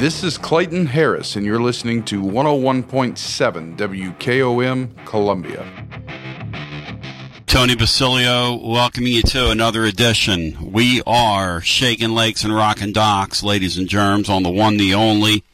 This 0.00 0.24
is 0.24 0.38
Clayton 0.38 0.86
Harris, 0.86 1.36
and 1.36 1.44
you're 1.44 1.60
listening 1.60 2.02
to 2.04 2.22
101.7 2.22 3.76
WKOM 3.76 5.04
Columbia. 5.04 5.66
Tony 7.44 7.74
Basilio 7.74 8.56
welcoming 8.66 9.12
you 9.12 9.20
to 9.20 9.50
another 9.50 9.84
edition. 9.84 10.72
We 10.72 11.02
are 11.06 11.60
Shaking 11.60 12.12
Lakes 12.12 12.44
and 12.44 12.54
rocking 12.54 12.94
Docks, 12.94 13.42
ladies 13.42 13.76
and 13.76 13.86
germs, 13.86 14.30
on 14.30 14.42
the 14.42 14.48
one, 14.48 14.78
the 14.78 14.94
only 14.94 15.44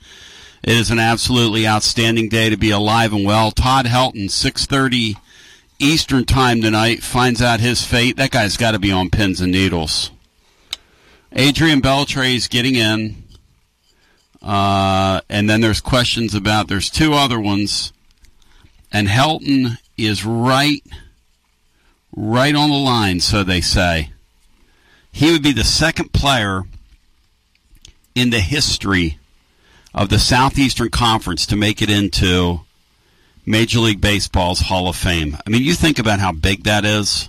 It 0.63 0.77
is 0.77 0.93
an 0.93 1.01
absolutely 1.01 1.67
outstanding 1.67 2.29
day 2.29 2.49
to 2.49 2.57
be 2.57 2.71
alive 2.71 3.13
and 3.13 3.27
well. 3.27 3.51
Todd 3.51 3.87
Helton, 3.87 4.31
6:30 4.31 5.17
Eastern 5.81 6.25
Time 6.25 6.63
tonight, 6.63 7.03
finds 7.03 7.43
out 7.43 7.59
his 7.59 7.83
fate. 7.83 8.17
That 8.17 8.31
guy's 8.31 8.57
got 8.57 8.71
to 8.71 8.79
be 8.79 8.93
on 8.93 9.11
pins 9.11 9.41
and 9.41 9.51
needles. 9.51 10.13
Adrian 11.33 11.83
Beltre 11.83 12.37
is 12.37 12.47
getting 12.47 12.77
in. 12.77 13.25
Uh, 14.47 15.21
and 15.29 15.51
then 15.51 15.61
there's 15.61 15.81
questions 15.81 16.33
about 16.33 16.69
there's 16.69 16.89
two 16.89 17.15
other 17.15 17.41
ones. 17.41 17.93
And 18.93 19.09
Helton 19.09 19.79
is 19.99 20.25
right 20.25 20.85
right 22.15 22.55
on 22.55 22.71
the 22.71 22.77
line, 22.77 23.19
so 23.19 23.43
they 23.43 23.61
say. 23.61 24.11
He 25.11 25.33
would 25.33 25.43
be 25.43 25.53
the 25.53 25.65
second 25.65 26.13
player 26.13 26.63
in 28.15 28.31
the 28.31 28.39
history 28.39 29.19
of 29.93 30.11
the 30.11 30.19
Southeastern 30.19 30.91
Conference 30.91 31.45
to 31.47 31.57
make 31.57 31.83
it 31.83 31.91
into 31.91 32.61
Major 33.45 33.81
League 33.81 34.01
Baseball's 34.01 34.61
Hall 34.61 34.89
of 34.89 34.95
Fame. 34.95 35.37
I 35.45 35.51
mean, 35.51 35.63
you 35.63 35.75
think 35.75 35.99
about 35.99 36.21
how 36.21 36.31
big 36.31 36.65
that 36.65 36.85
is. 36.85 37.29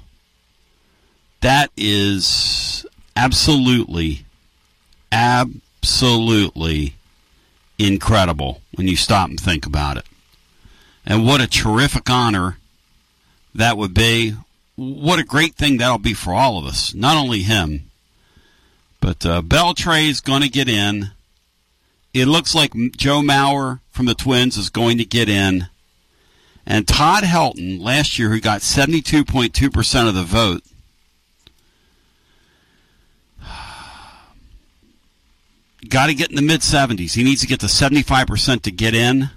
That 1.42 1.72
is 1.76 2.86
absolutely, 3.16 4.26
absolutely 5.12 6.94
incredible 7.78 8.62
when 8.76 8.88
you 8.88 8.96
stop 8.96 9.30
and 9.30 9.40
think 9.40 9.66
about 9.66 9.98
it. 9.98 10.06
And 11.06 11.26
what 11.26 11.42
a 11.42 11.48
terrific 11.48 12.10
honor 12.10 12.58
that 13.56 13.78
would 13.78 13.94
be. 13.94 14.36
What 14.76 15.20
a 15.20 15.24
great 15.24 15.56
thing 15.56 15.78
that'll 15.78 15.98
be 15.98 16.14
for 16.14 16.34
all 16.34 16.58
of 16.58 16.66
us. 16.66 16.94
Not 16.94 17.18
only 17.18 17.44
him, 17.44 17.90
but 19.00 19.26
uh, 19.26 19.42
Beltre 19.42 20.08
is 20.10 20.22
going 20.22 20.42
to 20.42 20.50
get 20.50 20.70
in. 20.70 21.12
It 22.14 22.26
looks 22.26 22.54
like 22.54 22.74
Joe 22.96 23.22
Mauer 23.22 23.80
from 23.90 24.06
the 24.06 24.16
Twins 24.16 24.58
is 24.58 24.70
going 24.70 24.98
to 24.98 25.06
get 25.06 25.30
in. 25.30 25.68
And 26.66 26.88
Todd 26.88 27.24
Helton, 27.24 27.80
last 27.80 28.20
year, 28.20 28.30
who 28.30 28.42
got 28.42 28.62
72.2% 28.62 30.08
of 30.08 30.14
the 30.14 30.24
vote, 30.24 30.64
got 35.88 36.08
to 36.08 36.14
get 36.14 36.30
in 36.30 36.36
the 36.36 36.42
mid 36.42 36.62
70s. 36.62 37.14
He 37.14 37.24
needs 37.24 37.42
to 37.42 37.48
get 37.48 37.60
to 37.62 37.66
75% 37.68 38.62
to 38.64 38.72
get 38.72 38.94
in. 38.94 39.30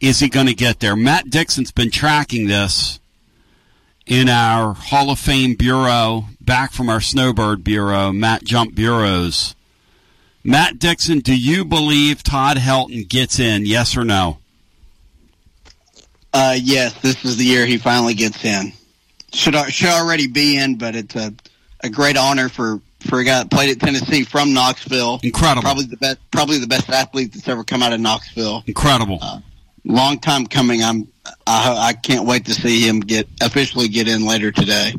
Is 0.00 0.20
he 0.20 0.28
going 0.28 0.46
to 0.46 0.54
get 0.54 0.80
there? 0.80 0.94
Matt 0.94 1.30
Dixon's 1.30 1.72
been 1.72 1.90
tracking 1.90 2.46
this 2.46 3.00
in 4.06 4.28
our 4.28 4.74
Hall 4.74 5.10
of 5.10 5.18
Fame 5.18 5.54
Bureau, 5.54 6.26
back 6.40 6.72
from 6.72 6.88
our 6.88 7.00
Snowbird 7.00 7.64
Bureau, 7.64 8.12
Matt 8.12 8.44
Jump 8.44 8.74
Bureaus. 8.74 9.54
Matt 10.44 10.78
Dixon, 10.78 11.18
do 11.20 11.36
you 11.36 11.64
believe 11.64 12.22
Todd 12.22 12.56
Helton 12.58 13.08
gets 13.08 13.40
in? 13.40 13.66
Yes 13.66 13.96
or 13.96 14.04
no? 14.04 14.38
Uh, 16.32 16.56
yes, 16.60 16.92
this 17.00 17.24
is 17.24 17.36
the 17.36 17.44
year 17.44 17.66
he 17.66 17.78
finally 17.78 18.14
gets 18.14 18.44
in. 18.44 18.72
Should 19.32 19.56
should 19.70 19.88
already 19.88 20.28
be 20.28 20.56
in, 20.56 20.76
but 20.76 20.94
it's 20.94 21.16
a 21.16 21.34
a 21.80 21.88
great 21.88 22.16
honor 22.16 22.48
for 22.48 22.80
for 23.06 23.20
a 23.20 23.24
guy 23.24 23.38
that 23.38 23.50
played 23.50 23.70
at 23.70 23.80
Tennessee 23.80 24.24
from 24.24 24.52
Knoxville. 24.52 25.20
Incredible. 25.22 25.62
Probably 25.62 25.84
the 25.84 25.96
best 25.96 26.18
probably 26.30 26.58
the 26.58 26.66
best 26.66 26.88
athlete 26.90 27.32
that's 27.32 27.48
ever 27.48 27.64
come 27.64 27.82
out 27.82 27.92
of 27.92 28.00
Knoxville. 28.00 28.64
Incredible. 28.66 29.18
Uh, 29.20 29.40
long 29.84 30.18
time 30.18 30.46
coming. 30.46 30.82
I'm 30.82 31.08
I, 31.46 31.88
I 31.88 31.92
can't 31.92 32.26
wait 32.26 32.46
to 32.46 32.54
see 32.54 32.86
him 32.86 33.00
get 33.00 33.28
officially 33.40 33.88
get 33.88 34.08
in 34.08 34.26
later 34.26 34.52
today. 34.52 34.94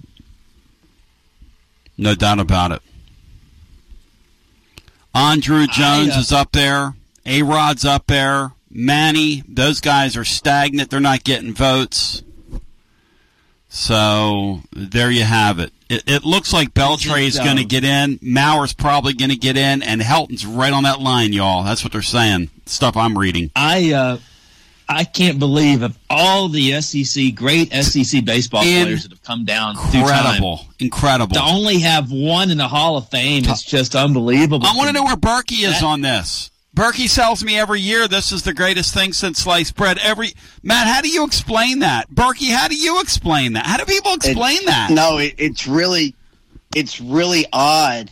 No 1.98 2.16
doubt 2.16 2.40
about 2.40 2.72
it. 2.72 2.82
Andruw 5.16 5.68
Jones 5.68 6.12
I, 6.12 6.18
uh, 6.18 6.20
is 6.20 6.32
up 6.32 6.52
there. 6.52 6.96
A 7.26 7.42
Rod's 7.42 7.86
up 7.86 8.08
there. 8.08 8.52
Manny, 8.70 9.44
those 9.48 9.82
guys 9.82 10.16
are 10.16 10.24
stagnant. 10.24 10.90
They're 10.90 11.00
not 11.00 11.24
getting 11.24 11.54
votes. 11.54 12.22
So 13.70 14.62
there 14.72 15.10
you 15.10 15.24
have 15.24 15.60
it. 15.60 15.74
It, 15.90 16.04
it 16.08 16.26
looks 16.26 16.52
like 16.52 16.74
Beltre 16.74 17.26
is 17.26 17.38
going 17.38 17.58
to 17.58 17.66
get 17.66 17.84
in. 17.84 18.20
Mauer's 18.20 18.74
probably 18.74 19.14
going 19.14 19.32
to 19.32 19.38
get 19.38 19.56
in, 19.58 19.82
and 19.82 20.02
Helton's 20.02 20.46
right 20.46 20.74
on 20.74 20.84
that 20.84 21.00
line, 21.00 21.32
y'all. 21.34 21.64
That's 21.64 21.84
what 21.84 21.94
they're 21.94 22.02
saying. 22.02 22.50
Stuff 22.66 22.98
I'm 22.98 23.18
reading. 23.18 23.52
I 23.56 23.94
uh, 23.94 24.18
I 24.90 25.04
can't 25.04 25.40
believe 25.40 25.82
of 25.82 25.98
all 26.10 26.48
the 26.50 26.82
SEC 26.82 27.36
great 27.36 27.72
SEC 27.74 28.24
baseball 28.24 28.64
players 28.64 29.04
that 29.04 29.12
have 29.12 29.24
come 29.24 29.46
down 29.46 29.76
through 29.76 30.02
time, 30.02 30.02
Incredible. 30.02 30.66
Incredible. 30.80 31.36
to 31.36 31.42
only 31.44 31.80
have 31.80 32.12
one 32.12 32.52
in 32.52 32.58
the 32.58 32.68
Hall 32.68 32.98
of 32.98 33.10
Fame 33.10 33.46
is 33.46 33.64
just 33.64 33.96
unbelievable. 33.96 34.66
I 34.66 34.76
want 34.76 34.88
to 34.88 34.94
know 34.94 35.04
where 35.04 35.16
Berkey 35.18 35.64
is 35.64 35.80
That- 35.80 35.84
on 35.84 36.02
this. 36.02 36.52
Berkey 36.76 37.10
sells 37.10 37.44
me 37.44 37.58
every 37.58 37.82
year 37.82 38.08
this 38.08 38.32
is 38.32 38.44
the 38.44 38.54
greatest 38.54 38.94
thing 38.94 39.14
since 39.14 39.40
sliced 39.40 39.76
bread. 39.76 39.98
Every 39.98 40.34
Matt, 40.62 40.88
how 40.88 41.02
do 41.02 41.10
you 41.10 41.26
explain 41.26 41.80
that? 41.80 42.10
Berkey, 42.10 42.54
how 42.54 42.68
do 42.68 42.76
you 42.76 43.02
explain 43.02 43.54
that? 43.54 43.66
How 43.66 43.78
do 43.78 43.86
people 43.86 44.14
explain 44.14 44.66
that? 44.66 44.92
No, 44.92 45.18
it, 45.18 45.36
it's 45.38 45.68
really, 45.68 46.14
it's 46.76 47.02
really 47.02 47.46
odd, 47.52 48.12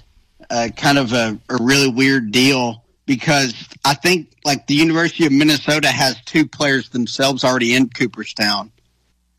uh, 0.49 0.69
kind 0.75 0.97
of 0.97 1.13
a, 1.13 1.37
a 1.49 1.57
really 1.61 1.89
weird 1.89 2.31
deal 2.31 2.83
because 3.05 3.53
I 3.83 3.93
think 3.93 4.31
like 4.43 4.67
the 4.67 4.73
University 4.73 5.25
of 5.25 5.31
Minnesota 5.31 5.89
has 5.89 6.19
two 6.23 6.47
players 6.47 6.89
themselves 6.89 7.43
already 7.43 7.75
in 7.75 7.89
Cooperstown. 7.89 8.71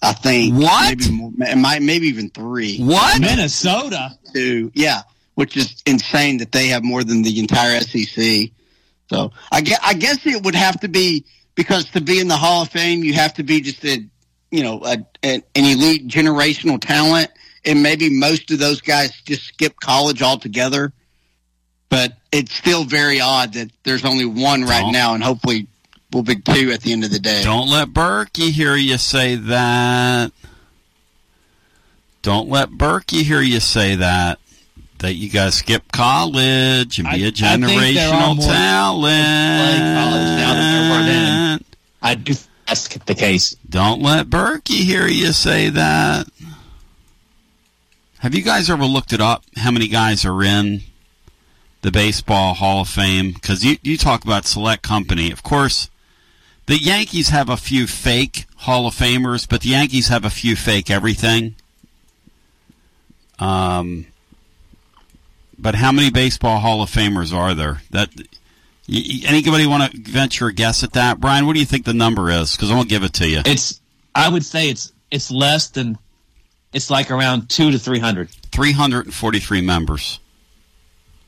I 0.02 0.12
think 0.12 0.54
What? 0.54 0.98
Maybe, 0.98 1.10
more, 1.10 1.32
it 1.40 1.56
might, 1.56 1.82
maybe 1.82 2.06
even 2.06 2.30
three. 2.30 2.78
What? 2.78 3.20
Minnesota. 3.20 4.16
Two, 4.32 4.70
yeah, 4.74 5.02
which 5.34 5.56
is 5.56 5.82
insane 5.86 6.38
that 6.38 6.52
they 6.52 6.68
have 6.68 6.84
more 6.84 7.02
than 7.02 7.22
the 7.22 7.40
entire 7.40 7.80
SEC. 7.80 8.50
So 9.08 9.32
I 9.52 9.60
guess, 9.60 9.78
I 9.82 9.94
guess 9.94 10.26
it 10.26 10.42
would 10.42 10.54
have 10.54 10.80
to 10.80 10.88
be 10.88 11.24
because 11.54 11.84
to 11.90 12.00
be 12.00 12.20
in 12.20 12.28
the 12.28 12.36
Hall 12.36 12.62
of 12.62 12.68
Fame, 12.68 13.04
you 13.04 13.14
have 13.14 13.34
to 13.34 13.42
be 13.42 13.60
just 13.60 13.84
a, 13.84 14.04
you 14.50 14.62
know, 14.62 14.80
a, 14.84 14.98
an 15.22 15.42
elite 15.54 16.06
generational 16.06 16.80
talent, 16.80 17.30
and 17.64 17.82
maybe 17.82 18.10
most 18.10 18.50
of 18.50 18.58
those 18.58 18.80
guys 18.80 19.12
just 19.24 19.44
skip 19.44 19.78
college 19.80 20.22
altogether. 20.22 20.92
But 21.88 22.14
it's 22.32 22.52
still 22.52 22.84
very 22.84 23.20
odd 23.20 23.54
that 23.54 23.70
there's 23.84 24.04
only 24.04 24.24
one 24.24 24.62
right 24.62 24.80
Don't- 24.80 24.92
now, 24.92 25.14
and 25.14 25.22
hopefully 25.22 25.68
we'll 26.12 26.22
be 26.22 26.36
two 26.36 26.72
at 26.72 26.80
the 26.82 26.92
end 26.92 27.04
of 27.04 27.10
the 27.10 27.18
day. 27.18 27.42
Don't 27.42 27.68
let 27.68 27.88
Berkey 27.88 28.50
hear 28.50 28.74
you 28.74 28.98
say 28.98 29.36
that. 29.36 30.32
Don't 32.22 32.48
let 32.48 32.70
Berkey 32.70 33.22
hear 33.22 33.40
you 33.40 33.60
say 33.60 33.94
that. 33.96 34.40
That 34.98 35.14
you 35.14 35.28
got 35.30 35.46
to 35.46 35.52
skip 35.52 35.92
college 35.92 36.98
and 36.98 37.06
be 37.08 37.24
I- 37.24 37.26
a 37.26 37.28
I 37.28 37.30
think 37.30 37.36
there 37.38 38.08
are 38.08 38.34
generational 38.34 38.46
talent. 38.46 39.02
playing 39.02 39.94
college 39.94 40.38
now 40.38 40.54
than 40.54 40.72
there 40.72 40.90
were 40.98 41.04
then. 41.06 41.64
I 42.02 42.14
do 42.14 42.34
that's 42.66 42.88
the 42.88 43.14
case. 43.14 43.54
Don't 43.68 44.02
let 44.02 44.26
Berkey 44.28 44.82
hear 44.84 45.06
you 45.06 45.32
say 45.32 45.68
that. 45.68 46.26
Have 48.20 48.34
you 48.34 48.42
guys 48.42 48.68
ever 48.70 48.84
looked 48.84 49.12
it 49.12 49.20
up? 49.20 49.44
How 49.56 49.70
many 49.70 49.86
guys 49.86 50.24
are 50.24 50.42
in 50.42 50.80
the 51.82 51.92
Baseball 51.92 52.54
Hall 52.54 52.80
of 52.80 52.88
Fame? 52.88 53.32
Because 53.32 53.64
you, 53.64 53.76
you 53.82 53.96
talk 53.96 54.24
about 54.24 54.46
select 54.46 54.82
company. 54.82 55.30
Of 55.30 55.44
course, 55.44 55.90
the 56.66 56.78
Yankees 56.78 57.28
have 57.28 57.48
a 57.48 57.56
few 57.56 57.86
fake 57.86 58.46
Hall 58.56 58.88
of 58.88 58.94
Famers, 58.96 59.46
but 59.48 59.60
the 59.60 59.68
Yankees 59.68 60.08
have 60.08 60.24
a 60.24 60.30
few 60.30 60.56
fake 60.56 60.90
everything. 60.90 61.54
Um, 63.38 64.06
but 65.58 65.74
how 65.74 65.92
many 65.92 66.10
Baseball 66.10 66.58
Hall 66.58 66.82
of 66.82 66.90
Famers 66.90 67.34
are 67.34 67.54
there? 67.54 67.82
That 67.90 68.10
anybody 68.88 69.66
want 69.66 69.90
to 69.90 69.98
venture 69.98 70.46
a 70.46 70.52
guess 70.52 70.82
at 70.84 70.92
that? 70.92 71.20
Brian, 71.20 71.46
what 71.46 71.54
do 71.54 71.60
you 71.60 71.66
think 71.66 71.84
the 71.84 71.94
number 71.94 72.30
is? 72.30 72.56
Because 72.56 72.70
I'm 72.70 72.76
gonna 72.76 72.88
give 72.88 73.02
it 73.02 73.12
to 73.14 73.28
you. 73.28 73.42
It's 73.44 73.80
I 74.14 74.28
would 74.28 74.44
say 74.44 74.70
it's 74.70 74.92
it's 75.10 75.30
less 75.30 75.70
than 75.70 75.98
it's 76.72 76.90
like 76.90 77.10
around 77.10 77.48
two 77.48 77.70
to 77.70 77.78
three 77.78 77.98
hundred. 77.98 78.30
343 78.56 79.60
members. 79.60 80.18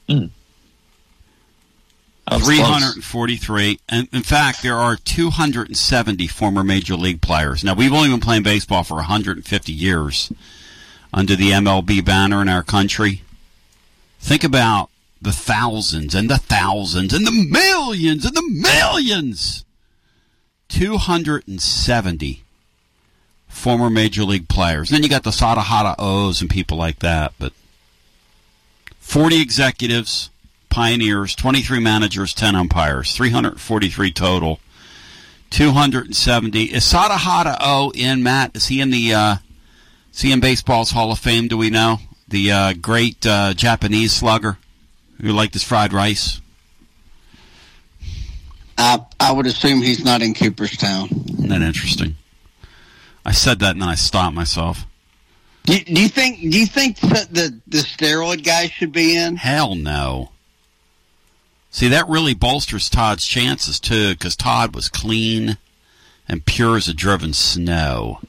Mm. 0.08 0.30
That 2.26 2.36
was 2.36 2.44
close. 2.44 2.56
343. 2.56 3.80
And 3.88 4.08
in 4.12 4.22
fact, 4.22 4.62
there 4.62 4.76
are 4.76 4.96
270 4.96 6.26
former 6.26 6.64
major 6.64 6.96
league 6.96 7.20
players. 7.20 7.64
Now, 7.64 7.74
we've 7.74 7.92
only 7.92 8.08
been 8.08 8.20
playing 8.20 8.42
baseball 8.42 8.82
for 8.84 8.94
150 8.94 9.72
years 9.72 10.32
under 11.12 11.36
the 11.36 11.50
MLB 11.50 12.04
banner 12.04 12.40
in 12.42 12.48
our 12.48 12.62
country. 12.62 13.22
Think 14.18 14.44
about 14.44 14.90
the 15.20 15.32
thousands 15.32 16.14
and 16.14 16.30
the 16.30 16.38
thousands 16.38 17.12
and 17.12 17.26
the 17.26 17.32
millions 17.32 18.24
and 18.24 18.36
the 18.36 18.42
millions. 18.42 19.64
270 20.68 22.42
former 23.48 23.90
major 23.90 24.24
league 24.24 24.48
players. 24.48 24.90
then 24.90 25.02
you 25.02 25.08
got 25.08 25.24
the 25.24 25.30
Sadaharu 25.30 25.94
Oh's 25.98 26.40
and 26.40 26.50
people 26.50 26.76
like 26.76 27.00
that, 27.00 27.32
but 27.38 27.52
40 29.00 29.40
executives, 29.40 30.30
pioneers, 30.68 31.34
23 31.34 31.80
managers, 31.80 32.34
10 32.34 32.54
umpires, 32.54 33.14
343 33.16 34.12
total. 34.12 34.60
270. 35.50 36.64
Is 36.64 36.84
Sadahata 36.84 37.56
O 37.60 37.90
in, 37.94 38.22
Matt? 38.22 38.54
Is 38.54 38.66
he 38.66 38.82
in 38.82 38.90
the, 38.90 39.14
uh, 39.14 39.36
is 40.12 40.20
he 40.20 40.30
in 40.30 40.40
baseball's 40.40 40.90
Hall 40.90 41.10
of 41.10 41.18
Fame, 41.18 41.48
do 41.48 41.56
we 41.56 41.70
know? 41.70 41.98
The, 42.28 42.52
uh, 42.52 42.72
great, 42.74 43.26
uh, 43.26 43.54
Japanese 43.54 44.12
slugger 44.12 44.58
who 45.20 45.32
liked 45.32 45.54
his 45.54 45.62
fried 45.62 45.92
rice. 45.92 46.40
I 48.76 49.00
I 49.18 49.32
would 49.32 49.46
assume 49.46 49.82
he's 49.82 50.04
not 50.04 50.22
in 50.22 50.34
Cooperstown. 50.34 51.08
Isn't 51.28 51.48
that 51.48 51.62
interesting? 51.62 52.16
I 53.26 53.32
said 53.32 53.58
that 53.58 53.72
and 53.72 53.82
then 53.82 53.88
I 53.88 53.96
stopped 53.96 54.34
myself. 54.34 54.86
Do, 55.64 55.78
do 55.78 56.00
you 56.00 56.08
think 56.08 56.40
do 56.40 56.58
you 56.58 56.66
think 56.66 56.98
that 57.00 57.34
the 57.34 57.60
the 57.66 57.78
steroid 57.78 58.44
guy 58.44 58.68
should 58.68 58.92
be 58.92 59.16
in? 59.16 59.36
Hell 59.36 59.74
no. 59.74 60.30
See, 61.70 61.88
that 61.88 62.08
really 62.08 62.34
bolsters 62.34 62.88
Todd's 62.88 63.26
chances 63.26 63.78
too, 63.78 64.12
because 64.12 64.36
Todd 64.36 64.74
was 64.74 64.88
clean 64.88 65.58
and 66.26 66.46
pure 66.46 66.76
as 66.76 66.88
a 66.88 66.94
driven 66.94 67.34
snow. 67.34 68.20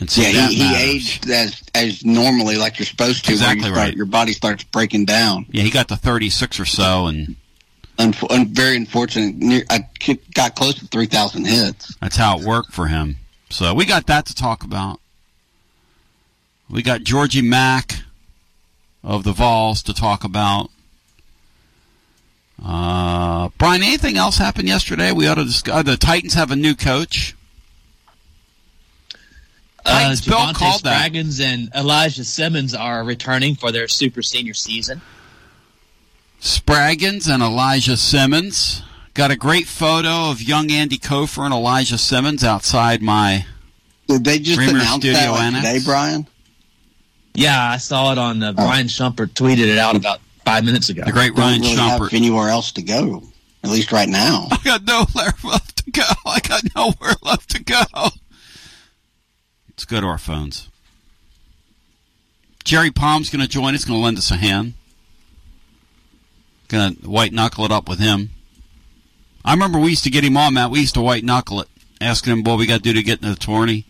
And 0.00 0.10
see, 0.10 0.22
yeah, 0.32 0.48
he, 0.48 0.54
he 0.56 0.76
aged 0.76 1.28
as 1.30 1.62
as 1.74 2.04
normally 2.04 2.56
like 2.56 2.78
you're 2.78 2.86
supposed 2.86 3.24
to. 3.26 3.30
where 3.30 3.36
you 3.36 3.42
Exactly 3.42 3.62
start- 3.64 3.76
right. 3.76 3.94
Your 3.94 4.06
body 4.06 4.32
starts 4.32 4.64
breaking 4.64 5.04
down. 5.04 5.46
Yeah, 5.50 5.62
he 5.62 5.70
got 5.70 5.88
to 5.88 5.96
36 5.96 6.58
or 6.58 6.64
so, 6.64 7.06
and 7.06 7.36
Unf- 7.98 8.30
un- 8.30 8.46
very 8.46 8.76
unfortunate. 8.76 9.34
Near, 9.36 9.62
I 9.68 9.86
got 10.34 10.56
close 10.56 10.74
to 10.76 10.86
three 10.86 11.04
thousand 11.06 11.46
hits. 11.46 11.94
that's 12.00 12.16
how 12.16 12.38
it 12.38 12.44
worked 12.46 12.72
for 12.72 12.86
him. 12.86 13.16
So 13.50 13.74
we 13.74 13.84
got 13.84 14.06
that 14.06 14.24
to 14.26 14.34
talk 14.34 14.64
about. 14.64 15.00
We 16.70 16.82
got 16.82 17.02
Georgie 17.02 17.42
Mack 17.42 17.96
of 19.04 19.24
the 19.24 19.32
Vols 19.32 19.82
to 19.82 19.92
talk 19.92 20.24
about. 20.24 20.70
Uh, 22.64 23.48
Brian, 23.58 23.82
anything 23.82 24.16
else 24.16 24.38
happened 24.38 24.68
yesterday? 24.68 25.12
We 25.12 25.26
ought 25.26 25.34
to 25.36 25.44
discuss. 25.44 25.84
The 25.84 25.96
Titans 25.96 26.34
have 26.34 26.50
a 26.50 26.56
new 26.56 26.74
coach. 26.74 27.34
Uh, 29.84 29.90
Titans, 30.00 30.20
Bill 30.26 30.38
Javante 30.38 30.54
called 30.54 30.86
and 31.40 31.70
Elijah 31.74 32.24
Simmons 32.24 32.74
are 32.74 33.02
returning 33.04 33.54
for 33.54 33.72
their 33.72 33.88
super 33.88 34.22
senior 34.22 34.54
season. 34.54 35.00
Spraggins 36.40 37.28
and 37.32 37.42
Elijah 37.42 37.96
Simmons. 37.96 38.82
Got 39.14 39.30
a 39.30 39.36
great 39.36 39.66
photo 39.66 40.30
of 40.30 40.40
young 40.40 40.70
Andy 40.70 40.98
Kofer 40.98 41.44
and 41.44 41.52
Elijah 41.52 41.98
Simmons 41.98 42.44
outside 42.44 43.02
my 43.02 43.44
Did 44.06 44.24
they 44.24 44.38
just 44.38 44.56
Dreamer 44.58 44.78
announce 44.78 45.02
Studio 45.02 45.12
that 45.14 45.30
like 45.30 45.40
Annex. 45.42 45.66
today, 45.66 45.80
Brian? 45.84 46.26
Yeah, 47.34 47.70
I 47.70 47.76
saw 47.76 48.12
it 48.12 48.18
on 48.18 48.42
uh, 48.42 48.52
Brian 48.52 48.86
Shumpert 48.86 49.28
tweeted 49.34 49.66
it 49.68 49.78
out 49.78 49.96
about 49.96 50.20
five 50.44 50.64
minutes 50.64 50.88
ago. 50.88 51.02
the 51.04 51.12
great 51.12 51.34
Don't 51.34 51.40
Ryan 51.44 51.60
really 51.62 51.74
Shumpert. 51.76 51.98
have 52.10 52.14
anywhere 52.14 52.48
else 52.48 52.72
to 52.72 52.82
go. 52.82 53.22
At 53.62 53.70
least 53.70 53.92
right 53.92 54.08
now. 54.08 54.48
I 54.50 54.58
got 54.64 54.84
nowhere 54.84 55.32
left 55.44 55.76
to 55.84 55.90
go. 55.90 56.02
I 56.26 56.40
got 56.40 56.62
nowhere 56.74 57.14
left 57.22 57.50
to 57.50 57.62
go. 57.62 57.82
Let's 59.68 59.79
go 59.90 60.00
to 60.00 60.06
our 60.06 60.18
phones. 60.18 60.68
Jerry 62.64 62.90
Palm's 62.90 63.30
going 63.30 63.42
to 63.42 63.48
join 63.48 63.74
us. 63.74 63.84
Going 63.84 63.98
to 63.98 64.04
lend 64.04 64.18
us 64.18 64.30
a 64.30 64.36
hand. 64.36 64.74
Going 66.68 66.96
to 66.96 67.10
white 67.10 67.32
knuckle 67.32 67.64
it 67.64 67.72
up 67.72 67.88
with 67.88 67.98
him. 67.98 68.30
I 69.44 69.52
remember 69.52 69.78
we 69.78 69.90
used 69.90 70.04
to 70.04 70.10
get 70.10 70.24
him 70.24 70.36
on, 70.36 70.54
Matt. 70.54 70.70
We 70.70 70.80
used 70.80 70.94
to 70.94 71.00
white 71.00 71.24
knuckle 71.24 71.60
it, 71.62 71.68
asking 72.00 72.32
him 72.32 72.44
what 72.44 72.58
we 72.58 72.66
got 72.66 72.76
to 72.76 72.82
do 72.82 72.92
to 72.92 73.02
get 73.02 73.22
in 73.22 73.28
the 73.28 73.36
tourney. 73.36 73.86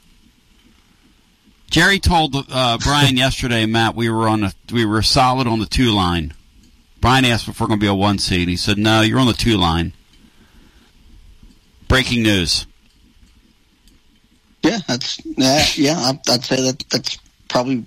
Jerry 1.68 1.98
told 1.98 2.34
uh, 2.34 2.78
Brian 2.78 3.16
yesterday, 3.18 3.66
Matt, 3.66 3.94
we 3.94 4.08
were 4.08 4.28
on 4.28 4.44
a, 4.44 4.52
we 4.72 4.84
were 4.84 5.02
solid 5.02 5.46
on 5.46 5.58
the 5.58 5.66
two 5.66 5.90
line. 5.90 6.32
Brian 7.00 7.24
asked 7.24 7.48
if 7.48 7.60
we're 7.60 7.66
going 7.66 7.78
to 7.78 7.84
be 7.84 7.88
a 7.88 7.94
one 7.94 8.18
seed. 8.18 8.48
He 8.48 8.56
said, 8.56 8.76
"No, 8.76 9.00
you're 9.00 9.18
on 9.18 9.26
the 9.26 9.32
two 9.32 9.56
line." 9.56 9.94
Breaking 11.88 12.22
news. 12.22 12.66
Yeah, 14.62 14.78
that's 14.86 15.20
yeah, 15.24 15.64
yeah. 15.74 15.98
I'd, 15.98 16.28
I'd 16.28 16.44
say 16.44 16.62
that 16.62 16.84
that's 16.90 17.18
probably 17.48 17.84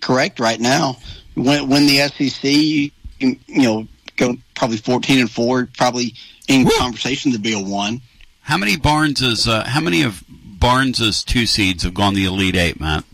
correct 0.00 0.40
right 0.40 0.60
now. 0.60 0.96
When 1.34 1.68
when 1.68 1.86
the 1.86 1.98
SEC, 2.08 2.44
you, 2.44 2.90
you 3.18 3.38
know, 3.48 3.86
go 4.16 4.36
probably 4.54 4.78
fourteen 4.78 5.20
and 5.20 5.30
four, 5.30 5.68
probably 5.76 6.14
in 6.48 6.68
conversation 6.78 7.32
to 7.32 7.38
be 7.38 7.54
a 7.54 7.60
one. 7.60 8.00
How 8.42 8.56
many 8.56 8.76
Barnes's? 8.76 9.48
Uh, 9.48 9.64
how 9.64 9.80
many 9.80 10.02
of 10.02 10.22
Barnes's 10.28 11.22
two 11.22 11.46
seeds 11.46 11.82
have 11.84 11.94
gone 11.94 12.14
the 12.14 12.24
Elite 12.24 12.56
Eight, 12.56 12.80
Matt? 12.80 13.04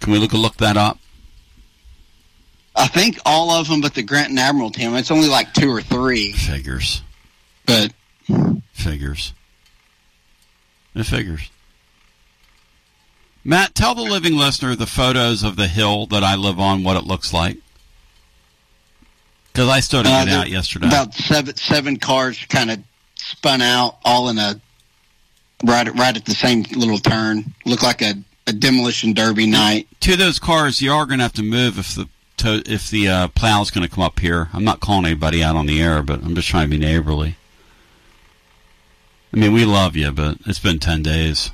Can 0.00 0.12
we 0.12 0.18
look 0.18 0.32
look 0.32 0.56
that 0.58 0.76
up? 0.76 0.98
I 2.74 2.86
think 2.86 3.18
all 3.26 3.50
of 3.50 3.68
them, 3.68 3.80
but 3.80 3.94
the 3.94 4.02
Grant 4.02 4.30
and 4.30 4.38
Admiral 4.38 4.70
team. 4.70 4.94
It's 4.96 5.10
only 5.10 5.28
like 5.28 5.52
two 5.52 5.70
or 5.70 5.82
three, 5.82 6.32
Figures. 6.32 7.02
but 7.66 7.92
Figures. 8.72 9.34
It 10.94 11.04
figures. 11.04 11.50
Matt, 13.44 13.74
tell 13.74 13.94
the 13.94 14.02
living 14.02 14.36
listener 14.36 14.76
the 14.76 14.86
photos 14.86 15.42
of 15.42 15.56
the 15.56 15.66
hill 15.66 16.06
that 16.06 16.22
I 16.22 16.36
live 16.36 16.60
on, 16.60 16.84
what 16.84 16.96
it 16.96 17.04
looks 17.04 17.32
like. 17.32 17.56
Because 19.52 19.68
I 19.68 19.80
still 19.80 20.02
didn't 20.02 20.14
Uh, 20.20 20.24
get 20.26 20.34
out 20.34 20.48
yesterday. 20.50 20.86
about 20.86 21.14
seven 21.14 21.56
seven 21.56 21.96
cars 21.98 22.38
kind 22.48 22.70
of 22.70 22.78
spun 23.16 23.60
out, 23.60 23.98
all 24.04 24.28
in 24.28 24.38
a 24.38 24.60
right 25.64 25.86
at- 25.88 25.98
right 25.98 26.16
at 26.16 26.24
the 26.24 26.34
same 26.34 26.62
little 26.74 26.98
turn. 26.98 27.52
Looked 27.66 27.82
like 27.82 28.00
a, 28.00 28.14
a 28.46 28.52
demolition 28.52 29.12
derby 29.12 29.46
night. 29.46 29.88
Two 30.00 30.12
of 30.12 30.18
those 30.18 30.38
cars, 30.38 30.80
you 30.80 30.92
are 30.92 31.04
going 31.06 31.18
to 31.18 31.24
have 31.24 31.32
to 31.34 31.42
move 31.42 31.78
if 31.78 31.94
the 31.94 32.08
to, 32.38 32.62
if 32.66 32.90
the 32.90 33.08
uh, 33.08 33.28
plow's 33.28 33.70
going 33.70 33.86
to 33.86 33.94
come 33.94 34.02
up 34.02 34.18
here. 34.20 34.48
I'm 34.52 34.64
not 34.64 34.80
calling 34.80 35.04
anybody 35.06 35.42
out 35.44 35.54
on 35.56 35.66
the 35.66 35.82
air, 35.82 36.02
but 36.02 36.22
I'm 36.24 36.34
just 36.34 36.48
trying 36.48 36.64
to 36.64 36.70
be 36.70 36.78
neighborly. 36.78 37.36
I 39.34 39.38
mean, 39.38 39.54
we 39.54 39.64
love 39.64 39.96
you, 39.96 40.12
but 40.12 40.36
it's 40.44 40.58
been 40.58 40.78
10 40.78 41.02
days. 41.02 41.50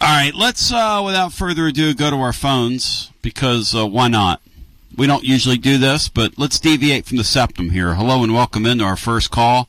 All 0.00 0.08
right, 0.08 0.34
let's, 0.34 0.72
uh, 0.72 1.00
without 1.04 1.32
further 1.32 1.68
ado, 1.68 1.94
go 1.94 2.10
to 2.10 2.16
our 2.16 2.32
phones 2.32 3.12
because 3.22 3.72
uh, 3.72 3.86
why 3.86 4.08
not? 4.08 4.40
We 4.96 5.06
don't 5.06 5.22
usually 5.22 5.58
do 5.58 5.78
this, 5.78 6.08
but 6.08 6.38
let's 6.38 6.58
deviate 6.58 7.06
from 7.06 7.18
the 7.18 7.24
septum 7.24 7.70
here. 7.70 7.94
Hello 7.94 8.24
and 8.24 8.34
welcome 8.34 8.66
into 8.66 8.82
our 8.82 8.96
first 8.96 9.30
call 9.30 9.68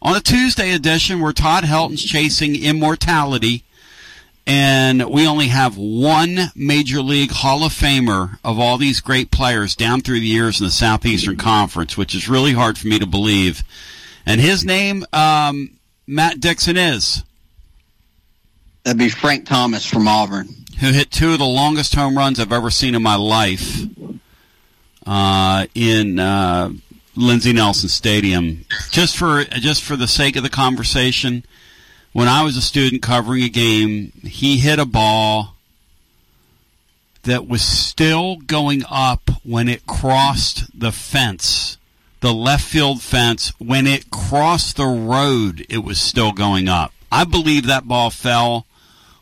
on 0.00 0.16
a 0.16 0.20
Tuesday 0.20 0.72
edition 0.72 1.20
where 1.20 1.34
Todd 1.34 1.64
Helton's 1.64 2.02
chasing 2.02 2.56
immortality 2.56 3.64
and 4.46 5.04
we 5.10 5.26
only 5.26 5.48
have 5.48 5.76
one 5.76 6.50
major 6.56 7.02
league 7.02 7.30
Hall 7.30 7.62
of 7.62 7.72
Famer 7.72 8.38
of 8.42 8.58
all 8.58 8.78
these 8.78 9.00
great 9.00 9.30
players 9.30 9.76
down 9.76 10.00
through 10.00 10.20
the 10.20 10.26
years 10.26 10.60
in 10.60 10.66
the 10.66 10.72
Southeastern 10.72 11.36
Conference, 11.36 11.96
which 11.96 12.14
is 12.14 12.28
really 12.28 12.52
hard 12.52 12.78
for 12.78 12.88
me 12.88 12.98
to 12.98 13.06
believe. 13.06 13.62
And 14.24 14.40
his 14.40 14.64
name, 14.64 15.04
um, 15.12 15.78
Matt 16.12 16.40
Dixon, 16.40 16.76
is 16.76 17.24
That'd 18.84 18.98
be 18.98 19.08
Frank 19.08 19.46
Thomas 19.46 19.86
from 19.86 20.06
Auburn. 20.06 20.48
who 20.80 20.92
hit 20.92 21.10
two 21.10 21.32
of 21.32 21.38
the 21.38 21.46
longest 21.46 21.94
home 21.94 22.18
runs 22.18 22.38
I've 22.38 22.52
ever 22.52 22.70
seen 22.70 22.94
in 22.94 23.02
my 23.02 23.14
life 23.16 23.80
uh, 25.06 25.66
in 25.74 26.18
uh, 26.18 26.70
Lindsey 27.16 27.54
Nelson 27.54 27.88
Stadium. 27.88 28.66
Just 28.90 29.16
for 29.16 29.44
just 29.44 29.82
for 29.82 29.96
the 29.96 30.06
sake 30.06 30.36
of 30.36 30.42
the 30.42 30.50
conversation, 30.50 31.44
when 32.12 32.28
I 32.28 32.42
was 32.42 32.58
a 32.58 32.62
student 32.62 33.00
covering 33.00 33.42
a 33.42 33.48
game, 33.48 34.12
he 34.22 34.58
hit 34.58 34.78
a 34.78 34.84
ball 34.84 35.56
that 37.22 37.46
was 37.48 37.62
still 37.62 38.36
going 38.36 38.82
up 38.90 39.30
when 39.44 39.68
it 39.68 39.86
crossed 39.86 40.78
the 40.78 40.92
fence, 40.92 41.78
the 42.22 42.32
left 42.32 42.64
field 42.64 43.02
fence. 43.02 43.52
When 43.58 43.86
it 43.86 44.10
crossed 44.10 44.76
the 44.76 44.86
road, 44.86 45.66
it 45.68 45.84
was 45.84 46.00
still 46.00 46.32
going 46.32 46.68
up. 46.68 46.92
I 47.12 47.24
believe 47.24 47.66
that 47.66 47.86
ball 47.86 48.08
fell 48.10 48.66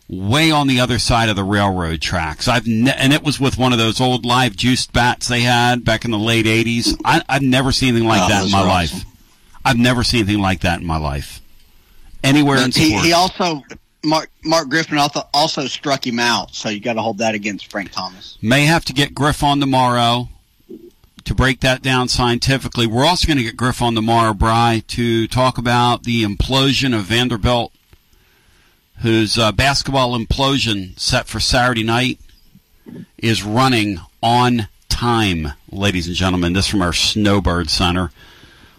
way 0.09 0.50
on 0.50 0.66
the 0.66 0.80
other 0.80 0.99
side 0.99 1.28
of 1.28 1.37
the 1.37 1.45
railroad 1.45 2.00
tracks. 2.00 2.47
I've 2.49 2.66
ne- 2.66 2.95
and 2.97 3.12
it 3.12 3.23
was 3.23 3.38
with 3.40 3.59
one 3.59 3.73
of 3.73 3.78
those 3.78 4.00
old 4.00 4.25
live 4.25 4.54
juiced 4.57 4.92
bats 4.92 5.26
they 5.28 5.40
had 5.40 5.85
back 5.85 6.04
in 6.04 6.11
the 6.12 6.19
late 6.19 6.47
'80s. 6.47 7.00
I, 7.04 7.23
I've 7.28 7.42
never 7.42 7.73
seen 7.73 7.90
anything 7.90 8.09
like 8.09 8.23
Oh, 8.23 8.28
that 8.28 8.45
in 8.45 8.50
my 8.52 8.61
life. 8.62 8.92
awesome. 8.95 9.09
I've 9.64 9.76
never 9.76 10.04
seen 10.04 10.21
anything 10.25 10.40
like 10.42 10.61
that 10.61 10.80
in 10.80 10.87
my 10.87 10.97
life. 10.97 11.40
Anywhere 12.23 12.59
in 12.59 12.71
he, 12.71 12.99
he 12.99 13.12
also 13.12 13.62
Mark 14.04 14.30
Mark 14.45 14.69
Griffin 14.69 14.99
also, 14.99 15.23
also 15.33 15.66
struck 15.66 16.07
him 16.07 16.19
out, 16.19 16.54
so 16.54 16.69
you 16.69 16.80
got 16.80 16.95
to 16.95 17.02
hold 17.02 17.19
that 17.19 17.35
against 17.35 17.71
Frank 17.71 17.90
Thomas. 17.92 18.37
May 18.42 18.66
have 18.66 18.85
to 18.87 18.92
get 18.92 19.14
Griff 19.14 19.42
on 19.42 19.59
tomorrow 19.61 20.28
to 21.30 21.34
break 21.37 21.60
that 21.60 21.80
down 21.80 22.08
scientifically. 22.08 22.88
We're 22.88 23.06
also 23.06 23.25
going 23.25 23.37
to 23.37 23.44
get 23.44 23.56
Griff 23.56 23.80
on 23.80 23.94
tomorrow, 23.94 24.34
Bry, 24.34 24.82
to 24.88 25.28
talk 25.28 25.58
about 25.58 26.02
the 26.02 26.25
implosion 26.25 26.92
of 26.92 27.02
Vanderbilt, 27.02 27.72
whose 29.02 29.38
uh, 29.38 29.52
basketball 29.52 30.18
implosion 30.18 30.99
set 30.99 31.28
for 31.28 31.38
Saturday 31.38 31.84
night 31.84 32.18
is 33.16 33.44
running 33.44 34.00
on 34.20 34.66
time, 34.88 35.52
ladies 35.70 36.08
and 36.08 36.16
gentlemen. 36.16 36.52
This 36.52 36.66
from 36.66 36.82
our 36.82 36.92
Snowbird 36.92 37.70
Center. 37.70 38.10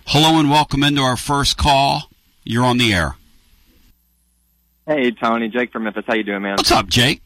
Hello 0.08 0.38
and 0.38 0.51
welcome 0.51 0.84
into 0.84 1.00
our 1.00 1.15
first 1.15 1.58
call. 1.58 2.10
You're 2.43 2.65
on 2.65 2.77
the 2.77 2.93
air. 2.93 3.15
Hey 4.86 5.12
Tony, 5.12 5.48
Jake 5.48 5.72
from 5.72 5.86
Memphis. 5.86 6.03
How 6.05 6.15
you 6.15 6.24
doing, 6.24 6.41
man? 6.41 6.58
What's 6.58 6.72
up, 6.72 6.89
Jake? 6.89 7.22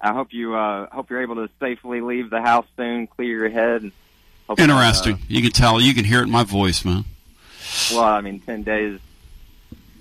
I 0.00 0.12
hope 0.12 0.32
you 0.32 0.54
uh, 0.54 0.88
hope 0.90 1.10
you're 1.10 1.22
able 1.22 1.36
to 1.36 1.48
safely 1.60 2.00
leave 2.00 2.30
the 2.30 2.40
house 2.40 2.66
soon, 2.76 3.06
clear 3.06 3.28
your 3.28 3.48
head. 3.48 3.82
And 3.82 3.92
hope, 4.46 4.60
Interesting. 4.60 5.18
You 5.28 5.42
can 5.42 5.50
tell. 5.50 5.80
You 5.80 5.94
can 5.94 6.04
hear 6.04 6.20
it 6.20 6.24
in 6.24 6.30
my 6.30 6.44
voice, 6.44 6.84
man. 6.84 6.98
Uh, 6.98 7.94
well, 7.94 8.04
I 8.04 8.20
mean, 8.20 8.40
ten 8.40 8.62
days 8.62 9.00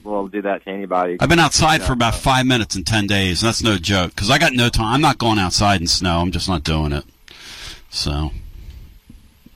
will 0.04 0.28
do 0.28 0.42
that 0.44 0.64
to 0.64 0.70
anybody. 0.70 1.18
I've 1.20 1.30
been 1.30 1.40
outside 1.40 1.82
for 1.84 1.94
about 1.94 2.16
five 2.16 2.46
minutes 2.46 2.76
in 2.76 2.84
ten 2.84 3.08
days, 3.08 3.42
and 3.42 3.48
that's 3.48 3.64
no 3.64 3.78
joke. 3.78 4.14
Because 4.14 4.30
I 4.30 4.38
got 4.38 4.54
no 4.54 4.70
time. 4.70 4.94
I'm 4.94 5.02
not 5.02 5.18
going 5.18 5.40
outside 5.40 5.82
in 5.82 5.88
snow. 5.88 6.20
I'm 6.20 6.32
just 6.32 6.48
not 6.48 6.64
doing 6.64 6.92
it. 6.92 7.04
So, 7.90 8.32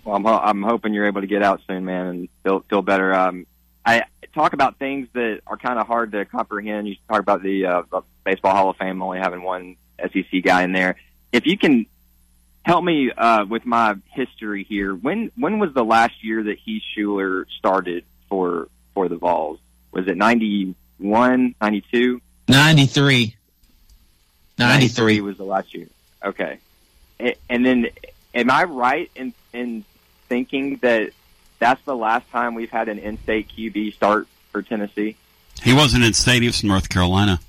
Well, 0.03 0.15
I'm 0.15 0.23
ho- 0.23 0.41
I'm 0.43 0.63
hoping 0.63 0.93
you're 0.93 1.05
able 1.07 1.21
to 1.21 1.27
get 1.27 1.43
out 1.43 1.61
soon, 1.67 1.85
man, 1.85 2.07
and 2.07 2.29
feel 2.43 2.61
feel 2.69 2.81
better. 2.81 3.13
Um, 3.13 3.45
I 3.85 4.03
talk 4.33 4.53
about 4.53 4.77
things 4.79 5.07
that 5.13 5.41
are 5.45 5.57
kind 5.57 5.77
of 5.77 5.85
hard 5.87 6.11
to 6.13 6.25
comprehend. 6.25 6.87
You 6.87 6.95
talk 7.09 7.19
about 7.19 7.43
the, 7.43 7.65
uh, 7.65 7.81
the 7.91 8.01
Baseball 8.23 8.55
Hall 8.55 8.69
of 8.69 8.77
Fame 8.77 9.01
only 9.01 9.19
having 9.19 9.41
one 9.43 9.75
SEC 10.01 10.43
guy 10.43 10.63
in 10.63 10.71
there. 10.71 10.95
If 11.31 11.45
you 11.45 11.57
can 11.57 11.85
help 12.63 12.83
me 12.83 13.11
uh, 13.11 13.45
with 13.45 13.65
my 13.65 13.95
history 14.09 14.63
here, 14.63 14.93
when 14.93 15.31
when 15.35 15.59
was 15.59 15.73
the 15.73 15.83
last 15.83 16.23
year 16.23 16.43
that 16.43 16.57
Heath 16.59 16.83
Shuler 16.95 17.45
started 17.57 18.05
for 18.29 18.67
for 18.93 19.07
the 19.07 19.15
Vols? 19.15 19.59
Was 19.91 20.07
it 20.07 20.17
91, 20.17 21.55
92? 21.59 22.21
93. 22.47 23.35
93 24.57 25.21
was 25.21 25.37
the 25.37 25.43
last 25.43 25.73
year. 25.73 25.87
Okay. 26.23 26.59
And 27.49 27.65
then, 27.65 27.87
am 28.33 28.49
I 28.49 28.63
right 28.63 29.11
in 29.15 29.33
in 29.53 29.85
thinking 30.27 30.77
that 30.77 31.11
that's 31.59 31.81
the 31.83 31.95
last 31.95 32.29
time 32.31 32.55
we've 32.55 32.71
had 32.71 32.89
an 32.89 32.99
in-state 32.99 33.49
QB 33.55 33.93
start 33.93 34.27
for 34.51 34.61
Tennessee? 34.61 35.15
He 35.61 35.73
wasn't 35.73 36.03
in 36.03 36.13
state. 36.13 36.41
He 36.41 36.47
was 36.47 36.59
from 36.59 36.69
North 36.69 36.89
Carolina. 36.89 37.39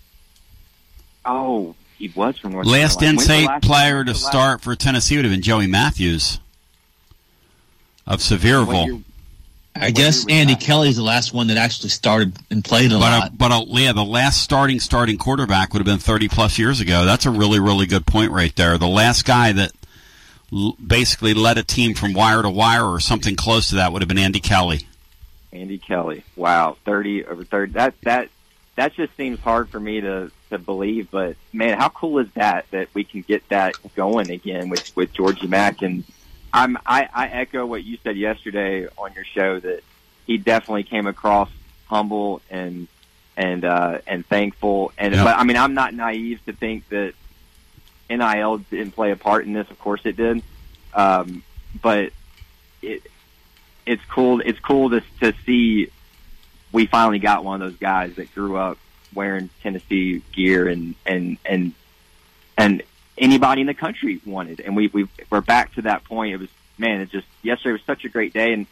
Oh, 1.25 1.75
he 2.03 2.13
was 2.17 2.37
from 2.37 2.51
North 2.53 2.67
last 2.67 2.99
Carolina. 2.99 3.17
When's 3.19 3.27
the 3.29 3.33
in-state 3.35 3.47
last- 3.47 3.63
player 3.65 4.05
to 4.05 4.11
last- 4.11 4.27
start 4.27 4.61
for 4.61 4.75
Tennessee 4.75 5.17
would 5.17 5.25
have 5.25 5.33
been 5.33 5.41
Joey 5.43 5.69
Matthews 5.69 6.41
of 8.07 8.19
Sevierville. 8.21 9.03
I 9.75 9.91
guess 9.91 10.27
Andy 10.29 10.55
Kelly's 10.57 10.97
the 10.97 11.03
last 11.03 11.33
one 11.33 11.47
that 11.47 11.57
actually 11.57 11.89
started 11.91 12.35
and 12.51 12.63
played 12.65 12.91
a 12.93 12.97
But 12.97 13.01
lot. 13.01 13.23
uh, 13.23 13.29
but 13.33 13.53
uh, 13.53 13.65
yeah, 13.69 13.93
the 13.93 14.05
last 14.05 14.43
starting 14.43 14.81
starting 14.81 15.17
quarterback 15.17 15.73
would 15.73 15.79
have 15.79 15.87
been 15.87 15.99
30 15.99 16.29
plus 16.29 16.59
years 16.59 16.81
ago. 16.81 17.05
That's 17.07 17.25
a 17.25 17.31
really 17.31 17.59
really 17.61 17.87
good 17.87 18.05
point 18.05 18.33
right 18.33 18.55
there. 18.57 18.77
The 18.77 18.89
last 18.89 19.25
guy 19.25 19.53
that 19.53 19.73
l- 20.53 20.77
basically 20.85 21.33
led 21.35 21.57
a 21.57 21.63
team 21.63 21.95
from 21.95 22.13
wire 22.13 22.43
to 22.43 22.51
wire 22.51 22.85
or 22.85 23.01
something 23.01 23.35
close 23.37 23.71
to 23.71 23.77
that 23.77 23.93
would 23.93 24.03
have 24.03 24.09
been 24.09 24.19
Andy 24.19 24.41
Kelly. 24.41 24.87
Andy 25.55 25.79
Kelly. 25.79 26.25
Wow, 26.37 26.77
thirty 26.85 27.25
over 27.25 27.45
thirty. 27.45 27.73
That 27.73 27.95
that 28.03 28.29
that 28.77 28.93
just 28.95 29.17
seems 29.17 29.39
hard 29.41 29.71
for 29.71 29.81
me 29.81 30.03
to 30.03 30.31
to 30.53 30.59
believe. 30.59 31.11
But 31.11 31.37
man, 31.53 31.79
how 31.79 31.89
cool 31.89 32.19
is 32.19 32.29
that 32.35 32.67
that 32.71 32.89
we 32.95 33.05
can 33.05 33.23
get 33.23 33.49
that 33.49 33.75
going 33.95 34.31
again 34.31 34.69
with 34.69 34.83
with 34.95 35.13
Georgie 35.13 35.47
Mack? 35.49 35.83
And 35.83 36.05
I'm 36.53 36.77
I, 36.87 37.09
I 37.13 37.29
echo 37.29 37.67
what 37.67 37.85
you 37.85 37.99
said 38.03 38.17
yesterday 38.17 38.87
on 38.97 39.13
your 39.15 39.25
show 39.25 39.61
that 39.61 39.83
he 40.27 40.39
definitely 40.39 40.85
came 40.85 41.07
across 41.07 41.51
humble 41.87 42.41
and 42.51 42.89
and 43.37 43.65
uh, 43.65 43.99
and 44.07 44.27
thankful. 44.27 44.93
And 44.97 45.15
Yeah. 45.15 45.25
but 45.25 45.37
I 45.37 45.45
mean, 45.45 45.57
I'm 45.57 45.75
not 45.75 45.95
naive 45.95 46.45
to 46.47 46.53
think 46.53 46.89
that 46.91 47.15
NIL 48.09 48.59
didn't 48.59 48.93
play 48.93 49.11
a 49.11 49.17
part 49.17 49.47
in 49.47 49.53
this. 49.53 49.71
Of 49.71 49.79
course, 49.79 50.03
it 50.05 50.17
did. 50.17 50.43
Um, 50.95 51.43
but 51.81 52.13
it 52.83 53.03
it's 53.87 54.05
cool. 54.11 54.41
It's 54.41 54.61
cool 54.61 54.91
to 54.91 55.03
to 55.21 55.33
see 55.45 55.91
we 56.73 56.87
finally 56.87 57.19
got 57.19 57.45
one 57.45 57.61
of 57.61 57.71
those 57.71 57.79
guys 57.79 58.17
that 58.17 58.35
grew 58.35 58.57
up 58.57 58.79
wearing 59.15 59.51
Tennessee 59.63 60.23
gear 60.33 60.69
and 60.69 60.95
and 61.07 61.39
and 61.45 61.73
and 62.57 62.83
anybody 63.19 63.61
in 63.61 63.67
the 63.67 63.75
country 63.75 64.21
wanted. 64.25 64.61
And 64.61 64.77
we 64.77 64.89
we 64.89 65.09
we're 65.31 65.41
back 65.41 65.75
to 65.75 65.83
that 65.83 66.05
point. 66.05 66.35
It 66.35 66.39
was 66.39 66.49
man. 66.79 67.01
It 67.01 67.11
just 67.11 67.27
yesterday 67.43 67.73
was 67.73 67.83
such 67.87 68.05
a 68.05 68.09
great 68.09 68.33
day, 68.33 68.53
and 68.53 68.67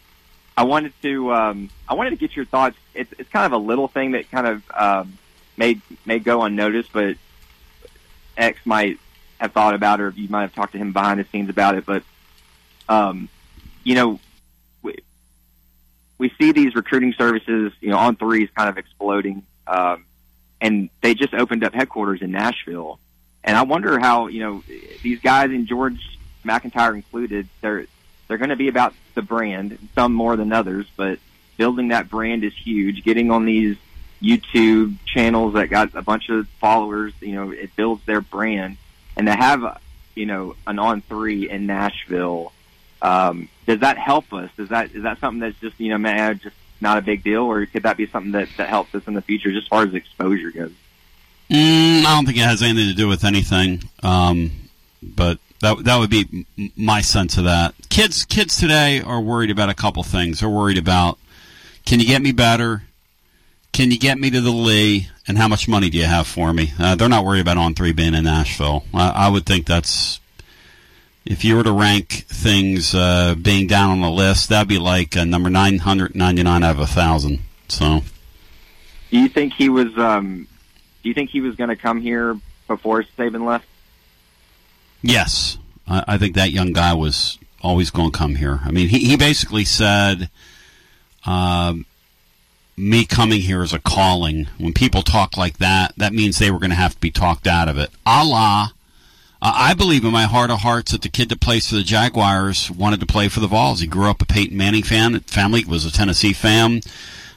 I 0.57 0.65
wanted 0.65 0.93
to 1.03 1.33
um, 1.33 1.71
I 1.89 1.95
wanted 1.95 2.11
to 2.11 2.17
get 2.17 2.37
your 2.37 2.45
thoughts. 2.45 2.77
It's 2.95 3.13
it's 3.19 3.31
kind 3.31 3.47
of 3.47 3.53
a 3.53 3.65
little 3.65 3.89
thing 3.89 4.13
that 4.13 4.31
kind 4.31 4.47
of 4.47 4.63
um, 4.73 5.19
may 5.57 5.81
may 6.05 6.19
go 6.19 6.43
unnoticed, 6.43 6.93
but 6.93 7.17
X 8.37 8.59
might 8.65 8.99
have 9.39 9.53
thought 9.53 9.75
about, 9.75 10.01
or 10.01 10.11
you 10.11 10.29
might 10.29 10.43
have 10.43 10.55
talked 10.55 10.73
to 10.73 10.79
him 10.79 10.93
behind 10.93 11.21
the 11.21 11.25
scenes 11.33 11.49
about 11.49 11.77
it. 11.77 11.87
But 11.87 12.03
um, 12.89 13.29
you 13.85 13.95
know, 13.95 14.21
we, 14.83 14.97
we 16.19 16.31
see 16.39 16.53
these 16.53 16.75
recruiting 16.75 17.15
services, 17.17 17.73
you 17.81 17.91
know, 17.91 17.97
On3's 17.97 18.51
kind 18.57 18.69
of 18.69 18.77
exploding, 18.77 19.45
um, 19.67 20.05
and 20.61 20.91
they 21.01 21.15
just 21.15 21.35
opened 21.35 21.65
up 21.65 21.75
headquarters 21.75 22.23
in 22.23 22.31
Nashville. 22.31 22.99
And 23.43 23.57
I 23.57 23.63
wonder 23.63 23.99
how 23.99 24.27
you 24.27 24.41
know 24.41 24.63
these 25.03 25.21
guys, 25.21 25.51
and 25.51 25.67
George 25.67 26.19
MacIntyre 26.45 26.95
included, 26.95 27.49
they're 27.61 27.87
they're 28.29 28.39
going 28.39 28.51
to 28.51 28.57
be 28.57 28.69
about 28.69 28.95
the 29.15 29.23
brand, 29.23 29.77
some 29.95 30.13
more 30.13 30.37
than 30.37 30.53
others, 30.53 30.87
but 30.97 31.19
building 31.57 31.89
that 31.89 32.09
brand 32.09 32.45
is 32.45 32.55
huge. 32.55 33.03
Getting 33.03 33.31
on 33.31 33.45
these 33.45 33.77
YouTube 34.23 34.97
channels 35.05 35.55
that 35.55 35.69
got 35.69 35.95
a 35.95 36.03
bunch 36.03 36.29
of 36.29 36.47
followers, 36.61 37.13
you 37.21 37.35
know, 37.35 37.51
it 37.51 37.75
builds 37.75 38.05
their 38.07 38.21
brand. 38.21 38.77
And 39.17 39.27
to 39.27 39.33
have, 39.35 39.81
you 40.15 40.27
know, 40.27 40.55
an 40.67 40.77
On3 40.77 41.49
in 41.49 41.67
Nashville, 41.67 42.53
um, 43.03 43.49
does 43.67 43.81
that 43.81 43.99
help 43.99 44.33
us? 44.33 44.51
Is 44.59 44.69
that 44.69 44.95
is 44.95 45.03
that 45.03 45.19
something 45.21 45.41
that's 45.41 45.59
just 45.59 45.81
you 45.81 45.89
know, 45.89 45.99
man, 45.99 46.39
just 46.39 46.57
not 46.81 46.99
a 46.99 47.03
big 47.03 47.23
deal, 47.23 47.43
or 47.43 47.65
could 47.67 47.83
that 47.85 47.97
be 47.97 48.07
something 48.07 48.33
that 48.33 48.49
that 48.57 48.69
helps 48.69 48.95
us 48.95 49.07
in 49.07 49.15
the 49.15 49.23
future, 49.23 49.51
just 49.51 49.65
as 49.65 49.69
far 49.69 49.85
as 49.85 49.95
exposure 49.95 50.51
goes? 50.51 50.73
Mm, 51.51 52.05
I 52.05 52.15
don't 52.15 52.27
think 52.27 52.39
it 52.39 52.43
has 52.43 52.63
anything 52.63 52.89
to 52.89 52.95
do 52.95 53.09
with 53.09 53.25
anything. 53.25 53.83
Um, 54.03 54.53
but 55.03 55.39
that 55.61 55.85
that 55.85 55.99
would 55.99 56.11
be 56.11 56.47
my 56.77 57.01
sense 57.01 57.37
of 57.37 57.45
that. 57.45 57.75
Kids 57.89 58.25
kids 58.25 58.57
today 58.57 59.01
are 59.01 59.21
worried 59.21 59.51
about 59.51 59.69
a 59.69 59.75
couple 59.75 60.03
things. 60.03 60.41
They're 60.41 60.49
worried 60.49 60.79
about 60.79 61.19
can 61.85 62.01
you 62.01 62.07
get 62.07 62.23
me 62.23 62.33
better? 62.33 62.85
Can 63.73 63.91
you 63.91 63.99
get 63.99 64.19
me 64.19 64.31
to 64.31 64.41
the 64.41 64.51
Lee? 64.51 65.09
And 65.29 65.39
how 65.39 65.47
much 65.47 65.69
money 65.69 65.91
do 65.91 65.99
you 65.99 66.05
have 66.05 66.27
for 66.27 66.53
me? 66.53 66.73
Uh, 66.79 66.97
they're 66.97 67.09
not 67.09 67.25
worried 67.25 67.41
about 67.41 67.57
On3 67.57 67.95
being 67.95 68.15
in 68.15 68.25
Nashville. 68.25 68.85
I, 68.93 69.11
I 69.11 69.29
would 69.29 69.47
think 69.47 69.67
that's 69.67 70.19
if 71.31 71.45
you 71.45 71.57
were 71.57 71.63
to 71.63 71.71
rank 71.71 72.25
things 72.29 72.93
uh, 72.93 73.37
being 73.41 73.69
down 73.69 73.91
on 73.91 74.01
the 74.01 74.11
list, 74.11 74.49
that'd 74.49 74.67
be 74.67 74.81
like 74.81 75.17
uh, 75.17 75.23
number 75.23 75.49
nine 75.49 75.79
hundred 75.79 76.17
ninety 76.17 76.43
nine 76.43 76.65
out 76.65 76.73
of 76.73 76.81
a 76.81 76.89
thousand. 76.89 77.39
So. 77.69 78.03
Do 79.11 79.19
you 79.19 79.29
think 79.29 79.53
he 79.55 79.69
was? 79.69 79.97
Um, 79.97 80.49
do 81.03 81.09
you 81.09 81.15
think 81.15 81.31
he 81.31 81.41
was 81.41 81.55
going 81.55 81.71
to 81.71 81.77
come 81.77 82.01
here 82.01 82.37
before 82.67 83.05
Saban 83.17 83.47
left? 83.47 83.67
Yes, 85.03 85.57
I, 85.87 86.05
I 86.09 86.19
think 86.19 86.35
that 86.35 86.51
young 86.51 86.73
guy 86.73 86.95
was 86.95 87.39
always 87.63 87.91
going 87.91 88.11
to 88.11 88.19
come 88.19 88.35
here. 88.35 88.59
I 88.65 88.73
mean, 88.73 88.89
he, 88.89 88.99
he 88.99 89.17
basically 89.17 89.65
said, 89.65 90.31
um, 91.25 91.87
"Me 92.77 93.05
coming 93.05 93.41
here 93.41 93.63
is 93.63 93.73
a 93.73 93.79
calling." 93.79 94.49
When 94.59 94.73
people 94.73 95.03
talk 95.03 95.37
like 95.37 95.59
that, 95.59 95.95
that 95.97 96.13
means 96.13 96.41
they 96.41 96.51
were 96.51 96.59
going 96.59 96.71
to 96.71 96.77
have 96.77 96.95
to 96.95 97.01
be 97.01 97.13
talked 97.13 97.47
out 97.47 97.69
of 97.69 97.79
it. 97.79 97.91
Allah. 98.05 98.73
Uh, 99.43 99.53
I 99.55 99.75
believe 99.75 100.05
in 100.05 100.13
my 100.13 100.25
heart 100.25 100.51
of 100.51 100.61
hearts 100.61 100.93
that 100.93 101.03
the 101.03 101.09
kid 101.09 101.31
that 101.31 101.41
plays 101.41 101.69
for 101.69 101.77
the 101.77 101.83
Jaguars 101.83 102.71
wanted 102.71 103.01
to 103.01 103.07
play 103.07 103.29
for 103.29 103.41
the 103.41 103.47
Vols. 103.47 103.81
He 103.81 103.87
grew 103.87 104.11
up 104.11 104.21
a 104.21 104.27
Peyton 104.27 104.57
Manning 104.57 104.83
fan. 104.83 105.19
Family 105.21 105.65
was 105.65 105.87
a 105.87 105.93
Tennessee 105.93 106.35
fan. 106.35 106.83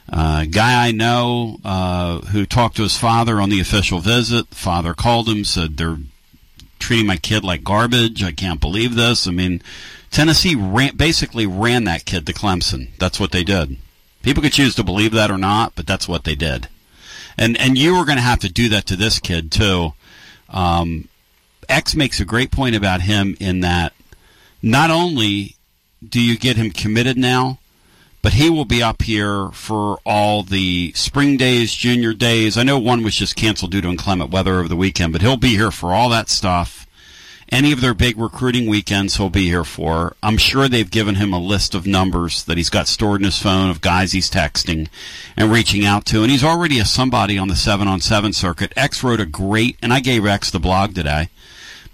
Uh, 0.08 0.44
guy 0.44 0.86
I 0.86 0.92
know 0.92 1.58
uh, 1.64 2.20
who 2.20 2.44
talked 2.44 2.76
to 2.76 2.82
his 2.82 2.96
father 2.96 3.40
on 3.40 3.48
the 3.48 3.60
official 3.60 4.00
visit. 4.00 4.50
The 4.50 4.56
father 4.56 4.92
called 4.92 5.28
him, 5.28 5.44
said 5.44 5.76
they're 5.76 5.96
treating 6.78 7.06
my 7.06 7.16
kid 7.16 7.42
like 7.42 7.64
garbage. 7.64 8.22
I 8.22 8.32
can't 8.32 8.60
believe 8.60 8.94
this. 8.94 9.26
I 9.26 9.30
mean, 9.30 9.62
Tennessee 10.10 10.54
ran, 10.54 10.96
basically 10.96 11.46
ran 11.46 11.84
that 11.84 12.04
kid 12.04 12.26
to 12.26 12.34
Clemson. 12.34 12.88
That's 12.98 13.18
what 13.18 13.32
they 13.32 13.44
did. 13.44 13.78
People 14.22 14.42
could 14.42 14.52
choose 14.52 14.74
to 14.74 14.84
believe 14.84 15.12
that 15.12 15.30
or 15.30 15.38
not, 15.38 15.74
but 15.74 15.86
that's 15.86 16.06
what 16.06 16.24
they 16.24 16.34
did. 16.34 16.68
And 17.36 17.56
and 17.56 17.76
you 17.76 17.96
were 17.96 18.04
going 18.04 18.18
to 18.18 18.22
have 18.22 18.40
to 18.40 18.52
do 18.52 18.68
that 18.68 18.86
to 18.86 18.96
this 18.96 19.18
kid 19.18 19.50
too. 19.50 19.94
Um, 20.50 21.08
X 21.68 21.94
makes 21.94 22.20
a 22.20 22.24
great 22.24 22.50
point 22.50 22.76
about 22.76 23.02
him 23.02 23.36
in 23.40 23.60
that 23.60 23.92
not 24.62 24.90
only 24.90 25.56
do 26.06 26.20
you 26.20 26.36
get 26.36 26.56
him 26.56 26.70
committed 26.70 27.16
now, 27.16 27.58
but 28.24 28.32
he 28.32 28.48
will 28.48 28.64
be 28.64 28.82
up 28.82 29.02
here 29.02 29.50
for 29.50 29.98
all 30.06 30.42
the 30.42 30.92
spring 30.94 31.36
days, 31.36 31.74
junior 31.74 32.14
days. 32.14 32.56
I 32.56 32.62
know 32.62 32.78
one 32.78 33.02
was 33.02 33.14
just 33.14 33.36
canceled 33.36 33.72
due 33.72 33.82
to 33.82 33.88
inclement 33.88 34.30
weather 34.30 34.58
over 34.58 34.68
the 34.68 34.76
weekend, 34.76 35.12
but 35.12 35.20
he'll 35.20 35.36
be 35.36 35.56
here 35.56 35.70
for 35.70 35.92
all 35.92 36.08
that 36.08 36.30
stuff. 36.30 36.86
Any 37.50 37.70
of 37.70 37.82
their 37.82 37.92
big 37.92 38.16
recruiting 38.16 38.66
weekends 38.66 39.16
he'll 39.16 39.28
be 39.28 39.44
here 39.44 39.62
for. 39.62 40.16
I'm 40.22 40.38
sure 40.38 40.68
they've 40.68 40.90
given 40.90 41.16
him 41.16 41.34
a 41.34 41.38
list 41.38 41.74
of 41.74 41.86
numbers 41.86 42.44
that 42.44 42.56
he's 42.56 42.70
got 42.70 42.88
stored 42.88 43.20
in 43.20 43.26
his 43.26 43.38
phone 43.38 43.68
of 43.68 43.82
guys 43.82 44.12
he's 44.12 44.30
texting 44.30 44.88
and 45.36 45.52
reaching 45.52 45.84
out 45.84 46.06
to. 46.06 46.22
And 46.22 46.30
he's 46.30 46.42
already 46.42 46.78
a 46.78 46.86
somebody 46.86 47.36
on 47.36 47.48
the 47.48 47.54
7 47.54 47.86
on 47.86 48.00
7 48.00 48.32
circuit. 48.32 48.72
X 48.74 49.04
wrote 49.04 49.20
a 49.20 49.26
great, 49.26 49.76
and 49.82 49.92
I 49.92 50.00
gave 50.00 50.24
X 50.24 50.50
the 50.50 50.58
blog 50.58 50.94
today. 50.94 51.28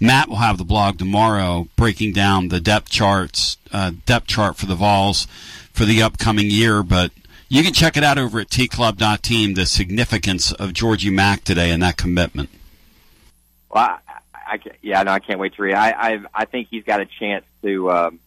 Matt 0.01 0.27
will 0.27 0.37
have 0.37 0.57
the 0.57 0.65
blog 0.65 0.97
tomorrow 0.97 1.67
breaking 1.75 2.13
down 2.13 2.47
the 2.47 2.59
depth 2.59 2.89
charts, 2.89 3.57
uh, 3.71 3.91
depth 4.05 4.27
chart 4.27 4.57
for 4.57 4.65
the 4.65 4.75
Vols 4.75 5.27
for 5.71 5.85
the 5.85 6.01
upcoming 6.01 6.49
year. 6.49 6.81
But 6.81 7.11
you 7.47 7.63
can 7.63 7.71
check 7.71 7.95
it 7.95 8.03
out 8.03 8.17
over 8.17 8.39
at 8.39 8.49
tclub.team, 8.49 9.53
the 9.53 9.65
significance 9.67 10.51
of 10.51 10.73
Georgie 10.73 11.11
Mack 11.11 11.43
today 11.43 11.69
and 11.69 11.83
that 11.83 11.97
commitment. 11.97 12.49
Well, 13.69 13.83
I, 13.85 13.99
I, 14.33 14.59
yeah, 14.81 15.03
no, 15.03 15.11
I 15.11 15.19
can't 15.19 15.39
wait 15.39 15.53
to 15.53 15.61
read. 15.61 15.75
I, 15.75 15.91
I, 15.91 16.21
I 16.33 16.45
think 16.45 16.69
he's 16.69 16.83
got 16.83 16.99
a 16.99 17.05
chance 17.05 17.45
to, 17.61 17.91
um, 17.91 18.19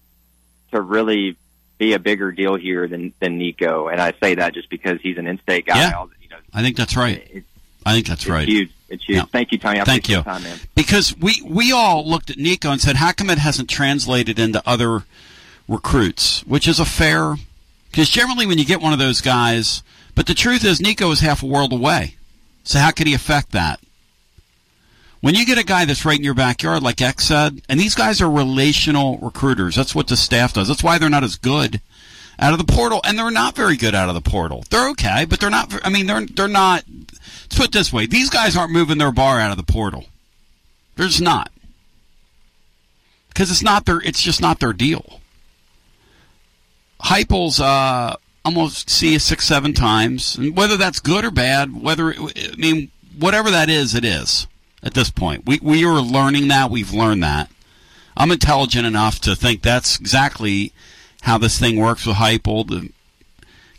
to 0.71 0.81
really 0.81 1.37
be 1.79 1.93
a 1.95 1.99
bigger 1.99 2.31
deal 2.31 2.55
here 2.55 2.87
than 2.87 3.13
than 3.19 3.37
Nico, 3.37 3.89
and 3.89 4.01
I 4.01 4.15
say 4.23 4.37
that 4.37 4.55
just 4.55 4.71
because 4.71 5.01
he's 5.01 5.19
an 5.19 5.27
in-state 5.27 5.67
guy. 5.67 5.77
Yeah. 5.77 6.07
You 6.21 6.29
know, 6.29 6.37
I 6.53 6.63
think 6.63 6.77
that's 6.77 6.97
right. 6.97 7.45
I 7.85 7.93
think 7.93 8.07
that's 8.07 8.27
right. 8.29 8.47
huge. 8.47 8.71
It's 8.95 9.05
huge. 9.05 9.17
Yeah. 9.17 9.25
Thank 9.27 9.53
you, 9.53 9.59
Tony. 9.59 9.81
I 9.81 9.85
Thank 9.85 10.09
you. 10.09 10.23
time, 10.23 10.43
man. 10.43 10.59
Because 10.75 11.17
we, 11.17 11.43
we 11.45 11.73
all 11.73 12.09
looked 12.09 12.31
at 12.31 12.39
Nico 12.39 12.71
and 12.71 12.81
said, 12.81 12.97
how 12.97 13.13
come 13.13 13.31
it 13.31 13.39
hasn't 13.39 13.69
translated 13.69 14.39
into 14.39 14.63
other 14.67 15.05
recruits, 15.69 16.41
which 16.47 16.69
is 16.69 16.79
a 16.79 16.85
fair. 16.85 17.37
Because 17.91 18.09
generally, 18.09 18.47
when 18.47 18.59
you 18.59 18.65
get 18.65 18.81
one 18.81 18.93
of 18.93 18.99
those 18.99 19.21
guys, 19.21 19.83
but 20.15 20.27
the 20.27 20.35
truth 20.35 20.65
is, 20.65 20.81
Nico 20.81 21.11
is 21.11 21.21
half 21.21 21.43
a 21.43 21.47
world 21.47 21.73
away. 21.73 22.17
So 22.65 22.79
how 22.79 22.91
could 22.91 23.07
he 23.07 23.15
affect 23.15 23.53
that? 23.53 23.81
When 25.21 25.35
you 25.35 25.47
get 25.47 25.59
a 25.59 25.65
guy 25.65 25.87
that's 25.87 26.05
right 26.05 26.19
in 26.19 26.25
your 26.25 26.35
backyard, 26.35 26.83
like 26.83 27.01
X 27.01 27.25
said, 27.25 27.63
and 27.69 27.81
these 27.81 27.95
guys 27.95 28.21
are 28.21 28.31
relational 28.31 29.19
recruiters. 29.19 29.75
That's 29.75 29.95
what 29.95 30.09
the 30.09 30.17
staff 30.17 30.53
does. 30.53 30.69
That's 30.69 30.83
why 30.83 30.99
they're 30.99 31.09
not 31.09 31.25
as 31.25 31.37
good 31.37 31.81
out 32.39 32.53
of 32.53 32.59
the 32.59 32.73
portal, 32.73 33.01
and 33.05 33.19
they're 33.19 33.31
not 33.31 33.57
very 33.57 33.77
good 33.77 33.95
out 33.95 34.09
of 34.09 34.15
the 34.15 34.21
portal. 34.21 34.65
They're 34.71 34.89
okay, 34.91 35.25
but 35.25 35.41
they're 35.41 35.51
not. 35.51 35.75
I 35.85 35.91
mean, 35.91 36.07
they're 36.07 36.27
they're 36.27 36.49
not. 36.49 36.85
Let's 36.89 37.57
put 37.57 37.67
it 37.67 37.73
this 37.73 37.93
way: 37.93 38.07
these 38.07 38.31
guys 38.31 38.57
aren't 38.57 38.73
moving 38.73 38.99
their 38.99 39.13
bar 39.13 39.41
out 39.41 39.51
of 39.51 39.57
the 39.57 39.73
portal. 39.73 40.07
They're 40.97 41.07
just 41.07 41.21
not, 41.21 41.51
because 43.29 43.51
it's 43.51 43.63
not 43.63 43.87
their. 43.87 44.01
It's 44.01 44.23
just 44.23 44.41
not 44.41 44.61
their 44.61 44.73
deal. 44.73 45.21
Heupel's 47.01 47.61
uh, 47.61 48.17
almost 48.45 48.89
see 48.89 49.19
six, 49.19 49.47
seven 49.47 49.73
times, 49.73 50.37
and 50.37 50.57
whether 50.57 50.77
that's 50.77 51.01
good 51.01 51.25
or 51.25 51.31
bad, 51.31 51.83
whether 51.83 52.15
I 52.15 52.55
mean 52.57 52.91
whatever 53.19 53.51
that 53.51 53.69
is, 53.69 53.95
it 53.95 54.05
is 54.05 54.47
at 54.83 54.95
this 54.95 55.11
point. 55.11 55.47
We 55.47 55.59
we 55.63 55.85
are 55.85 56.01
learning 56.01 56.49
that. 56.49 56.71
We've 56.71 56.93
learned 56.93 57.23
that. 57.23 57.51
I'm 58.17 58.31
intelligent 58.31 58.87
enough 58.87 59.21
to 59.23 59.35
think 59.35 59.63
that's 59.63 59.99
exactly 59.99 60.73
how 61.25 61.39
this 61.39 61.59
thing 61.59 61.77
works 61.77 62.07
with 62.07 62.17
Heupel. 62.17 62.69
To 62.69 62.93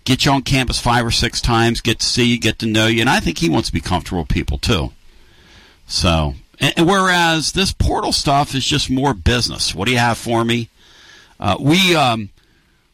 get 0.03 0.25
you 0.25 0.31
on 0.31 0.41
campus 0.41 0.79
five 0.79 1.05
or 1.05 1.11
six 1.11 1.39
times, 1.41 1.81
get 1.81 1.99
to 1.99 2.05
see 2.05 2.25
you, 2.25 2.39
get 2.39 2.59
to 2.59 2.65
know 2.65 2.87
you, 2.87 3.01
and 3.01 3.09
I 3.09 3.19
think 3.19 3.37
he 3.37 3.49
wants 3.49 3.69
to 3.69 3.73
be 3.73 3.81
comfortable 3.81 4.21
with 4.21 4.29
people 4.29 4.57
too. 4.57 4.91
So, 5.87 6.35
and, 6.59 6.87
whereas 6.87 7.51
this 7.51 7.71
portal 7.71 8.11
stuff 8.11 8.55
is 8.55 8.65
just 8.65 8.89
more 8.89 9.13
business. 9.13 9.75
What 9.75 9.85
do 9.85 9.91
you 9.91 9.99
have 9.99 10.17
for 10.17 10.43
me? 10.43 10.69
Uh, 11.39 11.57
we 11.59 11.95
um, 11.95 12.29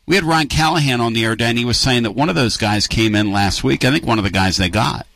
we 0.06 0.16
had 0.16 0.26
Ryan 0.26 0.48
Callahan 0.48 1.00
on 1.00 1.14
the 1.14 1.24
air, 1.24 1.36
and 1.40 1.58
He 1.58 1.66
was 1.66 1.78
saying 1.78 2.04
that 2.04 2.12
one 2.12 2.30
of 2.30 2.36
those 2.36 2.58
guys 2.58 2.88
came 2.88 3.16
in 3.16 3.32
last 3.32 3.64
week. 3.64 3.86
I 3.86 3.92
think 3.92 4.06
one 4.06 4.18
of 4.18 4.26
the 4.26 4.30
guys 4.30 4.58
they 4.58 4.70
got 4.70 5.08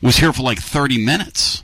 was 0.00 0.16
here 0.16 0.32
for 0.32 0.42
like 0.42 0.58
30 0.58 1.04
minutes 1.04 1.62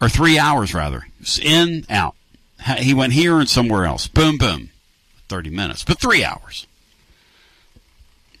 or 0.00 0.08
three 0.08 0.38
hours 0.38 0.74
rather. 0.74 1.06
In, 1.40 1.86
out. 1.88 2.16
He 2.78 2.94
went 2.94 3.12
here 3.12 3.38
and 3.38 3.48
somewhere 3.48 3.84
else. 3.84 4.08
Boom, 4.08 4.38
boom. 4.38 4.70
30 5.28 5.50
minutes, 5.50 5.84
but 5.84 5.98
three 5.98 6.24
hours. 6.24 6.66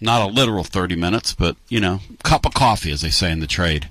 Not 0.00 0.22
a 0.22 0.32
literal 0.32 0.64
30 0.64 0.96
minutes, 0.96 1.34
but, 1.34 1.56
you 1.68 1.80
know, 1.80 2.00
cup 2.22 2.44
of 2.44 2.54
coffee, 2.54 2.90
as 2.90 3.00
they 3.00 3.10
say 3.10 3.30
in 3.30 3.40
the 3.40 3.46
trade. 3.46 3.88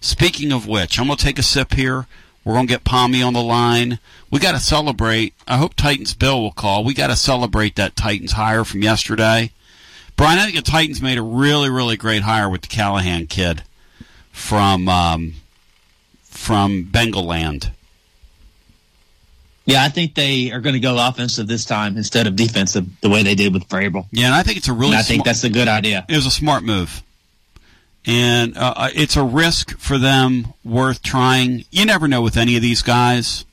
Speaking 0.00 0.52
of 0.52 0.68
which, 0.68 0.98
I'm 0.98 1.06
going 1.06 1.16
to 1.16 1.24
take 1.24 1.38
a 1.38 1.42
sip 1.42 1.72
here. 1.72 2.06
We're 2.44 2.54
going 2.54 2.66
to 2.66 2.72
get 2.72 2.84
Pommy 2.84 3.22
on 3.22 3.32
the 3.32 3.42
line. 3.42 3.98
We 4.30 4.38
got 4.38 4.52
to 4.52 4.60
celebrate. 4.60 5.32
I 5.48 5.56
hope 5.56 5.74
Titans 5.74 6.12
Bill 6.12 6.42
will 6.42 6.52
call. 6.52 6.84
We 6.84 6.92
got 6.92 7.06
to 7.06 7.16
celebrate 7.16 7.76
that 7.76 7.96
Titans 7.96 8.32
hire 8.32 8.64
from 8.64 8.82
yesterday. 8.82 9.50
Brian, 10.16 10.38
I 10.38 10.44
think 10.44 10.56
the 10.56 10.70
Titans 10.70 11.00
made 11.00 11.18
a 11.18 11.22
really, 11.22 11.70
really 11.70 11.96
great 11.96 12.22
hire 12.22 12.48
with 12.48 12.62
the 12.62 12.68
Callahan 12.68 13.26
kid 13.26 13.62
from 14.30 14.88
um, 14.88 15.34
from 16.22 16.84
Bengal 16.84 17.24
land. 17.24 17.70
Yeah, 19.66 19.82
I 19.82 19.88
think 19.88 20.14
they 20.14 20.52
are 20.52 20.60
going 20.60 20.74
to 20.74 20.80
go 20.80 20.96
offensive 21.08 21.46
this 21.46 21.64
time 21.64 21.96
instead 21.96 22.26
of 22.26 22.36
defensive, 22.36 22.86
the 23.00 23.08
way 23.08 23.22
they 23.22 23.34
did 23.34 23.54
with 23.54 23.66
Vrabel. 23.68 24.06
Yeah, 24.12 24.26
and 24.26 24.34
I 24.34 24.42
think 24.42 24.58
it's 24.58 24.68
a 24.68 24.74
really. 24.74 24.92
And 24.92 24.98
I 24.98 25.02
think 25.02 25.24
that's 25.24 25.44
a 25.44 25.50
good 25.50 25.68
idea. 25.68 26.04
It 26.08 26.16
was 26.16 26.26
a 26.26 26.30
smart 26.30 26.64
move, 26.64 27.02
and 28.04 28.56
uh, 28.58 28.74
uh, 28.76 28.90
it's 28.94 29.16
a 29.16 29.24
risk 29.24 29.78
for 29.78 29.96
them 29.96 30.52
worth 30.64 31.02
trying. 31.02 31.64
You 31.70 31.86
never 31.86 32.06
know 32.08 32.20
with 32.20 32.36
any 32.36 32.56
of 32.56 32.62
these 32.62 32.82
guys. 32.82 33.46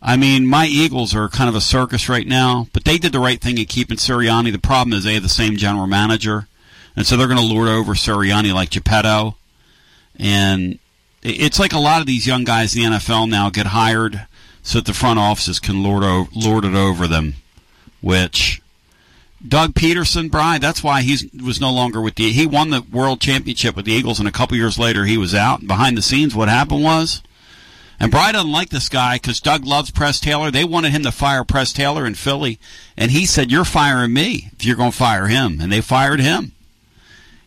I 0.00 0.16
mean, 0.16 0.46
my 0.46 0.66
Eagles 0.66 1.16
are 1.16 1.28
kind 1.28 1.48
of 1.48 1.56
a 1.56 1.60
circus 1.60 2.08
right 2.08 2.26
now, 2.26 2.68
but 2.72 2.84
they 2.84 2.96
did 2.96 3.10
the 3.10 3.18
right 3.18 3.40
thing 3.40 3.58
in 3.58 3.64
keeping 3.64 3.96
Sirianni. 3.96 4.52
The 4.52 4.58
problem 4.58 4.96
is 4.96 5.02
they 5.02 5.14
have 5.14 5.24
the 5.24 5.28
same 5.28 5.56
general 5.56 5.88
manager, 5.88 6.46
and 6.94 7.04
so 7.04 7.16
they're 7.16 7.26
going 7.26 7.40
to 7.40 7.54
lord 7.54 7.68
over 7.68 7.94
Sirianni 7.94 8.54
like 8.54 8.70
Geppetto. 8.70 9.34
And 10.18 10.78
it's 11.22 11.58
like 11.58 11.72
a 11.72 11.78
lot 11.78 12.00
of 12.00 12.06
these 12.06 12.26
young 12.26 12.44
guys 12.44 12.76
in 12.76 12.92
the 12.92 12.98
NFL 12.98 13.28
now 13.28 13.50
get 13.50 13.66
hired 13.66 14.26
so 14.66 14.78
that 14.78 14.84
the 14.84 14.92
front 14.92 15.20
offices 15.20 15.60
can 15.60 15.82
lord, 15.82 16.02
o- 16.02 16.28
lord 16.34 16.64
it 16.64 16.74
over 16.74 17.06
them, 17.06 17.34
which 18.00 18.60
Doug 19.46 19.74
Pederson, 19.74 20.28
Brian, 20.28 20.60
that's 20.60 20.82
why 20.82 21.02
he 21.02 21.30
was 21.40 21.60
no 21.60 21.72
longer 21.72 22.00
with 22.00 22.16
the. 22.16 22.32
He 22.32 22.46
won 22.46 22.70
the 22.70 22.82
world 22.82 23.20
championship 23.20 23.76
with 23.76 23.84
the 23.84 23.92
Eagles, 23.92 24.18
and 24.18 24.28
a 24.28 24.32
couple 24.32 24.56
years 24.56 24.76
later 24.76 25.04
he 25.04 25.16
was 25.16 25.36
out. 25.36 25.68
Behind 25.68 25.96
the 25.96 26.02
scenes, 26.02 26.34
what 26.34 26.48
happened 26.48 26.82
was, 26.82 27.22
and 28.00 28.10
Brian 28.10 28.34
doesn't 28.34 28.50
like 28.50 28.70
this 28.70 28.88
guy 28.88 29.16
because 29.16 29.40
Doug 29.40 29.64
loves 29.64 29.92
Press 29.92 30.18
Taylor. 30.18 30.50
They 30.50 30.64
wanted 30.64 30.90
him 30.90 31.04
to 31.04 31.12
fire 31.12 31.44
Press 31.44 31.72
Taylor 31.72 32.04
in 32.04 32.14
Philly, 32.14 32.58
and 32.96 33.12
he 33.12 33.24
said, 33.24 33.52
"You're 33.52 33.64
firing 33.64 34.12
me 34.12 34.50
if 34.52 34.64
you're 34.64 34.74
going 34.74 34.90
to 34.90 34.96
fire 34.96 35.28
him," 35.28 35.60
and 35.60 35.70
they 35.70 35.80
fired 35.80 36.18
him. 36.18 36.52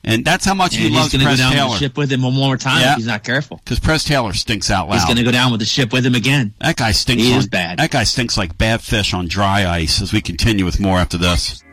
And 0.03 0.23
that's 0.23 0.45
how 0.45 0.53
much 0.53 0.75
and 0.75 0.83
he 0.83 0.89
loves 0.89 1.09
Press 1.09 1.21
Taylor. 1.21 1.29
He's 1.29 1.37
going 1.37 1.37
to 1.37 1.43
go 1.43 1.53
down 1.53 1.69
with 1.69 1.79
the 1.79 1.85
ship 1.85 1.97
with 1.97 2.11
him 2.11 2.21
one 2.21 2.33
more 2.33 2.57
time 2.57 2.81
yeah. 2.81 2.91
if 2.91 2.97
he's 2.97 3.07
not 3.07 3.23
careful. 3.23 3.57
Because 3.57 3.79
Press 3.79 4.03
Taylor 4.03 4.33
stinks 4.33 4.71
out 4.71 4.87
loud. 4.87 4.95
He's 4.95 5.05
going 5.05 5.17
to 5.17 5.23
go 5.23 5.31
down 5.31 5.51
with 5.51 5.59
the 5.59 5.65
ship 5.65 5.91
with 5.91 6.05
him 6.05 6.15
again. 6.15 6.53
That 6.59 6.77
guy 6.77 6.91
stinks. 6.91 7.23
He 7.23 7.33
on, 7.33 7.39
is 7.39 7.47
bad. 7.47 7.79
That 7.79 7.91
guy 7.91 8.03
stinks 8.05 8.37
like 8.37 8.57
bad 8.57 8.81
fish 8.81 9.13
on 9.13 9.27
dry 9.27 9.67
ice. 9.67 10.01
As 10.01 10.13
we 10.13 10.21
continue 10.21 10.65
with 10.65 10.79
more 10.79 10.97
after 10.97 11.17
this. 11.17 11.63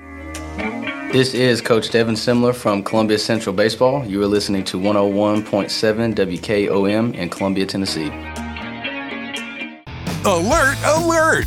This 1.12 1.34
is 1.34 1.60
Coach 1.60 1.90
Devin 1.90 2.16
Simler 2.16 2.54
from 2.54 2.82
Columbia 2.82 3.18
Central 3.18 3.54
Baseball. 3.54 4.04
You 4.04 4.22
are 4.22 4.26
listening 4.26 4.64
to 4.64 4.78
101.7 4.78 6.14
WKOM 6.14 7.14
in 7.14 7.30
Columbia, 7.30 7.64
Tennessee. 7.64 8.08
Alert, 10.24 10.76
alert! 10.84 11.46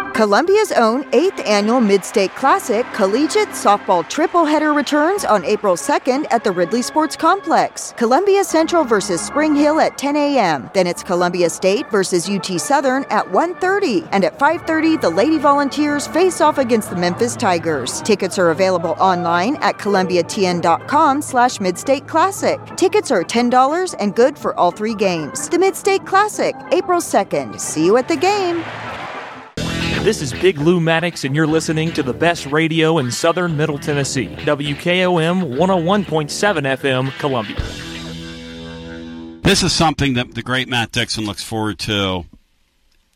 Columbia's 0.13 0.73
own 0.73 1.05
8th 1.11 1.47
annual 1.47 1.79
Mid-State 1.79 2.35
Classic 2.35 2.85
Collegiate 2.93 3.47
Softball 3.49 4.07
Triple 4.09 4.43
Header 4.43 4.73
returns 4.73 5.23
on 5.23 5.45
April 5.45 5.75
2nd 5.75 6.25
at 6.31 6.43
the 6.43 6.51
Ridley 6.51 6.81
Sports 6.81 7.15
Complex. 7.15 7.93
Columbia 7.95 8.43
Central 8.43 8.83
versus 8.83 9.21
Spring 9.21 9.55
Hill 9.55 9.79
at 9.79 9.97
10 9.97 10.17
a.m. 10.17 10.69
Then 10.73 10.85
it's 10.85 11.01
Columbia 11.01 11.49
State 11.49 11.89
versus 11.89 12.29
UT 12.29 12.59
Southern 12.59 13.05
at 13.09 13.25
1:30, 13.31 14.05
and 14.11 14.25
at 14.25 14.37
5:30 14.37 14.99
the 14.99 15.09
Lady 15.09 15.37
Volunteers 15.37 16.07
face 16.07 16.41
off 16.41 16.57
against 16.57 16.89
the 16.89 16.97
Memphis 16.97 17.37
Tigers. 17.37 18.01
Tickets 18.01 18.37
are 18.37 18.51
available 18.51 18.97
online 18.99 19.55
at 19.61 19.77
columbiatn.com/midstate 19.77 22.07
classic. 22.07 22.59
Tickets 22.75 23.11
are 23.11 23.23
$10 23.23 23.93
and 23.93 24.13
good 24.13 24.37
for 24.37 24.59
all 24.59 24.71
three 24.71 24.95
games. 24.95 25.47
The 25.47 25.57
Mid-State 25.57 26.05
Classic, 26.05 26.53
April 26.73 26.99
2nd. 26.99 27.61
See 27.61 27.85
you 27.85 27.95
at 27.95 28.09
the 28.09 28.17
game. 28.17 28.65
This 30.03 30.23
is 30.23 30.33
Big 30.33 30.57
Lou 30.57 30.79
Maddox, 30.79 31.25
and 31.25 31.35
you're 31.35 31.45
listening 31.45 31.91
to 31.91 32.01
the 32.01 32.11
best 32.11 32.47
radio 32.47 32.97
in 32.97 33.11
southern 33.11 33.55
Middle 33.55 33.77
Tennessee. 33.77 34.29
WKOM 34.29 35.55
101.7 35.55 36.27
FM, 36.79 37.11
Columbia. 37.19 37.55
This 39.43 39.61
is 39.61 39.71
something 39.71 40.15
that 40.15 40.33
the 40.33 40.41
great 40.41 40.67
Matt 40.67 40.91
Dixon 40.91 41.25
looks 41.27 41.43
forward 41.43 41.77
to 41.79 42.25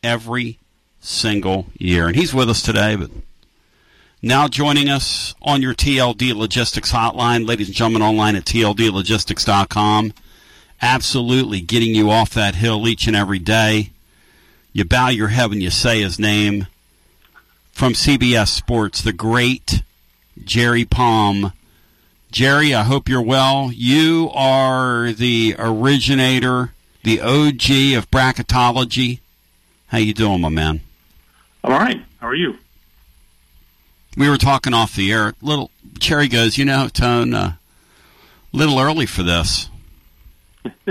every 0.04 0.60
single 1.00 1.66
year. 1.76 2.06
And 2.06 2.14
he's 2.14 2.32
with 2.32 2.48
us 2.48 2.62
today, 2.62 2.94
but 2.94 3.10
now 4.22 4.46
joining 4.46 4.88
us 4.88 5.34
on 5.42 5.62
your 5.62 5.74
TLD 5.74 6.36
Logistics 6.36 6.92
hotline, 6.92 7.48
ladies 7.48 7.66
and 7.66 7.74
gentlemen, 7.74 8.02
online 8.02 8.36
at 8.36 8.44
tldlogistics.com. 8.44 10.12
Absolutely 10.80 11.60
getting 11.62 11.96
you 11.96 12.12
off 12.12 12.30
that 12.30 12.54
hill 12.54 12.86
each 12.86 13.08
and 13.08 13.16
every 13.16 13.40
day. 13.40 13.90
You 14.72 14.84
bow 14.84 15.08
your 15.08 15.28
head 15.28 15.50
when 15.50 15.60
you 15.60 15.70
say 15.70 16.02
his 16.02 16.20
name 16.20 16.68
from 17.76 17.92
CBS 17.92 18.48
Sports, 18.48 19.02
the 19.02 19.12
great 19.12 19.82
Jerry 20.42 20.86
Palm. 20.86 21.52
Jerry, 22.32 22.74
I 22.74 22.84
hope 22.84 23.06
you're 23.06 23.20
well. 23.20 23.70
You 23.70 24.30
are 24.32 25.12
the 25.12 25.54
originator, 25.58 26.72
the 27.04 27.20
OG 27.20 27.98
of 27.98 28.10
bracketology. 28.10 29.20
How 29.88 29.98
you 29.98 30.14
doing, 30.14 30.40
my 30.40 30.48
man? 30.48 30.80
I'm 31.62 31.72
all 31.74 31.78
right. 31.78 32.02
How 32.18 32.28
are 32.28 32.34
you? 32.34 32.56
We 34.16 34.30
were 34.30 34.38
talking 34.38 34.72
off 34.72 34.96
the 34.96 35.12
air. 35.12 35.34
Little 35.42 35.70
Jerry 35.98 36.28
goes, 36.28 36.56
you 36.56 36.64
know, 36.64 36.88
Tone, 36.88 37.34
a 37.34 37.38
uh, 37.38 37.52
little 38.54 38.80
early 38.80 39.04
for 39.04 39.22
this. 39.22 39.68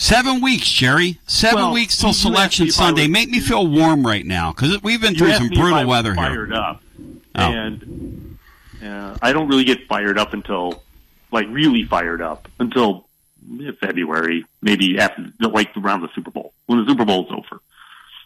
Seven 0.00 0.40
weeks, 0.40 0.66
Jerry. 0.70 1.18
Seven 1.26 1.56
well, 1.56 1.72
weeks 1.74 1.98
till 1.98 2.14
Selection 2.14 2.70
Sunday. 2.70 3.06
Make 3.06 3.28
me 3.28 3.38
feel 3.38 3.66
warm 3.66 4.04
right 4.04 4.24
now 4.24 4.50
because 4.50 4.82
we've 4.82 5.00
been 5.00 5.14
through 5.14 5.34
some 5.34 5.48
brutal 5.48 5.86
weather 5.86 6.14
fired 6.14 6.48
here. 6.48 6.58
Up. 6.58 6.82
Oh. 7.34 7.52
And 7.52 8.38
uh, 8.82 9.18
I 9.20 9.34
don't 9.34 9.48
really 9.48 9.64
get 9.64 9.86
fired 9.88 10.18
up 10.18 10.32
until, 10.32 10.82
like, 11.30 11.46
really 11.50 11.84
fired 11.84 12.22
up 12.22 12.48
until 12.58 13.06
February, 13.78 14.46
maybe 14.62 14.98
after, 14.98 15.30
like, 15.38 15.76
around 15.76 16.00
the 16.00 16.08
Super 16.14 16.30
Bowl. 16.30 16.54
When 16.64 16.82
the 16.82 16.90
Super 16.90 17.04
Bowl's 17.04 17.30
over, 17.30 17.60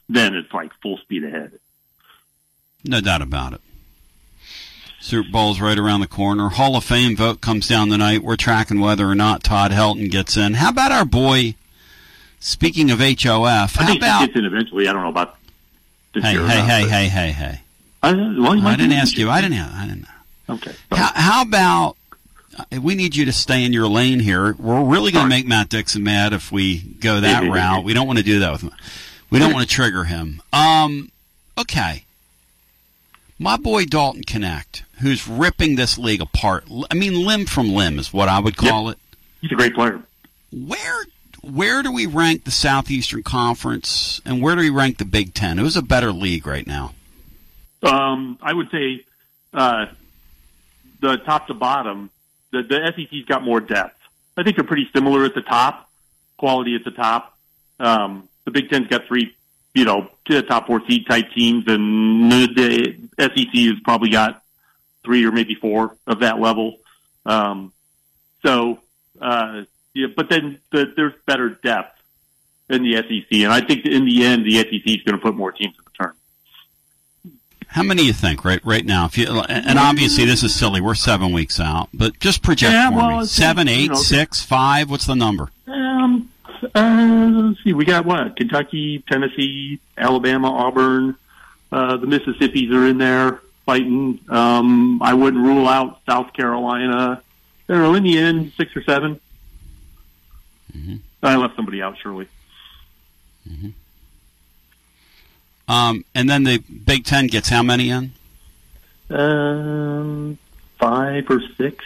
then 0.08 0.36
it's 0.36 0.54
like 0.54 0.72
full 0.80 0.98
speed 0.98 1.24
ahead. 1.24 1.58
No 2.84 3.00
doubt 3.00 3.20
about 3.20 3.52
it. 3.52 3.60
Super 5.00 5.28
Bowl's 5.28 5.60
right 5.60 5.76
around 5.76 6.02
the 6.02 6.06
corner. 6.06 6.50
Hall 6.50 6.76
of 6.76 6.84
Fame 6.84 7.16
vote 7.16 7.40
comes 7.40 7.66
down 7.66 7.88
tonight. 7.88 8.22
We're 8.22 8.36
tracking 8.36 8.78
whether 8.78 9.08
or 9.08 9.16
not 9.16 9.42
Todd 9.42 9.72
Helton 9.72 10.08
gets 10.08 10.36
in. 10.36 10.54
How 10.54 10.70
about 10.70 10.92
our 10.92 11.04
boy? 11.04 11.56
Speaking 12.44 12.90
of 12.90 12.98
HOF, 12.98 13.74
how 13.74 13.84
I 13.84 13.86
think 13.86 14.00
about 14.00 14.20
he 14.20 14.26
gets 14.26 14.38
in 14.38 14.44
eventually. 14.44 14.86
I 14.86 14.92
don't 14.92 15.00
know 15.00 15.08
about 15.08 15.38
this 16.12 16.22
hey, 16.22 16.32
year. 16.34 16.46
hey, 16.46 16.60
hey, 16.60 16.86
hey, 16.86 17.08
hey, 17.08 17.32
hey. 17.32 17.60
I, 18.02 18.12
well, 18.12 18.66
I 18.66 18.76
didn't 18.76 18.92
ask 18.92 19.16
you. 19.16 19.30
I 19.30 19.40
didn't. 19.40 19.58
I 19.58 19.86
didn't. 19.86 20.02
Know. 20.02 20.54
Okay. 20.56 20.72
How, 20.92 21.10
how 21.14 21.42
about 21.42 21.96
uh, 22.58 22.82
we 22.82 22.96
need 22.96 23.16
you 23.16 23.24
to 23.24 23.32
stay 23.32 23.64
in 23.64 23.72
your 23.72 23.88
lane 23.88 24.20
here? 24.20 24.52
We're 24.58 24.84
really 24.84 25.10
going 25.10 25.24
to 25.24 25.28
make 25.30 25.46
Matt 25.46 25.70
Dixon 25.70 26.02
mad 26.02 26.34
if 26.34 26.52
we 26.52 26.80
go 26.80 27.18
that 27.18 27.50
route. 27.50 27.82
We 27.82 27.94
don't 27.94 28.06
want 28.06 28.18
to 28.18 28.24
do 28.24 28.40
that 28.40 28.52
with 28.52 28.60
him. 28.60 28.72
We 29.30 29.38
don't 29.38 29.54
want 29.54 29.66
to 29.66 29.74
trigger 29.74 30.04
him. 30.04 30.42
Um, 30.52 31.10
okay. 31.56 32.04
My 33.38 33.56
boy 33.56 33.86
Dalton 33.86 34.22
Knecht, 34.22 34.82
who's 35.00 35.26
ripping 35.26 35.76
this 35.76 35.96
league 35.96 36.20
apart. 36.20 36.66
I 36.90 36.94
mean, 36.94 37.24
limb 37.24 37.46
from 37.46 37.70
limb 37.70 37.98
is 37.98 38.12
what 38.12 38.28
I 38.28 38.38
would 38.38 38.58
call 38.58 38.90
it. 38.90 38.98
He's 39.40 39.50
a 39.50 39.54
great 39.54 39.74
player. 39.74 40.02
Where 40.52 41.04
where 41.44 41.82
do 41.82 41.92
we 41.92 42.06
rank 42.06 42.44
the 42.44 42.50
Southeastern 42.50 43.22
Conference, 43.22 44.20
and 44.24 44.42
where 44.42 44.54
do 44.54 44.62
we 44.62 44.70
rank 44.70 44.98
the 44.98 45.04
Big 45.04 45.34
Ten? 45.34 45.58
Who's 45.58 45.76
a 45.76 45.82
better 45.82 46.12
league 46.12 46.46
right 46.46 46.66
now? 46.66 46.94
Um, 47.82 48.38
I 48.42 48.52
would 48.52 48.70
say 48.70 49.04
uh, 49.52 49.86
the 51.00 51.16
top 51.18 51.46
to 51.48 51.54
bottom, 51.54 52.10
the, 52.50 52.62
the 52.62 52.92
SEC's 52.96 53.26
got 53.26 53.42
more 53.42 53.60
depth. 53.60 53.98
I 54.36 54.42
think 54.42 54.56
they're 54.56 54.64
pretty 54.64 54.88
similar 54.92 55.24
at 55.24 55.34
the 55.34 55.42
top, 55.42 55.90
quality 56.36 56.74
at 56.74 56.84
the 56.84 56.90
top. 56.90 57.36
Um, 57.78 58.28
the 58.44 58.50
Big 58.50 58.70
Ten's 58.70 58.88
got 58.88 59.06
three, 59.06 59.34
you 59.74 59.84
know, 59.84 60.08
top 60.48 60.66
four 60.66 60.82
seed 60.86 61.06
type 61.06 61.30
teams, 61.32 61.64
and 61.66 62.30
the 62.32 62.96
SEC 63.18 63.54
has 63.54 63.80
probably 63.84 64.10
got 64.10 64.42
three 65.04 65.24
or 65.24 65.32
maybe 65.32 65.54
four 65.54 65.96
of 66.06 66.20
that 66.20 66.40
level. 66.40 66.78
Um, 67.26 67.72
so, 68.42 68.80
uh, 69.20 69.64
yeah, 69.94 70.08
but 70.14 70.28
then 70.28 70.58
the, 70.70 70.92
there's 70.96 71.14
better 71.26 71.50
depth 71.50 72.00
in 72.68 72.82
the 72.82 72.96
SEC, 72.96 73.26
and 73.40 73.52
I 73.52 73.60
think 73.60 73.86
in 73.86 74.04
the 74.04 74.24
end, 74.24 74.44
the 74.44 74.58
SEC 74.58 74.86
is 74.86 75.02
going 75.02 75.16
to 75.16 75.18
put 75.18 75.34
more 75.34 75.52
teams 75.52 75.74
in 75.76 75.84
the 75.84 75.90
tournament. 75.94 76.20
How 77.68 77.82
many 77.82 78.04
you 78.04 78.12
think 78.12 78.44
right 78.44 78.64
right 78.64 78.84
now? 78.84 79.06
If 79.06 79.18
you 79.18 79.26
and 79.48 79.78
obviously 79.78 80.24
this 80.24 80.42
is 80.44 80.54
silly, 80.54 80.80
we're 80.80 80.94
seven 80.94 81.32
weeks 81.32 81.58
out, 81.58 81.88
but 81.92 82.18
just 82.20 82.42
project 82.42 82.72
Yeah, 82.72 82.90
for 82.90 82.96
well, 82.96 83.20
me. 83.20 83.26
Seven, 83.26 83.66
you 83.66 83.88
know, 83.88 83.94
six, 83.94 84.42
five. 84.42 84.90
What's 84.90 85.06
the 85.06 85.16
number? 85.16 85.50
Um, 85.66 86.30
uh, 86.74 87.30
let's 87.34 87.64
see. 87.64 87.72
We 87.72 87.84
got 87.84 88.04
what? 88.04 88.36
Kentucky, 88.36 89.02
Tennessee, 89.08 89.80
Alabama, 89.98 90.52
Auburn. 90.52 91.16
Uh, 91.72 91.96
the 91.96 92.06
Mississippi's 92.06 92.70
are 92.72 92.86
in 92.86 92.98
there 92.98 93.40
fighting. 93.66 94.20
Um, 94.28 95.02
I 95.02 95.14
wouldn't 95.14 95.42
rule 95.44 95.66
out 95.66 96.00
South 96.06 96.32
Carolina. 96.32 97.22
I 97.68 97.72
don't 97.72 97.82
know. 97.82 97.94
In 97.94 98.04
the 98.04 98.18
end, 98.18 98.52
six 98.56 98.76
or 98.76 98.82
7 100.74 101.02
I 101.22 101.36
left 101.36 101.56
somebody 101.56 101.80
out, 101.82 101.96
surely. 102.02 102.28
Um, 105.68 106.04
and 106.14 106.28
then 106.28 106.44
the 106.44 106.58
Big 106.58 107.04
Ten 107.04 107.26
gets 107.26 107.48
how 107.48 107.62
many 107.62 107.90
in? 107.90 108.12
Um, 109.10 110.38
five 110.78 111.30
or 111.30 111.40
six. 111.56 111.84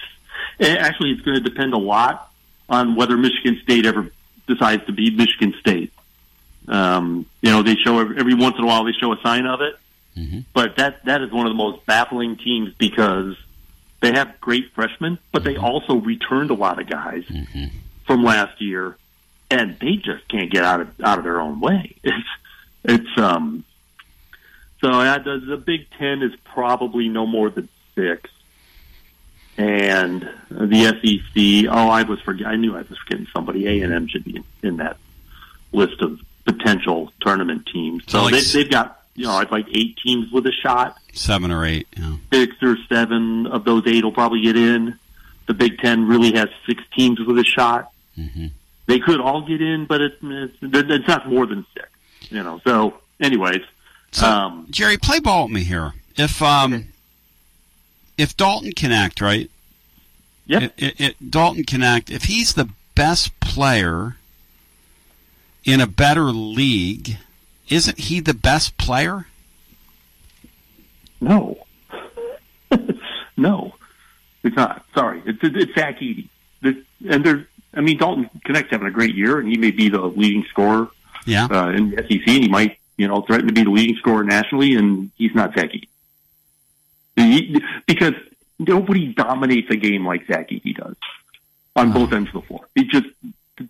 Eh, 0.61 0.74
Actually, 0.77 1.12
it's 1.12 1.20
going 1.22 1.37
to 1.37 1.42
depend 1.42 1.74
a 1.74 1.79
lot 1.79 2.33
on 2.68 2.96
whether 2.96 3.16
Michigan 3.16 3.61
State 3.62 3.87
ever 3.87 4.11
decides 4.46 4.85
to 4.87 4.92
be 4.92 5.11
Michigan 5.11 5.55
State. 5.61 5.92
Um, 6.66 7.27
you 7.40 7.51
know, 7.51 7.62
they 7.62 7.77
show 7.77 7.98
every, 8.01 8.18
every 8.18 8.35
once 8.35 8.57
in 8.59 8.64
a 8.64 8.66
while 8.66 8.85
they 8.85 8.92
show 8.92 9.12
a 9.12 9.20
sign 9.22 9.46
of 9.46 9.61
it, 9.61 9.79
but 10.53 10.77
that 10.77 11.05
that 11.05 11.22
is 11.22 11.31
one 11.31 11.46
of 11.46 11.51
the 11.51 11.57
most 11.57 11.87
baffling 11.87 12.37
teams 12.37 12.74
because 12.74 13.37
they 14.01 14.12
have 14.12 14.40
great 14.40 14.72
freshmen, 14.72 15.18
but 15.33 15.44
they 15.44 15.57
also 15.57 15.94
returned 15.96 16.51
a 16.51 16.55
lot 16.55 16.81
of 16.81 16.88
guys 16.88 17.24
from 18.09 18.25
last 18.25 18.61
year, 18.61 18.97
and 19.51 19.79
they 19.79 19.94
just 19.94 20.27
can't 20.27 20.51
get 20.51 20.64
out 20.64 20.81
of 20.81 21.01
out 21.01 21.18
of 21.18 21.25
their 21.25 21.40
own 21.40 21.61
way. 21.61 21.94
It's 22.05 22.27
it's 22.85 23.18
um. 23.18 23.64
So 24.81 24.88
uh, 24.90 25.18
the, 25.18 25.38
the 25.40 25.57
Big 25.57 25.90
Ten 25.99 26.23
is 26.23 26.33
probably 26.44 27.09
no 27.09 27.27
more 27.27 27.51
than 27.51 27.68
six, 27.97 28.31
and 29.57 30.23
the 30.51 30.85
SEC. 30.85 31.71
Oh, 31.71 31.88
I 31.88 32.05
was 32.05 32.21
forget. 32.21 32.47
I 32.47 32.57
knew 32.57 32.75
I 32.77 32.83
was 32.83 32.97
forgetting 32.99 33.27
somebody. 33.33 33.66
A 33.66 33.83
and 33.83 33.92
M 33.92 34.07
should 34.09 34.25
be 34.25 34.37
in, 34.37 34.44
in 34.62 34.77
that 34.79 34.97
list 35.73 36.01
of 36.01 36.21
potential 36.44 37.12
tournament 37.21 37.66
teams. 37.73 38.05
So, 38.07 38.18
So 38.18 38.25
like 38.25 38.35
they, 38.35 38.40
they've 38.62 38.71
got 38.71 39.03
you 39.16 39.27
know 39.27 39.44
like 39.51 39.66
eight 39.73 39.99
teams 39.99 40.31
with 40.33 40.47
a 40.47 40.53
shot. 40.53 40.97
Seven 41.12 41.51
or 41.51 41.64
eight. 41.66 41.88
Yeah. 41.97 42.16
Six 42.33 42.55
or 42.62 42.77
seven 42.88 43.49
of 43.49 43.64
those 43.64 43.83
eight 43.87 44.05
will 44.05 44.12
probably 44.12 44.42
get 44.42 44.57
in. 44.57 44.99
The 45.47 45.55
Big 45.55 45.79
Ten 45.79 46.07
really 46.07 46.33
has 46.35 46.49
six 46.66 46.83
teams 46.97 47.18
with 47.18 47.38
a 47.38 47.44
shot. 47.44 47.90
They 48.87 48.98
could 48.98 49.20
all 49.20 49.42
get 49.42 49.61
in, 49.61 49.85
but 49.85 50.00
it, 50.00 50.18
it's, 50.22 50.57
it's 50.62 51.09
not 51.09 51.28
more 51.28 51.46
than 51.46 51.66
six. 51.74 51.88
You 52.31 52.42
know. 52.42 52.61
So, 52.64 52.94
anyways, 53.20 53.62
um, 54.22 54.66
Jerry, 54.70 54.96
play 54.96 55.20
ball 55.20 55.44
with 55.44 55.52
me 55.52 55.64
here. 55.64 55.92
If 56.16 56.42
um, 56.42 56.88
if 58.16 58.37
Dalton 58.37 58.72
Knecht, 58.72 59.20
right? 59.20 59.50
Yeah. 60.46 60.64
It, 60.64 60.72
it, 60.76 61.00
it, 61.00 61.31
Dalton 61.31 61.64
Knecht. 61.64 62.11
If 62.11 62.24
he's 62.24 62.54
the 62.54 62.70
best 62.94 63.38
player 63.40 64.16
in 65.64 65.81
a 65.81 65.87
better 65.87 66.24
league, 66.33 67.18
isn't 67.68 67.98
he 67.98 68.20
the 68.20 68.35
best 68.35 68.78
player? 68.78 69.26
No. 71.20 71.59
no. 73.37 73.74
It's 74.42 74.57
not. 74.57 74.85
Sorry. 74.94 75.22
It's, 75.26 75.38
it's 75.42 75.74
Zach 75.74 76.00
Edey. 76.00 76.28
And 76.62 77.24
there's, 77.24 77.46
I 77.74 77.81
mean, 77.81 77.98
Dalton 77.98 78.28
Knecht's 78.46 78.70
having 78.70 78.87
a 78.88 78.90
great 78.90 79.14
year, 79.14 79.38
and 79.38 79.48
he 79.48 79.57
may 79.57 79.70
be 79.70 79.88
the 79.88 80.00
leading 80.00 80.44
scorer 80.44 80.88
Yeah. 81.26 81.46
uh, 81.50 81.68
in 81.70 81.90
the 81.90 81.96
SEC, 82.02 82.26
and 82.26 82.42
he 82.44 82.48
might, 82.48 82.78
you 82.96 83.07
know, 83.09 83.20
threaten 83.22 83.46
to 83.46 83.52
be 83.52 83.62
the 83.64 83.70
leading 83.70 83.96
scorer 83.96 84.24
nationally, 84.24 84.74
and 84.74 85.11
he's 85.16 85.35
not 85.35 85.54
Zach 85.54 85.70
He- 87.16 87.62
because 87.87 88.14
nobody 88.59 89.12
dominates 89.12 89.70
a 89.70 89.76
game 89.76 90.07
like 90.07 90.26
Zach 90.26 90.48
Edey 90.50 90.74
does 90.76 90.96
on 91.76 91.92
both 91.92 92.12
ends 92.12 92.28
of 92.28 92.35
the 92.42 92.42
floor. 92.42 92.68
He 92.74 92.85
just, 92.85 93.07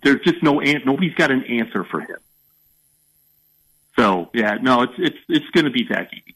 there's 0.03 0.21
just 0.21 0.41
no, 0.41 0.61
an- 0.61 0.83
nobody's 0.85 1.13
got 1.15 1.29
an 1.31 1.43
answer 1.43 1.83
for 1.83 1.99
him. 2.01 2.17
So, 3.95 4.29
yeah, 4.33 4.55
no, 4.61 4.83
it's, 4.83 4.93
it's, 4.97 5.17
it's 5.27 5.49
going 5.49 5.65
to 5.65 5.71
be 5.71 5.85
Zach 5.87 6.11
Edey 6.11 6.35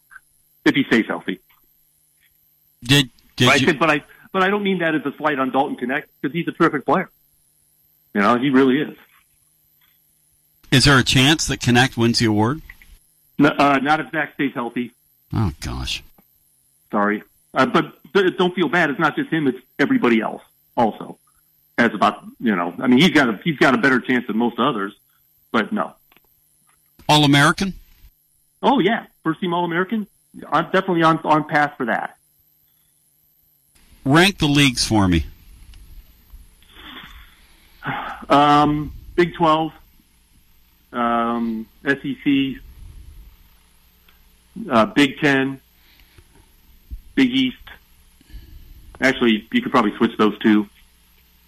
if 0.66 0.76
he 0.76 0.84
stays 0.84 1.06
healthy. 1.08 1.40
Did 2.84 3.10
did 3.38 3.46
but, 3.48 3.54
I 3.54 3.56
you? 3.56 3.66
said, 3.68 3.80
but 3.80 3.90
I 3.90 4.04
but 4.34 4.44
I 4.44 4.50
don't 4.50 4.64
mean 4.64 4.80
that 4.80 4.94
as 4.96 5.06
a 5.06 5.14
slight 5.16 5.40
on 5.40 5.52
Dalton 5.52 5.78
Knecht 5.78 6.04
because 6.22 6.34
he's 6.34 6.48
a 6.48 6.52
terrific 6.52 6.86
player. 6.86 7.10
You 8.14 8.22
know, 8.22 8.38
he 8.38 8.50
really 8.50 8.82
is. 8.82 8.98
Is 10.72 10.86
there 10.86 10.98
a 10.98 11.04
chance 11.04 11.48
that 11.48 11.60
Knecht 11.60 11.98
wins 11.98 12.20
the 12.20 12.26
award? 12.26 12.62
N- 13.40 13.46
uh, 13.46 13.80
not 13.80 14.00
if 14.00 14.12
Zach 14.12 14.34
stays 14.34 14.54
healthy. 14.54 14.92
Oh 15.34 15.52
gosh. 15.62 16.04
Sorry, 16.92 17.24
uh, 17.54 17.66
but, 17.66 17.98
but 18.12 18.38
don't 18.38 18.54
feel 18.54 18.70
bad. 18.70 18.90
It's 18.90 19.00
not 19.00 19.16
just 19.16 19.30
him; 19.32 19.48
it's 19.48 19.60
everybody 19.80 20.22
else 20.22 20.44
also. 20.78 21.18
As 21.78 21.94
about 21.94 22.24
you 22.40 22.56
know, 22.56 22.74
I 22.80 22.88
mean, 22.88 23.00
he's 23.00 23.10
got 23.10 23.30
a 23.30 23.40
he's 23.44 23.58
got 23.58 23.74
a 23.74 23.78
better 23.78 24.00
chance 24.00 24.28
than 24.28 24.38
most 24.38 24.60
others, 24.60 24.94
but 25.52 25.74
no. 25.74 25.94
All 27.10 27.24
American? 27.24 27.74
Oh 28.62 28.80
yeah, 28.80 29.08
first 29.24 29.42
team 29.42 29.54
All 29.54 29.66
American. 29.66 30.08
I'm 30.52 30.66
definitely 30.66 31.04
on 31.04 31.18
on 31.20 31.48
path 31.48 31.74
for 31.78 31.88
that. 31.88 32.18
Rank 34.06 34.38
the 34.38 34.48
leagues 34.48 34.86
for 34.86 35.08
me. 35.08 35.26
Um, 38.30 38.94
Big 39.16 39.36
Twelve, 39.36 39.74
um, 40.92 41.68
SEC, 41.86 42.62
uh, 44.70 44.86
Big 44.88 45.20
Ten, 45.20 45.60
Big 47.16 47.30
East. 47.30 47.58
Actually, 49.02 49.48
you 49.52 49.62
could 49.62 49.72
probably 49.72 49.96
switch 49.98 50.18
those 50.18 50.38
two 50.40 50.68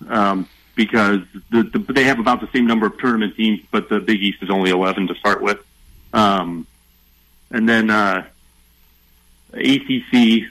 um, 0.09 0.47
because 0.75 1.21
the, 1.51 1.63
the, 1.63 1.79
they 1.93 2.03
have 2.03 2.19
about 2.19 2.41
the 2.41 2.49
same 2.53 2.67
number 2.67 2.85
of 2.85 2.97
tournament 2.97 3.35
teams, 3.35 3.61
but 3.71 3.89
the 3.89 3.99
Big 3.99 4.21
East 4.21 4.43
is 4.43 4.49
only 4.49 4.71
eleven 4.71 5.07
to 5.07 5.15
start 5.15 5.41
with. 5.41 5.59
Um, 6.13 6.67
and 7.51 7.67
then 7.67 7.89
uh, 7.89 8.25
ACC, 9.53 10.43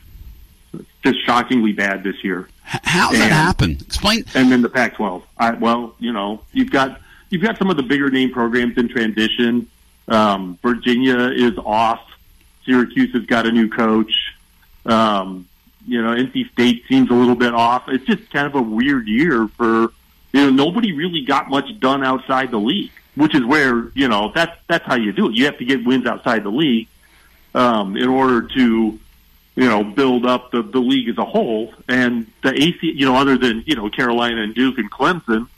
just 1.03 1.25
shockingly 1.25 1.73
bad 1.73 2.03
this 2.03 2.23
year. 2.25 2.49
How 2.65 3.11
does 3.11 3.21
that 3.21 3.31
happen? 3.31 3.79
Explain. 3.81 4.25
And 4.35 4.51
then 4.51 4.63
the 4.63 4.69
Pac-12. 4.69 5.23
I, 5.39 5.53
well, 5.53 5.95
you 5.99 6.13
know, 6.13 6.41
you've 6.53 6.71
got 6.71 7.01
you've 7.31 7.43
got 7.43 7.59
some 7.59 7.71
of 7.71 7.77
the 7.77 7.83
bigger 7.83 8.11
name 8.11 8.31
programs 8.31 8.77
in 8.79 8.89
transition. 8.89 9.69
Um, 10.09 10.59
Virginia 10.63 11.31
is 11.31 11.59
off. 11.59 12.01
Syracuse 12.65 13.13
has 13.13 13.27
got 13.27 13.47
a 13.47 13.53
new 13.53 13.69
coach. 13.69 14.13
Um, 14.87 15.47
you 15.87 16.03
know, 16.03 16.15
NC 16.15 16.51
State 16.53 16.85
seems 16.89 17.11
a 17.11 17.15
little 17.15 17.35
bit 17.35 17.55
off. 17.55 17.89
It's 17.89 18.05
just 18.05 18.31
kind 18.31 18.47
of 18.47 18.55
a 18.55 18.63
weird 18.63 19.07
year 19.07 19.49
for 19.49 19.93
you 20.33 20.41
know 20.41 20.51
nobody 20.51 20.93
really 20.93 21.25
got 21.25 21.51
much 21.51 21.79
done 21.81 22.03
outside 22.03 22.51
the 22.51 22.59
league, 22.59 22.91
which 23.15 23.35
is 23.35 23.45
where 23.45 23.91
you 23.95 24.09
know 24.09 24.33
that's 24.35 24.57
that's 24.67 24.87
how 24.87 24.97
you 24.97 25.13
do 25.13 25.29
it. 25.29 25.35
You 25.35 25.45
have 25.45 25.59
to 25.59 25.65
get 25.65 25.85
wins 25.85 26.07
outside 26.07 26.45
the 26.45 26.51
league 26.51 26.89
um, 27.55 27.97
in 27.97 28.09
order 28.09 28.43
to 28.43 28.99
you 29.57 29.69
know, 29.69 29.85
build 29.85 30.27
up 30.27 30.51
the, 30.51 30.63
the 30.63 30.81
league 30.81 31.09
as 31.09 31.19
a 31.19 31.25
whole. 31.25 31.73
And 31.89 32.27
the 32.43 32.53
AC, 32.53 32.79
you 32.83 33.07
know, 33.07 33.17
other 33.17 33.39
than, 33.39 33.63
you 33.67 33.77
know, 33.77 33.89
Carolina 33.89 34.43
and 34.43 34.55
Duke 34.55 34.79
and 34.79 34.91
Clemson, 34.91 35.49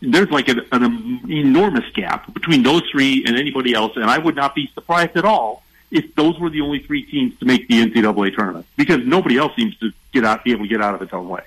there's 0.00 0.30
like 0.30 0.48
an, 0.48 0.60
an 0.72 1.20
enormous 1.30 1.88
gap 1.94 2.32
between 2.34 2.62
those 2.62 2.82
three 2.90 3.24
and 3.24 3.36
anybody 3.36 3.72
else. 3.72 3.96
And 3.96 4.04
I 4.04 4.18
would 4.18 4.36
not 4.36 4.54
be 4.54 4.70
surprised 4.74 5.16
at 5.16 5.24
all 5.24 5.62
if 5.90 6.14
those 6.14 6.38
were 6.38 6.50
the 6.50 6.60
only 6.60 6.80
three 6.80 7.04
teams 7.04 7.38
to 7.38 7.44
make 7.44 7.68
the 7.68 7.74
NCAA 7.74 8.34
tournament 8.34 8.66
because 8.76 9.06
nobody 9.06 9.38
else 9.38 9.54
seems 9.54 9.76
to 9.78 9.92
get 10.12 10.24
out, 10.24 10.44
be 10.44 10.52
able 10.52 10.64
to 10.64 10.68
get 10.68 10.82
out 10.82 10.94
of 10.94 11.02
its 11.02 11.12
own 11.12 11.28
way. 11.28 11.42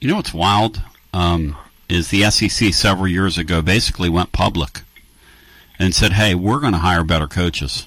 You 0.00 0.08
know 0.08 0.16
what's 0.16 0.34
wild? 0.34 0.82
Um, 1.12 1.56
is 1.88 2.08
the 2.08 2.28
SEC 2.30 2.72
several 2.72 3.08
years 3.08 3.38
ago 3.38 3.62
basically 3.62 4.08
went 4.08 4.32
public 4.32 4.82
and 5.78 5.94
said, 5.94 6.12
"Hey, 6.12 6.34
we're 6.34 6.60
going 6.60 6.72
to 6.72 6.78
hire 6.78 7.04
better 7.04 7.26
coaches." 7.26 7.86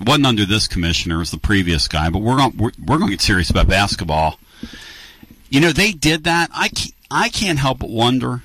Wasn't 0.00 0.26
under 0.26 0.44
this 0.44 0.68
commissioner, 0.68 1.16
it 1.16 1.18
was 1.18 1.30
the 1.30 1.38
previous 1.38 1.88
guy, 1.88 2.10
but 2.10 2.20
we're 2.20 2.36
going 2.36 2.56
we're, 2.56 2.72
we're 2.86 2.98
going 2.98 3.10
to 3.10 3.16
get 3.16 3.20
serious 3.20 3.50
about 3.50 3.68
basketball. 3.68 4.38
You 5.48 5.60
know, 5.60 5.72
they 5.72 5.92
did 5.92 6.24
that. 6.24 6.50
I 6.52 6.68
can't, 6.68 6.94
I 7.10 7.28
can't 7.28 7.58
help 7.58 7.78
but 7.78 7.90
wonder 7.90 8.42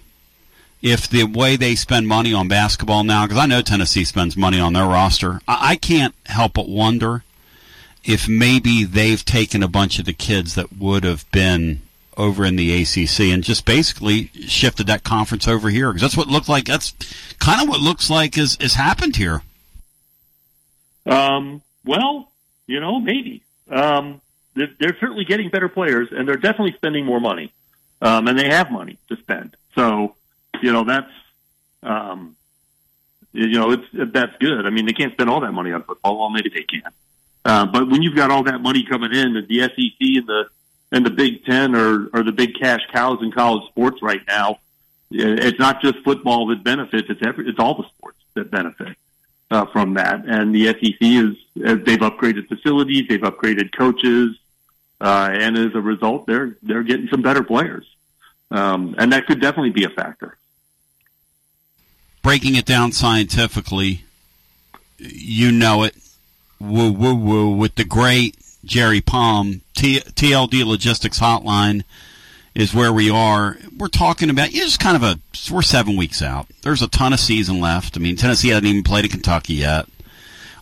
if 0.82 1.08
the 1.10 1.24
way 1.24 1.56
they 1.56 1.76
spend 1.76 2.08
money 2.08 2.34
on 2.34 2.47
basketball 2.47 3.04
now, 3.04 3.26
because 3.26 3.38
I 3.38 3.45
know 3.45 3.62
Tennessee 3.62 4.06
spends 4.06 4.36
money 4.36 4.60
on 4.60 4.74
their 4.74 4.86
roster, 4.86 5.41
I, 5.47 5.72
I 5.72 5.76
can't 5.76 6.16
help 6.26 6.54
but 6.54 6.70
wonder 6.70 7.24
if 8.04 8.28
maybe 8.28 8.84
they've 8.84 9.24
taken 9.24 9.62
a 9.62 9.68
bunch 9.68 9.99
of 9.99 10.06
the 10.06 10.14
kids 10.14 10.56
that 10.56 10.78
would 10.78 11.04
have 11.04 11.30
been 11.32 11.82
over 12.18 12.45
in 12.45 12.56
the 12.56 12.82
ACC 12.82 13.32
and 13.32 13.43
just 13.43 13.66
basically 13.66 14.28
shifted 14.47 14.88
that 14.88 15.04
conference 15.04 15.47
over 15.47 15.70
here 15.70 15.89
because 15.89 16.02
that's 16.02 16.18
what 16.18 16.28
looked 16.28 16.49
like. 16.49 16.66
That's 16.66 16.93
kind 17.39 17.62
of 17.62 17.70
what 17.70 17.80
looks 17.80 18.10
like 18.10 18.38
is 18.38 18.58
is 18.58 18.74
happened 18.76 19.16
here. 19.16 19.43
Um, 21.06 21.62
well, 21.86 22.32
you 22.68 22.80
know, 22.80 22.99
maybe. 22.99 23.43
Um, 23.70 24.22
they're, 24.56 24.70
they're 24.80 24.97
certainly 24.99 25.26
getting 25.26 25.49
better 25.49 25.70
players, 25.70 26.10
and 26.12 26.28
they're 26.28 26.36
definitely 26.36 26.74
spending 26.74 27.06
more 27.06 27.20
money, 27.20 27.54
um, 28.02 28.28
and 28.28 28.38
they 28.38 28.49
have 28.49 28.72
money 28.72 28.97
to 29.10 29.16
spend. 29.18 29.56
So, 29.76 30.16
you 30.62 30.72
know, 30.72 30.84
that's, 30.84 31.12
um, 31.84 32.36
you 33.34 33.58
know, 33.58 33.72
it's 33.72 33.86
that's 33.93 34.36
good. 34.39 34.66
I 34.66 34.70
mean, 34.70 34.86
they 34.86 34.93
can't 34.93 35.14
spend 35.14 35.30
all 35.30 35.39
that 35.41 35.54
money 35.54 35.72
on 35.72 35.84
football. 35.84 36.20
Well, 36.20 36.30
maybe 36.30 36.49
they 36.49 36.64
can. 36.64 36.91
Uh, 37.45 37.66
but 37.66 37.89
when 37.89 38.02
you've 38.02 38.16
got 38.16 38.30
all 38.30 38.43
that 38.43 38.62
money 38.62 38.84
coming 38.84 39.14
in, 39.14 39.34
the 39.47 39.60
SEC 39.60 39.99
and 39.99 40.28
the 40.28 40.49
and 40.91 41.06
the 41.06 41.10
Big 41.10 41.45
Ten 41.45 41.74
are 41.76 42.10
are 42.14 42.24
the 42.24 42.34
big 42.34 42.56
cash 42.60 42.82
cows 42.91 43.20
in 43.22 43.32
college 43.32 43.68
sports 43.70 44.02
right 44.02 44.22
now. 44.28 44.60
It's 45.10 45.60
not 45.60 45.82
just 45.82 45.99
football 45.99 46.47
that 46.47 46.64
benefits; 46.64 47.10
it's 47.10 47.22
every, 47.26 47.47
it's 47.47 47.60
all 47.60 47.76
the 47.76 47.88
sports 47.88 48.20
that 48.34 48.52
benefit 48.52 48.97
uh, 49.52 49.66
from 49.66 49.95
that. 49.95 50.26
And 50.26 50.56
the 50.56 50.68
SEC 50.68 50.97
is 51.02 51.36
they've 51.56 51.99
upgraded 51.99 52.47
facilities, 52.47 53.08
they've 53.08 53.20
upgraded 53.20 53.76
coaches, 53.78 54.38
uh, 54.99 55.30
and 55.32 55.58
as 55.58 55.76
a 55.76 55.82
result, 55.82 56.26
they're 56.26 56.56
they're 56.64 56.84
getting 56.84 57.08
some 57.10 57.22
better 57.22 57.43
players, 57.43 57.86
um, 58.49 58.95
and 58.97 59.12
that 59.14 59.28
could 59.28 59.41
definitely 59.41 59.72
be 59.72 59.84
a 59.84 59.89
factor. 59.89 60.38
Breaking 62.22 62.56
it 62.56 62.66
down 62.66 62.91
scientifically, 62.91 64.06
you 64.97 65.52
know 65.52 65.84
it. 65.84 65.95
Woo 66.60 66.91
woo 66.91 67.16
woo 67.16 67.49
with 67.56 67.76
the 67.76 67.84
great 67.84 68.38
Jerry 68.64 69.02
Palm. 69.02 69.62
T- 69.76 69.99
TLD 69.99 70.64
Logistics 70.64 71.20
Hotline 71.20 71.84
is 72.54 72.74
where 72.74 72.91
we 72.91 73.10
are. 73.10 73.58
We're 73.78 73.88
talking 73.88 74.30
about 74.30 74.49
it's 74.52 74.78
kind 74.78 74.95
of 74.95 75.04
a 75.04 75.20
we're 75.52 75.62
seven 75.62 75.95
weeks 75.95 76.22
out. 76.22 76.47
There's 76.64 76.82
a 76.82 76.88
ton 76.88 77.14
of 77.14 77.20
season 77.20 77.60
left. 77.60 77.97
I 77.97 77.99
mean, 77.99 78.16
Tennessee 78.16 78.49
hasn't 78.49 78.68
even 78.68 78.84
played 78.84 79.06
at 79.06 79.12
Kentucky 79.12 79.56
yet. 79.56 79.88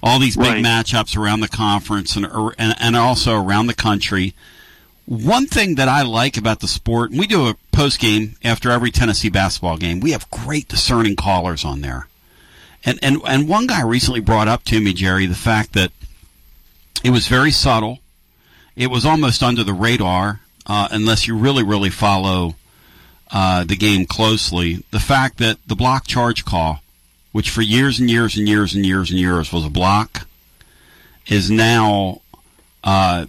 All 0.02 0.20
these 0.20 0.38
big 0.38 0.46
right. 0.46 0.64
matchups 0.64 1.18
around 1.18 1.42
the 1.42 1.48
conference 1.48 2.16
and, 2.16 2.26
and 2.58 2.76
and 2.80 2.96
also 2.96 3.36
around 3.36 3.68
the 3.68 3.74
country. 3.74 4.34
One 5.06 5.48
thing 5.48 5.76
that 5.76 5.90
I 5.90 6.04
like 6.04 6.38
about 6.38 6.60
the 6.60 6.68
sport, 6.68 7.10
and 7.10 7.20
we 7.20 7.26
do 7.26 7.48
a 7.48 7.56
post 7.72 8.00
game 8.00 8.36
after 8.44 8.70
every 8.70 8.92
Tennessee 8.92 9.30
basketball 9.30 9.78
game. 9.78 10.00
We 10.00 10.12
have 10.12 10.30
great 10.30 10.68
discerning 10.68 11.16
callers 11.16 11.66
on 11.66 11.82
there. 11.82 12.08
And 12.86 13.00
and 13.02 13.18
and 13.28 13.50
one 13.50 13.68
guy 13.68 13.82
recently 13.82 14.22
brought 14.22 14.48
up 14.48 14.64
to 14.66 14.80
me, 14.80 14.94
Jerry, 14.94 15.26
the 15.26 15.36
fact 15.36 15.74
that 15.74 15.92
it 17.04 17.10
was 17.10 17.28
very 17.28 17.52
subtle. 17.52 18.00
It 18.76 18.88
was 18.88 19.06
almost 19.06 19.44
under 19.44 19.64
the 19.64 19.74
radar, 19.74 20.40
uh, 20.70 20.88
unless 20.92 21.28
you 21.28 21.36
really, 21.36 21.64
really 21.64 21.90
follow 21.90 22.56
uh, 23.32 23.66
the 23.66 23.76
game 23.76 24.06
closely. 24.06 24.86
The 24.92 25.00
fact 25.00 25.40
that 25.40 25.58
the 25.68 25.76
block 25.76 26.08
charge 26.08 26.46
call, 26.46 26.82
which 27.32 27.50
for 27.50 27.62
years 27.62 28.00
and 28.00 28.10
years 28.10 28.38
and 28.38 28.48
years 28.48 28.74
and 28.76 28.86
years 28.86 29.10
and 29.10 29.20
years 29.20 29.52
was 29.52 29.66
a 29.66 29.70
block, 29.70 30.28
is 31.28 31.52
now 31.52 32.22
uh, 32.84 33.26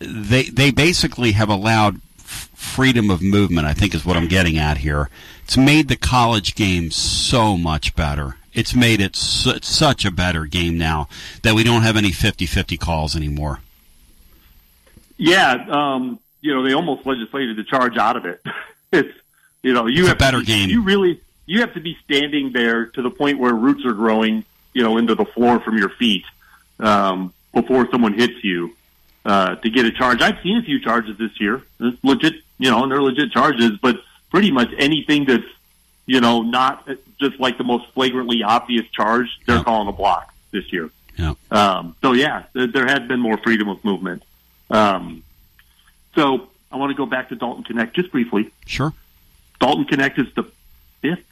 they 0.00 0.44
they 0.44 0.70
basically 0.70 1.32
have 1.32 1.48
allowed 1.48 2.00
f- 2.18 2.50
freedom 2.54 3.10
of 3.10 3.22
movement. 3.22 3.66
I 3.66 3.74
think 3.74 3.94
is 3.94 4.04
what 4.04 4.16
I'm 4.16 4.28
getting 4.28 4.58
at 4.58 4.78
here. 4.78 5.10
It's 5.44 5.56
made 5.56 5.88
the 5.88 5.96
college 5.96 6.54
game 6.54 6.90
so 6.90 7.56
much 7.56 7.94
better 7.94 8.36
it's 8.54 8.74
made 8.74 9.00
it 9.00 9.16
su- 9.16 9.58
such 9.62 10.04
a 10.04 10.10
better 10.10 10.44
game 10.44 10.76
now 10.76 11.08
that 11.42 11.54
we 11.54 11.64
don't 11.64 11.82
have 11.82 11.96
any 11.96 12.10
50-50 12.10 12.78
calls 12.78 13.16
anymore. 13.16 13.60
Yeah, 15.16 15.64
um, 15.70 16.18
you 16.42 16.54
know 16.54 16.62
they 16.62 16.74
almost 16.74 17.06
legislated 17.06 17.56
the 17.56 17.64
charge 17.64 17.96
out 17.96 18.16
of 18.16 18.26
it. 18.26 18.42
it's 18.92 19.16
you 19.62 19.72
know 19.72 19.86
you 19.86 20.00
it's 20.00 20.08
have 20.08 20.16
a 20.16 20.18
better 20.18 20.40
to, 20.40 20.44
game. 20.44 20.68
You 20.68 20.82
really 20.82 21.20
you 21.46 21.60
have 21.60 21.72
to 21.74 21.80
be 21.80 21.96
standing 22.04 22.52
there 22.52 22.86
to 22.86 23.02
the 23.02 23.10
point 23.10 23.38
where 23.38 23.54
roots 23.54 23.84
are 23.86 23.94
growing, 23.94 24.44
you 24.74 24.82
know, 24.82 24.98
into 24.98 25.14
the 25.14 25.24
floor 25.24 25.60
from 25.60 25.78
your 25.78 25.88
feet 25.88 26.24
um, 26.78 27.32
before 27.54 27.88
someone 27.90 28.12
hits 28.12 28.44
you 28.44 28.76
uh, 29.24 29.56
to 29.56 29.70
get 29.70 29.86
a 29.86 29.90
charge. 29.90 30.20
I've 30.20 30.40
seen 30.42 30.58
a 30.58 30.62
few 30.62 30.80
charges 30.80 31.16
this 31.18 31.40
year, 31.40 31.62
it's 31.80 32.02
legit, 32.04 32.34
you 32.58 32.70
know, 32.70 32.82
and 32.82 32.92
they're 32.92 33.02
legit 33.02 33.32
charges, 33.32 33.72
but 33.80 33.96
pretty 34.30 34.50
much 34.50 34.68
anything 34.78 35.24
that's 35.24 35.44
you 36.06 36.20
know, 36.20 36.42
not 36.42 36.88
just 37.20 37.38
like 37.38 37.58
the 37.58 37.64
most 37.64 37.86
flagrantly 37.94 38.42
obvious 38.42 38.88
charge, 38.90 39.40
they're 39.46 39.56
yeah. 39.56 39.62
calling 39.64 39.88
a 39.88 39.92
block 39.92 40.32
this 40.50 40.72
year. 40.72 40.90
Yeah. 41.16 41.34
Um, 41.50 41.96
so 42.02 42.12
yeah, 42.12 42.44
there, 42.52 42.66
there 42.66 42.86
has 42.86 43.06
been 43.06 43.20
more 43.20 43.38
freedom 43.38 43.68
of 43.68 43.84
movement. 43.84 44.22
Um, 44.70 45.22
so 46.14 46.48
I 46.70 46.76
want 46.76 46.90
to 46.90 46.96
go 46.96 47.06
back 47.06 47.28
to 47.28 47.36
Dalton 47.36 47.64
Knecht 47.64 47.94
just 47.94 48.10
briefly. 48.10 48.50
Sure. 48.66 48.92
Dalton 49.60 49.84
Knecht 49.86 50.18
is 50.18 50.32
the 50.34 50.44
fifth 51.00 51.24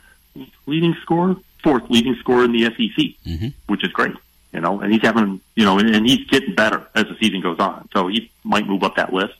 leading 0.66 0.94
scorer, 1.02 1.36
fourth 1.62 1.88
leading 1.90 2.14
scorer 2.16 2.44
in 2.44 2.52
the 2.52 2.64
SEC, 2.64 3.14
mm-hmm. 3.26 3.48
which 3.66 3.84
is 3.84 3.92
great. 3.92 4.14
You 4.52 4.60
know, 4.60 4.80
and 4.80 4.92
he's 4.92 5.02
having, 5.02 5.40
you 5.54 5.64
know, 5.64 5.78
and, 5.78 5.94
and 5.94 6.06
he's 6.06 6.26
getting 6.26 6.54
better 6.54 6.86
as 6.94 7.04
the 7.04 7.16
season 7.20 7.40
goes 7.40 7.60
on. 7.60 7.88
So 7.92 8.08
he 8.08 8.30
might 8.42 8.66
move 8.66 8.82
up 8.82 8.96
that 8.96 9.12
list. 9.12 9.34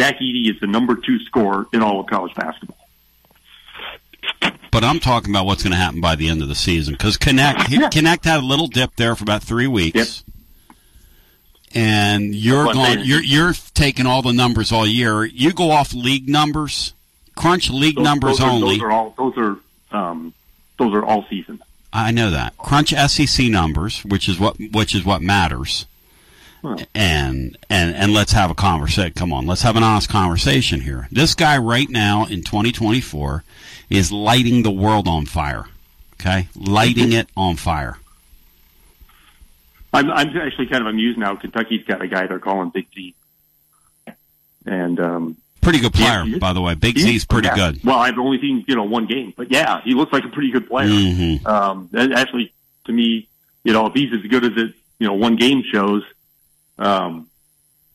Zach 0.00 0.18
Edey 0.18 0.50
is 0.50 0.58
the 0.60 0.66
number 0.66 0.96
two 0.96 1.20
scorer 1.20 1.66
in 1.72 1.82
all 1.82 2.00
of 2.00 2.06
college 2.06 2.34
basketball. 2.34 2.76
But 4.72 4.84
I'm 4.84 5.00
talking 5.00 5.30
about 5.30 5.44
what's 5.44 5.62
going 5.62 5.72
to 5.72 5.78
happen 5.78 6.00
by 6.00 6.16
the 6.16 6.28
end 6.28 6.42
of 6.42 6.48
the 6.48 6.54
season 6.54 6.94
because 6.94 7.18
Knecht 7.18 7.68
yeah. 7.68 7.90
Knecht 7.90 8.24
had 8.24 8.40
a 8.40 8.46
little 8.46 8.66
dip 8.66 8.96
there 8.96 9.14
for 9.14 9.22
about 9.22 9.42
three 9.42 9.66
weeks. 9.66 10.24
Yep. 10.24 10.31
And 11.74 12.34
you're 12.34 12.72
going, 12.72 13.00
you're 13.00 13.22
you're 13.22 13.54
taking 13.74 14.06
all 14.06 14.22
the 14.22 14.32
numbers 14.32 14.72
all 14.72 14.86
year. 14.86 15.24
You 15.24 15.52
go 15.52 15.70
off 15.70 15.94
league 15.94 16.28
numbers, 16.28 16.92
crunch 17.34 17.70
league 17.70 17.96
those, 17.96 18.04
numbers 18.04 18.38
those 18.38 18.40
are, 18.40 18.50
only. 18.50 18.76
Those 18.76 18.82
are 18.82 18.92
all 18.92 19.14
those 19.16 19.38
are 19.38 19.56
um, 19.90 20.34
those 20.78 20.92
are 20.94 21.04
all 21.04 21.24
season. 21.30 21.62
I 21.92 22.10
know 22.10 22.30
that 22.30 22.56
crunch 22.58 22.90
SEC 22.90 23.46
numbers, 23.46 24.04
which 24.04 24.28
is 24.28 24.38
what 24.38 24.56
which 24.72 24.94
is 24.94 25.04
what 25.04 25.22
matters. 25.22 25.86
And 26.94 27.56
and 27.68 27.94
and 27.96 28.12
let's 28.12 28.32
have 28.32 28.50
a 28.50 28.54
conversation. 28.54 29.12
Come 29.14 29.32
on, 29.32 29.46
let's 29.46 29.62
have 29.62 29.76
an 29.76 29.82
honest 29.82 30.08
conversation 30.08 30.80
here. 30.80 31.08
This 31.10 31.34
guy 31.34 31.58
right 31.58 31.90
now 31.90 32.24
in 32.26 32.42
2024 32.42 33.42
is 33.90 34.12
lighting 34.12 34.62
the 34.62 34.70
world 34.70 35.08
on 35.08 35.26
fire. 35.26 35.66
Okay, 36.14 36.46
lighting 36.54 37.12
it 37.12 37.28
on 37.36 37.56
fire. 37.56 37.98
I'm 39.92 40.10
I'm 40.10 40.36
actually 40.36 40.66
kind 40.66 40.82
of 40.82 40.88
amused 40.88 41.18
now. 41.18 41.36
Kentucky's 41.36 41.84
got 41.84 42.02
a 42.02 42.08
guy 42.08 42.26
they're 42.26 42.38
calling 42.38 42.70
Big 42.70 42.86
Z, 42.94 43.14
and 44.64 44.98
um, 44.98 45.36
pretty 45.60 45.80
good 45.80 45.92
player, 45.92 46.24
yeah, 46.24 46.38
by 46.38 46.52
the 46.52 46.60
way. 46.60 46.74
Big 46.74 46.98
Z's 46.98 47.24
pretty 47.24 47.48
yeah. 47.48 47.56
good. 47.56 47.84
Well, 47.84 47.98
I've 47.98 48.18
only 48.18 48.40
seen 48.40 48.64
you 48.66 48.74
know 48.74 48.84
one 48.84 49.06
game, 49.06 49.34
but 49.36 49.50
yeah, 49.50 49.80
he 49.82 49.94
looks 49.94 50.12
like 50.12 50.24
a 50.24 50.28
pretty 50.28 50.50
good 50.50 50.68
player. 50.68 50.88
Mm-hmm. 50.88 51.46
Um, 51.46 51.90
actually, 51.94 52.52
to 52.86 52.92
me, 52.92 53.28
you 53.64 53.72
know, 53.72 53.86
if 53.86 53.94
he's 53.94 54.12
as 54.12 54.22
good 54.22 54.44
as 54.44 54.52
it, 54.56 54.74
you 54.98 55.06
know, 55.06 55.14
one 55.14 55.36
game 55.36 55.62
shows, 55.70 56.04
um, 56.78 57.28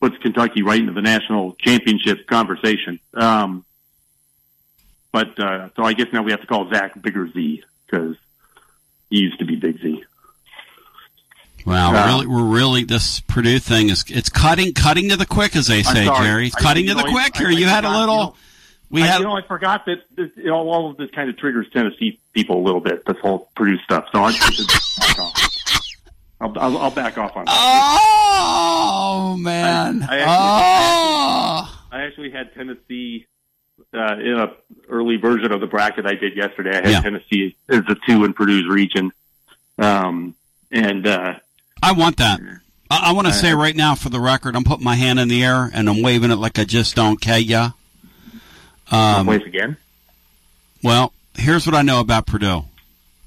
puts 0.00 0.16
Kentucky 0.18 0.62
right 0.62 0.80
into 0.80 0.92
the 0.92 1.02
national 1.02 1.54
championship 1.54 2.26
conversation. 2.26 3.00
Um, 3.14 3.64
but 5.12 5.38
uh, 5.40 5.70
so 5.74 5.82
I 5.82 5.94
guess 5.94 6.12
now 6.12 6.22
we 6.22 6.30
have 6.30 6.40
to 6.40 6.46
call 6.46 6.68
Zach 6.70 7.00
Bigger 7.00 7.28
Z 7.28 7.64
because 7.86 8.16
he 9.10 9.18
used 9.18 9.38
to 9.38 9.44
be 9.44 9.56
Big 9.56 9.80
Z. 9.80 10.04
Wow, 11.68 11.92
we're 11.92 12.06
really, 12.06 12.26
we're 12.26 12.56
really 12.56 12.84
this 12.84 13.20
Purdue 13.20 13.58
thing 13.58 13.90
is 13.90 14.04
it's 14.08 14.30
cutting 14.30 14.72
cutting 14.72 15.10
to 15.10 15.16
the 15.16 15.26
quick, 15.26 15.54
as 15.54 15.66
they 15.66 15.82
say, 15.82 16.06
Jerry. 16.06 16.46
It's 16.46 16.56
cutting 16.56 16.86
to 16.86 16.94
the 16.94 17.02
know, 17.02 17.10
quick 17.10 17.36
here. 17.36 17.48
I, 17.48 17.50
I, 17.50 17.54
you 17.54 17.66
had 17.66 17.84
a 17.84 17.90
little. 17.90 18.14
You 18.14 18.22
know, 18.22 18.34
we 18.90 19.02
I, 19.02 19.06
had. 19.06 19.18
You 19.18 19.26
know, 19.26 19.36
I 19.36 19.42
forgot 19.42 19.84
that 19.84 19.98
this, 20.16 20.30
you 20.36 20.46
know, 20.46 20.68
all 20.68 20.90
of 20.90 20.96
this 20.96 21.10
kind 21.10 21.28
of 21.28 21.36
triggers 21.36 21.68
Tennessee 21.70 22.18
people 22.32 22.58
a 22.58 22.64
little 22.64 22.80
bit. 22.80 23.04
This 23.04 23.18
whole 23.18 23.50
Purdue 23.54 23.76
stuff. 23.78 24.06
So 24.12 24.22
I 24.22 24.32
back 24.32 25.18
off. 25.18 25.48
I'll, 26.40 26.58
I'll, 26.58 26.78
I'll, 26.78 26.90
back 26.90 27.18
off 27.18 27.36
on 27.36 27.44
that. 27.44 27.54
Oh 27.54 29.36
man! 29.38 30.04
I, 30.04 30.06
I 30.06 30.18
actually, 30.18 30.30
oh. 30.30 31.84
I 31.90 32.02
actually 32.02 32.30
had 32.30 32.54
Tennessee 32.54 33.26
uh, 33.92 34.16
in 34.18 34.38
a 34.38 34.54
early 34.88 35.16
version 35.16 35.52
of 35.52 35.60
the 35.60 35.66
bracket 35.66 36.06
I 36.06 36.14
did 36.14 36.34
yesterday. 36.34 36.70
I 36.70 36.74
had 36.76 36.90
Yeah. 36.90 37.00
Tennessee 37.02 37.56
as 37.68 37.82
a 37.88 37.96
two 38.06 38.24
in 38.24 38.32
Purdue's 38.32 38.68
region, 38.68 39.12
um, 39.78 40.34
and 40.70 41.06
uh, 41.06 41.34
I 41.82 41.92
want 41.92 42.16
that. 42.18 42.40
I, 42.90 43.10
I 43.10 43.12
want 43.12 43.26
to 43.26 43.32
say 43.32 43.52
right 43.54 43.76
now, 43.76 43.94
for 43.94 44.08
the 44.08 44.20
record, 44.20 44.56
I'm 44.56 44.64
putting 44.64 44.84
my 44.84 44.94
hand 44.94 45.18
in 45.18 45.28
the 45.28 45.44
air 45.44 45.70
and 45.72 45.88
I'm 45.88 46.02
waving 46.02 46.30
it 46.30 46.36
like 46.36 46.58
I 46.58 46.64
just 46.64 46.96
don't 46.96 47.20
care 47.20 47.38
Yeah. 47.38 47.70
Um, 48.90 49.26
wave 49.26 49.42
again. 49.42 49.76
Well, 50.82 51.12
here's 51.34 51.66
what 51.66 51.74
I 51.74 51.82
know 51.82 52.00
about 52.00 52.26
Purdue: 52.26 52.64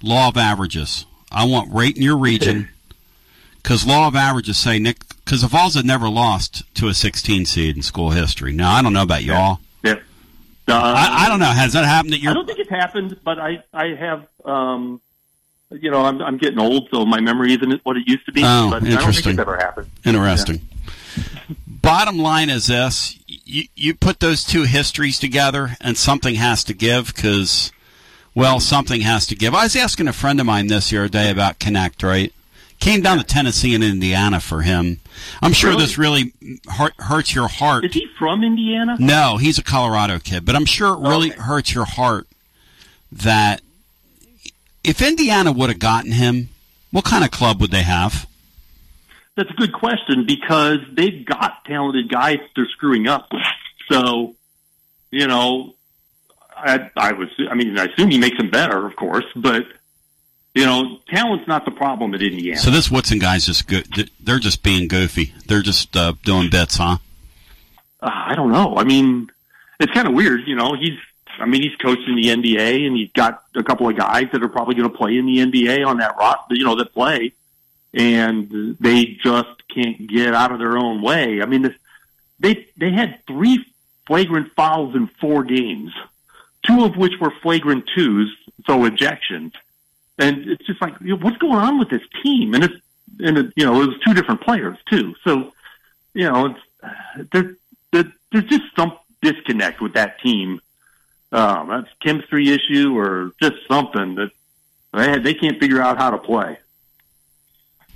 law 0.02 0.30
of 0.30 0.38
averages. 0.38 1.06
I 1.32 1.46
want 1.46 1.72
right 1.72 1.96
in 1.96 2.02
your 2.02 2.18
region, 2.18 2.70
because 3.62 3.86
law 3.86 4.08
of 4.08 4.16
averages 4.16 4.58
say 4.58 4.80
Nick. 4.80 4.98
Because 5.24 5.44
the 5.44 5.48
Vols 5.48 5.76
had 5.76 5.86
never 5.86 6.10
lost 6.10 6.64
to 6.76 6.88
a 6.88 6.96
16 6.96 7.46
seed 7.46 7.76
in 7.76 7.84
school 7.84 8.10
history. 8.10 8.52
Now 8.54 8.74
I 8.74 8.82
don't 8.82 8.92
know 8.92 9.04
about 9.04 9.24
y'all. 9.24 9.60
Yeah. 9.84 10.00
Uh, 10.68 10.74
I, 10.74 11.26
I 11.26 11.30
don't 11.30 11.40
know. 11.40 11.46
Has 11.46 11.74
that 11.74 11.86
happened 11.86 12.16
at 12.16 12.20
your? 12.22 12.32
I 12.32 12.34
don't 12.34 12.48
think 12.48 12.60
it's 12.60 12.70
happened, 12.70 13.20
but 13.24 13.40
I 13.40 13.64
I 13.72 13.90
have 13.90 14.28
um, 14.44 15.00
you 15.80 15.90
know 15.92 16.02
I'm 16.06 16.22
I'm 16.22 16.38
getting 16.38 16.60
old, 16.60 16.90
so 16.92 17.06
my 17.06 17.20
memory 17.22 17.54
isn't 17.54 17.82
what 17.84 17.98
it 17.98 18.08
used 18.08 18.26
to 18.26 18.32
be. 18.32 18.42
Oh, 18.44 18.70
but 18.72 18.78
I 18.78 18.80
don't 18.80 18.82
think 18.82 19.00
interesting. 19.00 19.32
it's 19.32 19.40
ever 19.40 19.58
happened. 19.58 19.90
Interesting. 20.06 20.62
Bottom 21.68 22.18
line 22.20 22.50
is 22.50 22.68
this: 22.68 23.18
you, 23.28 23.64
you 23.76 23.96
put 23.96 24.20
those 24.20 24.44
two 24.44 24.64
histories 24.64 25.20
together, 25.20 25.78
and 25.82 25.98
something 25.98 26.36
has 26.36 26.64
to 26.66 26.74
give 26.74 27.14
because, 27.14 27.72
well, 28.36 28.60
something 28.60 29.02
has 29.02 29.26
to 29.28 29.36
give. 29.36 29.54
I 29.56 29.64
was 29.64 29.76
asking 29.76 30.08
a 30.08 30.14
friend 30.14 30.40
of 30.40 30.46
mine 30.46 30.68
this 30.68 30.90
the 30.90 30.98
other 31.00 31.10
day 31.10 31.32
about 31.32 31.60
Knecht. 31.60 32.04
Right, 32.04 32.32
came 32.80 33.02
down 33.02 33.18
to 33.18 33.24
Tennessee 33.24 33.74
and 33.74 33.84
Indiana 33.84 34.40
for 34.40 34.62
him. 34.62 35.00
I'm 35.42 35.54
sure 35.54 35.72
Really? 35.72 35.82
this 35.82 35.98
really 35.98 36.34
hurts 37.00 37.34
your 37.34 37.48
heart. 37.48 37.86
Is 37.86 37.94
he 37.94 38.08
from 38.18 38.44
Indiana? 38.44 38.96
No, 39.00 39.38
he's 39.38 39.58
a 39.58 39.64
Colorado 39.64 40.20
kid, 40.20 40.46
but 40.46 40.56
I'm 40.56 40.66
sure 40.66 40.94
it 40.94 41.00
really 41.10 41.30
hurts 41.30 41.74
your 41.74 41.86
heart 41.86 42.28
that 43.12 43.62
if 44.84 45.02
Indiana 45.02 45.52
would 45.52 45.70
have 45.70 45.80
gotten 45.80 46.12
him, 46.12 46.50
what 46.92 47.06
kind 47.06 47.24
of 47.24 47.32
club 47.32 47.62
would 47.62 47.72
they 47.72 47.84
have? 47.84 48.28
That's 49.36 49.50
a 49.50 49.54
good 49.54 49.74
question 49.74 50.26
because 50.26 50.80
they've 50.92 51.26
got 51.26 51.64
talented 51.66 52.10
guys 52.10 52.40
they're 52.56 52.68
screwing 52.68 53.08
up 53.08 53.32
with. 53.32 53.42
So, 53.90 54.36
you 55.10 55.28
know, 55.28 55.74
I, 56.56 56.90
I 56.98 57.14
was, 57.14 57.30
I 57.50 57.56
mean, 57.56 57.78
I 57.78 57.86
assume 57.86 58.10
he 58.10 58.18
makes 58.18 58.38
them 58.38 58.50
better, 58.50 58.86
of 58.86 58.96
course, 58.96 59.26
but, 59.36 59.66
you 60.54 60.66
know, 60.66 61.00
talent's 61.08 61.48
not 61.48 61.66
the 61.66 61.72
problem 61.72 62.14
at 62.14 62.22
Indiana. 62.22 62.58
So 62.58 62.72
this 62.72 62.92
Woodson 62.92 63.20
guy's 63.20 63.46
just 63.46 63.68
good. 63.68 64.12
They're 64.20 64.40
just 64.40 64.64
being 64.64 64.88
goofy. 64.88 65.34
They're 65.48 65.62
just 65.62 65.96
uh, 65.96 66.14
doing 66.24 66.50
bets, 66.50 66.76
huh? 66.78 66.98
Uh, 68.02 68.10
I 68.12 68.36
don't 68.36 68.52
know. 68.52 68.76
I 68.78 68.84
mean, 68.84 69.30
it's 69.80 69.94
kind 69.94 70.08
of 70.08 70.14
weird, 70.14 70.42
you 70.46 70.56
know. 70.56 70.76
He's, 70.76 70.98
I 71.42 71.46
mean, 71.46 71.62
he's 71.62 71.76
coached 71.76 72.08
in 72.08 72.16
the 72.16 72.28
NBA, 72.28 72.86
and 72.88 72.96
he's 72.96 73.12
got 73.12 73.44
a 73.56 73.64
couple 73.64 73.90
of 73.90 73.98
guys 73.98 74.28
that 74.32 74.44
are 74.44 74.50
probably 74.50 74.76
going 74.76 74.90
to 74.90 74.98
play 74.98 75.18
in 75.18 75.26
the 75.26 75.40
NBA 75.40 75.86
on 75.86 75.98
that 75.98 76.16
roster, 76.18 76.56
you 76.56 76.64
know, 76.64 76.76
that 76.76 76.94
play, 76.94 77.34
and 77.94 78.78
they 78.80 79.18
just 79.24 79.68
can't 79.68 80.08
get 80.08 80.34
out 80.34 80.52
of 80.52 80.60
their 80.60 80.78
own 80.78 81.02
way. 81.02 81.42
I 81.42 81.46
mean, 81.46 81.64
this, 81.64 81.76
they 82.40 82.68
they 82.78 82.92
had 82.92 83.20
three 83.28 83.66
flagrant 84.08 84.54
fouls 84.56 84.96
in 84.96 85.08
four 85.08 85.44
games, 85.44 85.94
two 86.66 86.86
of 86.86 86.96
which 86.96 87.14
were 87.20 87.32
flagrant 87.42 87.90
twos, 87.96 88.36
so 88.66 88.80
ejections, 88.80 89.54
and 90.18 90.48
it's 90.48 90.66
just 90.66 90.82
like, 90.82 90.94
you 91.02 91.16
know, 91.16 91.24
what's 91.24 91.38
going 91.38 91.60
on 91.60 91.80
with 91.80 91.90
this 91.90 92.04
team? 92.24 92.54
And 92.54 92.64
it's 92.64 92.76
and 93.20 93.38
it, 93.38 93.54
you 93.56 93.66
know, 93.66 93.82
it 93.82 93.88
was 93.88 94.00
two 94.06 94.14
different 94.14 94.42
players 94.42 94.78
too, 94.90 95.16
so 95.24 95.52
you 96.14 96.30
know, 96.30 96.48
it's 96.48 97.30
there, 97.32 97.56
there, 97.92 98.12
there's 98.32 98.46
just 98.46 98.64
some 98.76 98.98
disconnect 99.22 99.82
with 99.82 99.94
that 99.94 100.20
team. 100.20 100.62
Um, 101.32 101.70
that's 101.70 101.88
a 101.88 102.04
chemistry 102.04 102.50
issue 102.50 102.98
or 102.98 103.32
just 103.42 103.56
something 103.68 104.16
that 104.16 104.32
they 104.94 105.18
they 105.20 105.34
can't 105.34 105.60
figure 105.60 105.82
out 105.82 105.98
how 105.98 106.10
to 106.12 106.18
play. 106.18 106.58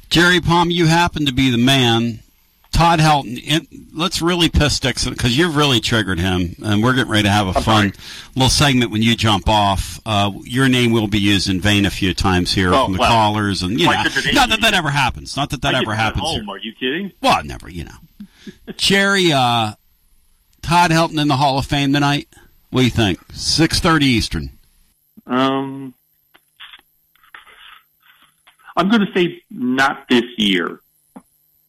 Jerry 0.09 0.39
Palm, 0.39 0.69
you 0.71 0.86
happen 0.86 1.25
to 1.25 1.33
be 1.33 1.49
the 1.49 1.57
man. 1.57 2.19
Todd 2.71 2.99
Helton, 2.99 3.41
in, 3.41 3.65
let's 3.93 4.21
really 4.21 4.49
piss 4.49 4.81
Dixon 4.81 5.13
because 5.13 5.38
you've 5.38 5.55
really 5.55 5.79
triggered 5.79 6.19
him, 6.19 6.55
and 6.63 6.83
we're 6.83 6.93
getting 6.93 7.09
ready 7.11 7.23
to 7.23 7.29
have 7.29 7.47
a 7.47 7.61
fun 7.61 7.93
little 8.36 8.49
segment 8.49 8.91
when 8.91 9.01
you 9.01 9.15
jump 9.15 9.47
off. 9.47 9.99
Uh, 10.05 10.31
your 10.43 10.67
name 10.67 10.91
will 10.91 11.07
be 11.07 11.19
used 11.19 11.49
in 11.49 11.61
vain 11.61 11.86
a 11.86 11.89
few 11.89 12.13
times 12.13 12.53
here 12.53 12.73
Oh, 12.73 12.83
from 12.86 12.93
the 12.93 12.99
well, 12.99 13.09
callers, 13.09 13.63
and 13.63 13.79
you 13.79 13.86
know, 13.86 13.93
not 14.33 14.49
that 14.49 14.59
that 14.61 14.73
ever 14.73 14.89
happens. 14.89 15.38
Not 15.38 15.51
that 15.51 15.61
that 15.61 15.73
I 15.73 15.81
ever 15.81 15.95
happens. 15.95 16.23
Home, 16.25 16.49
are 16.49 16.57
you 16.57 16.73
kidding? 16.73 17.13
Well, 17.21 17.43
never, 17.45 17.69
you 17.69 17.86
know. 17.86 17.95
Jerry, 18.75 19.31
uh, 19.31 19.73
Todd 20.61 20.91
Helton 20.91 21.19
in 21.21 21.29
the 21.29 21.38
Hall 21.38 21.57
of 21.57 21.65
Fame 21.65 21.93
tonight. 21.93 22.27
What 22.76 22.82
do 22.82 22.86
you 22.88 22.91
think? 22.91 23.21
Six 23.32 23.80
thirty 23.80 24.05
Eastern. 24.05 24.49
Um, 25.26 25.93
I'm 28.76 28.89
going 28.89 28.99
to 28.99 29.13
say 29.13 29.41
not 29.49 30.09
this 30.09 30.26
year, 30.38 30.82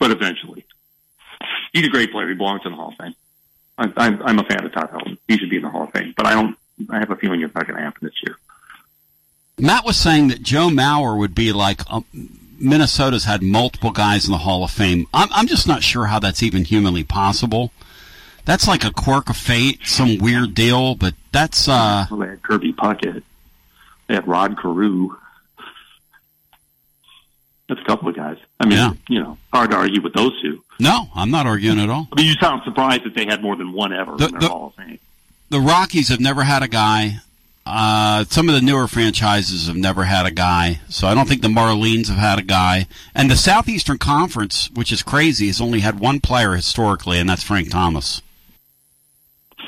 but 0.00 0.11
eventually. 0.11 0.64
He's 1.72 1.86
a 1.86 1.90
great 1.90 2.11
player. 2.11 2.26
He 2.26 2.34
belongs 2.34 2.62
in 2.64 2.72
the 2.72 2.76
Hall 2.76 2.88
of 2.88 2.96
Fame. 2.96 3.14
I'm, 3.78 3.92
I'm, 3.96 4.20
I'm 4.20 4.38
a 4.40 4.42
fan 4.42 4.66
of 4.66 4.72
Todd 4.72 4.90
Helton. 4.90 5.16
He 5.28 5.38
should 5.38 5.48
be 5.48 5.59
in 5.59 5.62
the 5.62 5.70
Hall 5.70 5.84
of 5.84 5.92
Fame, 5.92 6.12
but 6.16 6.26
I 6.26 6.34
don't. 6.34 6.59
I 6.90 6.98
have 6.98 7.12
a 7.12 7.16
feeling 7.16 7.40
it's 7.40 7.54
not 7.54 7.68
going 7.68 7.76
to 7.76 7.84
happen 7.84 8.00
this 8.02 8.20
year. 8.26 8.36
Matt 9.61 9.84
was 9.84 9.96
saying 9.96 10.26
that 10.26 10.42
Joe 10.42 10.70
Mauer 10.70 11.16
would 11.16 11.36
be 11.36 11.52
like 11.52 11.88
um, 11.88 12.04
Minnesota's 12.59 13.26
had 13.26 13.44
multiple 13.44 13.92
guys 13.92 14.26
in 14.26 14.32
the 14.32 14.38
Hall 14.38 14.64
of 14.64 14.72
Fame. 14.72 15.07
I'm, 15.14 15.28
I'm 15.30 15.46
just 15.46 15.68
not 15.68 15.84
sure 15.84 16.07
how 16.07 16.18
that's 16.18 16.42
even 16.42 16.64
humanly 16.64 17.04
possible. 17.04 17.70
That's 18.47 18.66
like 18.66 18.84
a 18.84 18.92
quirk 18.92 19.28
of 19.28 19.36
fate, 19.36 19.80
some 19.84 20.16
weird 20.18 20.55
deal, 20.55 20.94
but 20.94 21.14
that's 21.32 21.68
uh 21.68 22.07
Well, 22.11 22.20
they 22.20 22.28
had 22.28 22.42
Kirby 22.42 22.72
Puckett. 22.72 23.22
They 24.07 24.14
had 24.14 24.26
Rod 24.26 24.57
Carew. 24.59 25.11
That's 27.68 27.80
a 27.80 27.84
couple 27.84 28.09
of 28.09 28.14
guys. 28.16 28.38
I 28.61 28.66
mean, 28.66 28.99
you 29.09 29.20
know, 29.20 29.36
hard 29.53 29.70
to 29.72 29.76
argue 29.76 30.01
with 30.01 30.14
those 30.14 30.40
two. 30.40 30.62
no, 30.78 31.09
I'm 31.14 31.30
not 31.32 31.47
arguing 31.47 31.80
at 31.80 31.90
all. 31.90 32.07
I 32.12 32.16
mean, 32.16 32.26
you 32.26 32.34
sound 32.34 32.62
surprised 32.64 33.03
that 33.05 33.14
they 33.14 33.26
had 33.26 33.42
more 33.42 33.57
than 33.57 33.72
one 33.72 33.92
ever 33.92 34.16
The- 34.16 34.26
in 34.26 34.30
their 34.32 34.40
the- 34.40 34.49
Hall 34.49 34.72
of 34.78 34.84
Fame. 34.84 34.99
The 35.49 35.61
Rockies 35.61 36.09
have 36.09 36.20
never 36.20 36.42
had 36.44 36.62
a 36.62 36.68
guy. 36.68 37.20
Uh, 37.64 38.24
some 38.30 38.49
of 38.49 38.55
the 38.55 38.61
newer 38.61 38.86
franchises 38.86 39.66
have 39.66 39.76
never 39.76 40.05
had 40.05 40.24
a 40.26 40.30
guy, 40.30 40.78
so 40.88 41.09
I 41.09 41.14
don't 41.14 41.28
think 41.28 41.42
the 41.42 41.49
Marlins 41.49 42.07
have 42.07 42.16
had 42.18 42.38
a 42.38 42.42
guy. 42.42 42.86
And 43.12 43.28
the 43.28 43.36
Southeastern 43.36 43.99
Conference, 43.99 44.70
which 44.74 44.92
is 44.92 45.03
crazy, 45.03 45.49
has 45.49 45.61
only 45.61 45.80
had 45.80 45.99
one 45.99 46.20
player 46.20 46.55
historically, 46.55 47.18
and 47.18 47.28
that's 47.28 47.42
Frank 47.42 47.70
Thomas. 47.70 48.22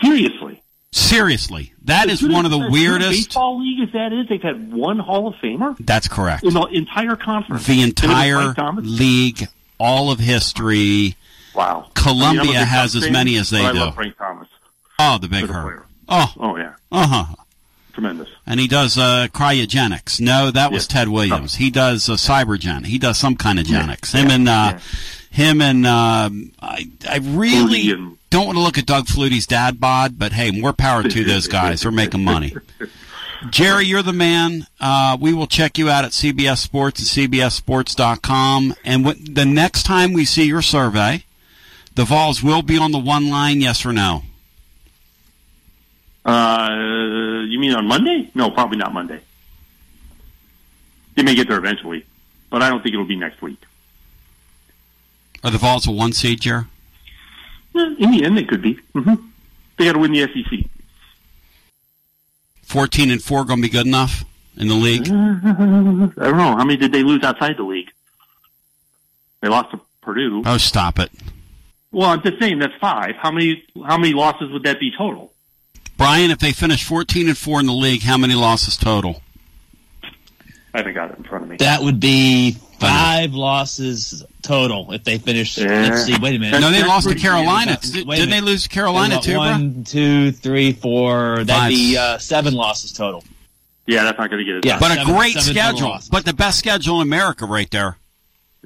Seriously. 0.02 0.62
Seriously, 0.90 1.74
that 1.84 2.08
is 2.08 2.26
one 2.26 2.44
of 2.46 2.50
the 2.50 2.56
as 2.58 2.62
good 2.62 2.68
a 2.68 2.72
weirdest. 2.72 3.10
baseball 3.28 3.60
league 3.60 3.80
as 3.86 3.92
that 3.92 4.12
is. 4.12 4.26
They've 4.28 4.40
had 4.42 4.72
one 4.72 4.98
Hall 4.98 5.28
of 5.28 5.34
Famer 5.34 5.76
That's 5.80 6.08
correct. 6.08 6.44
in 6.44 6.54
the 6.54 6.66
entire 6.72 7.14
conference. 7.14 7.66
The 7.66 7.82
And 7.82 7.92
it 7.92 8.02
was 8.02 8.10
entire 8.16 8.54
league, 8.82 9.48
all 9.78 10.10
of 10.10 10.18
history. 10.18 11.16
Wow. 11.54 11.90
Columbia 11.94 12.40
I 12.40 12.44
mean, 12.44 12.56
I'm 12.56 12.62
a 12.62 12.64
big 12.64 12.68
has 12.68 12.96
as 12.96 13.10
many 13.10 13.36
as 13.36 13.50
they 13.50 13.64
I 13.64 13.72
do. 13.72 13.78
love 13.80 13.94
Frank 13.96 14.16
Thomas. 14.16 14.48
Oh, 14.98 15.18
the 15.18 15.28
big 15.28 15.46
hurt. 15.48 15.86
Oh, 16.08 16.32
Oh 16.38 16.56
yeah, 16.56 16.74
uh 16.90 17.06
huh. 17.06 17.34
tremendous. 17.92 18.28
And 18.46 18.58
he 18.58 18.66
does 18.66 18.96
uh, 18.96 19.26
cryogenics. 19.32 20.20
No, 20.20 20.50
that 20.50 20.72
was 20.72 20.86
Yeah. 20.88 20.94
Ted 21.00 21.08
Williams. 21.10 21.56
He 21.56 21.68
does 21.70 22.08
uh, 22.08 22.14
cybergen. 22.14 22.86
He 22.86 22.98
does 22.98 23.18
some 23.18 23.36
kind 23.36 23.58
of 23.58 23.68
Yeah. 23.68 23.82
genics. 23.82 24.12
Him 24.14 24.30
and 24.30 24.48
uh, 24.48 24.78
him 25.30 25.60
and 25.60 25.86
um 25.86 26.52
I, 26.60 26.88
I 27.08 27.18
really 27.18 27.90
and- 27.90 28.16
don't 28.30 28.46
want 28.46 28.58
to 28.58 28.62
look 28.62 28.76
at 28.78 28.86
Doug 28.86 29.06
Flutie's 29.06 29.46
dad 29.46 29.80
bod, 29.80 30.18
but 30.18 30.32
hey, 30.32 30.50
more 30.50 30.72
power 30.74 31.02
to 31.02 31.24
those 31.24 31.48
guys. 31.48 31.80
They're 31.82 31.90
making 31.90 32.24
money. 32.24 32.54
Jerry, 33.50 33.86
you're 33.86 34.02
the 34.02 34.12
man. 34.12 34.66
Uh, 34.80 35.16
we 35.18 35.32
will 35.32 35.46
check 35.46 35.78
you 35.78 35.88
out 35.88 36.04
at 36.04 36.10
CBS 36.10 36.58
Sports 36.58 37.00
and 37.16 37.32
CBSSports.com. 37.32 38.74
And 38.84 39.04
when, 39.04 39.16
the 39.32 39.44
next 39.46 39.84
time 39.84 40.12
we 40.12 40.24
see 40.24 40.44
your 40.44 40.60
survey, 40.60 41.24
the 41.94 42.04
Vols 42.04 42.42
will 42.42 42.62
be 42.62 42.76
on 42.76 42.90
the 42.92 42.98
one 42.98 43.30
line, 43.30 43.60
yes 43.60 43.86
or 43.86 43.92
no? 43.92 44.24
Uh, 46.24 47.44
you 47.48 47.58
mean 47.58 47.72
on 47.74 47.86
Monday? 47.86 48.30
No, 48.34 48.50
probably 48.50 48.76
not 48.76 48.92
Monday. 48.92 49.20
They 51.14 51.22
may 51.22 51.34
get 51.34 51.48
there 51.48 51.58
eventually, 51.58 52.04
but 52.50 52.60
I 52.62 52.68
don't 52.68 52.82
think 52.82 52.92
it'll 52.92 53.06
be 53.06 53.16
next 53.16 53.40
week. 53.40 53.62
Are 55.48 55.50
the 55.50 55.56
Vols 55.56 55.86
a 55.86 55.90
one 55.90 56.12
seed, 56.12 56.42
Jerry? 56.42 56.64
Eh, 57.74 57.94
In 57.98 58.10
the 58.10 58.22
end, 58.22 58.36
they 58.36 58.44
could 58.44 58.60
be. 58.60 58.74
hmm 58.92 59.14
They 59.78 59.86
got 59.86 59.94
to 59.94 59.98
win 59.98 60.12
the 60.12 60.20
SEC. 60.26 60.68
14 62.64 63.10
and 63.10 63.22
4 63.22 63.46
going 63.46 63.60
to 63.60 63.62
be 63.62 63.70
good 63.70 63.86
enough 63.86 64.26
in 64.58 64.68
the 64.68 64.74
league? 64.74 65.06
I 65.08 65.10
don't 65.10 66.36
know. 66.36 66.54
How 66.54 66.64
many 66.64 66.76
did 66.76 66.92
they 66.92 67.02
lose 67.02 67.24
outside 67.24 67.56
the 67.56 67.62
league? 67.62 67.88
They 69.40 69.48
lost 69.48 69.70
to 69.70 69.80
Purdue. 70.02 70.42
Oh, 70.44 70.58
stop 70.58 70.98
it. 70.98 71.10
Well, 71.92 72.10
I'm 72.10 72.20
just 72.20 72.38
saying 72.38 72.58
that's 72.58 72.74
five. 72.78 73.14
How 73.16 73.30
many? 73.30 73.64
How 73.86 73.96
many 73.96 74.12
losses 74.12 74.50
would 74.50 74.64
that 74.64 74.78
be 74.78 74.90
total? 74.90 75.32
Brian, 75.96 76.30
if 76.30 76.40
they 76.40 76.52
finish 76.52 76.84
14 76.84 77.26
and 77.28 77.38
4 77.38 77.60
in 77.60 77.66
the 77.66 77.72
league, 77.72 78.02
how 78.02 78.18
many 78.18 78.34
losses 78.34 78.76
total? 78.76 79.22
I 80.74 80.78
haven't 80.78 80.92
got 80.92 81.10
it 81.12 81.16
in 81.16 81.24
front 81.24 81.44
of 81.44 81.50
me. 81.50 81.56
That 81.56 81.80
would 81.82 82.00
be 82.00 82.58
five 82.78 83.34
losses 83.34 84.24
total 84.42 84.92
if 84.92 85.04
they 85.04 85.18
finish. 85.18 85.58
Let's 85.58 86.04
see. 86.04 86.16
Wait 86.18 86.36
a 86.36 86.38
minute. 86.38 86.60
No, 86.60 86.70
they 86.70 86.82
lost 86.84 87.08
to 87.08 87.14
Carolina. 87.14 87.78
Wait 87.82 87.94
a 87.96 88.04
Didn't 88.04 88.30
they 88.30 88.40
lose 88.40 88.64
to 88.64 88.68
Carolina 88.68 89.16
They 89.16 89.20
too, 89.20 89.32
got? 89.34 89.50
One, 89.52 89.84
two, 89.84 90.32
three, 90.32 90.72
four. 90.72 91.36
That'd 91.44 91.48
Five. 91.48 91.68
be 91.70 91.96
uh, 91.96 92.18
seven 92.18 92.54
losses 92.54 92.92
total. 92.92 93.24
Yeah, 93.86 94.04
that's 94.04 94.18
not 94.18 94.30
going 94.30 94.44
to 94.44 94.44
get 94.44 94.56
it. 94.56 94.66
Yeah, 94.66 94.78
But 94.78 94.90
a 94.90 94.94
seven- 94.96 95.14
great 95.14 95.34
seven 95.34 95.54
schedule. 95.54 95.98
But 96.10 96.24
the 96.24 96.34
best 96.34 96.58
schedule 96.58 97.00
in 97.00 97.08
America 97.08 97.46
right 97.46 97.70
there. 97.70 97.96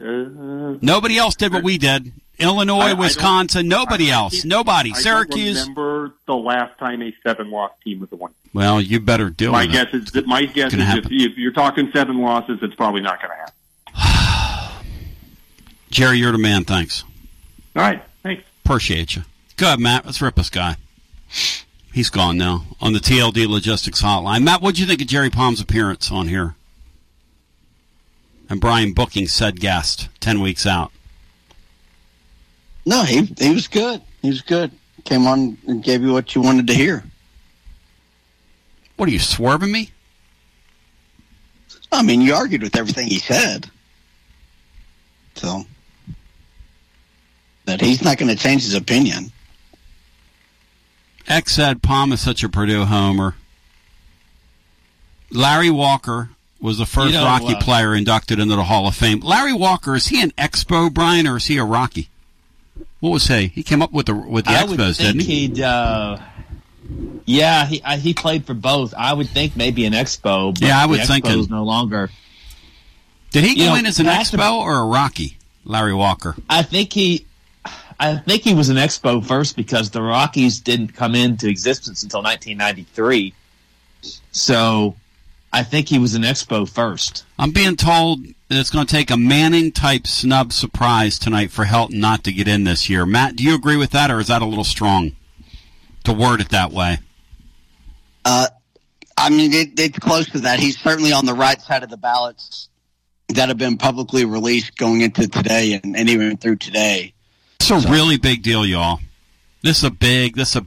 Uh, 0.00 0.76
Nobody 0.80 1.18
else 1.18 1.36
did 1.36 1.52
what 1.52 1.62
we 1.62 1.78
did. 1.78 2.12
Illinois, 2.38 2.80
I- 2.80 2.90
I 2.90 2.94
Wisconsin, 2.94 3.68
nobody 3.68 4.10
I 4.10 4.14
else. 4.16 4.44
Nobody. 4.44 4.90
I 4.90 4.94
don't 4.94 5.02
Syracuse. 5.02 5.60
remember 5.60 6.14
the 6.26 6.34
last 6.34 6.76
time 6.78 7.02
a 7.02 7.14
seven-loss 7.22 7.70
team 7.84 8.00
was 8.00 8.10
the 8.10 8.16
one. 8.16 8.32
Well, 8.52 8.80
you 8.80 8.98
better 9.00 9.30
deal 9.30 9.52
My 9.52 9.62
with 9.66 9.72
guess 9.72 9.86
it. 9.92 9.94
is 9.94 10.10
that 10.12 10.26
my 10.26 10.44
guess 10.46 10.72
is 10.74 10.80
if, 10.80 11.06
if 11.10 11.38
you're 11.38 11.52
talking 11.52 11.90
seven 11.92 12.18
losses, 12.20 12.58
it's 12.62 12.74
probably 12.74 13.00
not 13.00 13.18
going 13.20 13.30
to 13.30 13.36
happen. 13.36 13.54
Jerry, 15.92 16.16
you're 16.18 16.32
the 16.32 16.38
man. 16.38 16.64
Thanks. 16.64 17.04
All 17.76 17.82
right, 17.82 18.02
thanks. 18.22 18.42
Appreciate 18.64 19.14
you. 19.14 19.22
Go 19.56 19.66
ahead, 19.66 19.78
Matt. 19.78 20.06
Let's 20.06 20.22
rip 20.22 20.34
this 20.34 20.48
guy. 20.48 20.76
He's 21.92 22.08
gone 22.08 22.38
now 22.38 22.64
on 22.80 22.94
the 22.94 22.98
TLD 22.98 23.46
Logistics 23.46 24.02
Hotline. 24.02 24.42
Matt, 24.42 24.62
what 24.62 24.74
do 24.74 24.80
you 24.80 24.86
think 24.86 25.02
of 25.02 25.06
Jerry 25.06 25.28
Palm's 25.28 25.60
appearance 25.60 26.10
on 26.10 26.28
here? 26.28 26.54
And 28.48 28.58
Brian 28.58 28.94
booking 28.94 29.28
said 29.28 29.60
guest 29.60 30.08
ten 30.18 30.40
weeks 30.40 30.66
out. 30.66 30.90
No, 32.86 33.02
he 33.02 33.24
he 33.38 33.52
was 33.52 33.68
good. 33.68 34.00
He 34.22 34.30
was 34.30 34.40
good. 34.40 34.72
Came 35.04 35.26
on 35.26 35.58
and 35.66 35.84
gave 35.84 36.02
you 36.02 36.12
what 36.12 36.34
you 36.34 36.40
wanted 36.40 36.66
to 36.68 36.74
hear. 36.74 37.04
What 38.96 39.10
are 39.10 39.12
you 39.12 39.18
swerving 39.18 39.72
me? 39.72 39.90
I 41.90 42.02
mean, 42.02 42.22
you 42.22 42.34
argued 42.34 42.62
with 42.62 42.76
everything 42.76 43.08
he 43.08 43.18
said. 43.18 43.70
So, 45.34 45.64
but 47.78 47.86
he's 47.86 48.02
not 48.02 48.18
going 48.18 48.34
to 48.34 48.40
change 48.40 48.62
his 48.62 48.74
opinion. 48.74 49.32
X 51.28 51.52
said 51.52 51.82
Palm 51.82 52.12
is 52.12 52.20
such 52.20 52.42
a 52.42 52.48
Purdue 52.48 52.84
homer. 52.84 53.36
Larry 55.30 55.70
Walker 55.70 56.30
was 56.60 56.78
the 56.78 56.86
first 56.86 57.14
You 57.14 57.20
know, 57.20 57.24
Rocky 57.24 57.54
uh, 57.54 57.60
player 57.60 57.94
inducted 57.94 58.38
into 58.38 58.54
the 58.56 58.64
Hall 58.64 58.86
of 58.86 58.94
Fame. 58.94 59.20
Larry 59.20 59.52
Walker 59.52 59.94
is 59.94 60.08
he 60.08 60.22
an 60.22 60.30
Expo 60.32 60.92
Brian 60.92 61.26
or 61.26 61.36
is 61.36 61.46
he 61.46 61.58
a 61.58 61.64
Rocky? 61.64 62.08
What 63.00 63.10
was 63.10 63.26
he? 63.26 63.48
He 63.48 63.62
came 63.62 63.82
up 63.82 63.92
with 63.92 64.06
the 64.06 64.14
with 64.14 64.44
the 64.44 64.52
I 64.52 64.64
Expos, 64.64 64.98
didn't 64.98 65.22
he? 65.22 65.48
would 65.48 65.60
uh, 65.60 66.18
yeah, 67.24 67.66
he 67.66 67.82
I, 67.82 67.96
he 67.96 68.14
played 68.14 68.44
for 68.44 68.54
both. 68.54 68.94
I 68.96 69.12
would 69.12 69.28
think 69.28 69.56
maybe 69.56 69.84
an 69.86 69.92
Expo. 69.92 70.52
But 70.54 70.62
Yeah, 70.62 70.80
I 70.80 70.86
would 70.86 71.00
the 71.00 71.06
think 71.06 71.24
Expo's 71.24 71.48
no 71.50 71.64
longer. 71.64 72.10
Did 73.30 73.44
he 73.44 73.50
You 73.50 73.64
go 73.66 73.70
know, 73.70 73.76
in 73.76 73.86
as 73.86 73.98
an 73.98 74.06
Expo 74.06 74.58
or 74.58 74.76
a 74.76 74.84
Rocky? 74.84 75.38
Larry 75.64 75.94
Walker. 75.94 76.34
I 76.50 76.62
think 76.62 76.92
he, 76.92 77.24
I 78.02 78.16
think 78.16 78.42
he 78.42 78.52
was 78.52 78.68
an 78.68 78.78
Expo 78.78 79.24
first 79.24 79.54
because 79.54 79.90
the 79.90 80.02
Rockies 80.02 80.58
didn't 80.58 80.88
come 80.88 81.14
into 81.14 81.48
existence 81.48 82.02
until 82.02 82.20
1993. 82.20 83.32
So, 84.32 84.96
I 85.52 85.62
think 85.62 85.88
he 85.88 86.00
was 86.00 86.16
an 86.16 86.22
Expo 86.22 86.68
first. 86.68 87.24
I'm 87.38 87.52
being 87.52 87.76
told 87.76 88.24
that 88.24 88.58
it's 88.58 88.70
going 88.70 88.86
to 88.86 88.92
take 88.92 89.12
a 89.12 89.16
Manning 89.16 89.70
type 89.70 90.08
snub 90.08 90.52
surprise 90.52 91.16
tonight 91.16 91.52
for 91.52 91.64
Helton 91.64 92.00
not 92.00 92.24
to 92.24 92.32
get 92.32 92.48
in 92.48 92.64
this 92.64 92.90
year. 92.90 93.06
Matt, 93.06 93.36
do 93.36 93.44
you 93.44 93.54
agree 93.54 93.76
with 93.76 93.90
that, 93.90 94.10
or 94.10 94.18
is 94.18 94.26
that 94.26 94.42
a 94.42 94.46
little 94.46 94.64
strong 94.64 95.14
to 96.02 96.12
word 96.12 96.40
it 96.40 96.48
that 96.48 96.72
way? 96.72 96.98
Uh, 98.24 98.48
I 99.16 99.30
mean, 99.30 99.52
it, 99.52 99.78
it's 99.78 100.00
close 100.00 100.28
to 100.30 100.40
that. 100.40 100.58
He's 100.58 100.76
certainly 100.76 101.12
on 101.12 101.24
the 101.24 101.34
right 101.34 101.60
side 101.62 101.84
of 101.84 101.90
the 101.90 101.96
ballots 101.96 102.68
that 103.28 103.46
have 103.46 103.58
been 103.58 103.78
publicly 103.78 104.24
released 104.24 104.76
going 104.76 105.02
into 105.02 105.28
today 105.28 105.80
and, 105.80 105.96
and 105.96 106.10
even 106.10 106.36
through 106.36 106.56
today. 106.56 107.11
It's 107.62 107.70
a 107.70 107.88
really 107.88 108.16
big 108.16 108.42
deal, 108.42 108.66
y'all. 108.66 108.98
This 109.62 109.78
is 109.78 109.84
a 109.84 109.90
big. 109.92 110.34
This 110.34 110.56
is 110.56 110.62
a 110.62 110.66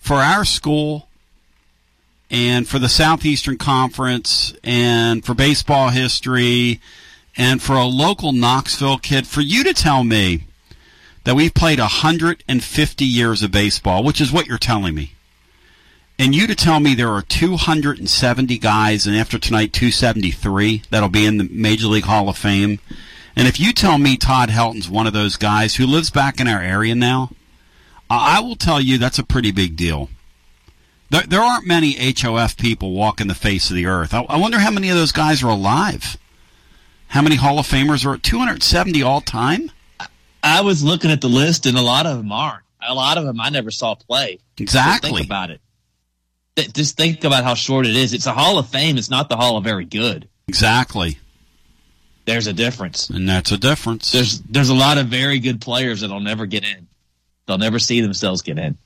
for 0.00 0.16
our 0.16 0.44
school 0.44 1.06
and 2.32 2.66
for 2.66 2.80
the 2.80 2.88
Southeastern 2.88 3.58
Conference 3.58 4.52
and 4.64 5.24
for 5.24 5.34
baseball 5.34 5.90
history 5.90 6.80
and 7.36 7.62
for 7.62 7.76
a 7.76 7.84
local 7.84 8.32
Knoxville 8.32 8.98
kid. 8.98 9.28
For 9.28 9.40
you 9.40 9.62
to 9.62 9.72
tell 9.72 10.02
me 10.02 10.42
that 11.22 11.36
we've 11.36 11.54
played 11.54 11.78
150 11.78 13.04
years 13.04 13.44
of 13.44 13.52
baseball, 13.52 14.02
which 14.02 14.20
is 14.20 14.32
what 14.32 14.48
you're 14.48 14.58
telling 14.58 14.96
me, 14.96 15.12
and 16.18 16.34
you 16.34 16.48
to 16.48 16.56
tell 16.56 16.80
me 16.80 16.96
there 16.96 17.12
are 17.12 17.22
270 17.22 18.58
guys, 18.58 19.06
and 19.06 19.14
after 19.14 19.38
tonight, 19.38 19.72
273 19.72 20.82
that'll 20.90 21.08
be 21.08 21.24
in 21.24 21.36
the 21.36 21.48
Major 21.52 21.86
League 21.86 22.02
Hall 22.02 22.28
of 22.28 22.36
Fame. 22.36 22.80
And 23.36 23.48
if 23.48 23.58
you 23.58 23.72
tell 23.72 23.98
me 23.98 24.16
Todd 24.16 24.50
Helton's 24.50 24.88
one 24.90 25.06
of 25.06 25.12
those 25.12 25.36
guys 25.36 25.76
who 25.76 25.86
lives 25.86 26.10
back 26.10 26.40
in 26.40 26.46
our 26.48 26.60
area 26.60 26.94
now, 26.94 27.30
I 28.10 28.38
I 28.38 28.40
will 28.40 28.56
tell 28.56 28.80
you 28.80 28.98
that's 28.98 29.18
a 29.18 29.24
pretty 29.24 29.52
big 29.52 29.76
deal. 29.76 30.10
There, 31.10 31.22
there 31.22 31.40
aren't 31.40 31.66
many 31.66 31.94
HOF 32.14 32.56
people 32.56 32.92
walking 32.92 33.26
the 33.28 33.34
face 33.34 33.68
of 33.70 33.76
the 33.76 33.86
earth. 33.86 34.14
I, 34.14 34.22
I 34.22 34.36
wonder 34.38 34.58
how 34.58 34.70
many 34.70 34.88
of 34.90 34.96
those 34.96 35.12
guys 35.12 35.42
are 35.42 35.48
alive. 35.50 36.16
How 37.08 37.20
many 37.22 37.36
Hall 37.36 37.58
of 37.58 37.66
Famers 37.68 38.06
are 38.06 38.14
at 38.14 38.22
270 38.22 39.02
all 39.02 39.20
time? 39.20 39.70
I 40.42 40.62
was 40.62 40.82
looking 40.82 41.10
at 41.10 41.20
the 41.20 41.28
list, 41.28 41.66
and 41.66 41.76
a 41.76 41.82
lot 41.82 42.06
of 42.06 42.16
them 42.16 42.32
aren't. 42.32 42.64
A 42.86 42.94
lot 42.94 43.16
of 43.18 43.24
them 43.24 43.40
I 43.40 43.50
never 43.50 43.70
saw 43.70 43.94
play. 43.94 44.38
Exactly. 44.58 45.10
Just 45.10 45.16
think 45.18 45.26
about 45.28 45.50
it. 45.50 45.60
Th- 46.56 46.72
Just 46.72 46.96
think 46.96 47.22
about 47.24 47.44
how 47.44 47.54
short 47.54 47.86
it 47.86 47.94
is. 47.94 48.12
It's 48.14 48.26
a 48.26 48.32
Hall 48.32 48.58
of 48.58 48.68
Fame. 48.68 48.96
It's 48.98 49.10
not 49.10 49.28
the 49.28 49.36
Hall 49.36 49.56
of 49.56 49.64
Very 49.64 49.84
Good. 49.84 50.28
Exactly. 50.48 51.18
There's 52.24 52.46
a 52.46 52.52
difference. 52.52 53.10
And 53.10 53.28
that's 53.28 53.50
a 53.50 53.58
difference. 53.58 54.12
There's 54.12 54.40
there's 54.42 54.68
a 54.68 54.74
lot 54.74 54.98
of 54.98 55.06
very 55.08 55.38
good 55.40 55.60
players 55.60 56.00
that'll 56.02 56.20
never 56.20 56.46
get 56.46 56.64
in. 56.64 56.86
They'll 57.46 57.58
never 57.58 57.78
see 57.78 58.00
themselves 58.00 58.42
get 58.42 58.58
in. 58.58 58.78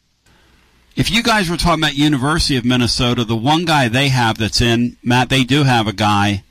If 0.96 1.10
you 1.10 1.22
guys 1.22 1.50
were 1.50 1.58
talking 1.58 1.82
about 1.82 1.94
University 1.94 2.56
of 2.56 2.64
Minnesota, 2.64 3.24
the 3.24 3.36
one 3.36 3.66
guy 3.66 3.88
they 3.88 4.08
have 4.08 4.38
that's 4.38 4.62
in, 4.62 4.96
Matt, 5.02 5.28
they 5.28 5.44
do 5.44 5.64
have 5.64 5.86
a 5.86 5.92
guy. 5.92 6.42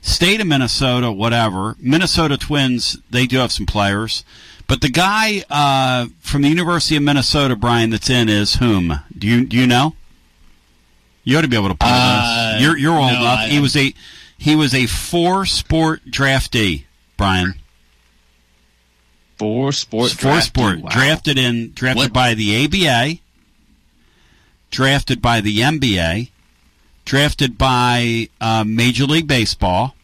State 0.00 0.40
of 0.40 0.46
Minnesota, 0.46 1.12
whatever. 1.12 1.76
Minnesota 1.78 2.38
Twins, 2.38 2.96
they 3.10 3.26
do 3.26 3.36
have 3.36 3.52
some 3.52 3.66
players. 3.66 4.24
But 4.66 4.80
the 4.80 4.88
guy 4.88 5.44
uh, 5.50 6.06
from 6.20 6.40
the 6.40 6.48
University 6.48 6.96
of 6.96 7.02
Minnesota, 7.02 7.54
Brian, 7.56 7.90
that's 7.90 8.08
in 8.08 8.30
is 8.30 8.54
whom? 8.54 9.00
Do 9.18 9.26
you 9.26 9.44
do 9.44 9.58
you 9.58 9.66
know? 9.66 9.94
You 11.22 11.36
ought 11.36 11.42
to 11.42 11.48
be 11.48 11.56
able 11.56 11.68
to 11.68 11.74
pull 11.74 11.88
Uh, 11.90 12.52
this. 12.54 12.62
You're 12.62 12.78
you're 12.78 12.96
old 12.98 13.12
no, 13.12 13.20
enough. 13.20 13.38
I- 13.40 13.48
he 13.48 13.60
was 13.60 13.76
a 13.76 13.92
he 14.40 14.56
was 14.56 14.74
a 14.74 14.86
four 14.86 15.44
sport 15.44 16.00
draftee, 16.06 16.84
Brian. 17.18 17.54
Four 19.38 19.72
sport 19.72 20.12
Four 20.12 20.32
draftee, 20.32 20.42
sport 20.42 20.80
wow. 20.80 20.88
drafted 20.90 21.38
in 21.38 21.72
drafted 21.74 22.04
What- 22.06 22.12
by 22.14 22.34
the 22.34 22.64
ABA, 22.64 23.18
drafted 24.70 25.20
by 25.20 25.40
the 25.42 25.58
NBA, 25.58 26.30
drafted 27.04 27.58
by 27.58 28.28
uh, 28.40 28.64
Major 28.66 29.04
League 29.04 29.26
Baseball, 29.28 29.94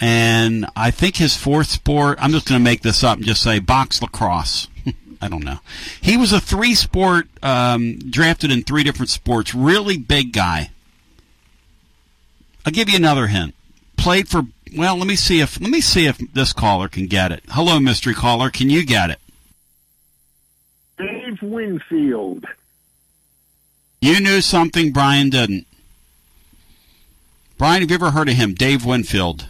and 0.00 0.66
I 0.76 0.90
think 0.92 1.16
his 1.16 1.36
fourth 1.36 1.68
sport. 1.68 2.18
I'm 2.20 2.30
just 2.30 2.46
going 2.48 2.60
to 2.60 2.64
make 2.64 2.82
this 2.82 3.02
up 3.02 3.18
and 3.18 3.26
just 3.26 3.42
say 3.42 3.58
box 3.58 4.00
lacrosse. 4.00 4.68
I 5.20 5.28
don't 5.28 5.44
know. 5.44 5.58
He 6.00 6.16
was 6.16 6.32
a 6.32 6.40
three 6.40 6.74
sport 6.74 7.26
um, 7.42 7.98
drafted 7.98 8.50
in 8.52 8.62
three 8.62 8.82
different 8.84 9.10
sports. 9.10 9.52
Really 9.54 9.96
big 9.98 10.32
guy. 10.32 10.70
I'll 12.64 12.72
give 12.72 12.88
you 12.88 12.96
another 12.96 13.26
hint. 13.28 13.54
Played 13.96 14.28
for 14.28 14.42
well, 14.76 14.96
let 14.96 15.06
me 15.06 15.16
see 15.16 15.40
if 15.40 15.60
let 15.60 15.70
me 15.70 15.80
see 15.80 16.06
if 16.06 16.18
this 16.32 16.52
caller 16.52 16.88
can 16.88 17.06
get 17.06 17.32
it. 17.32 17.42
Hello, 17.50 17.78
mystery 17.78 18.14
caller, 18.14 18.50
can 18.50 18.70
you 18.70 18.84
get 18.84 19.10
it? 19.10 19.18
Dave 20.98 21.42
Winfield. 21.42 22.46
You 24.00 24.20
knew 24.20 24.40
something 24.40 24.92
Brian 24.92 25.30
didn't. 25.30 25.66
Brian, 27.58 27.82
have 27.82 27.90
you 27.90 27.94
ever 27.94 28.10
heard 28.10 28.28
of 28.28 28.34
him? 28.34 28.54
Dave 28.54 28.84
Winfield. 28.84 29.46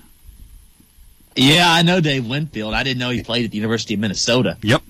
Yeah, 1.34 1.64
I 1.66 1.82
know 1.82 2.00
Dave 2.00 2.26
Winfield. 2.26 2.74
I 2.74 2.82
didn't 2.82 2.98
know 2.98 3.10
he 3.10 3.22
played 3.22 3.46
at 3.46 3.50
the 3.50 3.56
University 3.56 3.94
of 3.94 4.00
Minnesota. 4.00 4.58
Yep. 4.62 4.82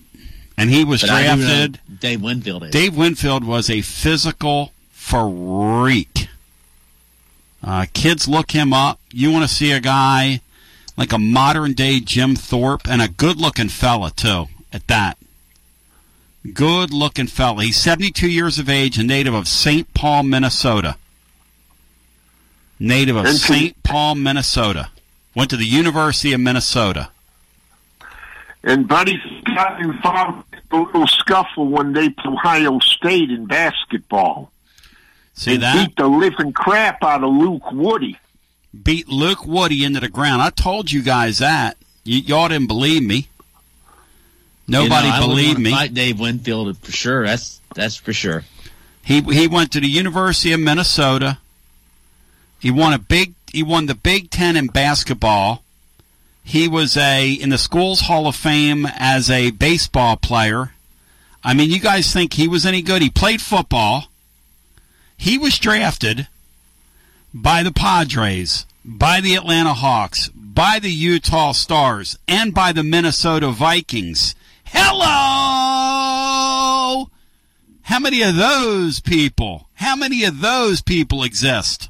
And 0.58 0.70
he 0.70 0.84
was 0.84 1.02
But 1.02 1.10
I 1.10 1.22
know 1.26 1.36
drafted. 1.36 1.80
Dave 2.00 2.22
Winfield 2.22 2.64
is. 2.64 2.70
Dave 2.72 2.96
Winfield 2.96 3.44
was 3.44 3.70
a 3.70 3.80
physical 3.82 4.72
freak. 4.90 6.28
Uh, 7.62 7.86
kids 7.92 8.26
look 8.26 8.50
him 8.50 8.72
up. 8.72 8.98
You 9.12 9.30
want 9.30 9.48
to 9.48 9.54
see 9.54 9.72
a 9.72 9.80
guy 9.80 10.40
like 10.96 11.12
a 11.12 11.18
modern 11.18 11.72
day 11.72 12.00
Jim 12.00 12.34
Thorpe 12.34 12.88
and 12.88 13.00
a 13.00 13.08
good 13.08 13.36
looking 13.38 13.68
fella, 13.68 14.10
too, 14.10 14.46
at 14.72 14.86
that. 14.88 15.16
Good 16.52 16.92
looking 16.92 17.28
fella. 17.28 17.62
He's 17.62 17.76
72 17.76 18.28
years 18.28 18.58
of 18.58 18.68
age, 18.68 18.98
a 18.98 19.04
native 19.04 19.34
of 19.34 19.46
St. 19.46 19.92
Paul, 19.94 20.24
Minnesota. 20.24 20.96
Native 22.80 23.16
of 23.16 23.28
St. 23.28 23.80
Paul, 23.84 24.16
Minnesota. 24.16 24.90
Went 25.36 25.50
to 25.50 25.56
the 25.56 25.64
University 25.64 26.32
of 26.32 26.40
Minnesota. 26.40 27.10
And 28.64 28.88
Buddy 28.88 29.20
got 29.44 29.80
involved 29.80 30.46
in 30.52 30.78
a 30.78 30.82
little 30.82 31.06
scuffle 31.06 31.68
when 31.68 31.92
they 31.92 32.08
played 32.10 32.34
Ohio 32.34 32.78
State 32.80 33.30
in 33.30 33.46
basketball. 33.46 34.51
See 35.34 35.56
that? 35.56 35.88
beat 35.88 35.96
the 35.96 36.06
living 36.06 36.52
crap 36.52 37.02
out 37.02 37.24
of 37.24 37.32
Luke 37.32 37.72
Witte. 37.72 38.16
beat 38.82 39.08
Luke 39.08 39.46
Witte 39.46 39.82
into 39.82 40.00
the 40.00 40.08
ground. 40.08 40.42
I 40.42 40.50
told 40.50 40.92
you 40.92 41.02
guys 41.02 41.38
that. 41.38 41.76
You, 42.04 42.18
y'all 42.18 42.48
didn't 42.48 42.68
believe 42.68 43.02
me. 43.02 43.28
Nobody 44.68 45.06
You 45.06 45.12
know, 45.12 45.16
I 45.16 45.20
believed 45.20 45.58
wanna 45.58 45.64
me. 45.64 45.70
Fight 45.70 45.94
Dave 45.94 46.20
Winfield 46.20 46.78
for 46.78 46.92
sure. 46.92 47.26
That's 47.26 47.60
that's 47.74 47.96
for 47.96 48.12
sure. 48.12 48.44
He 49.04 49.20
he 49.20 49.48
went 49.48 49.72
to 49.72 49.80
the 49.80 49.88
University 49.88 50.52
of 50.52 50.60
Minnesota. 50.60 51.38
He 52.60 52.70
won 52.70 52.92
a 52.92 52.98
big 52.98 53.34
he 53.52 53.62
won 53.62 53.86
the 53.86 53.94
Big 53.94 54.30
10 54.30 54.56
in 54.56 54.68
basketball. 54.68 55.62
He 56.44 56.68
was 56.68 56.96
a 56.96 57.32
in 57.32 57.50
the 57.50 57.58
school's 57.58 58.02
Hall 58.02 58.26
of 58.26 58.36
Fame 58.36 58.86
as 58.96 59.30
a 59.30 59.50
baseball 59.50 60.16
player. 60.16 60.72
I 61.44 61.54
mean, 61.54 61.70
you 61.70 61.80
guys 61.80 62.12
think 62.12 62.34
he 62.34 62.48
was 62.48 62.64
any 62.64 62.82
good? 62.82 63.02
He 63.02 63.10
played 63.10 63.42
football. 63.42 64.04
He 65.22 65.38
was 65.38 65.56
drafted 65.56 66.26
by 67.32 67.62
the 67.62 67.70
Padres, 67.70 68.66
by 68.84 69.20
the 69.20 69.36
Atlanta 69.36 69.72
Hawks, 69.72 70.28
by 70.34 70.80
the 70.80 70.90
Utah 70.90 71.52
Stars, 71.52 72.18
and 72.26 72.52
by 72.52 72.72
the 72.72 72.82
Minnesota 72.82 73.52
Vikings. 73.52 74.34
Hello! 74.64 75.06
How 77.82 78.00
many 78.00 78.20
of 78.22 78.34
those 78.34 78.98
people? 78.98 79.68
How 79.74 79.94
many 79.94 80.24
of 80.24 80.40
those 80.40 80.82
people 80.82 81.22
exist? 81.22 81.88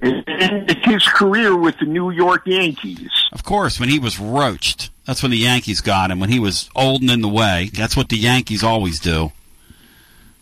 And 0.00 0.68
his 0.86 1.06
career 1.06 1.56
with 1.56 1.78
the 1.78 1.86
New 1.86 2.10
York 2.10 2.48
Yankees. 2.48 3.12
Of 3.30 3.44
course, 3.44 3.78
when 3.78 3.90
he 3.90 4.00
was 4.00 4.18
roached, 4.18 4.90
that's 5.06 5.22
when 5.22 5.30
the 5.30 5.38
Yankees 5.38 5.80
got 5.80 6.10
him. 6.10 6.18
When 6.18 6.30
he 6.30 6.40
was 6.40 6.68
old 6.74 7.00
and 7.00 7.12
in 7.12 7.20
the 7.20 7.28
way, 7.28 7.70
that's 7.72 7.96
what 7.96 8.08
the 8.08 8.18
Yankees 8.18 8.64
always 8.64 8.98
do. 8.98 9.30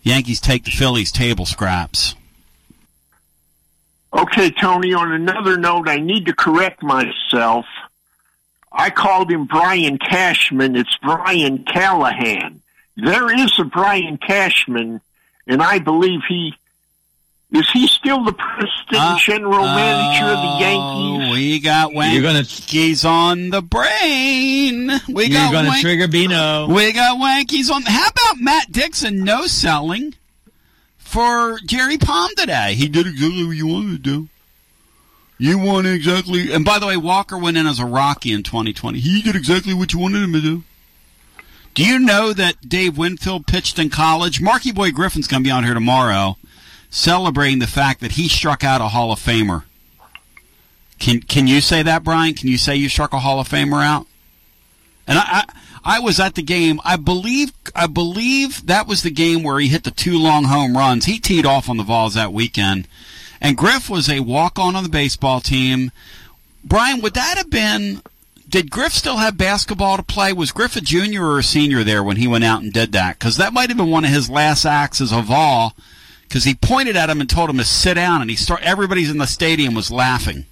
Yankees 0.03 0.41
take 0.41 0.65
the 0.65 0.71
Phillies 0.71 1.13
table 1.13 1.47
scraps. 1.47 2.15
Okay, 4.13 4.51
Tony, 4.51 4.93
on 4.93 5.13
another 5.13 5.57
note, 5.57 5.89
I 5.89 5.99
need 5.99 6.27
to 6.27 6.35
correct 6.35 6.83
myself. 6.83 7.65
I 8.71 8.91
called 8.91 9.31
him 9.31 9.47
Brian 9.47 9.99
Cashman. 9.99 10.77
It's 10.77 10.97
Brian 11.03 11.65
Callahan. 11.65 12.61
There 12.97 13.35
is 13.35 13.59
a 13.59 13.65
Brian 13.65 14.19
Cashman, 14.19 15.01
and 15.47 15.63
I 15.63 15.79
believe 15.79 16.21
he 16.29 16.55
is 17.53 17.69
he 17.71 17.87
still 17.87 18.25
the 18.25 18.33
president 18.33 18.77
uh, 18.93 19.19
general 19.19 19.65
manager 19.65 20.25
of 20.25 20.39
the 20.39 20.49
oh, 20.49 20.59
Yankees? 20.59 21.29
Oh, 21.29 21.33
We 21.33 21.61
got 21.61 21.93
Wankies 21.93 23.05
on 23.05 23.51
the 23.51 23.61
brain. 23.63 24.91
We 25.09 25.25
You're 25.27 25.39
got 25.39 25.53
gonna 25.53 25.69
wank- 25.69 25.81
trigger 25.83 26.09
Bino. 26.09 26.67
We 26.69 26.93
got 26.93 27.19
Wankies 27.19 27.71
on. 27.71 27.83
How 27.83 28.09
about 28.09 28.41
Matt 28.41 28.73
Dixon 28.73 29.23
no 29.25 29.47
selling 29.47 30.15
for 30.97 31.59
Jerry 31.67 31.99
Palm 31.99 32.31
today? 32.37 32.75
He 32.75 32.89
did 32.89 33.07
exactly 33.07 33.45
what 33.45 33.57
you 33.57 33.67
wanted 33.67 34.03
to 34.03 34.11
do. 34.11 34.29
You 35.39 35.59
won 35.59 35.87
exactly. 35.87 36.53
And 36.53 36.65
by 36.65 36.79
the 36.79 36.87
way, 36.87 36.97
Walker 36.97 37.37
went 37.37 37.57
in 37.57 37.67
as 37.67 37.81
a 37.81 37.85
Rocky 37.85 38.33
in 38.33 38.43
2020. 38.45 38.99
He 39.01 39.23
did 39.23 39.35
exactly 39.37 39.75
what 39.75 39.93
you 39.93 39.99
wanted 39.99 40.23
him 40.23 40.33
to 40.33 40.41
do. 40.41 40.65
Do 41.75 41.85
you 41.85 41.99
know 41.99 42.33
that 42.33 42.69
Dave 42.69 42.97
Winfield 42.97 43.47
pitched 43.47 43.79
in 43.79 43.91
college? 43.91 44.41
Marky 44.41 44.73
Boy 44.73 44.91
Griffin's 44.93 45.27
going 45.27 45.43
to 45.43 45.47
be 45.47 45.51
on 45.51 45.65
here 45.65 45.75
tomorrow 45.75 46.37
celebrating 46.93 47.59
the 47.59 47.67
fact 47.67 48.01
that 48.01 48.13
he 48.13 48.29
struck 48.29 48.63
out 48.63 48.83
a 48.83 48.89
Hall 48.89 49.11
of 49.11 49.19
Famer. 49.19 49.65
Can 51.01 51.21
can 51.21 51.49
you 51.49 51.61
say 51.61 51.83
that, 51.83 52.05
Brian? 52.05 52.35
Can 52.35 52.49
you 52.49 52.59
say 52.59 52.77
you 52.77 52.89
struck 52.89 53.13
a 53.13 53.19
Hall 53.19 53.41
of 53.41 53.49
Famer 53.49 53.85
out? 53.85 54.07
And 55.09 55.19
I, 55.19 55.25
I 55.25 55.97
I 55.97 55.99
was 55.99 56.21
at 56.21 56.37
the 56.37 56.43
game. 56.43 56.81
I 56.85 56.97
believe 56.97 57.53
I 57.75 57.89
believe 57.89 58.67
that 58.67 58.87
was 58.87 59.03
the 59.03 59.11
game 59.11 59.43
where 59.43 59.59
he 59.59 59.67
hit 59.67 59.83
the 59.83 59.91
two 59.91 60.17
long 60.17 60.45
home 60.45 60.77
runs. 60.77 61.07
He 61.07 61.19
teed 61.19 61.45
off 61.45 61.69
on 61.69 61.79
the 61.79 61.83
Vols 61.83 62.15
that 62.15 62.33
weekend. 62.33 62.87
And 63.41 63.57
Griff 63.57 63.91
was 63.91 64.09
a 64.09 64.21
walk 64.21 64.59
on 64.61 64.77
on 64.77 64.85
the 64.85 64.89
baseball 64.89 65.41
team. 65.41 65.91
Brian, 66.63 67.01
would 67.01 67.15
that 67.15 67.37
have 67.39 67.51
been 67.51 68.03
did 68.49 68.71
Griff 68.71 68.93
still 68.93 69.17
have 69.17 69.39
basketball 69.39 69.97
to 69.97 70.03
play? 70.03 70.33
Was 70.35 70.53
Griff 70.53 70.77
a 70.77 70.83
junior 70.83 71.25
or 71.25 71.39
a 71.39 71.43
senior 71.43 71.83
there 71.83 72.05
when 72.05 72.19
he 72.19 72.29
went 72.29 72.45
out 72.45 72.63
and 72.63 72.71
did 72.71 72.93
that? 72.93 73.19
Because 73.19 73.39
that 73.39 73.55
might 73.55 73.71
have 73.71 73.79
been 73.79 73.91
one 73.91 74.05
of 74.05 74.11
his 74.11 74.29
last 74.29 74.67
acts 74.67 75.01
as 75.01 75.11
a 75.11 75.23
Vol. 75.23 75.75
Because 76.33 76.45
he 76.45 76.55
pointed 76.55 76.97
at 76.97 77.11
him 77.11 77.21
and 77.21 77.29
told 77.29 77.51
him 77.51 77.59
to 77.59 77.65
sit 77.65 77.93
down, 77.93 78.23
and 78.23 78.31
he 78.31 78.37
start. 78.37 78.63
Everybody's 78.63 79.11
in 79.11 79.19
the 79.19 79.27
stadium 79.27 79.75
was 79.75 79.91
laughing. 79.91 80.47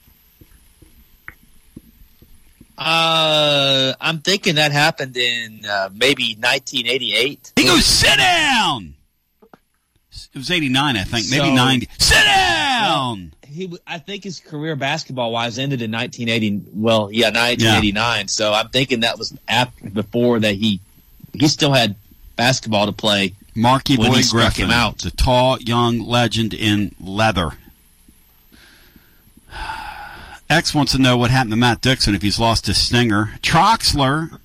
Uh, 2.77 3.95
I'm 3.99 4.19
thinking 4.19 4.57
that 4.57 4.73
happened 4.73 5.17
in 5.17 5.63
uh, 5.67 5.89
maybe 5.95 6.37
1988. 6.39 7.55
He 7.57 7.65
goes, 7.65 7.87
sit 7.87 8.19
down. 8.19 8.93
It 10.13 10.39
was 10.39 10.51
eighty 10.51 10.69
nine, 10.69 10.99
I 10.99 11.05
think, 11.05 11.31
maybe 11.31 11.47
So- 11.47 11.55
ninety. 11.55 11.89
Sit 11.99 12.25
down. 12.25 13.33
He, 13.47 13.63
w- 13.65 13.83
I 13.87 13.97
think 13.99 14.23
his 14.23 14.39
career 14.39 14.77
basketball 14.77 15.33
wise 15.33 15.59
ended 15.59 15.81
in 15.81 15.91
1980. 15.91 16.63
Well, 16.75 17.09
yeah, 17.11 17.29
1989. 17.29 18.29
So 18.29 18.53
I'm 18.53 18.69
thinking 18.69 19.01
that 19.01 19.19
was 19.19 19.35
after 19.49 19.89
before 19.89 20.41
that 20.41 20.55
he 20.57 20.81
he 21.33 21.49
still 21.49 21.73
had 21.73 21.97
basketball 22.37 22.85
to 22.85 22.93
play. 22.93 23.33
Marky 23.61 23.97
when 23.97 24.11
Boy 24.11 24.23
Griffin, 24.31 24.67
him 24.67 24.71
out. 24.71 24.99
the 24.99 25.11
tall 25.11 25.59
young 25.61 26.01
legend 26.01 26.55
in 26.55 26.95
leather. 27.01 27.51
X 30.49 30.75
wants 30.75 30.93
to 30.93 30.99
know 30.99 31.17
what 31.17 31.31
happened 31.31 31.53
to 31.53 31.57
Matt 31.57 31.81
Dixon 31.81 32.15
if 32.15 32.23
he's 32.23 32.41
lost 32.41 32.67
his 32.67 32.79
stinger. 32.79 33.35
Troxler 33.41 34.41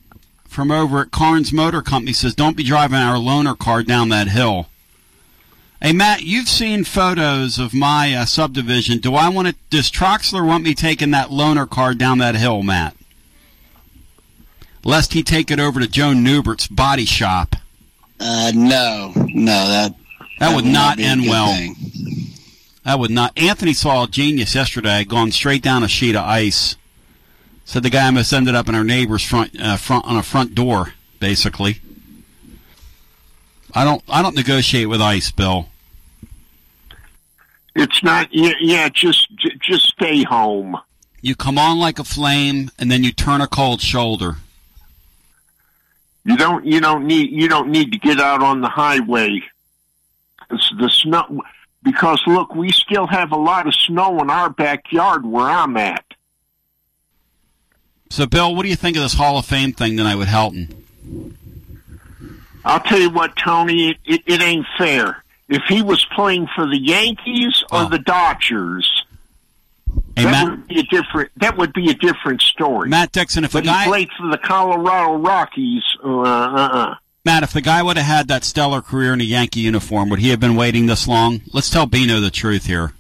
from 0.48 0.70
over 0.70 1.02
at 1.02 1.12
Carnes 1.12 1.52
Motor 1.52 1.82
Company 1.82 2.14
says, 2.14 2.36
"Don't 2.36 2.56
be 2.56 2.64
driving 2.64 3.00
our 3.00 3.18
loaner 3.18 3.58
car 3.58 3.82
down 3.84 4.10
that 4.10 4.28
hill." 4.28 4.68
Hey 5.82 5.94
Matt, 5.94 6.24
you've 6.24 6.48
seen 6.48 6.84
photos 6.84 7.60
of 7.60 7.74
my 7.74 8.14
uh, 8.14 8.26
subdivision. 8.26 9.00
Do 9.00 9.16
I 9.16 9.30
want 9.30 9.48
to? 9.48 9.56
Does 9.70 9.92
Troxler 9.92 10.46
want 10.46 10.64
me 10.64 10.74
taking 10.74 11.12
that 11.12 11.30
loaner 11.30 11.70
car 11.70 11.94
down 11.94 12.20
that 12.20 12.36
hill, 12.36 12.64
Matt? 12.64 12.96
Lest 14.84 15.14
he 15.14 15.24
take 15.24 15.50
it 15.50 15.60
over 15.60 15.80
to 15.80 15.88
Joan 15.88 16.24
Newbert's 16.24 16.68
body 16.68 17.06
shop. 17.06 17.56
Uh, 18.20 18.52
no, 18.56 19.12
no, 19.16 19.68
that 19.68 19.94
That, 20.40 20.56
would 20.56 20.66
not 20.66 20.98
be 20.98 21.04
a 21.04 21.08
end 21.08 21.28
well. 21.28 21.54
thing. 21.54 21.76
That 22.84 23.00
would 23.00 23.12
not. 23.12 23.38
Anthony 23.38 23.74
saw 23.74 24.04
a 24.04 24.08
genius 24.08 24.56
yesterday, 24.56 25.04
gone 25.04 25.32
straight 25.32 25.62
down 25.62 25.84
a 25.84 25.88
sheet 25.88 26.16
of 26.16 26.24
ice. 26.24 26.76
Said 27.66 27.84
the 27.84 27.90
guy 27.90 28.10
must 28.12 28.32
ended 28.32 28.54
up 28.54 28.70
in 28.70 28.76
our 28.76 28.84
neighbor's 28.84 29.24
front, 29.24 29.60
uh, 29.60 29.76
front 29.78 30.06
on 30.06 30.18
a 30.18 30.24
front 30.24 30.54
door, 30.54 30.94
basically. 31.20 31.82
I 33.74 33.84
don't, 33.84 34.04
I 34.08 34.22
don't 34.22 34.36
negotiate 34.36 34.88
with 34.88 35.02
ice, 35.02 35.32
Bill. 35.32 35.68
It's 37.76 38.02
not. 38.04 38.30
Yeah, 38.32 38.54
yeah 38.62 38.88
just 38.90 39.28
j- 39.36 39.58
just 39.62 39.88
stay 39.88 40.24
home. 40.24 40.78
You 41.22 41.36
come 41.36 41.58
on 41.58 41.80
like 41.80 42.00
a 42.00 42.04
flame, 42.04 42.70
and 42.80 42.90
then 42.92 43.04
you 43.04 43.12
turn 43.12 43.42
a 43.42 43.48
cold 43.48 43.82
shoulder. 43.82 44.38
You 46.26 46.38
don't. 46.38 46.66
You 46.66 46.82
don't 46.82 47.06
need. 47.06 47.32
You 47.32 47.48
don't 47.48 47.70
need 47.70 47.92
to 47.92 48.00
get 48.00 48.20
out 48.20 48.42
on 48.42 48.62
the 48.62 48.68
highway. 48.68 49.42
It's 50.50 50.74
the 50.78 50.90
snow. 50.90 51.44
Because 51.84 52.22
look, 52.26 52.56
we 52.56 52.72
still 52.72 53.06
have 53.06 53.32
a 53.32 53.38
lot 53.38 53.68
of 53.68 53.76
snow 53.76 54.20
in 54.20 54.32
our 54.32 54.50
backyard 54.50 55.24
where 55.24 55.46
I'm 55.46 55.78
at. 55.78 56.04
So, 58.10 58.26
Bill, 58.26 58.56
what 58.56 58.64
do 58.64 58.70
you 58.70 58.76
think 58.76 58.98
of 58.98 59.04
this 59.04 59.14
Hall 59.14 59.38
of 59.38 59.46
Fame 59.46 59.72
thing 59.72 59.98
tonight 59.98 60.16
with 60.16 60.28
Helton? 60.28 60.74
I'll 62.64 62.80
tell 62.80 63.00
you 63.00 63.12
what, 63.12 63.36
Tony. 63.36 63.92
It, 63.92 63.98
it, 64.06 64.22
it 64.26 64.42
ain't 64.42 64.66
fair. 64.80 65.24
If 65.48 65.62
he 65.68 65.84
was 65.84 66.04
playing 66.16 66.48
for 66.56 66.66
the 66.66 66.80
Yankees 66.80 67.64
or 67.72 67.84
oh. 67.84 67.90
the 67.90 68.00
Dodgers, 68.00 69.05
that 70.16 70.50
would 70.50 70.68
be 70.68 70.80
a 70.80 70.84
different. 70.84 71.32
That 71.38 71.58
would 71.58 71.74
be 71.74 71.90
a 71.90 71.94
different 71.94 72.42
story. 72.42 72.90
Matt 72.90 73.12
Dixon, 73.12 73.44
if 73.44 73.54
but 73.54 73.64
a 73.64 73.66
guy 73.66 73.84
he 73.84 73.90
played 73.90 74.10
for 74.18 74.28
the 74.30 74.38
Colorado 74.38 75.16
Rockies, 75.16 75.84
uh, 76.04 76.10
uh, 76.10 76.70
uh. 76.72 76.96
Matt, 77.26 77.44
if 77.44 77.54
the 77.54 77.62
guy 77.62 77.82
would 77.82 77.98
have 77.98 78.06
had 78.06 78.28
that 78.28 78.44
stellar 78.44 78.82
career 78.82 79.14
in 79.14 79.20
a 79.20 79.24
Yankee 79.24 79.62
uniform, 79.62 80.10
would 80.10 80.20
he 80.20 80.30
have 80.30 80.40
been 80.40 80.56
waiting 80.56 80.86
this 80.86 81.08
long? 81.08 81.42
Let's 81.54 81.70
tell 81.70 81.88
Bino 81.88 82.20
the 82.20 82.30
truth 82.30 82.66
here. 82.66 82.94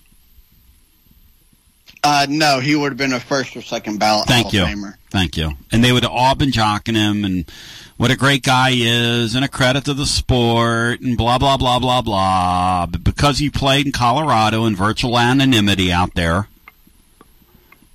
Uh, 2.04 2.28
no, 2.30 2.60
he 2.60 2.76
would 2.76 2.92
have 2.92 2.98
been 2.98 3.14
a 3.14 3.20
first 3.20 3.56
or 3.56 3.64
second 3.64 4.00
ballot 4.00 4.28
Thank 4.28 4.54
you. 4.54 4.60
Hall 4.60 4.70
of 4.70 4.78
Famer. 4.78 4.94
Thank 5.10 5.38
you. 5.38 5.54
And 5.72 5.84
they 5.84 5.92
would 5.92 6.04
have 6.04 6.12
all 6.12 6.36
been 6.36 6.52
jocking 6.52 6.96
him 6.96 7.26
and 7.26 7.52
what 7.98 8.12
a 8.12 8.16
great 8.16 8.44
guy 8.44 8.72
he 8.72 8.88
is 8.88 9.34
and 9.34 9.44
a 9.44 9.48
credit 9.48 9.86
to 9.86 9.94
the 9.94 10.06
sport 10.06 11.02
and 11.02 11.18
blah, 11.18 11.40
blah, 11.40 11.58
blah, 11.58 11.80
blah, 11.80 12.02
blah. 12.02 12.86
But 12.86 13.04
because 13.04 13.40
he 13.40 13.50
played 13.50 13.88
in 13.88 13.92
Colorado 13.92 14.66
in 14.66 14.76
virtual 14.76 15.18
anonymity 15.18 15.92
out 15.92 16.14
there, 16.14 16.48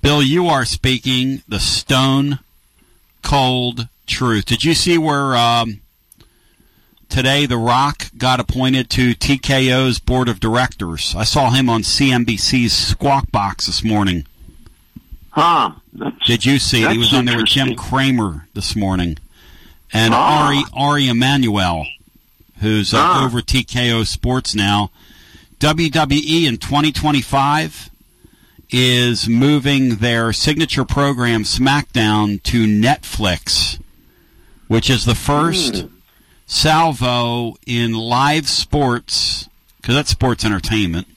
Bill, 0.01 0.21
you 0.23 0.47
are 0.47 0.65
speaking 0.65 1.43
the 1.47 1.59
stone 1.59 2.39
cold 3.21 3.87
truth. 4.07 4.45
Did 4.45 4.63
you 4.63 4.73
see 4.73 4.97
where 4.97 5.35
um, 5.35 5.81
today 7.07 7.45
The 7.45 7.57
Rock 7.57 8.07
got 8.17 8.39
appointed 8.39 8.89
to 8.91 9.13
TKO's 9.13 9.99
board 9.99 10.27
of 10.27 10.39
directors? 10.39 11.13
I 11.15 11.23
saw 11.23 11.51
him 11.51 11.69
on 11.69 11.81
CNBC's 11.83 12.73
Squawk 12.73 13.31
Box 13.31 13.67
this 13.67 13.83
morning. 13.83 14.25
Huh. 15.29 15.73
Did 16.25 16.45
you 16.45 16.57
see 16.59 16.83
it? 16.83 16.91
He 16.91 16.97
was 16.97 17.13
on 17.13 17.25
there 17.25 17.37
with 17.37 17.45
Jim. 17.45 17.75
Cramer 17.75 18.47
this 18.53 18.75
morning. 18.75 19.17
And 19.93 20.13
Ah. 20.15 20.47
Ari 20.47 20.63
Ari 20.73 21.07
Emanuel, 21.09 21.85
who's 22.59 22.93
uh, 22.93 22.97
Ah. 22.99 23.25
over 23.25 23.41
TKO 23.41 24.05
Sports 24.05 24.55
now. 24.55 24.89
WWE 25.59 26.47
in 26.47 26.57
2025 26.57 27.90
is 28.71 29.27
moving 29.27 29.97
their 29.97 30.31
signature 30.31 30.85
program 30.85 31.43
SmackDown 31.43 32.41
to 32.43 32.65
Netflix, 32.65 33.79
which 34.67 34.89
is 34.89 35.05
the 35.05 35.15
first 35.15 35.85
salvo 36.45 37.55
in 37.65 37.93
live 37.93 38.47
sports, 38.47 39.49
because 39.77 39.95
that's 39.95 40.11
sports 40.11 40.45
entertainment. 40.45 41.07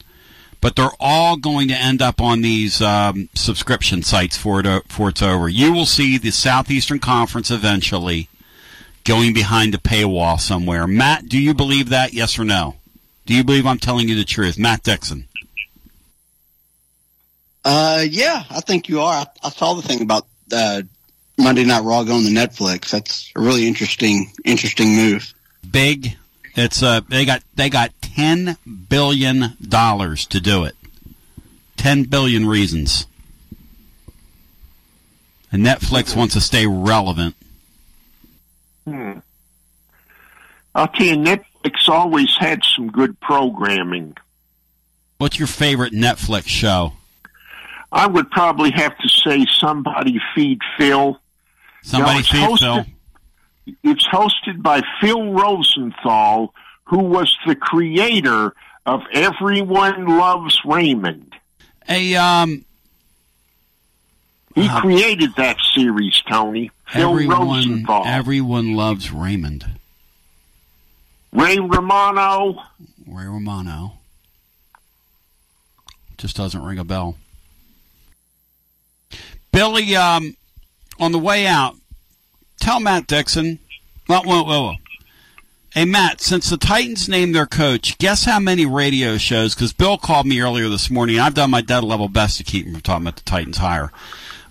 But 0.61 0.77
they're 0.77 0.89
all 0.99 1.37
going 1.37 1.69
to 1.69 1.75
end 1.75 2.01
up 2.01 2.21
on 2.21 2.41
these 2.41 2.81
um, 2.81 3.29
subscription 3.35 4.03
sites 4.03 4.37
for 4.37 4.61
it 4.61 4.85
for 4.89 5.11
it's 5.11 5.21
over. 5.23 5.49
You 5.49 5.73
will 5.73 5.87
see 5.87 6.17
the 6.17 6.31
Southeastern 6.31 7.01
Conference 7.01 7.51
eventually 7.51 8.29
going 9.05 9.35
behind 9.35 9.75
a 9.75 9.79
paywall 9.79 10.41
somewhere. 10.41 10.87
Matt, 10.87 11.29
do 11.29 11.39
you 11.39 11.53
believe 11.53 11.91
that? 11.91 12.15
Yes 12.15 12.39
or 12.39 12.45
no? 12.45 12.77
Do 13.27 13.35
you 13.35 13.45
believe 13.45 13.67
I'm 13.67 13.79
telling 13.79 14.09
you 14.09 14.15
the 14.15 14.25
truth, 14.25 14.59
Matt 14.59 14.83
Dixon? 14.83 15.29
Uh, 17.65 18.05
yeah, 18.09 18.45
I 18.51 18.61
think 18.61 18.89
you 18.89 19.01
are. 19.01 19.15
I, 19.15 19.27
I 19.43 19.51
saw 19.51 19.75
the 19.75 19.83
thing 19.83 20.03
about 20.03 20.27
uh, 20.53 20.83
Monday 21.39 21.65
Night 21.65 21.83
Raw 21.83 22.03
going 22.05 22.25
to 22.25 22.31
Netflix. 22.31 22.91
That's 22.91 23.33
a 23.35 23.41
really 23.41 23.67
interesting 23.67 24.33
interesting 24.45 24.95
move. 24.97 25.33
Big. 25.69 26.17
It's 26.57 26.83
uh 26.83 27.01
they 27.09 27.25
got 27.25 27.43
they 27.57 27.69
got 27.69 27.91
ten 28.01 28.57
billion 28.89 29.57
dollars 29.61 30.27
to 30.27 30.41
do 30.41 30.65
it. 30.65 30.75
Ten 31.77 32.05
billion 32.05 32.47
reasons. 32.47 33.07
And 35.51 35.65
Netflix 35.65 36.17
wants 36.17 36.35
to 36.35 36.41
stay 36.41 36.67
relevant. 36.67 37.35
Hmm. 38.85 39.19
I'll 40.75 40.89
tell 40.89 41.07
you, 41.07 41.17
Netflix 41.17 41.89
always 41.89 42.37
had 42.37 42.63
some 42.65 42.91
good 42.91 43.19
programming. 43.21 44.17
What's 45.19 45.39
your 45.39 45.47
favorite 45.47 45.93
Netflix 45.93 46.49
show? 46.49 46.95
I 47.95 48.09
would 48.09 48.29
probably 48.33 48.73
have 48.73 48.99
to 48.99 49.09
say 49.09 49.47
Somebody 49.47 50.19
Feed 50.35 50.59
Phil. 50.77 51.19
Somebody 51.83 52.19
Now, 52.19 52.25
Feed 52.25 52.49
hosted, 52.61 52.87
It's 53.85 54.07
hosted 54.09 54.61
by 54.63 54.83
Phil 55.01 55.33
Rosenthal, 55.33 56.53
who 56.87 56.99
was 56.99 57.35
the 57.47 57.55
creator 57.55 58.53
of 58.85 59.03
Everyone 59.13 60.07
Loves 60.07 60.61
Raymond. 60.65 61.37
A 61.89 62.17
um 62.17 62.65
He 64.57 64.69
created 64.69 65.31
that 65.37 65.59
series, 65.75 66.21
Tony. 66.29 66.73
Phil 66.89 67.11
everyone 67.13 67.39
Rosenthal. 67.49 68.03
everyone 68.07 68.75
loves 68.75 69.13
Raymond. 69.13 69.67
Ray 71.33 71.59
Romano. 71.59 72.61
Ray 73.07 73.27
Romano. 73.27 73.99
Just 76.19 76.37
doesn't 76.37 76.63
ring 76.63 76.79
a 76.79 76.85
bell. 76.85 77.17
Billy, 79.55 79.95
um, 79.95 80.37
on 80.99 81.13
the 81.13 81.19
way 81.19 81.47
out, 81.47 81.77
tell 82.59 82.81
Matt 82.81 83.07
Dixon. 83.07 83.61
Whoa, 84.09 84.23
whoa, 84.23 84.43
whoa. 84.43 84.73
Hey, 85.71 85.85
Matt, 85.85 86.21
since 86.21 86.51
the 86.51 86.57
Titans 86.57 87.09
named 87.09 87.37
their 87.37 87.47
coach, 87.47 87.97
guess 87.99 88.25
how 88.25 88.41
many 88.41 88.67
radio 88.67 89.17
shows? 89.17 89.55
Because 89.55 89.73
Bill 89.73 89.97
called 89.97 90.27
me 90.27 90.41
earlier 90.41 90.69
this 90.69 90.91
morning. 90.91 91.21
I've 91.21 91.35
done 91.35 91.53
my 91.53 91.61
dead 91.61 91.85
level 91.85 92.09
best 92.09 92.37
to 92.39 92.45
keep 92.45 92.67
him 92.67 92.73
from 92.73 92.83
talking 92.83 93.07
about 93.07 93.17
the 93.17 93.23
Titans 93.23 93.59
higher. 93.59 93.93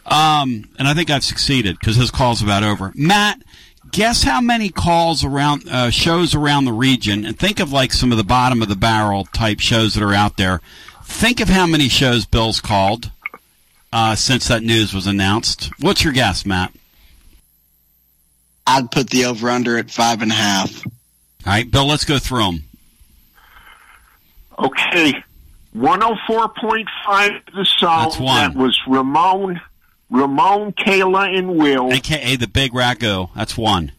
Um, 0.05 0.69
and 0.79 0.87
I 0.87 0.93
think 0.93 1.09
I've 1.09 1.23
succeeded 1.25 1.79
because 1.79 1.97
his 1.97 2.09
call's 2.09 2.41
about 2.41 2.63
over. 2.63 2.93
Matt, 2.95 3.41
guess 3.91 4.23
how 4.23 4.39
many 4.39 4.69
calls 4.69 5.25
around 5.25 5.67
uh, 5.69 5.89
shows 5.89 6.33
around 6.33 6.63
the 6.63 6.73
region, 6.73 7.25
and 7.25 7.37
think 7.37 7.59
of 7.59 7.73
like 7.73 7.91
some 7.91 8.13
of 8.13 8.17
the 8.17 8.23
bottom 8.23 8.61
of 8.61 8.69
the 8.69 8.75
barrel 8.77 9.25
type 9.25 9.59
shows 9.59 9.95
that 9.95 10.03
are 10.03 10.13
out 10.13 10.37
there. 10.37 10.61
Think 11.03 11.41
of 11.41 11.49
how 11.49 11.67
many 11.67 11.89
shows 11.89 12.25
Bill's 12.25 12.61
called 12.61 13.11
uh, 13.93 14.15
since 14.15 14.47
that 14.47 14.63
news 14.63 14.93
was 14.93 15.05
announced. 15.05 15.69
What's 15.79 16.03
your 16.03 16.13
guess, 16.13 16.45
Matt? 16.45 16.73
I'd 18.65 18.89
put 18.91 19.09
the 19.11 19.25
over 19.25 19.49
under 19.49 19.77
at 19.77 19.91
five 19.91 20.21
and 20.21 20.31
a 20.31 20.35
half. 20.35 20.85
All 20.85 20.91
right, 21.45 21.69
Bill, 21.69 21.85
let's 21.85 22.03
go 22.03 22.17
through 22.17 22.43
them. 22.43 22.63
Okay. 24.57 25.13
104.5 25.75 27.53
the 27.53 27.65
Zone. 27.65 28.03
That's 28.03 28.19
one. 28.19 28.53
That 28.53 28.55
was 28.55 28.79
Ramon, 28.87 29.61
Ramon, 30.09 30.73
Kayla, 30.73 31.37
and 31.37 31.55
Will. 31.55 31.91
AKA 31.91 32.35
the 32.37 32.47
Big 32.47 32.71
Ragu. 32.71 33.29
That's 33.35 33.57
one. 33.57 33.91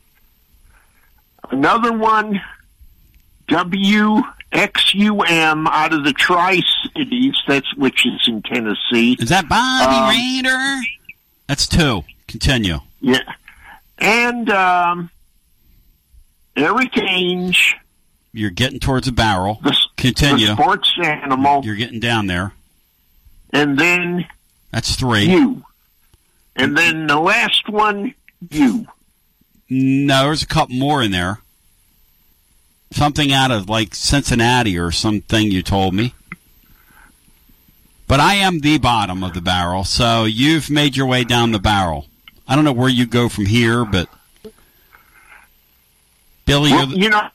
Another 1.51 1.93
one, 1.93 2.41
WXUM 4.55 5.67
out 5.69 5.93
of 5.93 6.05
the 6.05 6.13
Tri 6.13 6.61
Cities, 6.97 7.35
that's 7.47 7.75
which 7.77 8.07
is 8.07 8.21
in 8.29 8.41
Tennessee. 8.43 9.17
Is 9.19 9.29
that 9.29 9.49
Bobby 9.49 9.95
Um, 9.95 10.09
Raider? 10.11 10.81
That's 11.49 11.67
two. 11.67 12.05
Continue. 12.29 12.79
Yeah. 13.01 13.19
And 13.99 14.49
um, 14.51 15.11
Eric 16.57 16.93
Ainge, 16.93 17.75
You're 18.33 18.51
getting 18.51 18.81
towards 18.81 19.09
a 19.09 19.13
barrel. 19.13 19.59
the 19.63 19.77
Continue. 19.97 20.49
sports 20.55 20.93
animal, 21.03 21.65
You're 21.65 21.75
getting 21.77 22.01
down 22.01 22.27
there. 22.27 22.53
and 23.53 23.79
then 23.79 24.27
That's 24.71 24.95
three. 24.97 25.25
you. 25.27 25.65
And 26.57 26.77
then 26.79 27.09
the 27.09 27.19
last 27.19 27.69
one, 27.69 28.15
you. 28.51 28.87
No, 29.69 30.25
there's 30.25 30.43
a 30.43 30.47
couple 30.47 30.77
more 30.77 31.03
in 31.03 31.11
there. 31.11 31.41
Something 32.95 33.33
out 33.33 33.51
of 33.51 33.69
like 33.69 33.93
Cincinnati 33.95 34.79
or 34.79 34.93
something 34.93 35.51
you 35.51 35.63
told 35.63 35.95
me. 35.95 36.15
But 38.07 38.21
I 38.21 38.35
am 38.35 38.61
the 38.61 38.79
bottom 38.79 39.25
of 39.25 39.35
the 39.35 39.41
barrel, 39.41 39.83
so 39.83 40.25
you've 40.25 40.71
made 40.71 40.97
your 40.97 41.07
way 41.07 41.25
down 41.25 41.51
the 41.51 41.59
barrel. 41.59 42.07
I 42.47 42.55
don't 42.55 42.65
know 42.65 42.73
where 42.73 42.89
you 42.89 43.07
go 43.07 43.29
from 43.29 43.47
here, 43.47 43.85
but 43.85 44.09
Billy, 46.47 46.71
Well, 46.71 46.87
you're 46.87 46.97
the, 46.97 46.99
you 46.99 47.11
know, 47.11 47.29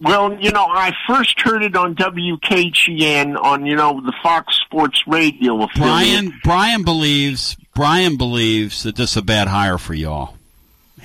well, 0.00 0.34
you 0.34 0.52
know, 0.52 0.64
I 0.64 0.92
first 1.08 1.40
heard 1.40 1.64
it 1.64 1.74
on 1.74 1.96
WKGN 1.96 3.42
on 3.42 3.66
you 3.66 3.74
know 3.74 4.00
the 4.00 4.12
Fox 4.22 4.60
Sports 4.60 5.02
Radio 5.08 5.62
affiliate. 5.64 5.74
Brian. 5.74 6.40
Brian 6.44 6.82
believes 6.84 7.56
Brian 7.74 8.16
believes 8.16 8.84
that 8.84 8.94
this 8.94 9.10
is 9.12 9.16
a 9.16 9.22
bad 9.22 9.48
hire 9.48 9.78
for 9.78 9.94
y'all. 9.94 10.35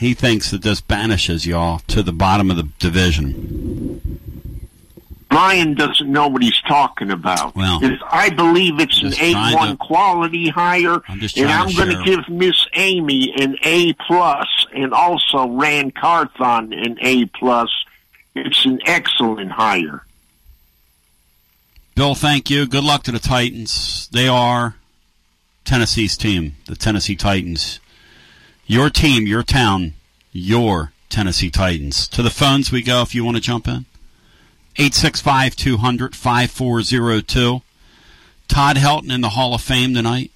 He 0.01 0.15
thinks 0.15 0.49
that 0.49 0.63
this 0.63 0.81
banishes 0.81 1.45
y'all 1.45 1.77
to 1.89 2.01
the 2.01 2.11
bottom 2.11 2.49
of 2.49 2.57
the 2.57 2.67
division. 2.79 4.19
Brian 5.29 5.75
doesn't 5.75 6.11
know 6.11 6.27
what 6.27 6.41
he's 6.41 6.59
talking 6.61 7.11
about. 7.11 7.55
Well, 7.55 7.79
I 8.09 8.31
believe 8.31 8.79
it's 8.79 8.99
an 9.03 9.13
A 9.21 9.53
one 9.53 9.77
quality 9.77 10.49
hire, 10.49 11.03
I'm 11.07 11.21
and 11.37 11.51
I'm 11.51 11.71
going 11.75 11.95
to 11.95 12.03
give 12.03 12.27
Miss 12.29 12.65
Amy 12.73 13.31
an 13.39 13.57
A 13.61 13.93
plus, 13.93 14.47
and 14.73 14.91
also 14.91 15.47
Ran 15.47 15.91
Carthon 15.91 16.73
an 16.73 16.97
A 16.99 17.25
plus. 17.25 17.69
It's 18.33 18.65
an 18.65 18.79
excellent 18.87 19.51
hire. 19.51 20.03
Bill, 21.93 22.15
thank 22.15 22.49
you. 22.49 22.65
Good 22.65 22.83
luck 22.83 23.03
to 23.03 23.11
the 23.11 23.19
Titans. 23.19 24.09
They 24.11 24.27
are 24.27 24.77
Tennessee's 25.63 26.17
team, 26.17 26.55
the 26.65 26.75
Tennessee 26.75 27.15
Titans. 27.15 27.79
Your 28.71 28.89
team, 28.89 29.27
your 29.27 29.43
town, 29.43 29.95
your 30.31 30.93
Tennessee 31.09 31.49
Titans. 31.49 32.07
To 32.07 32.23
the 32.23 32.29
phones 32.29 32.71
we 32.71 32.81
go 32.81 33.01
if 33.01 33.13
you 33.13 33.25
want 33.25 33.35
to 33.35 33.43
jump 33.43 33.67
in. 33.67 33.85
865 34.77 35.57
200 35.57 36.15
5402. 36.15 37.61
Todd 38.47 38.77
Helton 38.77 39.13
in 39.13 39.19
the 39.19 39.31
Hall 39.31 39.53
of 39.53 39.59
Fame 39.59 39.93
tonight. 39.93 40.31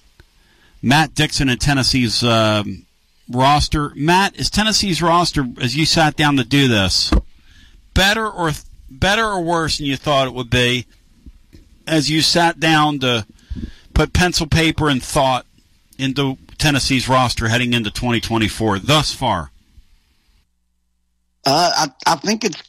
Matt 0.82 1.14
Dixon 1.14 1.48
in 1.48 1.56
Tennessee's 1.56 2.22
um, 2.22 2.84
roster. 3.26 3.92
Matt, 3.94 4.36
is 4.36 4.50
Tennessee's 4.50 5.00
roster, 5.00 5.46
as 5.58 5.74
you 5.74 5.86
sat 5.86 6.14
down 6.14 6.36
to 6.36 6.44
do 6.44 6.68
this, 6.68 7.10
better 7.94 8.28
or 8.28 8.50
better 8.90 9.24
or 9.24 9.40
worse 9.40 9.78
than 9.78 9.86
you 9.86 9.96
thought 9.96 10.28
it 10.28 10.34
would 10.34 10.50
be 10.50 10.84
as 11.86 12.10
you 12.10 12.20
sat 12.20 12.60
down 12.60 12.98
to 12.98 13.26
put 13.94 14.12
pencil, 14.12 14.46
paper, 14.46 14.90
and 14.90 15.02
thought 15.02 15.45
into 15.98 16.36
Tennessee's 16.58 17.08
roster 17.08 17.48
heading 17.48 17.72
into 17.72 17.90
2024 17.90 18.80
thus 18.80 19.12
far? 19.12 19.50
Uh, 21.44 21.88
I, 22.06 22.12
I 22.12 22.16
think 22.16 22.44
it's 22.44 22.62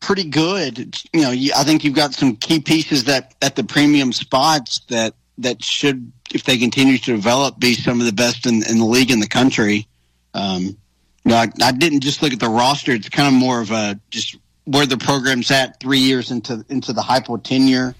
pretty 0.00 0.24
good. 0.24 0.98
You 1.12 1.22
know, 1.22 1.30
you, 1.30 1.52
I 1.56 1.64
think 1.64 1.84
you've 1.84 1.94
got 1.94 2.14
some 2.14 2.36
key 2.36 2.60
pieces 2.60 3.04
that 3.04 3.34
at 3.40 3.56
the 3.56 3.64
premium 3.64 4.12
spots 4.12 4.80
that 4.88 5.14
that 5.38 5.62
should, 5.64 6.12
if 6.32 6.44
they 6.44 6.58
continue 6.58 6.98
to 6.98 7.12
develop, 7.16 7.58
be 7.58 7.74
some 7.74 8.00
of 8.00 8.06
the 8.06 8.12
best 8.12 8.46
in, 8.46 8.62
in 8.68 8.78
the 8.78 8.84
league 8.84 9.10
in 9.10 9.18
the 9.18 9.28
country. 9.28 9.88
Um, 10.32 10.62
you 10.62 10.76
know, 11.24 11.36
I, 11.36 11.48
I 11.62 11.72
didn't 11.72 12.00
just 12.00 12.22
look 12.22 12.32
at 12.32 12.40
the 12.40 12.48
roster. 12.48 12.92
It's 12.92 13.08
kind 13.08 13.28
of 13.28 13.34
more 13.34 13.60
of 13.60 13.70
a 13.70 13.98
just 14.10 14.36
where 14.64 14.86
the 14.86 14.98
program's 14.98 15.50
at 15.50 15.80
three 15.80 15.98
years 15.98 16.30
into 16.30 16.64
into 16.68 16.92
the 16.92 17.02
Heupel 17.02 17.42
tenure. 17.42 17.94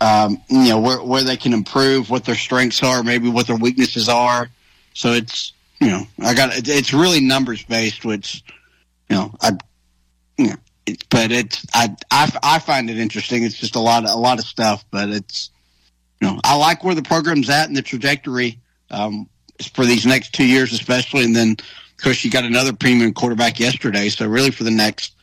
Um, 0.00 0.40
you 0.48 0.68
know 0.68 0.78
where 0.78 1.02
where 1.02 1.24
they 1.24 1.36
can 1.36 1.52
improve, 1.52 2.08
what 2.08 2.24
their 2.24 2.36
strengths 2.36 2.82
are, 2.82 3.02
maybe 3.02 3.28
what 3.28 3.46
their 3.46 3.56
weaknesses 3.56 4.08
are. 4.08 4.48
So 4.94 5.12
it's 5.12 5.52
you 5.80 5.88
know 5.88 6.06
I 6.20 6.34
got 6.34 6.50
it's 6.54 6.92
really 6.92 7.20
numbers 7.20 7.64
based, 7.64 8.04
which 8.04 8.44
you 9.10 9.16
know 9.16 9.34
I 9.40 9.52
you 10.36 10.48
know 10.48 10.56
it's 10.86 11.02
but 11.04 11.32
it's 11.32 11.66
I, 11.74 11.94
I 12.10 12.30
I 12.42 12.58
find 12.60 12.90
it 12.90 12.98
interesting. 12.98 13.42
It's 13.42 13.58
just 13.58 13.76
a 13.76 13.80
lot 13.80 14.04
of 14.04 14.10
a 14.10 14.16
lot 14.16 14.38
of 14.38 14.44
stuff, 14.44 14.84
but 14.90 15.08
it's 15.08 15.50
you 16.20 16.28
know 16.28 16.40
I 16.44 16.56
like 16.56 16.84
where 16.84 16.94
the 16.94 17.02
program's 17.02 17.50
at 17.50 17.66
and 17.68 17.76
the 17.76 17.82
trajectory 17.82 18.58
um, 18.90 19.28
for 19.74 19.84
these 19.84 20.06
next 20.06 20.32
two 20.32 20.46
years, 20.46 20.72
especially, 20.72 21.24
and 21.24 21.34
then 21.34 21.52
of 21.52 22.04
course 22.04 22.24
you 22.24 22.30
got 22.30 22.44
another 22.44 22.72
premium 22.72 23.12
quarterback 23.12 23.58
yesterday. 23.58 24.08
So 24.08 24.28
really 24.28 24.52
for 24.52 24.64
the 24.64 24.70
next 24.70 25.14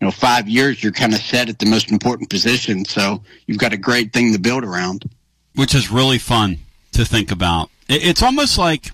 you 0.00 0.06
know 0.06 0.10
five 0.10 0.48
years, 0.48 0.82
you're 0.82 0.92
kind 0.92 1.12
of 1.12 1.20
set 1.20 1.48
at 1.48 1.58
the 1.58 1.66
most 1.66 1.90
important 1.90 2.30
position. 2.30 2.84
So 2.84 3.22
you've 3.46 3.58
got 3.58 3.72
a 3.72 3.76
great 3.76 4.12
thing 4.12 4.32
to 4.32 4.38
build 4.38 4.64
around. 4.64 5.08
which 5.54 5.74
is 5.74 5.90
really 5.90 6.18
fun 6.18 6.58
to 6.92 7.04
think 7.04 7.30
about. 7.30 7.70
It's 7.88 8.22
almost 8.22 8.56
like 8.56 8.92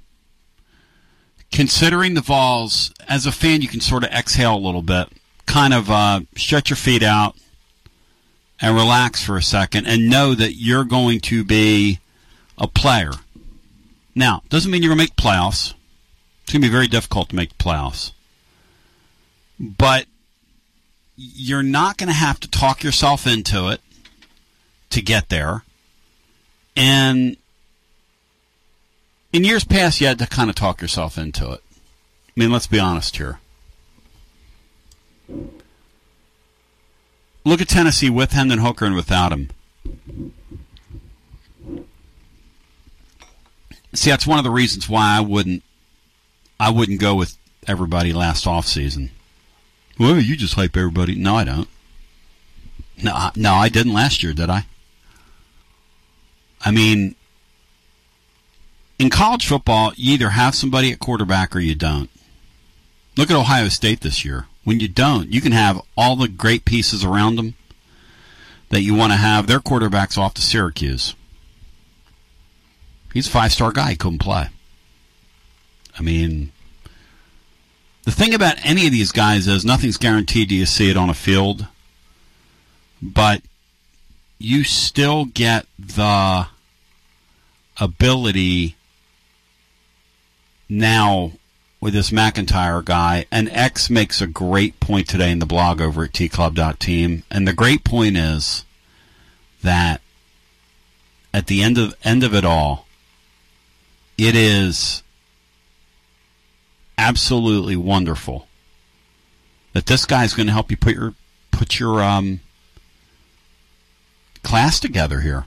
considering 1.53 2.15
the 2.15 2.23
Vols 2.23 2.93
as 3.09 3.27
a 3.27 3.33
fan, 3.33 3.61
you 3.63 3.69
can 3.69 3.81
sort 3.81 4.05
of 4.05 4.11
exhale 4.11 4.57
a 4.57 4.59
little 4.59 4.83
bit, 4.83 5.09
kind 5.47 5.73
of 5.75 5.91
uh, 5.91 6.21
stretch 6.37 6.71
your 6.71 6.77
feet 6.77 7.03
out 7.03 7.37
and 8.61 8.75
relax 8.75 9.23
for 9.23 9.37
a 9.37 9.43
second, 9.43 9.87
and 9.87 10.09
know 10.09 10.35
that 10.35 10.55
you're 10.55 10.85
going 10.85 11.21
to 11.21 11.45
be 11.45 12.01
a 12.59 12.67
player 12.67 13.13
Now, 14.15 14.43
doesn't 14.49 14.71
mean 14.71 14.83
you're 14.83 14.95
going 14.95 15.07
to 15.07 15.13
make 15.13 15.17
playoffs. 15.17 15.75
It's 16.43 16.53
going 16.53 16.63
to 16.63 16.69
be 16.69 16.73
very 16.73 16.89
difficult 16.89 17.29
to 17.29 17.37
make 17.37 17.57
playoffs. 17.59 18.13
But 19.61 20.07
you're 21.17 21.63
not 21.63 21.97
going 21.97 22.09
to 22.09 22.15
have 22.15 22.39
to 22.41 22.51
talk 22.51 22.83
yourself 22.83 23.27
into 23.27 23.69
it 23.69 23.81
to 24.91 25.03
get 25.03 25.29
there. 25.29 25.65
And 26.77 27.37
in 29.33 29.45
years 29.45 29.65
past, 29.65 30.01
you 30.01 30.07
had 30.07 30.19
to 30.19 30.27
kind 30.27 30.51
of 30.51 30.57
talk 30.57 30.81
yourself 30.81 31.17
into 31.19 31.51
it. 31.53 31.63
I 32.29 32.41
mean, 32.41 32.53
let's 32.53 32.67
be 32.67 32.79
honest 32.79 33.17
here. 33.17 33.39
Look 37.45 37.61
at 37.61 37.69
Tennessee 37.69 38.11
with 38.11 38.33
Hendon 38.33 38.59
Hooker 38.59 38.85
and 38.85 38.95
without 38.95 39.33
him. 39.33 39.51
See, 43.95 44.11
that's 44.11 44.27
one 44.27 44.39
of 44.39 44.45
the 44.45 44.51
reasons 44.51 44.89
why 44.89 45.17
I 45.17 45.21
wouldn't 45.21 45.63
I 46.59 46.71
wouldn't 46.71 47.01
go 47.01 47.15
with 47.15 47.37
everybody 47.67 48.13
last 48.13 48.47
off 48.47 48.67
season. 48.67 49.11
Well, 49.99 50.19
you 50.21 50.37
just 50.37 50.55
hype 50.55 50.77
everybody. 50.77 51.15
No, 51.15 51.37
I 51.37 51.45
don't. 51.45 51.69
No, 53.03 53.13
I- 53.13 53.33
no, 53.37 53.55
I 53.55 53.69
didn't 53.69 53.93
last 53.95 54.23
year, 54.23 54.33
did 54.33 54.51
I? 54.51 54.67
I 56.65 56.71
mean, 56.71 57.15
in 58.99 59.11
college 59.11 59.47
football, 59.47 59.93
you 59.97 60.15
either 60.15 60.31
have 60.31 60.55
somebody 60.55 60.91
at 60.93 60.99
quarterback 60.99 61.55
or 61.55 61.61
you 61.61 61.75
don't. 61.75 62.11
Look 63.17 63.31
at 63.31 63.37
Ohio 63.37 63.69
State 63.69 64.01
this 64.01 64.25
year. 64.25 64.47
When 64.65 64.81
you 64.81 64.89
don't, 64.89 65.33
you 65.33 65.41
can 65.41 65.53
have 65.53 65.81
all 65.97 66.17
the 66.17 66.29
great 66.29 66.65
pieces 66.65 67.05
around 67.05 67.37
them 67.37 67.55
that 68.71 68.83
you 68.83 68.95
want 68.95 69.13
to 69.13 69.17
have. 69.17 69.47
Their 69.47 69.61
quarterback's 69.61 70.19
off 70.19 70.35
to 70.35 70.43
Syracuse. 70.43 71.15
He's 73.15 73.29
a 73.29 73.31
five 73.31 73.53
star 73.53 73.71
guy. 73.73 73.91
He 73.91 73.97
couldn't 73.97 74.19
play. 74.19 74.49
I 75.99 76.03
mean, 76.03 76.53
the 78.07 78.13
thing 78.13 78.33
about 78.33 78.65
any 78.65 78.87
of 78.87 78.93
these 78.93 79.11
guys 79.11 79.49
is 79.49 79.65
nothing's 79.65 79.97
guaranteed 79.99 80.53
you 80.53 80.65
see 80.65 80.89
it 80.89 80.97
on 80.97 81.11
a 81.11 81.15
field, 81.15 81.67
but 83.03 83.43
you 84.39 84.63
still 84.63 85.25
get 85.25 85.67
the 85.77 86.47
ability 87.81 88.77
now 90.69 91.33
with 91.81 91.95
this 91.95 92.13
MacIntyre 92.13 92.81
guy. 92.81 93.27
And 93.33 93.51
X 93.51 93.91
makes 93.91 94.21
a 94.21 94.29
great 94.29 94.79
point 94.79 95.09
today 95.09 95.33
in 95.33 95.41
the 95.41 95.45
blog 95.45 95.81
over 95.81 96.05
at 96.05 96.13
tclub.team. 96.13 97.25
And 97.29 97.49
the 97.49 97.53
great 97.53 97.83
point 97.83 98.17
is 98.17 98.65
that 99.65 100.01
at 101.35 101.49
the 101.49 101.61
end 101.61 101.77
of 101.77 101.97
end 102.05 102.23
of 102.23 102.35
it 102.37 102.45
all, 102.45 102.87
it 104.17 104.37
is 104.37 105.03
absolutely 106.99 107.77
wonderful 107.77 108.49
that 109.73 109.87
this 109.87 110.07
guy 110.07 110.25
is 110.25 110.35
going 110.35 110.47
to 110.47 110.53
help 110.53 110.71
you 110.71 110.77
put 110.77 110.95
your 110.95 111.15
put 111.51 111.79
your 111.79 112.03
um, 112.03 112.41
class 114.43 114.81
together 114.81 115.21
here. 115.21 115.47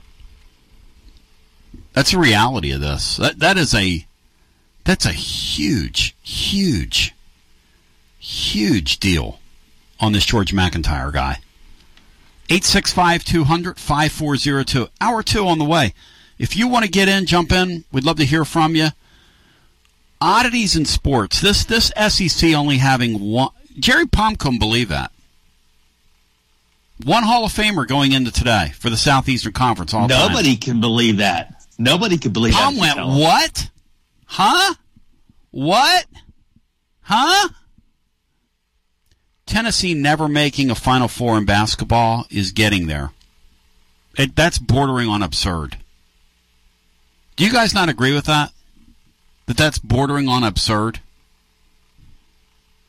That's 1.92 2.12
the 2.12 2.18
reality 2.18 2.70
of 2.70 2.80
this. 2.80 3.16
That 3.16 3.38
that 3.40 3.56
is 3.56 3.74
a 3.74 4.06
that's 4.84 5.06
a 5.06 5.12
huge, 5.12 6.16
huge, 6.22 7.14
huge 8.18 8.98
deal 8.98 9.40
on 9.98 10.12
this 10.12 10.26
George 10.26 10.52
MacIntyre 10.52 11.10
guy. 11.10 11.38
865 12.48 13.24
200 13.24 13.78
5402. 13.78 14.88
Hour 15.00 15.22
two 15.22 15.46
on 15.46 15.58
the 15.58 15.64
way. 15.64 15.94
If 16.38 16.56
you 16.56 16.68
want 16.68 16.84
to 16.84 16.90
get 16.90 17.08
in, 17.08 17.26
jump 17.26 17.52
in. 17.52 17.84
We'd 17.92 18.04
love 18.04 18.16
to 18.16 18.24
hear 18.24 18.44
from 18.44 18.74
you. 18.74 18.88
Oddities 20.20 20.76
in 20.76 20.84
sports. 20.84 21.40
This 21.40 21.64
this 21.64 21.92
SEC 22.08 22.52
only 22.54 22.78
having 22.78 23.20
one. 23.20 23.50
Jerry 23.78 24.06
Palm 24.06 24.36
couldn't 24.36 24.58
believe 24.58 24.88
that. 24.88 25.12
One 27.04 27.22
Hall 27.22 27.44
of 27.46 27.52
Famer 27.52 27.86
going 27.86 28.12
into 28.12 28.30
today 28.30 28.72
for 28.78 28.90
the 28.90 28.96
Southeastern 28.96 29.52
Conference. 29.52 29.94
All 29.94 30.06
time. 30.06 30.28
Nobody 30.28 30.56
can 30.56 30.80
believe 30.80 31.16
that. 31.18 31.64
Nobody 31.78 32.18
can 32.18 32.32
believe 32.32 32.52
Palm 32.52 32.76
that. 32.76 32.96
went, 32.96 33.08
what? 33.08 33.70
Huh? 34.26 34.74
What? 35.50 36.06
Huh? 37.02 37.48
Tennessee 39.46 39.94
never 39.94 40.28
making 40.28 40.70
a 40.70 40.74
Final 40.74 41.08
Four 41.08 41.38
in 41.38 41.46
basketball 41.46 42.26
is 42.30 42.52
getting 42.52 42.86
there. 42.86 43.12
It, 44.16 44.36
that's 44.36 44.58
bordering 44.58 45.08
on 45.08 45.22
absurd. 45.22 45.78
Do 47.36 47.44
you 47.44 47.52
guys 47.52 47.72
not 47.72 47.88
agree 47.88 48.12
with 48.14 48.26
that? 48.26 48.52
That 49.46 49.56
that's 49.56 49.78
bordering 49.78 50.28
on 50.28 50.44
absurd? 50.44 51.00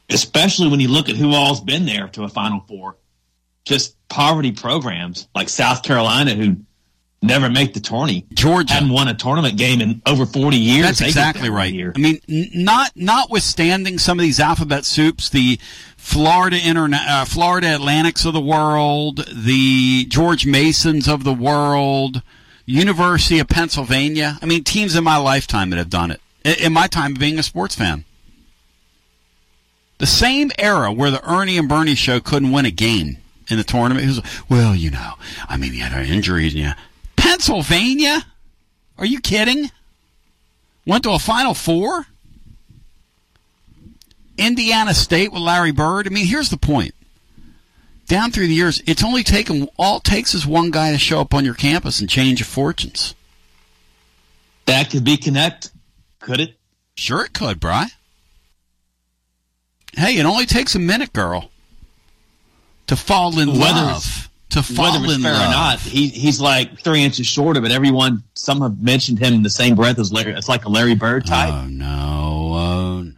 Especially 0.09 0.67
when 0.67 0.79
you 0.79 0.89
look 0.89 1.09
at 1.09 1.15
who 1.15 1.33
all's 1.33 1.61
been 1.61 1.85
there 1.85 2.07
to 2.09 2.23
a 2.23 2.29
Final 2.29 2.61
Four. 2.67 2.97
Just 3.63 3.95
poverty 4.09 4.51
programs 4.51 5.27
like 5.33 5.47
South 5.49 5.83
Carolina 5.83 6.33
who 6.33 6.57
never 7.21 7.49
make 7.49 7.73
the 7.73 7.79
tourney. 7.79 8.25
Georgia 8.33 8.73
hadn't 8.73 8.89
won 8.89 9.07
a 9.07 9.13
tournament 9.13 9.57
game 9.57 9.79
in 9.81 10.01
over 10.05 10.25
40 10.25 10.57
years. 10.57 10.85
That's 10.85 10.99
They 10.99 11.07
exactly 11.07 11.49
right. 11.49 11.71
Here. 11.71 11.93
I 11.95 11.99
mean, 11.99 12.19
not 12.27 12.91
notwithstanding 12.95 13.99
some 13.99 14.19
of 14.19 14.23
these 14.23 14.39
alphabet 14.39 14.85
soups, 14.85 15.29
the 15.29 15.59
Florida 15.97 16.57
Interna- 16.57 17.07
uh, 17.07 17.25
Florida 17.25 17.67
Atlantics 17.67 18.25
of 18.25 18.33
the 18.33 18.41
world, 18.41 19.25
the 19.31 20.05
George 20.05 20.45
Masons 20.45 21.07
of 21.07 21.23
the 21.23 21.33
world, 21.33 22.23
University 22.65 23.39
of 23.39 23.47
Pennsylvania. 23.47 24.39
I 24.41 24.45
mean, 24.45 24.63
teams 24.63 24.95
in 24.95 25.03
my 25.03 25.17
lifetime 25.17 25.69
that 25.69 25.77
have 25.77 25.89
done 25.89 26.11
it. 26.11 26.21
In 26.43 26.73
my 26.73 26.87
time 26.87 27.13
of 27.13 27.19
being 27.19 27.37
a 27.37 27.43
sports 27.43 27.75
fan. 27.75 28.05
The 29.99 30.07
same 30.07 30.51
era 30.57 30.91
where 30.91 31.11
the 31.11 31.23
Ernie 31.29 31.57
and 31.57 31.69
Bernie 31.69 31.93
show 31.93 32.19
couldn't 32.19 32.51
win 32.51 32.65
a 32.65 32.71
game 32.71 33.17
in 33.49 33.57
the 33.57 33.63
tournament. 33.63 34.07
Was, 34.07 34.21
well, 34.49 34.75
you 34.75 34.89
know, 34.89 35.13
I 35.47 35.57
mean, 35.57 35.73
you 35.73 35.81
had 35.81 35.93
an 35.93 36.11
injury. 36.11 36.47
Yeah. 36.47 36.73
Pennsylvania? 37.15 38.25
Are 38.97 39.05
you 39.05 39.19
kidding? 39.19 39.69
Went 40.85 41.03
to 41.03 41.11
a 41.11 41.19
Final 41.19 41.53
Four? 41.53 42.07
Indiana 44.37 44.93
State 44.93 45.31
with 45.31 45.41
Larry 45.41 45.71
Bird. 45.71 46.07
I 46.07 46.09
mean, 46.09 46.25
here's 46.25 46.49
the 46.49 46.57
point. 46.57 46.95
Down 48.07 48.31
through 48.31 48.47
the 48.47 48.53
years, 48.53 48.81
it's 48.87 49.03
only 49.03 49.23
taken 49.23 49.69
all 49.77 49.97
it 49.97 50.03
takes 50.03 50.33
is 50.33 50.45
one 50.45 50.71
guy 50.71 50.91
to 50.91 50.97
show 50.97 51.21
up 51.21 51.33
on 51.33 51.45
your 51.45 51.53
campus 51.53 51.99
and 51.99 52.09
change 52.09 52.39
your 52.39 52.45
fortunes. 52.45 53.15
That 54.65 54.89
could 54.89 55.03
be 55.03 55.17
Knecht. 55.17 55.70
Could 56.21 56.39
it? 56.39 56.57
Sure, 56.95 57.25
it 57.25 57.33
could, 57.33 57.59
Bry. 57.59 57.87
Hey, 59.93 60.17
it 60.17 60.25
only 60.25 60.45
takes 60.45 60.75
a 60.75 60.79
minute, 60.79 61.11
girl, 61.13 61.49
to 62.87 62.95
fall 62.95 63.37
in 63.39 63.49
Whether 63.49 63.59
love. 63.61 64.29
To 64.51 64.61
fall 64.63 64.91
Whether 64.93 65.05
it's 65.05 65.15
in 65.15 65.21
fair 65.21 65.33
love. 65.33 65.47
or 65.47 65.51
not, 65.51 65.79
he, 65.79 66.07
he's 66.09 66.41
like 66.41 66.79
three 66.81 67.03
inches 67.03 67.25
shorter, 67.25 67.61
but 67.61 67.71
everyone, 67.71 68.23
some 68.35 68.61
have 68.61 68.81
mentioned 68.81 69.19
him 69.19 69.33
in 69.33 69.43
the 69.43 69.49
same 69.49 69.75
breath 69.75 69.97
as 69.97 70.11
Larry. 70.11 70.33
It's 70.33 70.49
like 70.49 70.65
a 70.65 70.69
Larry 70.69 70.95
Bird 70.95 71.25
type. 71.25 71.53
Oh, 71.53 71.67
no. 71.67 72.51
Oh, 72.53 73.11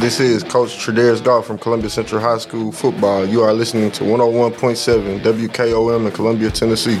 This 0.00 0.20
is 0.20 0.44
Coach 0.44 0.70
Tredaris 0.76 1.22
Goff 1.24 1.46
from 1.46 1.58
Columbia 1.58 1.90
Central 1.90 2.20
High 2.20 2.38
School 2.38 2.70
football. 2.70 3.26
You 3.26 3.42
are 3.42 3.52
listening 3.52 3.90
to 3.92 4.04
101.7 4.04 5.20
WKOM 5.22 6.06
in 6.06 6.12
Columbia, 6.12 6.50
Tennessee. 6.50 7.00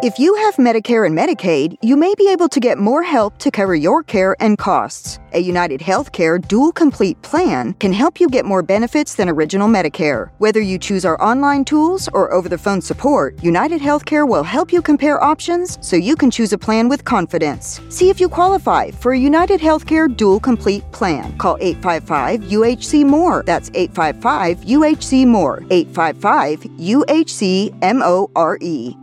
If 0.00 0.16
you 0.16 0.32
have 0.36 0.54
Medicare 0.58 1.04
and 1.04 1.18
Medicaid, 1.18 1.76
you 1.82 1.96
may 1.96 2.14
be 2.14 2.30
able 2.30 2.46
to 2.50 2.60
get 2.60 2.78
more 2.78 3.02
help 3.02 3.36
to 3.38 3.50
cover 3.50 3.74
your 3.74 4.04
care 4.04 4.36
and 4.38 4.56
costs. 4.56 5.18
A 5.32 5.40
United 5.40 5.80
Healthcare 5.80 6.38
Dual 6.40 6.70
Complete 6.70 7.20
plan 7.22 7.72
can 7.80 7.92
help 7.92 8.20
you 8.20 8.28
get 8.28 8.44
more 8.44 8.62
benefits 8.62 9.16
than 9.16 9.28
original 9.28 9.66
Medicare. 9.66 10.28
Whether 10.38 10.60
you 10.60 10.78
choose 10.78 11.04
our 11.04 11.20
online 11.20 11.64
tools 11.64 12.08
or 12.12 12.32
over 12.32 12.48
the 12.48 12.56
phone 12.56 12.80
support, 12.80 13.42
United 13.42 13.80
Healthcare 13.80 14.26
will 14.26 14.44
help 14.44 14.72
you 14.72 14.80
compare 14.82 15.20
options 15.20 15.78
so 15.80 15.96
you 15.96 16.14
can 16.14 16.30
choose 16.30 16.52
a 16.52 16.58
plan 16.58 16.88
with 16.88 17.04
confidence. 17.04 17.80
See 17.88 18.08
if 18.08 18.20
you 18.20 18.28
qualify 18.28 18.92
for 18.92 19.14
a 19.14 19.18
United 19.18 19.60
Healthcare 19.60 20.16
Dual 20.16 20.38
Complete 20.38 20.88
plan. 20.92 21.36
Call 21.38 21.56
855 21.60 22.42
UHC 22.52 23.04
More. 23.04 23.42
That's 23.44 23.68
855 23.74 24.58
UHC 24.58 25.26
More. 25.26 25.64
855 25.70 26.60
UHC 26.78 27.76
M 27.82 28.00
O 28.00 28.30
R 28.36 28.58
E. 28.60 28.96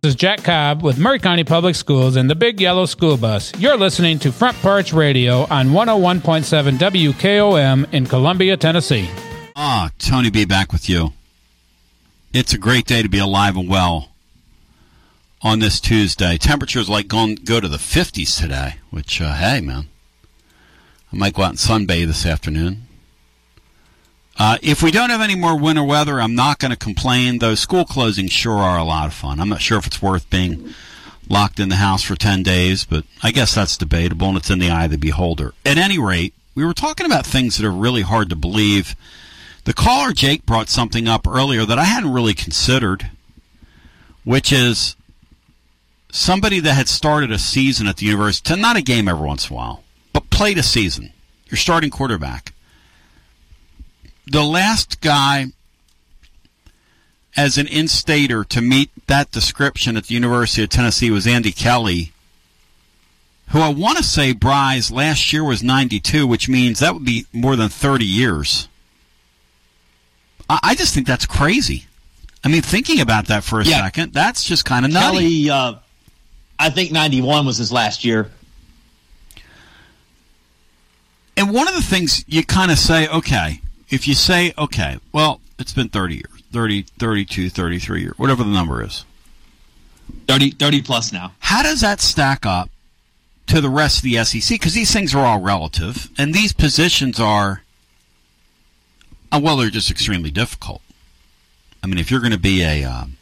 This 0.00 0.10
is 0.10 0.14
Jack 0.14 0.44
Cobb 0.44 0.84
with 0.84 0.96
Maury 0.96 1.18
County 1.18 1.42
Public 1.42 1.74
Schools 1.74 2.14
and 2.14 2.30
the 2.30 2.36
Big 2.36 2.60
Yellow 2.60 2.86
School 2.86 3.16
Bus. 3.16 3.52
You're 3.58 3.76
listening 3.76 4.20
to 4.20 4.30
Front 4.30 4.56
Porch 4.58 4.92
Radio 4.92 5.44
on 5.50 5.70
101.7 5.70 6.78
WKOM 6.78 7.92
in 7.92 8.06
Columbia, 8.06 8.56
Tennessee. 8.56 9.10
Ah, 9.56 9.90
Tony 9.98 10.30
B 10.30 10.44
back 10.44 10.70
with 10.72 10.88
you. 10.88 11.14
It's 12.32 12.52
a 12.52 12.58
great 12.58 12.86
day 12.86 13.02
to 13.02 13.08
be 13.08 13.18
alive 13.18 13.56
and 13.56 13.68
well 13.68 14.10
on 15.42 15.58
this 15.58 15.80
Tuesday. 15.80 16.36
Temperatures 16.36 16.88
like 16.88 17.08
going 17.08 17.34
go 17.34 17.58
to 17.58 17.66
the 17.66 17.76
50s 17.76 18.40
today, 18.40 18.76
which 18.90 19.20
uh, 19.20 19.34
hey 19.34 19.60
man, 19.60 19.88
I 21.12 21.16
might 21.16 21.34
go 21.34 21.42
out 21.42 21.50
and 21.50 21.58
sunbathe 21.58 22.06
this 22.06 22.24
afternoon. 22.24 22.87
Uh, 24.38 24.56
if 24.62 24.84
we 24.84 24.92
don't 24.92 25.10
have 25.10 25.20
any 25.20 25.34
more 25.34 25.58
winter 25.58 25.82
weather, 25.82 26.20
I'm 26.20 26.36
not 26.36 26.60
going 26.60 26.70
to 26.70 26.76
complain. 26.76 27.40
Those 27.40 27.58
school 27.58 27.84
closings 27.84 28.30
sure 28.30 28.58
are 28.58 28.78
a 28.78 28.84
lot 28.84 29.08
of 29.08 29.14
fun. 29.14 29.40
I'm 29.40 29.48
not 29.48 29.60
sure 29.60 29.78
if 29.78 29.86
it's 29.86 30.00
worth 30.00 30.30
being 30.30 30.72
locked 31.28 31.58
in 31.58 31.68
the 31.68 31.76
house 31.76 32.04
for 32.04 32.14
10 32.14 32.44
days, 32.44 32.84
but 32.84 33.04
I 33.20 33.32
guess 33.32 33.56
that's 33.56 33.76
debatable 33.76 34.28
and 34.28 34.38
it's 34.38 34.48
in 34.48 34.60
the 34.60 34.70
eye 34.70 34.84
of 34.84 34.92
the 34.92 34.96
beholder. 34.96 35.54
At 35.66 35.76
any 35.76 35.98
rate, 35.98 36.34
we 36.54 36.64
were 36.64 36.72
talking 36.72 37.04
about 37.04 37.26
things 37.26 37.56
that 37.56 37.66
are 37.66 37.72
really 37.72 38.02
hard 38.02 38.30
to 38.30 38.36
believe. 38.36 38.94
The 39.64 39.74
caller 39.74 40.12
Jake 40.12 40.46
brought 40.46 40.68
something 40.68 41.08
up 41.08 41.26
earlier 41.26 41.64
that 41.64 41.78
I 41.78 41.84
hadn't 41.84 42.12
really 42.12 42.34
considered, 42.34 43.10
which 44.24 44.52
is 44.52 44.94
somebody 46.12 46.60
that 46.60 46.74
had 46.74 46.88
started 46.88 47.32
a 47.32 47.38
season 47.40 47.88
at 47.88 47.96
the 47.96 48.06
university, 48.06 48.54
not 48.54 48.76
a 48.76 48.82
game 48.82 49.08
every 49.08 49.26
once 49.26 49.50
in 49.50 49.54
a 49.54 49.56
while, 49.56 49.82
but 50.12 50.30
played 50.30 50.58
a 50.58 50.62
season. 50.62 51.12
Your 51.50 51.58
starting 51.58 51.90
quarterback 51.90 52.52
the 54.30 54.44
last 54.44 55.00
guy 55.00 55.46
as 57.36 57.56
an 57.56 57.66
in-stater 57.68 58.44
to 58.44 58.60
meet 58.60 58.90
that 59.06 59.30
description 59.30 59.96
at 59.96 60.04
the 60.04 60.14
University 60.14 60.62
of 60.64 60.68
Tennessee 60.70 61.10
was 61.10 61.26
Andy 61.26 61.52
Kelly, 61.52 62.12
who 63.50 63.60
I 63.60 63.68
want 63.68 63.96
to 63.98 64.04
say 64.04 64.32
Bry's 64.32 64.90
last 64.90 65.32
year 65.32 65.44
was 65.44 65.62
92, 65.62 66.26
which 66.26 66.48
means 66.48 66.80
that 66.80 66.94
would 66.94 67.04
be 67.04 67.26
more 67.32 67.56
than 67.56 67.68
30 67.68 68.04
years. 68.04 68.68
I, 70.50 70.58
I 70.62 70.74
just 70.74 70.94
think 70.94 71.06
that's 71.06 71.26
crazy. 71.26 71.86
I 72.44 72.48
mean, 72.48 72.62
thinking 72.62 73.00
about 73.00 73.26
that 73.28 73.44
for 73.44 73.60
a 73.60 73.64
Yeah. 73.64 73.82
second, 73.82 74.12
that's 74.12 74.42
just 74.44 74.64
kind 74.64 74.84
of 74.84 74.92
nutty. 74.92 75.46
Kelly, 75.46 75.50
uh, 75.50 75.74
I 76.58 76.70
think 76.70 76.90
91 76.92 77.46
was 77.46 77.56
his 77.58 77.70
last 77.72 78.04
year. 78.04 78.30
And 81.36 81.52
one 81.54 81.68
of 81.68 81.74
the 81.74 81.82
things 81.82 82.24
you 82.26 82.44
kind 82.44 82.70
of 82.72 82.78
say, 82.78 83.06
okay, 83.08 83.60
if 83.90 84.06
you 84.06 84.14
say, 84.14 84.52
okay, 84.58 84.98
well, 85.12 85.40
it's 85.58 85.72
been 85.72 85.88
30 85.88 86.14
years, 86.14 86.42
30, 86.52 86.82
32, 86.98 87.50
33 87.50 88.00
years, 88.02 88.18
whatever 88.18 88.44
the 88.44 88.50
number 88.50 88.82
is. 88.82 89.04
30, 90.26 90.52
30 90.52 90.82
plus 90.82 91.12
now. 91.12 91.32
How 91.40 91.62
does 91.62 91.80
that 91.80 92.00
stack 92.00 92.46
up 92.46 92.70
to 93.46 93.60
the 93.60 93.70
rest 93.70 93.98
of 93.98 94.02
the 94.04 94.22
SEC? 94.24 94.58
Because 94.58 94.74
these 94.74 94.92
things 94.92 95.14
are 95.14 95.24
all 95.24 95.40
relative, 95.40 96.10
and 96.18 96.34
these 96.34 96.52
positions 96.52 97.18
are, 97.18 97.62
uh, 99.32 99.40
well, 99.42 99.56
they're 99.56 99.70
just 99.70 99.90
extremely 99.90 100.30
difficult. 100.30 100.82
I 101.82 101.86
mean, 101.86 101.98
if 101.98 102.10
you're 102.10 102.20
going 102.20 102.32
to 102.32 102.38
be 102.38 102.62
a 102.62 102.84
um, 102.84 103.16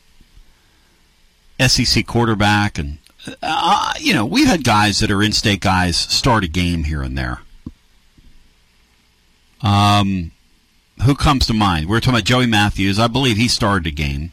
SEC 1.61 2.07
quarterback, 2.07 2.79
and 2.79 2.99
uh, 3.43 3.93
you 4.01 4.15
know, 4.15 4.25
we've 4.25 4.47
had 4.47 4.65
guys 4.65 5.01
that 5.01 5.11
are 5.11 5.23
in-state 5.23 5.61
guys 5.61 5.97
start 5.97 6.45
a 6.45 6.49
game 6.49 6.85
here 6.85 7.03
and 7.03 7.17
there. 7.17 7.41
Um, 9.63 10.33
who 11.05 11.15
comes 11.15 11.47
to 11.47 11.55
mind? 11.55 11.89
We 11.89 11.97
are 11.97 12.01
talking 12.01 12.15
about 12.15 12.25
Joey 12.25 12.47
Matthews. 12.47 12.99
I 12.99 13.07
believe 13.07 13.37
he 13.37 13.49
started 13.49 13.87
a 13.87 13.91
game. 13.91 14.33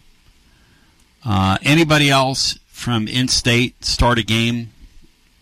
Uh, 1.25 1.57
anybody 1.61 2.09
else 2.09 2.59
from 2.67 3.07
in-state 3.07 3.83
start 3.85 4.17
a 4.17 4.23
game? 4.23 4.71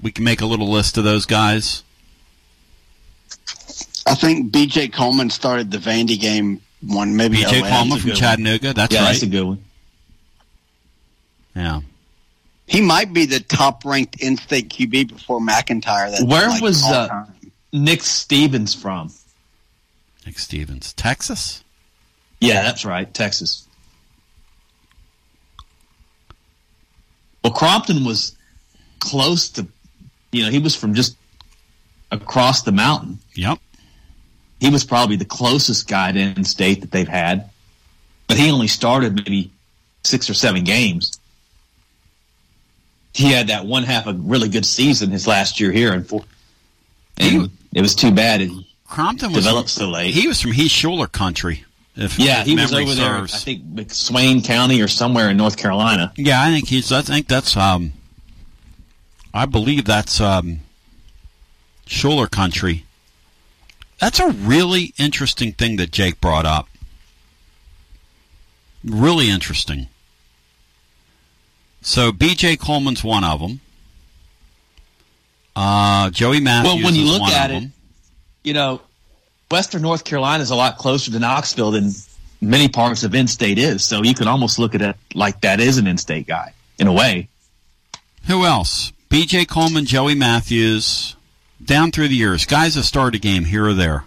We 0.02 0.12
can 0.12 0.24
make 0.24 0.42
a 0.42 0.46
little 0.46 0.70
list 0.70 0.98
of 0.98 1.04
those 1.04 1.26
guys. 1.26 1.84
I 4.08 4.16
think 4.16 4.52
B.J. 4.52 4.90
Coleman 4.90 5.30
started 5.30 5.72
the 5.72 5.78
Vandy 5.78 6.20
game 6.20 6.62
one, 6.82 7.16
maybe. 7.16 7.38
B.J. 7.38 7.62
Coleman 7.62 8.00
from 8.00 8.12
Chattanooga. 8.12 8.74
That's 8.74 8.94
yeah, 8.94 9.02
right. 9.02 9.08
That's 9.08 9.24
a 9.24 9.28
good 9.28 9.44
one. 9.44 9.64
Yeah. 11.56 11.82
He 12.66 12.82
might 12.82 13.14
be 13.14 13.26
the 13.26 13.42
top-ranked 13.42 14.22
in-state 14.22 14.70
QB 14.70 15.10
before 15.10 15.42
MacIntyre. 15.42 16.10
That's 16.10 16.24
Where 16.24 16.48
like 16.50 16.62
was 16.62 16.84
uh. 16.86 17.26
Nick 17.74 18.02
Stephens 18.02 18.74
from? 18.74 19.12
Nick 20.26 20.40
Stephens, 20.40 20.94
Texas. 20.94 21.64
Yeah, 22.40 22.62
that's 22.64 22.86
right, 22.86 23.12
Texas. 23.14 23.68
Well, 27.44 27.54
Crompton 27.54 28.06
was 28.06 28.36
close 29.00 29.50
to, 29.50 29.68
you 30.32 30.44
know, 30.44 30.50
he 30.50 30.60
was 30.60 30.76
from 30.76 30.94
just 30.94 31.18
across 32.12 32.62
the 32.62 32.72
mountain. 32.72 33.20
Yep. 33.36 33.60
He 34.60 34.70
was 34.70 34.84
probably 34.84 35.16
the 35.16 35.26
closest 35.26 35.88
guy 35.88 36.12
to 36.12 36.20
in-state 36.20 36.82
that 36.82 36.92
they've 36.92 37.08
had, 37.08 37.50
but 38.28 38.38
he 38.38 38.52
only 38.52 38.68
started 38.68 39.16
maybe 39.16 39.52
six 40.04 40.30
or 40.30 40.36
seven 40.36 40.64
games. 40.64 41.20
He 43.14 43.32
had 43.32 43.48
that 43.48 43.66
one 43.66 43.84
half 43.84 44.08
a 44.08 44.14
really 44.14 44.50
good 44.50 44.66
season 44.66 45.10
his 45.10 45.28
last 45.28 45.60
year 45.60 45.72
here, 45.72 45.94
and, 45.94 46.08
for, 46.08 46.24
and 47.18 47.50
it 47.74 47.82
was 47.82 47.96
too 47.96 48.12
bad 48.12 48.42
it 48.42 48.52
Crompton 48.92 49.32
was 49.32 49.46
developed 49.46 49.70
so 49.70 49.90
late. 49.90 50.14
He 50.14 50.28
was 50.28 50.42
from 50.42 50.52
Heath 50.52 50.70
Shuler 50.72 51.12
country. 51.12 51.66
If, 51.96 52.20
yeah, 52.20 52.44
he 52.44 52.56
was 52.56 52.74
over 52.74 52.94
there. 52.94 53.16
I 53.16 53.28
think 53.28 53.92
Swain 53.92 54.42
County 54.42 54.82
or 54.82 54.88
somewhere 54.88 55.30
in 55.30 55.38
North 55.38 55.58
Carolina. 55.58 56.14
Yeah, 56.16 56.42
I 56.42 56.52
think 56.52 56.68
he's. 56.68 56.92
I 56.92 57.02
think 57.02 57.28
that's. 57.28 57.58
Um, 57.58 57.94
I 59.34 59.46
believe 59.46 59.86
that's 59.86 60.22
um, 60.22 60.60
Shuler 61.86 62.30
country. 62.30 62.86
That's 64.00 64.20
a 64.20 64.30
really 64.30 64.94
interesting 64.98 65.54
thing 65.54 65.78
that 65.78 65.92
Jake 65.92 66.20
brought 66.20 66.46
up. 66.46 66.68
Really 68.84 69.30
interesting. 69.30 69.88
So 71.82 72.12
B.J. 72.12 72.58
Coleman's 72.58 73.04
one 73.04 73.24
of 73.24 73.40
them. 73.40 73.62
Uh, 75.56 76.10
Joey 76.10 76.40
Matthews. 76.40 76.74
Well, 76.74 76.84
when 76.84 76.96
you 76.96 77.04
is 77.04 77.12
look 77.12 77.22
one 77.22 77.32
at 77.34 77.52
of 77.52 77.58
it, 77.58 77.60
them. 77.60 77.74
You 78.44 78.54
know, 78.54 78.82
Western 79.50 79.82
North 79.82 80.04
Carolina 80.04 80.42
is 80.42 80.52
a 80.52 80.56
lot 80.56 80.78
closer 80.78 81.12
to 81.12 81.20
Knoxville 81.20 81.72
than 81.72 81.92
many 82.42 82.68
parts 82.68 83.04
of 83.04 83.14
in-state 83.14 83.58
is. 83.58 83.84
So 83.84 84.04
you 84.04 84.14
can 84.14 84.28
almost 84.28 84.60
look 84.60 84.76
at 84.76 84.82
it 84.82 84.96
like 85.14 85.42
that 85.42 85.60
is 85.60 85.78
an 85.78 85.88
in-state 85.88 86.28
guy 86.28 86.54
in 86.80 86.88
a 86.88 86.94
way. 86.94 87.28
Who 88.28 88.46
else? 88.46 88.92
B.J. 89.10 89.46
Coleman, 89.46 89.86
Joey 89.86 90.16
Matthews. 90.16 91.16
Down 91.64 91.92
through 91.92 92.08
the 92.08 92.16
years, 92.16 92.46
guys 92.48 92.74
that 92.74 92.84
started 92.84 93.18
a 93.18 93.22
game 93.22 93.46
here 93.46 93.68
or 93.68 93.74
there. 93.76 94.06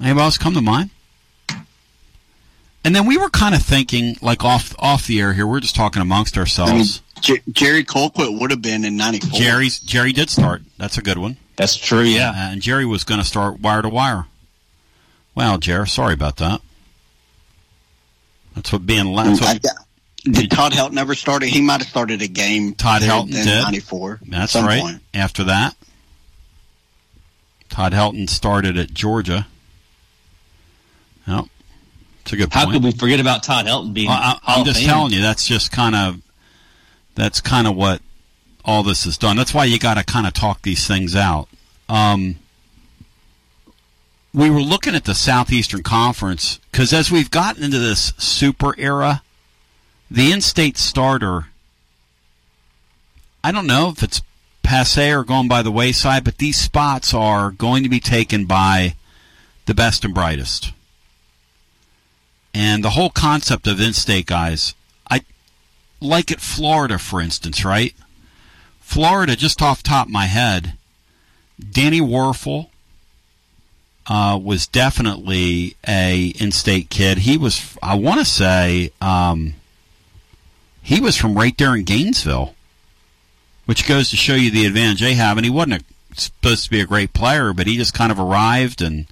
Anybody 0.00 0.24
else 0.24 0.38
come 0.38 0.54
to 0.54 0.62
mind? 0.62 0.88
And 2.84 2.96
then 2.96 3.06
we 3.06 3.18
were 3.18 3.28
kind 3.28 3.54
of 3.54 3.62
thinking, 3.62 4.16
like 4.22 4.44
off 4.44 4.74
off 4.78 5.06
the 5.06 5.20
air 5.20 5.34
here, 5.34 5.46
we're 5.46 5.60
just 5.60 5.76
talking 5.76 6.00
amongst 6.00 6.36
I 6.36 6.40
mean, 6.40 6.42
ourselves. 6.42 7.02
J- 7.20 7.42
Jerry 7.50 7.84
Colquitt 7.84 8.40
would 8.40 8.50
have 8.50 8.62
been 8.62 8.84
in 8.84 8.96
'94. 8.96 9.38
Jerry's 9.38 9.78
Jerry 9.78 10.12
did 10.12 10.30
start. 10.30 10.62
That's 10.78 10.98
a 10.98 11.02
good 11.02 11.18
one. 11.18 11.36
That's 11.56 11.76
true. 11.76 12.02
Yeah, 12.02 12.32
and 12.52 12.60
Jerry 12.62 12.86
was 12.86 13.04
going 13.04 13.20
to 13.20 13.26
start 13.26 13.60
wire 13.60 13.82
to 13.82 13.88
wire. 13.88 14.26
Well, 15.34 15.58
Jerry, 15.58 15.86
sorry 15.88 16.14
about 16.14 16.36
that. 16.38 16.60
That's 18.54 18.72
what 18.72 18.86
being 18.86 19.14
that's 19.14 19.40
mm, 19.40 19.46
I- 19.46 19.52
what, 19.54 20.34
Did 20.34 20.50
Todd 20.50 20.72
Helton 20.72 20.92
never 20.92 21.14
started? 21.14 21.48
He 21.48 21.60
might 21.62 21.80
have 21.80 21.88
started 21.88 22.20
a 22.22 22.28
game. 22.28 22.74
Todd 22.74 23.02
there 23.02 23.10
Helton 23.10 23.34
in 23.34 23.44
did. 23.46 23.62
'94. 23.62 24.20
That's 24.28 24.54
right. 24.54 24.80
point. 24.82 25.02
After 25.14 25.44
that, 25.44 25.74
Todd 27.70 27.92
Helton 27.92 28.28
started 28.28 28.76
at 28.76 28.92
Georgia. 28.92 29.46
Yep, 31.26 31.44
it's 32.22 32.32
a 32.32 32.36
good 32.36 32.52
How 32.52 32.64
point. 32.64 32.74
could 32.76 32.84
we 32.84 32.92
forget 32.92 33.20
about 33.20 33.42
Todd 33.42 33.66
Helton 33.66 33.94
being? 33.94 34.08
Well, 34.08 34.18
I, 34.20 34.38
I'm 34.44 34.64
just 34.64 34.80
Fame? 34.80 34.88
telling 34.88 35.12
you, 35.12 35.22
that's 35.22 35.46
just 35.46 35.72
kind 35.72 35.94
of 35.94 36.20
that's 37.14 37.40
kind 37.40 37.66
of 37.66 37.74
what 37.76 38.02
all 38.64 38.82
this 38.82 39.06
is 39.06 39.18
done. 39.18 39.36
That's 39.36 39.54
why 39.54 39.64
you 39.64 39.78
got 39.78 39.94
to 39.94 40.04
kind 40.04 40.26
of 40.26 40.32
talk 40.32 40.62
these 40.62 40.86
things 40.86 41.16
out. 41.16 41.48
Um, 41.88 42.36
we 44.34 44.50
were 44.50 44.62
looking 44.62 44.94
at 44.94 45.04
the 45.04 45.14
Southeastern 45.14 45.82
Conference 45.82 46.58
because 46.70 46.92
as 46.92 47.10
we've 47.10 47.30
gotten 47.30 47.62
into 47.62 47.78
this 47.78 48.14
super 48.16 48.74
era, 48.78 49.22
the 50.10 50.30
in-state 50.30 50.76
starter. 50.76 51.46
I 53.42 53.50
don't 53.50 53.66
know 53.66 53.88
if 53.88 54.02
it's 54.02 54.22
passe 54.62 55.12
or 55.12 55.24
going 55.24 55.48
by 55.48 55.62
the 55.62 55.70
wayside, 55.70 56.22
but 56.22 56.38
these 56.38 56.56
spots 56.56 57.12
are 57.12 57.50
going 57.50 57.82
to 57.82 57.88
be 57.88 57.98
taken 57.98 58.44
by 58.44 58.94
the 59.66 59.74
best 59.74 60.04
and 60.04 60.14
brightest. 60.14 60.72
And 62.54 62.84
the 62.84 62.90
whole 62.90 63.10
concept 63.10 63.66
of 63.66 63.80
in-state 63.80 64.26
guys, 64.26 64.74
I 65.10 65.22
like 66.00 66.30
at 66.30 66.40
Florida, 66.40 66.98
for 66.98 67.20
instance, 67.20 67.64
right? 67.64 67.94
Florida, 68.92 69.36
just 69.36 69.62
off 69.62 69.82
top 69.82 70.08
of 70.08 70.12
my 70.12 70.26
head, 70.26 70.74
Danny 71.58 72.00
Wuerffel 72.00 72.68
uh, 74.06 74.38
was 74.42 74.66
definitely 74.66 75.76
a 75.88 76.34
in-state 76.38 76.90
kid. 76.90 77.18
He 77.18 77.38
was, 77.38 77.74
I 77.82 77.94
want 77.94 78.20
to 78.20 78.26
say, 78.26 78.92
um, 79.00 79.54
he 80.82 81.00
was 81.00 81.16
from 81.16 81.36
right 81.36 81.56
there 81.56 81.74
in 81.74 81.84
Gainesville, 81.84 82.54
which 83.64 83.88
goes 83.88 84.10
to 84.10 84.16
show 84.16 84.34
you 84.34 84.50
the 84.50 84.66
advantage 84.66 85.00
they 85.00 85.14
have. 85.14 85.38
And 85.38 85.46
he 85.46 85.50
wasn't 85.50 85.80
a, 85.80 86.20
supposed 86.20 86.64
to 86.64 86.70
be 86.70 86.80
a 86.80 86.86
great 86.86 87.14
player, 87.14 87.54
but 87.54 87.66
he 87.66 87.78
just 87.78 87.94
kind 87.94 88.12
of 88.12 88.20
arrived 88.20 88.82
and 88.82 89.06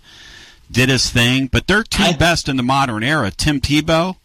did 0.71 0.91
his 0.91 1.09
thing. 1.09 1.47
But 1.47 1.69
their 1.69 1.85
two 1.85 2.13
best 2.19 2.51
in 2.51 2.59
the 2.59 2.63
modern 2.63 3.03
era, 3.03 3.31
Tim 3.31 3.63
Tebow, 3.63 4.17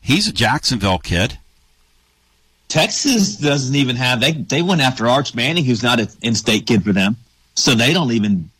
he's 0.00 0.26
a 0.26 0.32
Jacksonville 0.32 0.98
kid. 0.98 1.38
Texas 2.76 3.36
doesn't 3.36 3.74
even 3.74 3.96
have 3.96 4.20
they 4.20 4.32
they 4.32 4.60
went 4.60 4.82
after 4.82 5.08
Arch 5.08 5.34
Manning, 5.34 5.64
who's 5.64 5.82
not 5.82 5.98
an 5.98 6.08
in-state 6.20 6.66
kid 6.66 6.84
for 6.84 6.92
them, 6.92 7.16
so 7.54 7.74
they 7.74 7.94
don't 7.94 8.12
even. 8.12 8.50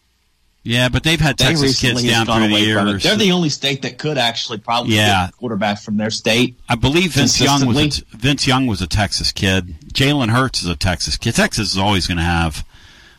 Yeah, 0.63 0.89
but 0.89 1.05
they've 1.05 1.21
had 1.21 1.37
They 1.37 1.45
Texas 1.45 1.79
kids 1.79 2.03
down 2.03 2.27
through 2.27 2.49
the 2.49 2.59
years. 2.59 3.03
They're 3.03 3.15
the 3.15 3.31
only 3.33 3.51
state 3.51 3.83
that 3.83 3.99
could 3.99 4.19
actually 4.19 4.59
probably 4.59 4.97
Yeah. 4.97 5.27
get 5.27 5.37
quarterbacks 5.37 5.85
from 5.85 5.97
their 5.97 6.11
state. 6.11 6.57
I 6.69 6.75
believe 6.75 7.13
Vince 7.13 7.41
Young 7.41 7.67
was 7.67 8.01
a. 8.01 8.17
Vince 8.17 8.47
Young 8.47 8.67
was 8.67 8.81
a 8.81 8.87
Texas 8.87 9.33
kid. 9.33 9.77
Jalen 9.93 10.31
Hurts 10.31 10.63
is 10.63 10.69
a 10.69 10.77
Texas 10.77 11.17
kid. 11.17 11.35
Texas 11.35 11.73
is 11.73 11.79
always 11.79 12.07
going 12.07 12.17
to 12.19 12.25
have 12.25 12.65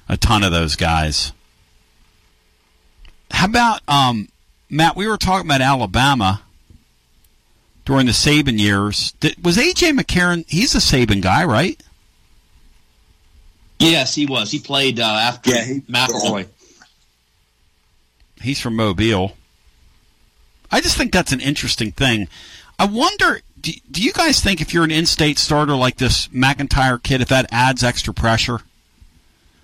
a 0.09 0.17
ton 0.17 0.43
of 0.43 0.51
those 0.51 0.75
guys. 0.75 1.31
How 3.31 3.45
about 3.45 3.81
um, 3.87 4.29
Matt? 4.69 4.95
We 4.95 5.07
were 5.07 5.17
talking 5.17 5.47
about 5.47 5.61
Alabama 5.61 6.41
during 7.87 8.05
the 8.05 8.11
Saban 8.11 8.59
years. 8.59 9.13
Did, 9.21 9.41
was 9.45 9.55
AJ 9.55 9.97
McCarron? 9.97 10.43
He's 10.49 10.75
a 10.75 10.79
Saban 10.79 11.21
guy, 11.21 11.45
right? 11.45 11.81
Yes, 13.79 14.13
he 14.13 14.25
was. 14.25 14.51
He 14.51 14.59
played 14.59 14.99
uh, 14.99 15.03
after 15.05 15.51
McElroy. 15.51 16.47
He's 18.41 18.59
from 18.59 18.75
Mobile. 18.75 19.37
I 20.69 20.81
just 20.81 20.97
think 20.97 21.13
that's 21.13 21.31
an 21.31 21.39
interesting 21.39 21.93
thing. 21.93 22.27
I 22.77 22.87
wonder, 22.87 23.39
do, 23.61 23.71
do 23.89 24.03
you 24.03 24.11
guys 24.11 24.41
think 24.41 24.59
if 24.59 24.73
you're 24.73 24.83
an 24.83 24.91
in-state 24.91 25.39
starter 25.39 25.73
like 25.73 25.95
this 25.95 26.27
MacIntyre 26.33 26.97
kid, 26.97 27.21
if 27.21 27.29
that 27.29 27.47
adds 27.53 27.85
extra 27.85 28.13
pressure? 28.13 28.59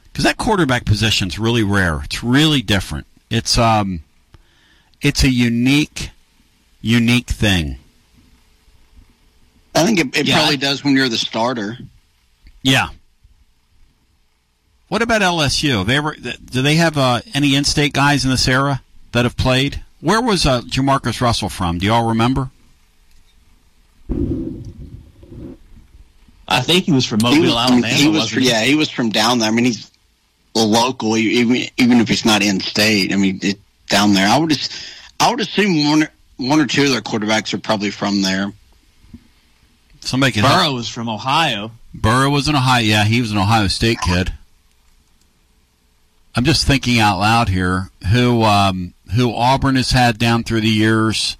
Because 0.05 0.23
that 0.23 0.37
quarterback 0.37 0.85
position's 0.85 1.37
really 1.37 1.63
rare. 1.63 1.99
It's 2.05 2.23
really 2.23 2.61
different. 2.61 3.05
It's 3.29 3.57
um, 3.57 3.99
it's 5.01 5.25
a 5.25 5.29
unique, 5.29 6.11
unique 6.81 7.27
thing. 7.27 7.79
I 9.75 9.85
think 9.85 9.99
it, 9.99 10.17
it 10.17 10.27
Yeah, 10.27 10.35
probably 10.37 10.53
I- 10.55 10.57
does 10.57 10.83
when 10.83 10.95
you're 10.95 11.09
the 11.09 11.17
starter. 11.17 11.77
Yeah. 12.61 12.89
What 14.87 15.01
about 15.01 15.21
LSU? 15.21 15.85
They 15.85 15.97
ever, 15.97 16.15
do 16.15 16.61
they 16.61 16.75
have 16.75 16.97
uh, 16.97 17.21
any 17.33 17.55
in-state 17.55 17.93
guys 17.93 18.23
in 18.25 18.31
this 18.31 18.47
era 18.47 18.81
that 19.11 19.25
have 19.25 19.35
played? 19.35 19.83
Where 20.01 20.21
was 20.21 20.45
uh, 20.45 20.61
Jamarcus 20.61 21.19
Russell 21.19 21.49
from? 21.49 21.79
Do 21.79 21.85
you 21.87 21.93
all 21.93 22.09
remember? 22.09 22.51
I 26.47 26.61
think 26.61 26.85
he 26.85 26.91
was 26.91 27.05
from 27.05 27.19
Mobile, 27.23 27.35
he 27.35 27.41
was, 27.41 27.53
Alabama. 27.53 27.87
He 27.87 28.07
was, 28.07 28.19
wasn't 28.19 28.41
he? 28.43 28.49
yeah, 28.49 28.61
he 28.63 28.75
was 28.75 28.89
from 28.89 29.09
down 29.09 29.39
there. 29.39 29.49
I 29.49 29.51
mean, 29.51 29.65
he's 29.65 29.89
local, 30.53 31.17
even 31.17 31.67
even 31.77 31.99
if 31.99 32.07
he's 32.09 32.25
not 32.25 32.43
in 32.43 32.59
state. 32.59 33.11
I 33.11 33.15
mean, 33.15 33.39
it, 33.41 33.57
down 33.89 34.13
there. 34.13 34.27
I 34.27 34.37
would 34.37 34.51
as- 34.51 34.69
I 35.19 35.31
would 35.31 35.39
assume 35.39 35.89
one 35.89 36.07
one 36.37 36.59
or 36.59 36.67
two 36.67 36.83
of 36.83 36.89
their 36.91 37.01
quarterbacks 37.01 37.53
are 37.53 37.57
probably 37.59 37.89
from 37.91 38.21
there. 38.21 38.51
Somebody 40.05 40.34
can 40.34 40.43
Burrow 40.43 40.73
was 40.73 40.89
from 40.89 41.09
Ohio. 41.09 41.71
Burrow 41.93 42.30
was 42.30 42.47
an 42.47 42.55
Ohio. 42.55 42.84
Yeah, 42.84 43.03
he 43.05 43.21
was 43.21 43.31
an 43.31 43.38
Ohio 43.38 43.67
State 43.67 43.99
kid. 44.01 44.34
I'm 46.35 46.43
just 46.43 46.65
thinking 46.65 46.99
out 46.99 47.19
loud 47.19 47.49
here. 47.49 47.89
Who 48.11 48.43
um, 48.43 48.93
who 49.15 49.34
Auburn 49.34 49.75
has 49.75 49.91
had 49.91 50.17
down 50.17 50.43
through 50.43 50.61
the 50.61 50.69
years? 50.69 51.38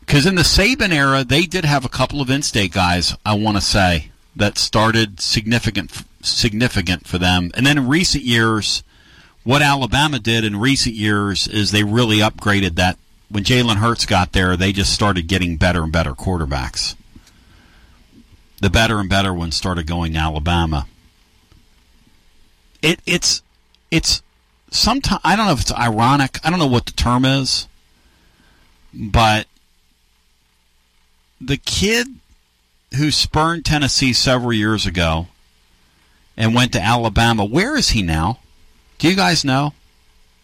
Because 0.00 0.26
in 0.26 0.34
the 0.34 0.42
Saban 0.42 0.92
era, 0.92 1.24
they 1.24 1.46
did 1.46 1.64
have 1.64 1.84
a 1.84 1.88
couple 1.88 2.20
of 2.20 2.28
in-state 2.28 2.72
guys. 2.72 3.16
I 3.24 3.34
want 3.34 3.56
to 3.56 3.62
say 3.62 4.10
that 4.36 4.58
started 4.58 5.20
significant 5.20 6.04
significant 6.22 7.06
for 7.06 7.18
them. 7.18 7.50
And 7.54 7.66
then 7.66 7.78
in 7.78 7.88
recent 7.88 8.24
years, 8.24 8.82
what 9.44 9.62
Alabama 9.62 10.18
did 10.18 10.44
in 10.44 10.56
recent 10.58 10.94
years 10.94 11.48
is 11.48 11.70
they 11.70 11.84
really 11.84 12.18
upgraded 12.18 12.76
that. 12.76 12.98
When 13.34 13.42
Jalen 13.42 13.78
Hurts 13.78 14.06
got 14.06 14.30
there, 14.30 14.56
they 14.56 14.72
just 14.72 14.92
started 14.92 15.26
getting 15.26 15.56
better 15.56 15.82
and 15.82 15.90
better 15.90 16.12
quarterbacks. 16.12 16.94
The 18.60 18.70
better 18.70 19.00
and 19.00 19.10
better 19.10 19.34
ones 19.34 19.56
started 19.56 19.88
going 19.88 20.12
to 20.12 20.20
Alabama. 20.20 20.86
It 22.80 23.00
it's 23.04 23.42
it's 23.90 24.22
sometimes 24.70 25.20
I 25.24 25.34
don't 25.34 25.46
know 25.46 25.52
if 25.52 25.62
it's 25.62 25.74
ironic. 25.74 26.38
I 26.44 26.50
don't 26.50 26.60
know 26.60 26.68
what 26.68 26.86
the 26.86 26.92
term 26.92 27.24
is, 27.24 27.66
but 28.94 29.48
the 31.40 31.56
kid 31.56 32.06
who 32.96 33.10
spurned 33.10 33.64
Tennessee 33.64 34.12
several 34.12 34.52
years 34.52 34.86
ago 34.86 35.26
and 36.36 36.54
went 36.54 36.72
to 36.74 36.80
Alabama. 36.80 37.44
Where 37.44 37.76
is 37.76 37.88
he 37.88 38.00
now? 38.00 38.38
Do 38.98 39.08
you 39.08 39.16
guys 39.16 39.44
know? 39.44 39.72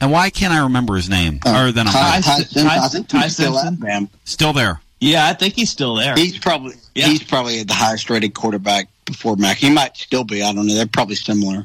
And 0.00 0.10
why 0.10 0.30
can't 0.30 0.52
I 0.52 0.62
remember 0.62 0.96
his 0.96 1.10
name? 1.10 1.40
other 1.44 1.72
than 1.72 1.86
Ty, 1.86 1.90
Ohio? 1.90 2.20
Ty, 2.20 2.38
Simpson, 2.38 2.66
I 2.66 2.88
think 2.88 3.12
he's 3.12 3.34
still 3.34 3.58
at 3.58 4.08
Still 4.24 4.52
there. 4.52 4.80
Yeah, 5.00 5.26
I 5.26 5.32
think 5.32 5.54
he's 5.54 5.70
still 5.70 5.94
there. 5.94 6.14
He's 6.14 6.38
probably 6.38 6.74
he's 6.94 7.22
probably 7.22 7.62
the 7.62 7.74
highest 7.74 8.10
rated 8.10 8.34
quarterback 8.34 8.88
before 9.06 9.36
Mac. 9.36 9.56
He 9.56 9.70
might 9.70 9.96
still 9.96 10.24
be. 10.24 10.42
I 10.42 10.52
don't 10.52 10.66
know. 10.66 10.74
They're 10.74 10.86
probably 10.86 11.16
similar. 11.16 11.64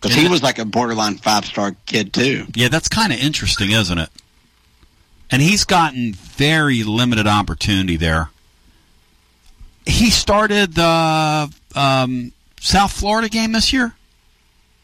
Because 0.00 0.16
he 0.16 0.28
was 0.28 0.42
like 0.42 0.58
a 0.58 0.64
borderline 0.64 1.16
five 1.18 1.44
star 1.44 1.76
kid 1.86 2.12
too. 2.12 2.46
Yeah, 2.54 2.68
that's 2.68 2.88
kind 2.88 3.12
of 3.12 3.18
interesting, 3.18 3.70
isn't 3.70 3.98
it? 3.98 4.08
And 5.30 5.42
he's 5.42 5.64
gotten 5.64 6.14
very 6.14 6.82
limited 6.82 7.26
opportunity 7.26 7.96
there. 7.96 8.30
He 9.86 10.10
started 10.10 10.74
the 10.74 11.52
um, 11.74 12.32
South 12.60 12.92
Florida 12.92 13.28
game 13.28 13.52
this 13.52 13.72
year. 13.72 13.94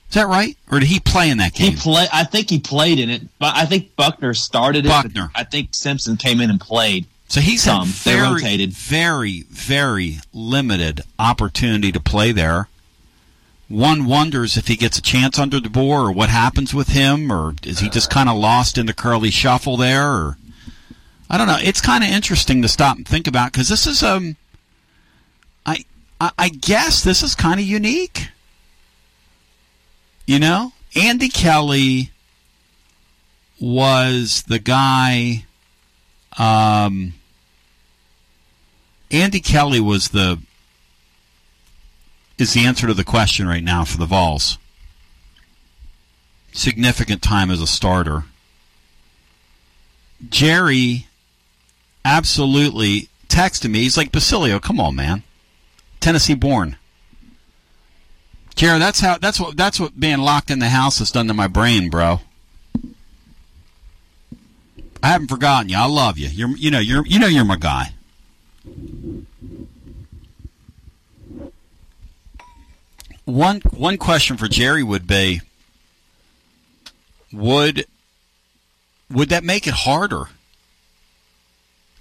Is 0.09 0.15
that 0.15 0.29
right? 0.29 0.57
Or 0.71 0.79
did 0.81 0.89
he 0.89 1.01
play 1.01 1.31
in 1.31 1.39
that 1.39 1.55
game? 1.55 1.73
He 1.73 1.77
play. 1.77 2.07
I 2.13 2.25
think 2.25 2.49
he 2.49 2.61
played 2.61 2.99
in 2.99 3.11
it, 3.11 3.23
but 3.39 3.55
I 3.57 3.67
think 3.67 3.97
Buckner 3.97 4.35
started 4.35 4.87
it. 4.87 4.89
Buckner. 4.89 5.31
I 5.35 5.45
think 5.45 5.75
Simpson 5.75 6.17
came 6.17 6.41
in 6.41 6.49
and 6.51 6.61
played. 6.61 7.07
So 7.29 7.41
he's 7.41 7.65
some. 7.65 7.89
had 7.89 7.95
They 8.05 8.13
very, 8.15 8.33
rotated. 8.35 8.73
very, 8.73 9.43
very 9.51 10.19
limited 10.33 11.01
opportunity 11.19 11.91
to 11.91 11.99
play 12.01 12.31
there. 12.31 12.69
One 13.69 14.05
wonders 14.07 14.57
if 14.57 14.69
he 14.69 14.77
gets 14.77 14.97
a 14.97 15.03
chance 15.03 15.41
under 15.41 15.59
DeBoer, 15.59 16.09
or 16.09 16.13
what 16.13 16.29
happens 16.29 16.73
with 16.73 16.89
him, 16.89 17.33
or 17.33 17.55
is 17.65 17.81
he 17.81 17.89
just 17.91 18.09
kind 18.11 18.29
of 18.29 18.37
lost 18.37 18.79
in 18.79 18.87
the 18.87 18.95
curly 18.95 19.31
shuffle 19.33 19.77
there? 19.77 20.09
Or 20.09 20.39
I 21.29 21.37
don't 21.37 21.49
know. 21.49 21.59
It's 21.61 21.81
kind 21.81 22.05
of 22.05 22.11
interesting 22.11 22.63
to 22.63 22.69
stop 22.69 22.97
and 22.97 23.07
think 23.07 23.27
about 23.27 23.53
because 23.53 23.69
this 23.69 23.89
is 23.89 24.05
um, 24.05 24.37
I 25.67 25.85
I, 26.21 26.31
I 26.39 26.49
guess 26.49 27.03
this 27.03 27.25
is 27.25 27.35
kind 27.35 27.59
of 27.59 27.67
unique. 27.67 28.29
You 30.27 30.41
know, 30.41 30.73
Andy 30.97 31.29
Kelly 31.29 32.11
was 33.61 34.43
the 34.43 34.59
guy. 34.59 35.45
Um, 36.37 37.15
Andy 39.11 39.41
Kelly 39.41 39.81
was 39.81 40.09
the 40.09 40.41
is 42.39 42.53
the 42.53 42.67
answer 42.67 42.87
to 42.87 42.95
the 42.95 43.05
question 43.05 43.47
right 43.47 43.63
now 43.63 43.85
for 43.85 43.97
the 43.97 44.05
Vols. 44.05 44.59
Significant 46.53 47.23
time 47.23 47.51
as 47.51 47.63
a 47.63 47.67
starter. 47.67 48.25
Jerry 50.29 51.07
absolutely 52.05 53.09
texted 53.29 53.71
me. 53.71 53.81
He's 53.81 53.97
like, 53.97 54.13
Basilio, 54.13 54.59
come 54.59 54.81
on, 54.81 54.95
man. 54.95 55.23
Tennessee 56.01 56.35
born. 56.35 56.77
Jerry, 58.57 58.79
that's 58.79 59.01
how 59.01 59.19
that's 59.19 59.39
what 59.39 59.57
that's 59.57 59.79
what 59.79 60.01
being 60.01 60.19
locked 60.19 60.51
in 60.51 60.59
the 60.59 60.71
house 60.71 60.99
has 60.99 61.11
done 61.11 61.29
to 61.29 61.35
my 61.35 61.47
brain, 61.47 61.91
bro. 61.91 62.21
I 65.03 65.09
haven't 65.09 65.29
forgotten 65.29 65.69
you. 65.69 65.77
I 65.77 65.87
love 65.87 66.19
you. 66.19 66.29
You're 66.29 66.57
you 66.57 66.71
know 66.71 66.79
you're 66.79 67.07
you 67.07 67.19
know 67.19 67.27
you're 67.27 67.45
my 67.45 67.57
guy. 67.57 67.93
One 73.27 73.61
one 73.61 73.99
question 73.99 74.39
for 74.39 74.49
Jerry 74.49 74.83
would 74.83 75.07
be 75.07 75.43
would 77.33 77.87
would 79.11 79.29
that 79.29 79.45
make 79.45 79.67
it 79.67 79.75
harder? 79.75 80.25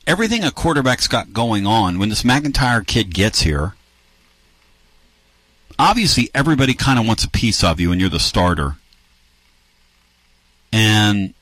Everything 0.08 0.44
a 0.44 0.52
quarterback's 0.52 1.08
got 1.08 1.34
going 1.34 1.68
on 1.68 2.00
when 2.00 2.10
this 2.10 2.24
MacIntyre 2.24 2.84
kid 2.84 3.14
gets 3.14 3.42
here, 3.42 3.74
obviously 5.78 6.30
everybody 6.34 6.74
kind 6.74 7.00
of 7.00 7.06
wants 7.06 7.24
a 7.24 7.30
piece 7.30 7.64
of 7.64 7.80
you 7.80 7.92
and 7.92 8.00
you're 8.00 8.10
the 8.10 8.20
starter. 8.20 8.76
And 10.72 11.34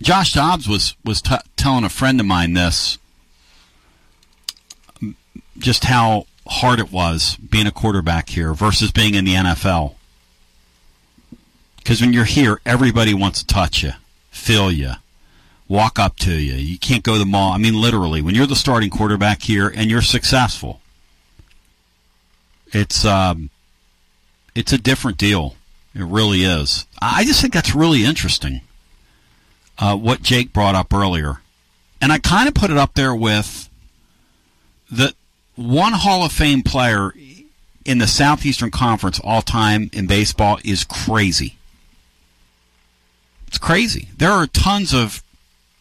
Josh 0.00 0.32
Dobbs 0.32 0.68
was 0.68 0.94
was 1.04 1.22
t- 1.22 1.36
telling 1.56 1.84
a 1.84 1.88
friend 1.88 2.20
of 2.20 2.26
mine 2.26 2.52
this, 2.52 2.98
just 5.58 5.84
how 5.84 6.26
hard 6.46 6.78
it 6.80 6.92
was 6.92 7.36
being 7.36 7.66
a 7.66 7.72
quarterback 7.72 8.30
here 8.30 8.54
versus 8.54 8.90
being 8.90 9.14
in 9.14 9.24
the 9.24 9.34
NFL. 9.34 9.94
Because 11.78 12.00
when 12.00 12.12
you're 12.12 12.24
here, 12.24 12.60
everybody 12.66 13.14
wants 13.14 13.40
to 13.40 13.46
touch 13.46 13.82
you, 13.82 13.92
feel 14.30 14.70
you, 14.70 14.92
walk 15.68 15.98
up 15.98 16.16
to 16.18 16.32
you. 16.32 16.54
You 16.54 16.78
can't 16.78 17.02
go 17.02 17.14
to 17.14 17.18
the 17.18 17.24
mall. 17.24 17.52
I 17.52 17.58
mean, 17.58 17.80
literally, 17.80 18.20
when 18.22 18.34
you're 18.34 18.46
the 18.46 18.56
starting 18.56 18.90
quarterback 18.90 19.42
here 19.42 19.68
and 19.68 19.90
you're 19.90 20.02
successful, 20.02 20.80
it's 22.72 23.04
um, 23.04 23.50
it's 24.54 24.72
a 24.72 24.78
different 24.78 25.18
deal. 25.18 25.56
It 25.94 26.04
really 26.04 26.44
is. 26.44 26.86
I 27.00 27.24
just 27.24 27.40
think 27.40 27.54
that's 27.54 27.74
really 27.74 28.04
interesting. 28.04 28.60
Uh, 29.78 29.96
what 29.96 30.22
Jake 30.22 30.52
brought 30.52 30.74
up 30.74 30.92
earlier, 30.92 31.40
and 32.00 32.12
I 32.12 32.18
kind 32.18 32.48
of 32.48 32.54
put 32.54 32.70
it 32.70 32.76
up 32.76 32.94
there 32.94 33.14
with 33.14 33.68
the 34.90 35.14
one 35.54 35.92
Hall 35.92 36.24
of 36.24 36.32
Fame 36.32 36.62
player 36.62 37.12
in 37.84 37.98
the 37.98 38.06
Southeastern 38.06 38.70
Conference 38.70 39.20
all 39.22 39.42
time 39.42 39.90
in 39.92 40.06
baseball 40.06 40.58
is 40.64 40.84
crazy. 40.84 41.56
It's 43.46 43.58
crazy. 43.58 44.08
There 44.16 44.30
are 44.30 44.46
tons 44.46 44.92
of 44.92 45.22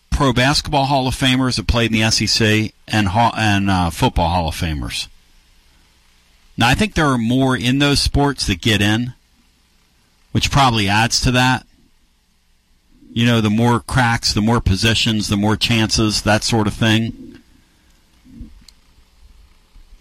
pro 0.09 0.31
basketball 0.31 0.85
Hall 0.85 1.07
of 1.07 1.15
Famers 1.15 1.57
that 1.57 1.67
played 1.67 1.93
in 1.93 1.99
the 1.99 2.09
SEC 2.09 2.73
and 2.87 3.09
and 3.11 3.69
uh, 3.69 3.89
football 3.89 4.29
Hall 4.29 4.47
of 4.47 4.55
Famers. 4.55 5.07
Now 6.57 6.67
I 6.67 6.73
think 6.73 6.95
there 6.95 7.05
are 7.05 7.17
more 7.17 7.55
in 7.55 7.79
those 7.79 8.01
sports 8.01 8.47
that 8.47 8.61
get 8.61 8.81
in, 8.81 9.13
which 10.31 10.51
probably 10.51 10.89
adds 10.89 11.21
to 11.21 11.31
that. 11.31 11.65
You 13.13 13.25
know, 13.25 13.41
the 13.41 13.49
more 13.49 13.79
cracks, 13.79 14.33
the 14.33 14.41
more 14.41 14.59
positions, 14.59 15.27
the 15.27 15.37
more 15.37 15.55
chances, 15.55 16.23
that 16.23 16.43
sort 16.43 16.67
of 16.67 16.73
thing. 16.73 17.39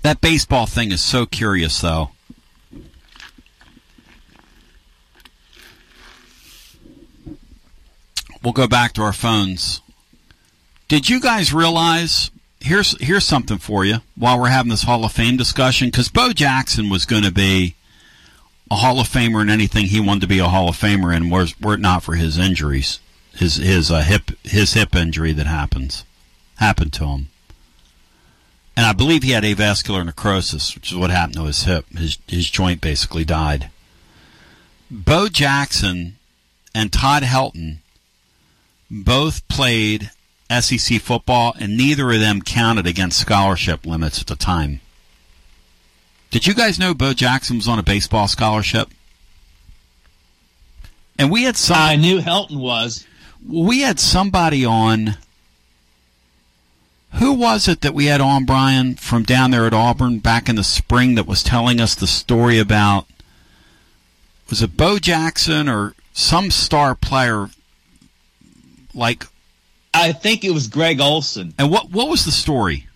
That 0.03 0.21
baseball 0.21 0.67
thing 0.67 0.93
is 0.93 1.03
so 1.03 1.27
curious, 1.27 1.81
though. 1.81 2.11
We'll 8.43 8.53
go 8.53 8.69
back 8.69 8.93
to 8.93 9.03
our 9.03 9.13
phones. 9.13 9.81
Did 10.89 11.09
you 11.09 11.21
guys 11.21 11.53
realize? 11.53 12.31
Here's 12.67 13.01
here's 13.01 13.25
something 13.25 13.59
for 13.59 13.85
you 13.85 13.99
while 14.17 14.41
we're 14.41 14.49
having 14.49 14.71
this 14.71 14.83
Hall 14.83 15.05
of 15.05 15.13
Fame 15.13 15.37
discussion 15.37 15.87
because 15.87 16.09
Bo 16.09 16.33
Jackson 16.33 16.91
was 16.91 17.05
going 17.05 17.23
to 17.23 17.31
be 17.31 17.77
a 18.69 18.75
Hall 18.75 18.99
of 18.99 19.07
Famer 19.07 19.41
in 19.41 19.49
anything 19.49 19.87
he 19.87 20.01
wanted 20.01 20.23
to 20.23 20.27
be 20.27 20.41
a 20.41 20.49
Hall 20.49 20.69
of 20.69 20.77
Famer 20.77 21.17
in, 21.17 21.31
were, 21.31 21.47
were 21.63 21.75
it 21.75 21.81
not 21.81 22.03
for 22.03 22.17
his 22.17 22.39
injuries, 22.39 22.99
his 23.37 23.55
his 23.55 23.93
uh, 23.93 24.01
hip 24.01 24.33
his 24.43 24.73
hip 24.73 24.97
injury 24.97 25.31
that 25.31 25.47
happens 25.47 26.05
happened 26.57 26.93
to 26.95 27.07
him, 27.07 27.29
and 28.77 28.85
I 28.85 28.93
believe 28.93 29.23
he 29.23 29.31
had 29.31 29.45
avascular 29.45 30.05
necrosis, 30.05 30.75
which 30.75 30.91
is 30.91 30.99
what 30.99 31.11
happened 31.11 31.37
to 31.37 31.45
his 31.45 31.63
hip. 31.63 31.87
His 31.97 32.19
his 32.27 32.51
joint 32.51 32.81
basically 32.81 33.25
died. 33.25 33.71
Bo 34.91 35.29
Jackson 35.29 36.17
and 36.75 36.93
Todd 36.93 37.23
Helton 37.23 37.77
both 38.91 39.47
played 39.47 40.11
SEC 40.51 41.01
football, 41.01 41.55
and 41.59 41.77
neither 41.77 42.13
of 42.13 42.21
them 42.21 42.41
counted 42.41 42.87
against 42.87 43.19
scholarship 43.21 43.85
limits 43.85 44.21
at 44.21 44.27
the 44.27 44.37
time. 44.37 44.81
Did 46.31 46.47
you 46.47 46.55
guys 46.55 46.79
know 46.79 46.95
Bo 46.95 47.13
Jackson 47.15 47.57
was 47.57 47.69
on 47.69 47.79
a 47.79 47.83
baseball 47.83 48.29
scholarship? 48.29 48.91
And 51.19 51.31
we 51.31 51.45
had 51.45 51.57
some. 51.57 51.79
I 51.79 51.97
knew 51.97 52.21
Helton 52.21 52.59
was. 52.59 53.07
We 53.47 53.81
had 53.81 53.99
somebody 53.99 54.65
on. 54.65 55.17
Who 57.15 57.33
was 57.33 57.67
it 57.67 57.81
that 57.81 57.95
we 57.95 58.07
had 58.07 58.21
on, 58.21 58.45
Brian, 58.45 58.97
from 58.97 59.23
down 59.23 59.51
there 59.51 59.67
at 59.67 59.73
Auburn 59.73 60.19
back 60.19 60.49
in 60.51 60.57
the 60.57 60.65
spring 60.65 61.15
that 61.15 61.27
was 61.27 61.43
telling 61.43 61.81
us 61.81 61.95
the 61.95 62.07
story 62.07 62.59
about. 62.59 63.07
Was 64.51 64.61
it 64.61 64.77
Bo 64.77 64.99
Jackson 64.99 65.69
or 65.69 65.95
some 66.13 66.51
star 66.51 66.95
player 66.95 67.49
like. 68.95 69.25
I 69.97 70.13
think 70.13 70.45
it 70.45 70.51
was 70.51 70.69
Greg 70.69 71.01
Olson. 71.01 71.55
And 71.59 71.71
what, 71.71 71.91
what 71.91 72.09
was 72.09 72.25
the 72.25 72.31
story? 72.31 72.87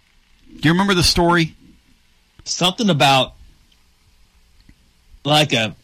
Do 0.49 0.69
you 0.69 0.73
remember 0.73 0.95
the 0.95 1.03
story? 1.03 1.55
Something 2.45 2.91
about 2.91 3.35
like 5.25 5.53
a 5.53 5.75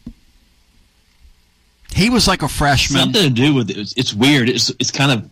he 1.93 2.09
was 2.09 2.27
like 2.27 2.43
a 2.43 2.47
freshman. 2.47 2.99
Something 2.99 3.23
to 3.23 3.29
do 3.29 3.53
with 3.53 3.69
it. 3.69 3.77
It's, 3.77 3.93
it's 3.97 4.13
weird. 4.13 4.49
It's 4.49 4.69
it's 4.79 4.91
kind 4.91 5.11
of 5.11 5.29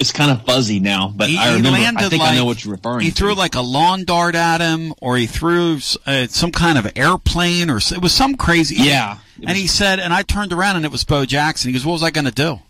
it's 0.00 0.12
kind 0.12 0.30
of 0.30 0.44
fuzzy 0.44 0.80
now, 0.80 1.12
but 1.14 1.28
he, 1.28 1.36
I 1.36 1.54
remember. 1.54 1.78
I 1.78 2.08
think 2.08 2.22
like, 2.22 2.32
I 2.32 2.34
know 2.34 2.46
what 2.46 2.64
you're 2.64 2.72
referring. 2.74 3.00
To. 3.00 3.04
He 3.04 3.10
to. 3.10 3.16
threw 3.16 3.34
like 3.34 3.54
a 3.54 3.60
lawn 3.60 4.04
dart 4.04 4.34
at 4.34 4.60
him, 4.60 4.94
or 5.00 5.16
he 5.16 5.26
threw 5.26 5.78
uh, 6.06 6.26
some 6.26 6.52
kind 6.52 6.78
of 6.78 6.90
airplane, 6.96 7.68
or 7.68 7.76
it 7.76 8.00
was 8.00 8.12
some 8.12 8.36
crazy. 8.36 8.76
Yeah. 8.76 9.18
And 9.46 9.56
he 9.56 9.66
said, 9.66 10.00
and 10.00 10.12
I 10.12 10.22
turned 10.22 10.52
around 10.52 10.76
and 10.76 10.84
it 10.84 10.92
was 10.92 11.04
Bo 11.04 11.24
Jackson. 11.24 11.68
He 11.68 11.72
goes, 11.72 11.84
"What 11.84 11.92
was 11.92 12.02
I 12.02 12.10
going 12.10 12.24
to 12.24 12.30
do?" 12.30 12.60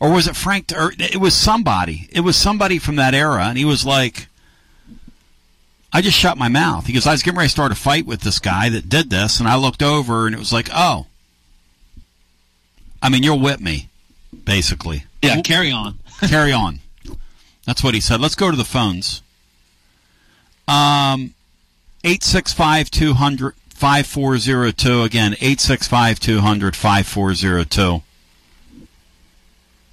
Or 0.00 0.12
was 0.12 0.26
it 0.26 0.36
Frank? 0.36 0.72
Or 0.76 0.92
it 0.98 1.20
was 1.20 1.34
somebody. 1.34 2.08
It 2.12 2.20
was 2.20 2.36
somebody 2.36 2.78
from 2.78 2.96
that 2.96 3.14
era, 3.14 3.44
and 3.44 3.58
he 3.58 3.64
was 3.64 3.84
like. 3.84 4.28
I 5.96 6.00
just 6.00 6.18
shut 6.18 6.36
my 6.36 6.48
mouth. 6.48 6.86
He 6.86 6.92
goes, 6.92 7.06
I 7.06 7.12
was 7.12 7.22
getting 7.22 7.38
ready 7.38 7.46
to 7.46 7.52
start 7.52 7.70
a 7.70 7.76
fight 7.76 8.04
with 8.04 8.22
this 8.22 8.40
guy 8.40 8.68
that 8.68 8.88
did 8.88 9.10
this, 9.10 9.38
and 9.38 9.48
I 9.48 9.54
looked 9.54 9.80
over, 9.80 10.26
and 10.26 10.34
it 10.34 10.40
was 10.40 10.52
like, 10.52 10.68
oh, 10.74 11.06
I 13.00 13.10
mean, 13.10 13.22
you'll 13.22 13.38
whip 13.38 13.60
me, 13.60 13.90
basically. 14.44 15.04
Yeah, 15.22 15.40
carry 15.42 15.70
on. 15.70 16.00
carry 16.28 16.52
on. 16.52 16.80
That's 17.64 17.84
what 17.84 17.94
he 17.94 18.00
said. 18.00 18.20
Let's 18.20 18.34
go 18.34 18.50
to 18.50 18.56
the 18.56 18.64
phones. 18.64 19.22
Um, 20.66 21.34
865 22.02 22.90
200 22.90 23.54
5402. 23.68 25.02
Again, 25.02 25.32
865 25.34 26.18
200 26.20 26.76
5402. 26.76 28.02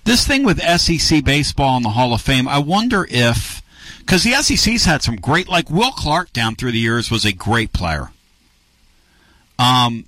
This 0.04 0.26
thing 0.26 0.44
with 0.44 0.62
SEC 0.62 1.24
baseball 1.24 1.78
in 1.78 1.84
the 1.84 1.90
Hall 1.90 2.14
of 2.14 2.22
Fame, 2.22 2.48
I 2.48 2.60
wonder 2.60 3.08
if. 3.10 3.62
Because 4.00 4.24
the 4.24 4.34
SEC's 4.34 4.86
had 4.86 5.04
some 5.04 5.16
great. 5.16 5.48
Like 5.48 5.70
Will 5.70 5.92
Clark 5.92 6.34
down 6.34 6.56
through 6.56 6.72
the 6.72 6.80
years 6.80 7.12
was 7.12 7.24
a 7.24 7.32
great 7.32 7.72
player. 7.72 8.10
Um, 9.60 10.06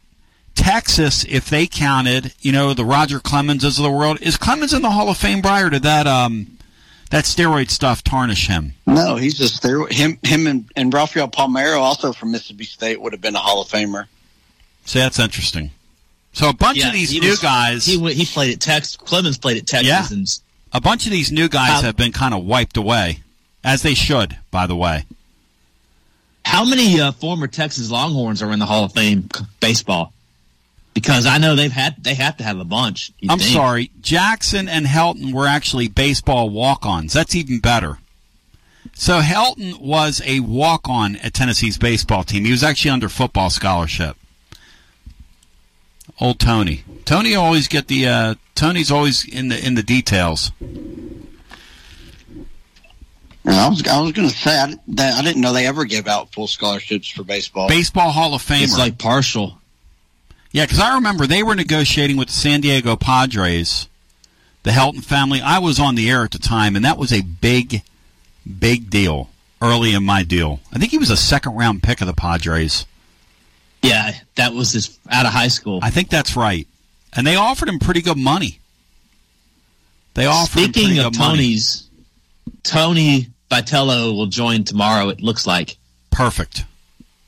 Texas, 0.55 1.23
if 1.25 1.49
they 1.49 1.67
counted, 1.67 2.33
you 2.41 2.51
know, 2.51 2.73
the 2.73 2.85
Roger 2.85 3.19
Clemenses 3.19 3.77
of 3.77 3.83
the 3.83 3.91
world, 3.91 4.19
is 4.21 4.37
Clemens 4.37 4.73
in 4.73 4.81
the 4.81 4.89
Hall 4.89 5.09
of 5.09 5.17
Fame, 5.17 5.41
Brian, 5.41 5.67
or 5.67 5.69
did 5.69 5.83
that 5.83 6.07
um, 6.07 6.57
that 7.11 7.25
steroid 7.25 7.69
stuff 7.69 8.03
tarnish 8.03 8.47
him? 8.47 8.73
No, 8.87 9.15
he's 9.15 9.37
just 9.37 9.61
there. 9.61 9.85
Him, 9.87 10.17
him, 10.23 10.47
and, 10.47 10.65
and 10.75 10.93
Rafael 10.93 11.27
Palmeiro, 11.27 11.79
also 11.79 12.13
from 12.13 12.31
Mississippi 12.31 12.65
State, 12.65 13.01
would 13.01 13.13
have 13.13 13.21
been 13.21 13.35
a 13.35 13.39
Hall 13.39 13.61
of 13.61 13.67
Famer. 13.67 14.07
See, 14.85 14.99
that's 14.99 15.19
interesting. 15.19 15.71
So 16.33 16.49
a 16.49 16.53
bunch 16.53 16.79
Yeah, 16.79 16.87
of 16.87 16.93
these 16.93 17.13
new 17.13 17.29
was- 17.29 17.39
guys, 17.39 17.85
He 17.85 17.97
he 18.13 18.25
played 18.25 18.53
at 18.53 18.59
Texas. 18.59 18.95
Clemens 18.95 19.37
played 19.37 19.57
at 19.57 19.67
Texas. 19.67 19.87
Yeah. 19.87 20.07
And 20.09 20.39
a 20.73 20.81
bunch 20.81 21.05
of 21.05 21.11
these 21.11 21.31
new 21.31 21.47
guys 21.47 21.81
have 21.83 21.95
been 21.95 22.11
kind 22.11 22.33
of 22.33 22.43
wiped 22.43 22.75
away, 22.77 23.19
as 23.63 23.81
they 23.83 23.93
should, 23.93 24.37
by 24.51 24.65
the 24.67 24.75
way. 24.75 25.05
how 26.45 26.65
many 26.65 26.99
uh, 26.99 27.11
former 27.11 27.47
Texas 27.47 27.89
Longhorns 27.89 28.41
are 28.41 28.51
in 28.51 28.59
the 28.59 28.65
Hall 28.65 28.83
of 28.83 28.93
Fame 28.93 29.29
baseball? 29.59 30.11
Because 30.93 31.25
I 31.25 31.37
know 31.39 31.55
they've 31.55 31.71
had 31.71 32.03
they 32.03 32.13
have 32.15 32.37
to 32.37 32.43
have 32.43 32.59
a 32.59 32.65
bunch. 32.65 33.11
I'm 33.29 33.39
think. 33.39 33.51
sorry, 33.53 33.91
Jackson 34.01 34.67
and 34.67 34.85
Helton 34.85 35.33
were 35.33 35.47
actually 35.47 35.87
baseball 35.87 36.49
walk-ons. 36.49 37.13
That's 37.13 37.33
even 37.35 37.59
better. 37.59 37.97
So 38.93 39.21
Helton 39.21 39.79
was 39.79 40.21
a 40.25 40.41
walk-on 40.41 41.15
at 41.17 41.33
Tennessee's 41.33 41.77
baseball 41.79 42.23
team. 42.23 42.45
He 42.45 42.51
was 42.51 42.63
actually 42.63 42.91
under 42.91 43.09
football 43.09 43.49
scholarship. 43.49 44.17
Old 46.19 46.39
Tony. 46.39 46.83
Tony 47.05 47.35
always 47.35 47.67
get 47.67 47.87
the 47.87 48.07
uh, 48.07 48.35
Tony's 48.55 48.91
always 48.91 49.27
in 49.27 49.47
the 49.49 49.65
in 49.65 49.75
the 49.75 49.83
details. 49.83 50.51
And 53.45 53.55
I 53.55 53.67
was 53.67 53.85
I 53.87 53.99
was 54.01 54.11
going 54.13 54.29
to 54.29 54.35
say 54.35 54.57
I, 54.57 54.67
didn't- 54.67 54.95
that 54.95 55.15
I 55.15 55.21
didn't 55.21 55.41
know 55.41 55.51
they 55.53 55.67
ever 55.67 55.85
give 55.85 56.07
out 56.07 56.31
full 56.31 56.47
scholarships 56.47 57.09
for 57.09 57.23
baseball. 57.23 57.67
Baseball 57.67 58.11
Hall 58.11 58.33
of 58.33 58.41
Famer. 58.41 58.63
It's 58.63 58.77
like 58.77 58.97
partial. 58.97 59.57
Yeah, 60.51 60.65
because 60.65 60.79
I 60.79 60.95
remember 60.95 61.25
they 61.25 61.41
were 61.43 61.55
negotiating 61.55 62.15
with 62.15 62.27
the 62.27 62.33
San 62.33 62.61
Diego 62.61 62.95
Padres, 62.95 63.89
the 64.61 64.71
Helton 64.71 65.03
family. 65.03 65.41
I 65.41 65.57
was 65.59 65.79
on 65.79 65.95
the 65.95 66.09
air 66.09 66.23
at 66.23 66.31
the 66.31 66.37
time, 66.39 66.75
and 66.75 66.85
that 66.85 66.97
was 66.97 67.11
a 67.11 67.21
big, 67.21 67.81
big 68.59 68.89
deal 68.91 69.29
early 69.61 69.93
in 69.93 70.03
my 70.05 70.21
deal. 70.23 70.59
I 70.71 70.77
think 70.77 70.91
he 70.91 70.97
was 70.99 71.09
a 71.09 71.17
second 71.17 71.55
round 71.55 71.81
pick 71.81 72.01
of 72.01 72.07
the 72.07 72.13
Padres. 72.13 72.85
Yeah, 73.83 74.13
that 74.35 74.53
was 74.53 74.71
his 74.71 74.97
out 75.11 75.25
of 75.25 75.33
high 75.33 75.49
school. 75.49 75.79
I 75.83 75.89
think 75.91 76.09
that's 76.09 76.35
right. 76.35 76.67
And 77.15 77.27
they 77.27 77.35
offered 77.35 77.69
him 77.69 77.79
pretty 77.79 78.01
good 78.01 78.17
money. 78.17 78.59
They 80.13 80.25
offered 80.25 80.59
him 80.59 80.63
Speaking 80.71 80.83
pretty 80.85 80.99
of 80.99 81.13
good 81.13 81.19
money. 81.19 81.37
Tony's, 81.37 81.89
Tony 82.63 83.27
Vitello 83.51 84.15
will 84.15 84.27
join 84.27 84.63
tomorrow. 84.63 85.09
It 85.09 85.21
looks 85.21 85.45
like. 85.45 85.77
Perfect. 86.11 86.65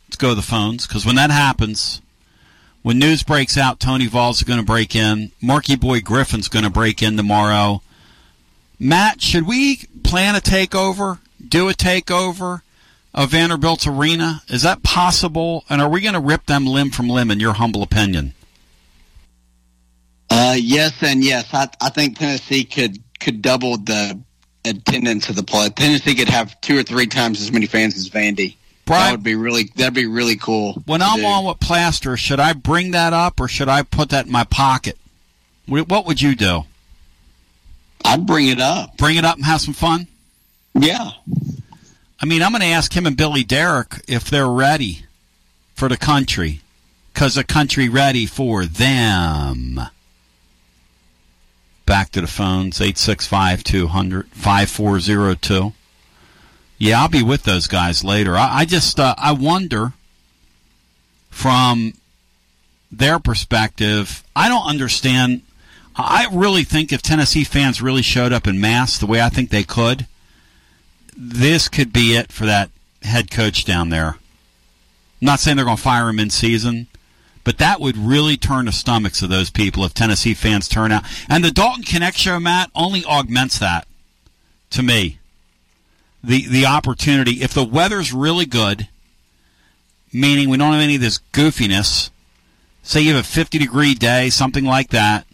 Let's 0.08 0.18
go 0.18 0.30
to 0.30 0.36
the 0.36 0.42
phones 0.42 0.88
because 0.88 1.06
when 1.06 1.16
that 1.16 1.30
happens, 1.30 2.02
when 2.84 3.00
news 3.00 3.22
breaks 3.22 3.58
out, 3.58 3.80
Tony 3.80 4.08
Vols 4.08 4.38
is 4.38 4.44
going 4.44 4.60
to 4.60 4.66
break 4.66 4.96
in. 4.96 5.32
Marky 5.42 5.76
Boy 5.76 6.00
Griffin's 6.00 6.48
going 6.48 6.64
to 6.64 6.72
break 6.72 7.02
in 7.04 7.18
tomorrow. 7.18 7.82
Matt, 8.80 9.22
should 9.22 9.46
we 9.46 9.78
plan 10.04 10.36
a 10.36 10.40
takeover? 10.40 11.20
Do 11.46 11.68
a 11.68 11.74
takeover 11.74 12.62
of 13.16 13.32
Vanderbilt's 13.32 13.88
arena? 13.88 14.44
Is 14.50 14.62
that 14.62 14.84
possible? 14.84 15.64
And 15.70 15.82
are 15.82 15.90
we 15.90 16.02
going 16.02 16.14
to 16.14 16.20
rip 16.20 16.46
them 16.46 16.68
limb 16.68 16.92
from 16.92 17.10
limb? 17.10 17.32
In 17.32 17.40
your 17.40 17.54
humble 17.54 17.82
opinion? 17.82 18.34
Uh, 20.30 20.56
yes, 20.58 21.02
and 21.02 21.24
yes, 21.24 21.52
I 21.54 21.70
I 21.82 21.90
think 21.90 22.20
Tennessee 22.20 22.66
could 22.66 23.00
could 23.20 23.42
double 23.42 23.78
the 23.78 24.20
attendance 24.66 25.30
of 25.30 25.36
the 25.36 25.44
play. 25.44 25.70
Tennessee 25.70 26.16
could 26.16 26.30
have 26.30 26.60
two 26.62 26.78
or 26.78 26.84
three 26.84 27.08
times 27.08 27.42
as 27.42 27.52
many 27.52 27.68
fans 27.68 27.96
as 27.96 28.10
Vandy. 28.10 28.56
that 28.86 29.12
would 29.12 29.24
be 29.24 29.36
really 29.36 29.72
that'd 29.76 29.94
be 29.94 30.08
really 30.08 30.36
cool. 30.36 30.74
When 30.86 31.02
I'm 31.02 31.20
do. 31.20 31.26
on 31.26 31.46
with 31.46 31.60
plaster, 31.60 32.18
should 32.18 32.40
I 32.40 32.54
bring 32.54 32.92
that 32.92 33.14
up 33.14 33.40
or 33.40 33.48
should 33.48 33.70
I 33.70 33.84
put 33.84 34.10
that 34.10 34.26
in 34.26 34.32
my 34.32 34.44
pocket? 34.44 34.98
What 35.68 36.06
would 36.06 36.22
you 36.22 36.36
do? 36.36 36.64
I'd 38.04 38.26
bring 38.26 38.48
it 38.48 38.60
up. 38.60 38.98
Bring 38.98 39.18
it 39.18 39.26
up 39.26 39.38
and 39.38 39.46
have 39.46 39.62
some 39.62 39.74
fun? 39.74 40.08
Yeah. 40.76 41.12
I 42.20 42.26
mean, 42.26 42.42
I'm 42.42 42.52
going 42.52 42.62
to 42.62 42.68
ask 42.68 42.96
him 42.96 43.06
and 43.06 43.18
Billy 43.18 43.44
Derrick 43.44 44.04
if 44.08 44.30
they're 44.30 44.48
ready 44.48 45.06
for 45.76 45.90
the 45.90 45.98
country. 45.98 46.62
Because 47.14 47.36
the 47.36 47.44
country 47.44 47.88
ready 47.90 48.26
for 48.26 48.66
them. 48.66 49.80
Back 51.86 52.12
to 52.12 52.22
the 52.22 52.28
phones, 52.28 52.82
865 52.82 53.64
200 53.64 54.28
5402. 54.30 55.74
Yeah, 56.78 57.02
I'll 57.02 57.08
be 57.08 57.24
with 57.24 57.44
those 57.44 57.68
guys 57.68 58.04
later. 58.04 58.36
I, 58.36 58.60
I 58.60 58.66
just, 58.66 59.00
uh, 59.00 59.16
I 59.18 59.32
wonder 59.32 59.94
from 61.30 61.94
their 62.92 63.20
perspective, 63.20 64.24
I 64.36 64.50
don't 64.50 64.66
understand. 64.66 65.42
I 65.96 66.28
really 66.32 66.64
think 66.64 66.92
if 66.92 67.02
Tennessee 67.02 67.44
fans 67.44 67.82
really 67.82 68.02
showed 68.02 68.34
up 68.34 68.48
in 68.48 68.60
mass 68.60 68.98
the 68.98 69.06
way 69.06 69.22
I 69.22 69.30
think 69.30 69.50
they 69.50 69.64
could, 69.64 70.08
this 71.16 71.68
could 71.70 71.94
be 71.94 72.16
it 72.16 72.32
for 72.32 72.46
that 72.46 72.70
head 73.04 73.32
coach 73.32 73.66
down 73.66 73.90
there. 73.90 74.18
I'm 75.22 75.26
not 75.26 75.40
saying 75.40 75.58
they're 75.58 75.66
going 75.66 75.78
to 75.78 75.84
fire 75.84 76.10
him 76.10 76.20
in 76.20 76.30
season, 76.30 76.88
but 77.44 77.58
that 77.60 77.80
would 77.80 77.98
really 77.98 78.38
turn 78.38 78.66
the 78.66 78.72
stomachs 78.72 79.22
of 79.22 79.30
those 79.30 79.50
people 79.50 79.86
if 79.86 79.94
Tennessee 79.94 80.34
fans 80.34 80.68
turn 80.68 80.92
out. 80.92 81.04
And 81.30 81.44
the 81.44 81.52
Dalton 81.52 81.84
Knecht 81.84 82.18
show, 82.18 82.40
Matt, 82.40 82.70
only 82.76 83.06
augments 83.06 83.60
that 83.60 83.88
to 84.72 84.84
me. 84.84 85.20
The 86.24 86.48
the 86.48 86.66
opportunity 86.66 87.44
if 87.44 87.54
the 87.54 87.64
weather's 87.64 88.12
really 88.12 88.48
good, 88.48 88.88
meaning 90.12 90.50
we 90.50 90.58
don't 90.58 90.74
have 90.74 90.82
any 90.82 90.96
of 90.96 91.02
this 91.02 91.20
goofiness. 91.34 92.10
Say 92.82 93.02
you 93.02 93.14
have 93.14 93.24
a 93.24 93.28
50 93.28 93.60
degree 93.60 93.94
day, 93.94 94.30
something 94.32 94.66
like 94.66 94.90
that. 94.90 95.28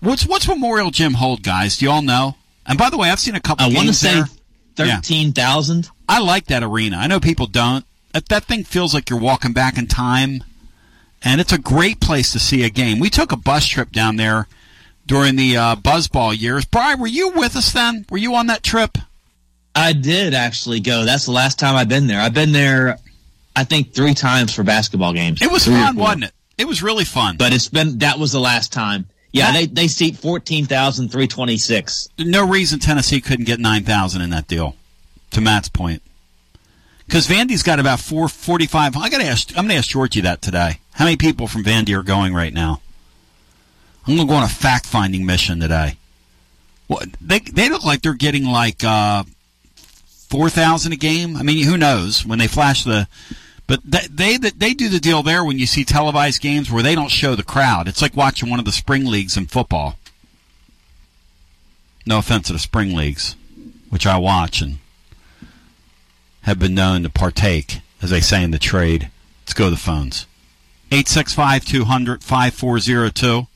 What's 0.00 0.26
what's 0.26 0.48
Memorial 0.48 0.90
Gym 0.90 1.14
hold, 1.14 1.42
guys? 1.44 1.78
Do 1.78 1.84
you 1.84 1.90
all 1.92 2.02
know? 2.02 2.36
And 2.66 2.78
by 2.78 2.90
the 2.90 2.96
way, 2.96 3.10
I've 3.10 3.20
seen 3.20 3.34
a 3.34 3.40
couple. 3.40 3.64
I 3.64 3.74
want 3.74 3.88
to 3.88 3.94
say. 3.94 4.22
Yeah. 4.78 4.96
thirteen 4.96 5.32
thousand. 5.32 5.88
I 6.08 6.20
like 6.20 6.46
that 6.46 6.62
arena. 6.62 6.98
I 6.98 7.06
know 7.06 7.18
people 7.18 7.46
don't. 7.46 7.84
That, 8.12 8.28
that 8.28 8.44
thing 8.44 8.62
feels 8.64 8.92
like 8.92 9.08
you're 9.08 9.18
walking 9.18 9.52
back 9.52 9.78
in 9.78 9.86
time, 9.86 10.44
and 11.22 11.40
it's 11.40 11.52
a 11.52 11.58
great 11.58 12.00
place 12.00 12.32
to 12.32 12.38
see 12.38 12.62
a 12.62 12.68
game. 12.68 12.98
We 12.98 13.08
took 13.08 13.32
a 13.32 13.36
bus 13.36 13.66
trip 13.66 13.90
down 13.90 14.16
there 14.16 14.48
during 15.06 15.36
the 15.36 15.56
uh, 15.56 15.76
Buzzball 15.76 16.38
years. 16.38 16.64
Brian, 16.66 17.00
were 17.00 17.06
you 17.06 17.30
with 17.30 17.56
us 17.56 17.72
then? 17.72 18.04
Were 18.10 18.18
you 18.18 18.34
on 18.34 18.48
that 18.48 18.62
trip? 18.62 18.98
I 19.74 19.92
did 19.92 20.34
actually 20.34 20.80
go. 20.80 21.04
That's 21.04 21.26
the 21.26 21.32
last 21.32 21.58
time 21.58 21.74
I've 21.76 21.88
been 21.88 22.06
there. 22.06 22.20
I've 22.20 22.34
been 22.34 22.52
there, 22.52 22.98
I 23.54 23.64
think, 23.64 23.94
three 23.94 24.14
times 24.14 24.54
for 24.54 24.62
basketball 24.62 25.12
games. 25.12 25.40
It 25.42 25.50
was 25.50 25.64
Three 25.64 25.74
fun, 25.74 25.96
wasn't 25.96 26.24
it? 26.24 26.32
It 26.58 26.66
was 26.66 26.82
really 26.82 27.04
fun. 27.04 27.36
But 27.38 27.52
it's 27.52 27.68
been 27.68 27.98
that 27.98 28.18
was 28.18 28.32
the 28.32 28.40
last 28.40 28.72
time. 28.72 29.06
Yeah, 29.36 29.52
they 29.52 29.66
they 29.66 29.88
seat 29.88 30.16
fourteen 30.16 30.64
thousand 30.64 31.10
three 31.10 31.26
twenty 31.26 31.58
six. 31.58 32.08
No 32.18 32.48
reason 32.48 32.78
Tennessee 32.78 33.20
couldn't 33.20 33.44
get 33.44 33.60
9,000 33.60 34.22
in 34.22 34.30
that 34.30 34.48
deal, 34.48 34.76
to 35.32 35.40
Matt's 35.40 35.68
point. 35.68 36.02
Because 37.06 37.28
Vandy's 37.28 37.62
got 37.62 37.78
about 37.78 38.00
445. 38.00 38.96
I 38.96 39.08
got 39.10 39.18
to 39.18 39.24
ask, 39.24 39.50
I'm 39.50 39.64
going 39.64 39.68
to 39.68 39.74
ask 39.76 39.90
Georgie 39.90 40.22
that 40.22 40.42
today. 40.42 40.80
How 40.92 41.04
many 41.04 41.16
people 41.16 41.46
from 41.46 41.62
Vandy 41.62 41.96
are 41.96 42.02
going 42.02 42.34
right 42.34 42.52
now? 42.52 42.80
I'm 44.06 44.16
going 44.16 44.26
to 44.26 44.32
go 44.32 44.38
on 44.38 44.42
a 44.42 44.48
fact 44.48 44.86
finding 44.86 45.26
mission 45.26 45.60
today. 45.60 45.98
What 46.86 47.08
they 47.20 47.40
they 47.40 47.68
look 47.68 47.84
like 47.84 48.02
they're 48.02 48.14
getting 48.14 48.44
like 48.44 48.84
uh, 48.84 49.24
four 50.28 50.48
thousand 50.48 50.92
a 50.92 50.96
game. 50.96 51.36
I 51.36 51.42
mean, 51.42 51.64
who 51.64 51.76
knows 51.76 52.24
when 52.24 52.38
they 52.38 52.46
flash 52.46 52.84
the. 52.84 53.08
But 53.66 53.80
they, 53.84 54.36
they 54.36 54.50
they 54.50 54.74
do 54.74 54.88
the 54.88 55.00
deal 55.00 55.22
there 55.22 55.44
when 55.44 55.58
you 55.58 55.66
see 55.66 55.84
televised 55.84 56.40
games 56.40 56.70
where 56.70 56.82
they 56.82 56.94
don't 56.94 57.10
show 57.10 57.34
the 57.34 57.42
crowd. 57.42 57.88
It's 57.88 58.02
like 58.02 58.16
watching 58.16 58.48
one 58.48 58.60
of 58.60 58.64
the 58.64 58.72
spring 58.72 59.04
leagues 59.04 59.36
in 59.36 59.46
football. 59.46 59.98
No 62.06 62.18
offense 62.18 62.46
to 62.46 62.52
the 62.52 62.60
spring 62.60 62.94
leagues, 62.94 63.34
which 63.90 64.06
I 64.06 64.18
watch 64.18 64.60
and 64.62 64.78
have 66.42 66.60
been 66.60 66.74
known 66.74 67.02
to 67.02 67.10
partake, 67.10 67.80
as 68.00 68.10
they 68.10 68.20
say 68.20 68.44
in 68.44 68.52
the 68.52 68.58
trade. 68.58 69.10
Let's 69.42 69.54
go 69.54 69.64
to 69.64 69.70
the 69.70 69.76
phones. 69.76 70.26
865 70.92 71.64
200 71.64 72.22
5402. 72.22 73.48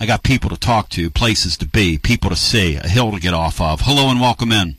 I 0.00 0.06
got 0.06 0.22
people 0.22 0.48
to 0.48 0.56
talk 0.56 0.88
to, 0.90 1.10
places 1.10 1.58
to 1.58 1.66
be, 1.66 1.98
people 1.98 2.30
to 2.30 2.36
see, 2.36 2.76
a 2.76 2.88
hill 2.88 3.12
to 3.12 3.20
get 3.20 3.34
off 3.34 3.60
of. 3.60 3.82
Hello 3.82 4.10
and 4.10 4.20
welcome 4.20 4.52
in. 4.52 4.77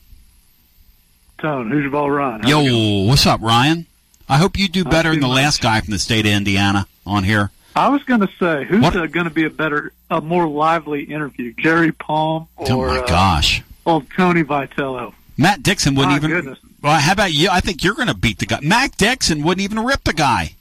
Tone, 1.40 1.72
who's 1.72 1.84
your 1.84 1.92
ball 1.92 2.12
Ron? 2.12 2.46
Yo, 2.48 3.06
what's 3.06 3.26
up, 3.26 3.42
Ryan? 3.42 3.86
I 4.28 4.38
hope 4.38 4.58
you 4.58 4.68
do 4.68 4.84
better 4.84 5.12
than 5.12 5.22
the 5.22 5.28
last 5.28 5.62
guy 5.62 5.82
from 5.82 5.92
the 5.92 6.00
state 6.00 6.26
of 6.26 6.32
Indiana 6.32 6.86
on 7.06 7.24
here. 7.24 7.52
I 7.76 7.90
was 7.90 8.04
going 8.04 8.20
to 8.20 8.30
say, 8.40 8.66
who's 8.66 8.84
uh, 8.84 9.06
going 9.06 9.26
to 9.26 9.30
be 9.30 9.46
a 9.46 9.50
better, 9.50 9.94
a 10.12 10.22
more 10.22 10.48
lively 10.48 11.04
interview, 11.04 11.54
Jerry 11.58 11.92
Palm 11.92 12.48
or 12.58 12.68
oh 12.70 12.88
my 12.88 13.00
uh, 13.00 13.08
gosh. 13.08 13.64
old 13.86 14.08
Tony 14.16 14.44
Vitello? 14.44 15.14
Matt 15.38 15.64
Dixon 15.64 15.96
wouldn't 15.96 16.12
My 16.12 16.18
even. 16.18 16.30
goodness. 16.30 16.60
Well, 16.82 17.00
how 17.00 17.14
about 17.14 17.32
you? 17.32 17.50
I 17.50 17.62
think 17.62 17.84
you're 17.84 17.96
going 17.96 18.08
to 18.10 18.14
beat 18.14 18.40
the 18.40 18.46
guy. 18.46 18.60
Matt 18.62 18.98
Dixon 18.98 19.44
wouldn't 19.44 19.64
even 19.64 19.80
rip 19.80 20.04
the 20.04 20.14
guy. 20.14 20.56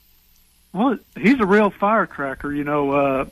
Well, 0.71 0.97
he's 1.17 1.39
a 1.39 1.45
real 1.45 1.69
firecracker. 1.69 2.53
You 2.53 2.63
know, 2.63 2.91
uh, 2.91 3.25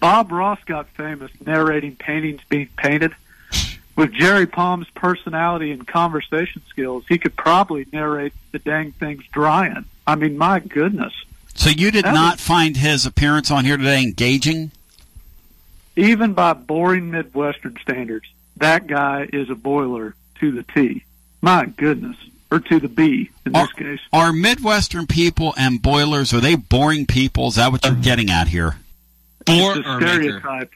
Bob 0.00 0.32
Ross 0.32 0.58
got 0.64 0.88
famous 0.88 1.30
narrating 1.44 1.96
paintings 1.96 2.40
being 2.48 2.68
painted. 2.76 3.14
With 3.98 4.12
Jerry 4.12 4.46
Palm's 4.46 4.88
personality 4.90 5.72
and 5.72 5.84
conversation 5.84 6.62
skills, 6.68 7.02
he 7.08 7.18
could 7.18 7.34
probably 7.34 7.84
narrate 7.92 8.32
the 8.52 8.60
dang 8.60 8.92
things 8.92 9.24
drying. 9.32 9.86
I 10.06 10.14
mean, 10.14 10.38
my 10.38 10.60
goodness. 10.60 11.12
So 11.56 11.70
you 11.70 11.90
did 11.90 12.04
That 12.04 12.14
not 12.14 12.38
find 12.38 12.76
his 12.76 13.06
appearance 13.06 13.50
on 13.50 13.64
here 13.64 13.76
today 13.76 14.00
engaging? 14.04 14.70
Even 15.96 16.32
by 16.32 16.52
boring 16.52 17.10
Midwestern 17.10 17.76
standards, 17.82 18.28
that 18.58 18.86
guy 18.86 19.28
is 19.32 19.50
a 19.50 19.56
boiler 19.56 20.14
to 20.38 20.52
the 20.52 20.62
T. 20.62 21.02
My 21.42 21.66
goodness. 21.66 22.16
Or 22.52 22.60
to 22.60 22.78
the 22.78 22.88
B 22.88 23.30
in 23.44 23.52
this 23.52 23.72
case. 23.72 24.00
Are 24.12 24.32
Midwestern 24.32 25.08
people 25.08 25.54
and 25.58 25.82
boilers, 25.82 26.32
are 26.32 26.40
they 26.40 26.54
boring 26.54 27.04
people? 27.04 27.48
Is 27.48 27.56
that 27.56 27.72
what 27.72 27.84
you're 27.84 27.96
getting 27.96 28.30
at 28.30 28.46
here? 28.46 28.76
it's 29.44 29.78
a 29.84 29.96
stereotype. 29.96 30.72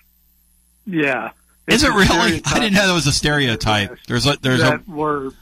Yeah. 0.86 1.30
Is 1.66 1.84
it 1.84 1.90
really? 1.90 2.42
I 2.46 2.58
didn't 2.58 2.74
know 2.74 2.86
that 2.86 2.94
was 2.94 3.06
a 3.06 3.12
stereotype. 3.12 3.96
There's 4.06 4.26
a, 4.26 4.36
there's 4.40 4.60
a, 4.60 4.64
that 4.64 4.88
were 4.88 5.32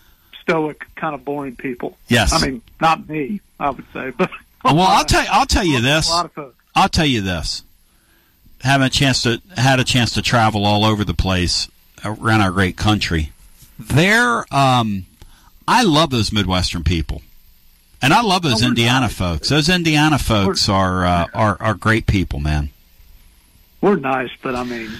stoic, 0.41 0.87
kind 0.97 1.15
of 1.15 1.25
boring 1.25 1.57
people. 1.57 1.97
Yes. 2.09 2.33
I 2.33 2.47
mean, 2.47 2.63
not 2.81 3.09
me, 3.09 3.41
I 3.59 3.71
would 3.71 3.87
say, 3.93 4.11
but 4.11 4.31
well, 4.65 4.81
I'll 4.81 5.05
tell 5.05 5.25
I'll 5.31 5.47
tell 5.47 5.65
you 5.65 5.79
a 5.79 5.81
this. 5.81 6.11
lot 6.11 6.27
of 6.27 6.33
folks. 6.33 6.57
I'll 6.75 6.89
tell 6.89 7.07
you 7.07 7.21
this. 7.21 7.63
Having 8.63 8.87
a 8.89 8.91
chance 8.91 9.23
to 9.23 9.41
had 9.57 9.81
a 9.81 9.85
chance 9.85 10.13
to 10.15 10.23
travel 10.23 10.67
all 10.67 10.85
over 10.85 11.05
the 11.05 11.15
place 11.15 11.69
around 12.05 12.43
our 12.43 12.51
great 12.51 12.77
country. 12.77 13.33
There, 13.79 14.45
um, 14.55 15.07
I 15.67 15.83
love 15.83 16.11
those 16.11 16.33
Midwestern 16.33 16.85
people, 16.85 17.23
and 18.03 18.13
I 18.13 18.21
love 18.21 18.43
those 18.43 18.63
Indiana 18.63 19.09
folks. 19.09 19.49
Those 19.49 19.71
Indiana 19.71 20.19
folks 20.19 20.69
are 20.69 21.07
uh, 21.07 21.27
are 21.33 21.57
are 21.61 21.75
great 21.75 22.07
people, 22.07 22.41
man. 22.41 22.69
We're 23.81 23.97
nice, 23.97 24.31
but 24.43 24.55
I 24.55 24.65
mean, 24.65 24.91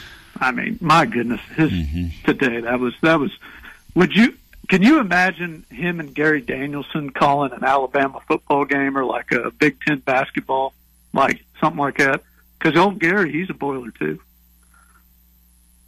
I 0.41 0.53
mean, 0.53 0.79
my 0.81 1.05
goodness, 1.07 1.41
his 1.57 1.71
Mm-hmm. 1.71 2.25
today 2.25 2.61
that 2.61 2.81
was 2.81 2.95
that 3.03 3.19
was. 3.21 3.31
Would 3.95 4.15
you? 4.17 4.35
Can 4.69 4.83
you 4.83 5.01
imagine 5.01 5.65
him 5.71 5.99
and 6.01 6.15
Gary 6.15 6.41
Danielson 6.41 7.11
calling 7.11 7.53
an 7.53 7.65
Alabama 7.65 8.21
football 8.29 8.65
game 8.65 8.97
or 8.97 9.05
like 9.05 9.33
a 9.33 9.51
Big 9.51 9.81
Ten 9.87 9.99
basketball, 9.99 10.73
like 11.13 11.43
something 11.61 11.79
like 11.81 11.99
that? 11.99 12.23
Because 12.59 12.77
old 12.79 12.99
Gary, 13.01 13.33
he's 13.33 13.51
a 13.51 13.55
boiler 13.55 13.91
too. 13.91 14.21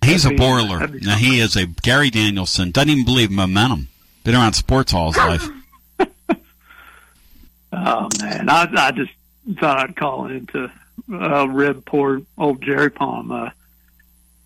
He's 0.05 0.25
a 0.25 0.31
be- 0.31 0.37
boiler. 0.37 0.89
Now, 0.89 1.15
he 1.17 1.39
is 1.39 1.55
a 1.55 1.67
Gary 1.67 2.11
Danielson. 2.11 2.73
Doesn't 2.73 2.91
even 2.91 3.05
believe 3.05 3.31
in 3.31 3.37
momentum. 3.37 3.89
Been 4.25 4.35
around 4.35 4.55
sports 4.55 4.93
all 4.93 5.13
his 5.13 5.17
life. 5.19 5.49
Oh 7.73 8.09
man, 8.21 8.49
I 8.51 8.69
I 8.77 8.91
just 8.91 9.13
thought 9.59 9.79
I'd 9.79 9.97
call 9.97 10.27
into 10.27 10.71
uh, 11.11 11.49
rib 11.49 11.85
poor 11.87 12.21
old 12.37 12.61
Jerry 12.63 12.91
Palm. 12.91 13.31
Uh, 13.31 13.51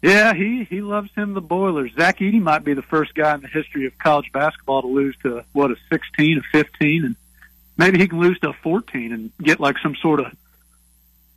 yeah, 0.03 0.35
he 0.35 0.65
he 0.65 0.81
loves 0.81 1.11
him 1.15 1.35
the 1.35 1.41
Boilers. 1.41 1.93
Zach 1.95 2.19
Edey 2.19 2.41
might 2.41 2.65
be 2.65 2.75
the 2.75 2.83
first 2.83 3.15
guy 3.15 3.35
in 3.35 3.41
the 3.41 3.49
history 3.49 3.87
of 3.87 3.99
college 3.99 4.31
basketball 4.33 4.83
to 4.83 4.89
lose 4.89 5.17
to 5.23 5.45
what 5.53 5.71
a 5.71 5.77
sixteen, 5.91 6.39
a 6.39 6.43
fifteen, 6.43 7.05
and 7.05 7.17
maybe 7.77 7.99
he 7.99 8.09
can 8.09 8.21
lose 8.21 8.39
to 8.41 8.51
a 8.51 8.53
fourteen 8.53 9.13
and 9.13 9.33
get 9.43 9.59
like 9.61 9.79
some 9.79 9.97
sort 9.97 10.21
of 10.21 10.35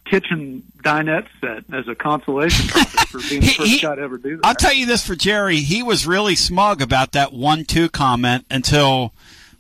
kitchen 0.06 0.64
dinette 0.84 1.28
set 1.40 1.64
as 1.72 1.88
a 1.88 1.96
consolation 1.96 2.68
for 3.08 3.20
being 3.30 3.42
the 3.42 3.48
first 3.48 3.82
guy 3.82 3.96
to 3.96 4.02
ever 4.02 4.18
do 4.18 4.38
that. 4.38 4.46
I'll 4.46 4.56
tell 4.56 4.74
you 4.74 4.86
this 4.86 5.06
for 5.06 5.16
Jerry. 5.16 5.58
He 5.58 5.84
was 5.84 6.08
really 6.08 6.36
smug 6.36 6.82
about 6.82 7.12
that 7.14 7.32
one-two 7.32 7.90
comment 7.90 8.46
until 8.50 9.14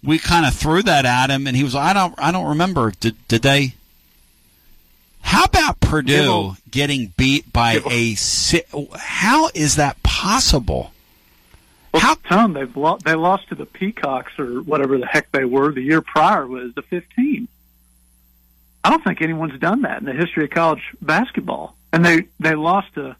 we 0.04 0.18
kind 0.18 0.46
of 0.46 0.54
threw 0.54 0.82
that 0.84 1.06
at 1.06 1.30
him, 1.30 1.48
and 1.48 1.56
he 1.56 1.64
was, 1.64 1.76
I 1.76 1.94
don't, 1.94 2.16
I 2.18 2.32
don't 2.32 2.50
remember. 2.50 2.92
Did 3.00 3.16
did 3.28 3.42
they? 3.44 3.76
How 5.30 5.44
about 5.44 5.80
Purdue 5.80 6.56
getting 6.72 7.14
beat 7.16 7.54
by 7.54 7.74
a? 7.88 8.16
How 8.98 9.52
is 9.54 9.76
that 9.76 10.02
possible? 10.02 10.92
How 11.94 12.16
Tom 12.16 12.54
they've 12.54 12.76
lo- 12.76 12.98
they 13.06 13.14
lost 13.14 13.50
to 13.50 13.56
the 13.56 13.68
Peacocks 13.68 14.40
or 14.40 14.64
whatever 14.64 14.98
the 14.98 15.06
heck 15.06 15.32
they 15.32 15.46
were 15.46 15.72
the 15.72 15.84
year 15.84 16.02
prior 16.02 16.48
was 16.48 16.74
the 16.74 16.82
15. 16.82 17.48
I 18.84 18.90
don't 18.90 19.04
think 19.04 19.22
anyone's 19.22 19.60
done 19.60 19.84
that 19.84 20.00
in 20.00 20.06
the 20.06 20.14
history 20.14 20.46
of 20.46 20.50
college 20.50 20.82
basketball, 21.00 21.76
and 21.94 22.04
they 22.04 22.24
they 22.40 22.56
lost 22.56 22.96
to 22.96 23.16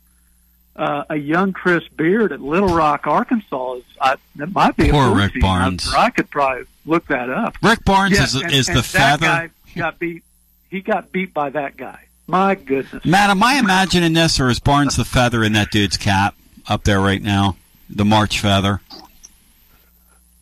uh, 0.76 1.04
a 1.12 1.16
young 1.16 1.54
Chris 1.54 1.88
Beard 1.90 2.32
at 2.32 2.42
Little 2.42 2.70
Rock, 2.70 3.06
Arkansas. 3.06 3.74
Is 3.76 3.84
I, 4.02 4.16
that 4.38 4.52
might 4.52 4.76
be 4.76 4.90
Poor 4.90 5.10
a 5.10 5.16
Rick 5.16 5.34
14. 5.34 5.42
Barnes. 5.42 5.94
I, 5.94 6.06
I 6.06 6.10
could 6.10 6.32
probably 6.32 6.64
look 6.88 7.06
that 7.06 7.30
up. 7.30 7.56
Rick 7.62 7.86
Barnes 7.86 8.18
is 8.20 8.34
and- 8.34 8.52
is 8.52 8.68
and 8.68 8.80
the 8.80 8.90
that 8.94 9.20
guy 9.20 9.50
got 9.76 10.00
beat. 10.00 10.24
He 10.70 10.82
got 10.82 11.12
beat 11.12 11.34
by 11.34 11.50
that 11.50 11.78
guy. 11.78 12.06
My 12.28 12.56
goodness. 12.56 13.04
Matt, 13.04 13.32
am 13.32 13.42
I 13.42 13.56
imagining 13.56 14.14
this, 14.14 14.40
or 14.40 14.50
is 14.50 14.60
Barnes 14.60 14.96
the 14.96 15.06
feather 15.06 15.44
in 15.44 15.54
that 15.54 15.72
dude's 15.72 15.98
cap 15.98 16.36
up 16.68 16.84
there 16.84 17.02
right 17.02 17.22
now? 17.22 17.58
The 17.90 18.06
March 18.06 18.40
feather. 18.40 18.82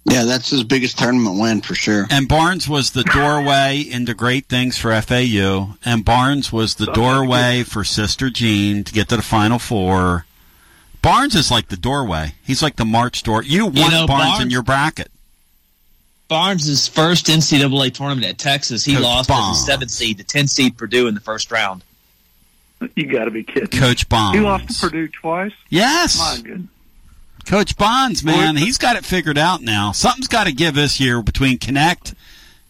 Yeah, 0.09 0.23
that's 0.23 0.49
his 0.49 0.63
biggest 0.63 0.97
tournament 0.97 1.39
win 1.39 1.61
for 1.61 1.75
sure. 1.75 2.07
And 2.09 2.27
Barnes 2.29 2.67
was 2.67 2.91
the 2.91 3.03
doorway 3.03 3.81
into 3.81 4.13
great 4.13 4.47
things 4.47 4.77
for 4.77 4.99
FAU, 5.01 5.75
and 5.83 6.05
Barnes 6.05 6.51
was 6.51 6.75
the 6.75 6.85
doorway 6.87 7.63
for 7.63 7.83
Sister 7.83 8.29
Jean 8.29 8.85
to 8.85 8.93
get 8.93 9.09
to 9.09 9.17
the 9.17 9.21
Final 9.21 9.59
Four. 9.59 10.25
Barnes 11.01 11.35
is 11.35 11.51
like 11.51 11.67
the 11.67 11.77
doorway. 11.77 12.35
He's 12.43 12.63
like 12.63 12.77
the 12.77 12.85
March 12.85 13.23
door. 13.23 13.43
You 13.43 13.65
want 13.65 13.93
know, 13.93 14.07
Barnes, 14.07 14.41
in 14.41 14.49
your 14.49 14.63
bracket. 14.63 15.11
Barnes' 16.27 16.87
first 16.87 17.27
NCAA 17.27 17.93
tournament 17.93 18.25
at 18.27 18.37
Texas, 18.37 18.83
he 18.83 18.93
Coach 18.93 19.03
lost 19.03 19.29
Barnes. 19.29 19.57
as 19.57 19.63
a 19.63 19.65
seven 19.65 19.87
seed 19.89 20.17
to 20.17 20.23
ten 20.23 20.47
seed 20.47 20.77
Purdue 20.77 21.07
in 21.07 21.13
the 21.15 21.21
first 21.21 21.51
round. 21.51 21.83
You 22.95 23.07
got 23.07 23.25
to 23.25 23.31
be 23.31 23.43
kidding. 23.43 23.67
Coach 23.79 24.07
Barnes. 24.09 24.37
He 24.37 24.43
lost 24.43 24.67
to 24.69 24.73
Purdue 24.87 25.07
twice. 25.07 25.53
Yes. 25.69 26.19
My 26.19 26.41
goodness. 26.43 26.69
Coach 27.45 27.77
Bonds, 27.77 28.25
man, 28.25 28.57
he's 28.57 28.77
got 28.77 28.97
it 28.97 29.05
figured 29.05 29.37
out 29.37 29.61
now. 29.61 29.93
Something's 29.93 30.27
got 30.27 30.47
to 30.47 30.51
give 30.51 30.75
this 30.75 30.99
year 30.99 31.21
between 31.21 31.57
Knecht 31.57 32.13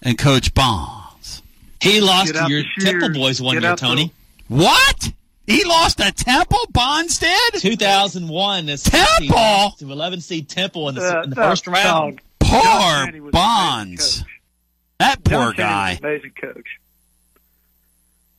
and 0.03 0.17
Coach 0.19 0.53
Bonds. 0.53 1.41
He 1.81 1.99
lost 1.99 2.33
Get 2.33 2.45
to 2.45 2.49
your. 2.51 2.63
Temple 2.79 3.09
boys 3.09 3.41
one 3.41 3.55
Get 3.55 3.63
year, 3.63 3.71
out 3.71 3.79
the- 3.79 3.87
Tony. 3.87 4.13
What? 4.49 5.11
He 5.47 5.63
lost 5.63 5.99
at 5.99 6.15
Temple? 6.15 6.59
Bonds 6.71 7.17
did? 7.17 7.53
2001. 7.55 8.65
This 8.67 8.83
Temple? 8.83 9.71
to 9.79 9.91
11 9.91 10.21
seed 10.21 10.47
Temple 10.47 10.89
in 10.89 10.95
the, 10.95 11.19
Uh, 11.19 11.23
in 11.23 11.29
the 11.31 11.35
first 11.35 11.65
round. 11.67 12.21
Poor 12.47 12.61
John 12.63 13.05
Chaney 13.07 13.19
was 13.19 13.33
an 13.33 13.39
amazing 13.39 13.95
Bonds. 13.97 14.23
That 14.99 15.23
John 15.25 15.33
poor 15.39 15.45
was 15.47 15.55
guy. 15.55 15.97
amazing 16.01 16.31
coach. 16.41 16.67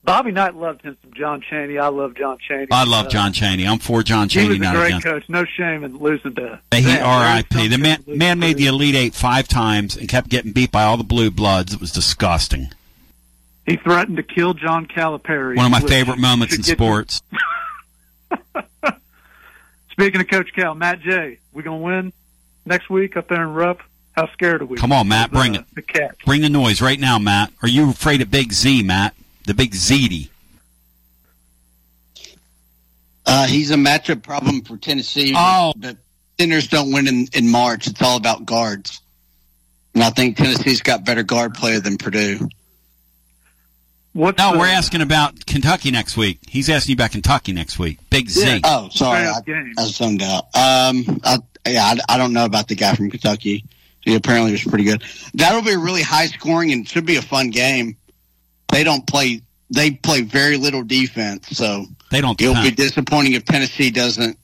Bobby 0.05 0.31
Knight 0.33 0.55
loved 0.55 0.83
him 0.83 0.97
some 1.03 1.13
John 1.13 1.43
Chaney. 1.43 1.77
I 1.79 1.89
love 1.89 2.15
John 2.15 2.39
Chaney. 2.39 2.69
I 2.71 2.85
love 2.85 3.07
Uh, 3.07 3.11
John 3.11 3.33
Chaney. 3.35 3.67
I'm 3.67 3.79
for 3.79 4.03
John 4.03 4.29
He 4.29 4.37
Chaney 4.37 4.59
was 4.59 4.69
a 4.69 4.73
great 4.73 4.87
again. 4.89 5.01
coach. 5.03 5.25
No 5.29 5.45
shame 5.45 5.85
in 5.85 5.99
losing 5.99 6.35
to. 6.37 6.61
May 6.73 6.81
he 6.81 6.99
R.I.P. 6.99 7.69
The 7.69 7.77
man, 7.77 8.03
man 8.07 8.39
made 8.39 8.57
the 8.57 8.67
Elite 8.69 8.95
Eight 8.95 9.15
five 9.15 9.49
times 9.49 9.97
and 9.97 10.09
kept 10.09 10.31
getting 10.31 10.53
beat 10.53 10.73
by 10.73 10.85
all 10.85 10.97
the 10.97 11.05
blue 11.05 11.31
bloods. 11.31 11.75
It 11.75 11.81
was 11.81 11.93
disgusting. 11.93 12.69
He 13.67 13.77
threatened 13.77 14.17
to 14.17 14.23
kill 14.23 14.55
John 14.55 14.87
Calipari. 14.87 15.57
One 15.57 15.67
of 15.67 15.73
my 15.73 15.81
favorite 15.81 16.19
moments 16.19 16.55
in 16.57 16.63
should 16.63 16.79
get 16.79 16.81
you- 16.81 16.85
sports. 16.87 17.23
Speaking 19.93 20.21
of 20.21 20.29
Coach 20.29 20.53
Cal, 20.55 20.75
Matt 20.75 21.01
J, 21.01 21.39
we 21.53 21.63
gonna 21.63 21.77
win 21.79 22.13
next 22.65 22.89
week 22.89 23.17
up 23.17 23.29
there 23.29 23.43
in 23.43 23.53
Rupp. 23.53 23.81
How 24.19 24.33
scared 24.33 24.63
are 24.63 24.67
we? 24.67 24.77
Come 24.77 24.91
on, 24.91 25.07
Matt, 25.07 25.31
bring 25.31 25.57
Uh, 25.57 25.61
it. 25.61 25.67
The 25.77 25.83
cat. 25.83 26.17
Bring 26.27 26.41
the 26.43 26.49
noise 26.49 26.81
right 26.83 26.99
now, 26.99 27.21
Matt. 27.21 27.53
Are 27.63 27.69
you 27.69 27.89
afraid 27.91 28.21
of 28.21 28.33
Big 28.33 28.53
Z, 28.53 28.83
Matt? 28.83 29.15
The 29.47 29.55
Big 29.55 29.73
ZD. 29.73 30.29
Uh, 33.27 33.47
he's 33.47 33.71
a 33.71 33.77
matchup 33.77 34.23
problem 34.25 34.63
for 34.63 34.77
Tennessee. 34.77 35.35
Oh. 35.37 35.73
But 35.77 35.99
centers 36.41 36.67
don't 36.67 36.93
win 36.93 37.07
in, 37.07 37.29
in 37.33 37.49
March. 37.49 37.87
It's 37.87 38.03
all 38.03 38.17
about 38.17 38.45
guards. 38.45 39.01
And 39.95 40.03
I 40.03 40.11
think 40.11 40.37
Tennessee's 40.37 40.83
got 40.83 41.05
better 41.05 41.23
guard 41.23 41.55
player 41.55 41.79
than 41.79 41.97
Purdue. 41.97 42.49
What's 44.15 44.39
no, 44.39 44.53
the- 44.53 44.59
we're 44.59 44.67
asking 44.67 45.01
about 45.03 45.47
Kentucky 45.47 45.93
next 45.93 46.17
week. 46.17 46.41
He's 46.49 46.69
asking 46.69 46.93
you 46.93 46.97
about 46.97 47.13
Kentucky 47.13 47.53
next 47.53 47.79
week. 47.79 47.99
Big 48.11 48.29
Z. 48.29 48.63
Oh, 48.65 48.89
sorry. 48.91 49.27
I, 49.29 49.41
I 49.79 49.85
zoned 49.85 50.23
out. 50.23 50.45
Um, 50.57 51.21
I, 51.23 51.39
yeah, 51.69 51.85
I, 52.09 52.15
I 52.15 52.19
don't 52.19 52.33
know 52.33 52.47
about 52.47 52.67
the 52.67 52.75
guy 52.75 52.95
from 52.97 53.11
Kentucky. 53.11 53.65
He 54.09 54.15
apparently 54.15 54.53
was 54.53 54.65
pretty 54.65 54.85
good. 54.85 55.03
That'll 55.35 55.61
be 55.61 55.73
a 55.73 55.79
really 55.79 56.01
high 56.01 56.29
scoring 56.29 56.73
and 56.73 56.89
should 56.89 57.05
be 57.05 57.17
a 57.17 57.23
fun 57.23 57.51
game. 57.51 57.95
They 58.73 58.83
don't 58.83 59.07
play. 59.07 59.43
They 59.69 59.91
play 59.91 60.23
very 60.23 60.57
little 60.57 60.83
defense, 60.83 61.49
so 61.51 61.85
They 62.11 62.23
don't 62.23 62.41
it'll 62.41 62.55
be 62.63 62.71
disappointing 62.71 63.35
if 63.35 63.45
Tennessee 63.45 63.91
doesn't 63.91 64.39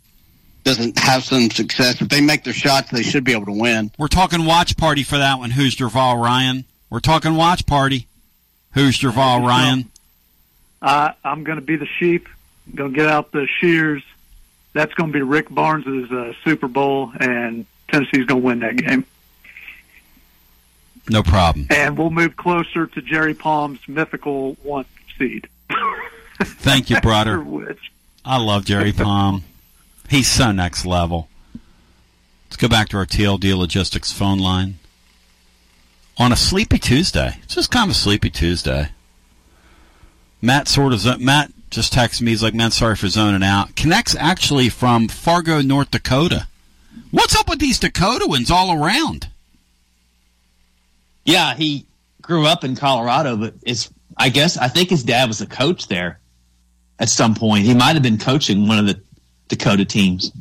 doesn't 0.65 0.99
have 0.99 1.25
some 1.25 1.51
success. 1.51 2.03
If 2.03 2.11
they 2.11 2.21
make 2.21 2.45
their 2.45 2.53
shots, 2.53 2.91
they 2.91 3.03
should 3.03 3.25
be 3.25 3.33
able 3.33 3.47
to 3.47 3.59
win. 3.59 3.91
We're 3.97 4.09
talking 4.09 4.45
watch 4.45 4.77
party 4.77 5.03
for 5.03 5.17
that 5.17 5.39
one. 5.39 5.51
Who's 5.51 5.77
Derval 5.77 6.23
Ryan? 6.23 6.67
We're 6.91 7.01
talking 7.01 7.35
watch 7.35 7.65
party. 7.65 8.07
Who's 8.73 9.01
Derval 9.01 9.47
Ryan? 9.47 9.91
I, 10.83 11.15
I'm 11.25 11.43
going 11.43 11.57
to 11.57 11.65
be 11.65 11.77
the 11.77 11.87
sheep. 11.87 12.29
Going 12.75 12.93
to 12.93 12.97
get 12.97 13.09
out 13.09 13.33
the 13.33 13.47
shears. 13.61 14.03
That's 14.75 14.93
going 14.93 15.11
to 15.11 15.15
be 15.15 15.23
Rick 15.23 15.49
Barnes' 15.49 16.11
uh, 16.13 16.35
Super 16.45 16.69
Bowl, 16.69 17.13
and 17.19 17.65
Tennessee's 17.89 18.27
going 18.27 18.43
to 18.43 18.47
win 18.47 18.59
that 18.61 18.77
game. 18.77 19.07
No 21.09 21.23
problem. 21.23 21.67
And 21.71 21.99
we'll 21.99 22.11
move 22.11 22.37
closer 22.37 22.87
to 22.87 23.03
Jerry 23.03 23.35
Palm's 23.35 23.81
mythical 23.87 24.57
one 24.63 24.87
seed. 25.19 25.49
Thank 26.41 26.91
you, 26.91 27.01
brother. 27.01 27.45
I 28.25 28.39
love 28.39 28.65
Jerry 28.65 28.93
Palm. 28.93 29.45
He's 30.09 30.29
so 30.29 30.51
next 30.53 30.87
level. 30.87 31.29
Let's 32.47 32.57
go 32.57 32.69
back 32.69 32.89
to 32.91 32.97
our 32.97 33.07
TLD 33.07 33.57
logistics 33.57 34.13
phone 34.13 34.39
line. 34.39 34.79
On 36.17 36.33
a 36.33 36.37
sleepy 36.37 36.79
Tuesday. 36.79 37.39
It's 37.43 37.57
just 37.57 37.71
kind 37.71 37.91
of 37.91 37.97
a 37.97 37.99
sleepy 37.99 38.31
Tuesday. 38.31 38.91
Matt 40.41 40.69
sort 40.69 40.93
of 40.93 41.21
Matt 41.21 41.53
just 41.71 41.93
texted 41.93 42.23
me. 42.23 42.31
He's 42.31 42.43
like, 42.43 42.55
"Man, 42.55 42.71
sorry 42.71 42.97
for 42.97 43.09
zoning 43.09 43.43
out." 43.43 43.75
Connects 43.75 44.15
actually 44.15 44.69
from 44.69 45.09
Fargo, 45.09 45.61
North 45.61 45.91
Dakota. 45.91 46.47
What's 47.11 47.35
up 47.35 47.49
with 47.49 47.59
these 47.59 47.81
Dakotans 47.81 48.51
all 48.51 48.73
around? 48.73 49.29
Yeah, 51.25 51.55
he 51.55 51.87
grew 52.21 52.47
up 52.47 52.65
in 52.65 52.77
Colorado, 52.77 53.37
but 53.37 53.55
it's 53.63 53.91
I 54.17 54.29
guess 54.29 54.57
I 54.57 54.69
think 54.69 54.91
his 54.91 55.03
dad 55.03 55.29
was 55.29 55.41
a 55.41 55.47
coach 55.47 55.89
there 55.89 56.21
at 56.99 57.09
some 57.09 57.35
point. 57.35 57.65
He 57.65 57.75
might 57.75 57.95
have 57.95 58.03
been 58.03 58.19
coaching 58.19 58.69
one 58.69 58.79
of 58.79 58.87
the 58.87 59.01
Dakota 59.49 59.85
teams. 59.85 60.33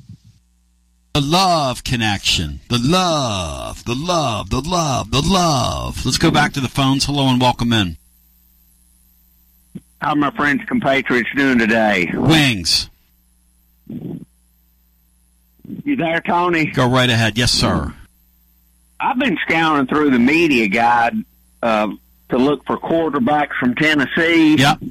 The 1.14 1.22
love 1.22 1.84
connection. 1.84 2.60
The 2.70 2.80
love. 2.80 3.84
The 3.86 3.96
love. 3.96 4.50
The 4.50 4.62
love. 4.62 5.12
The 5.12 5.22
love. 5.22 6.06
Let's 6.06 6.18
go 6.18 6.32
back 6.32 6.54
to 6.54 6.60
the 6.60 6.68
phones. 6.68 7.06
Hello 7.06 7.28
and 7.28 7.40
welcome 7.40 7.72
in. 7.72 7.98
How 10.02 10.16
my 10.16 10.32
French 10.32 10.66
compatriots 10.68 11.30
doing 11.36 11.60
today? 11.60 12.12
Wings. 12.14 12.90
You 13.88 14.26
there, 15.96 16.20
Tony? 16.22 16.66
Go 16.66 16.90
right 16.90 17.10
ahead. 17.10 17.38
Yes, 17.38 17.52
sir. 17.52 17.94
I've 19.04 19.20
been 19.20 19.38
scouring 19.46 19.88
through 19.88 20.12
the 20.12 20.20
media 20.20 20.70
guide 20.70 21.26
uh, 21.62 21.90
to 22.30 22.38
look 22.38 22.66
for 22.66 22.78
quarterbacks 22.78 23.54
from 23.60 23.76
Tennessee. 23.76 24.56
Yep. 24.56 24.82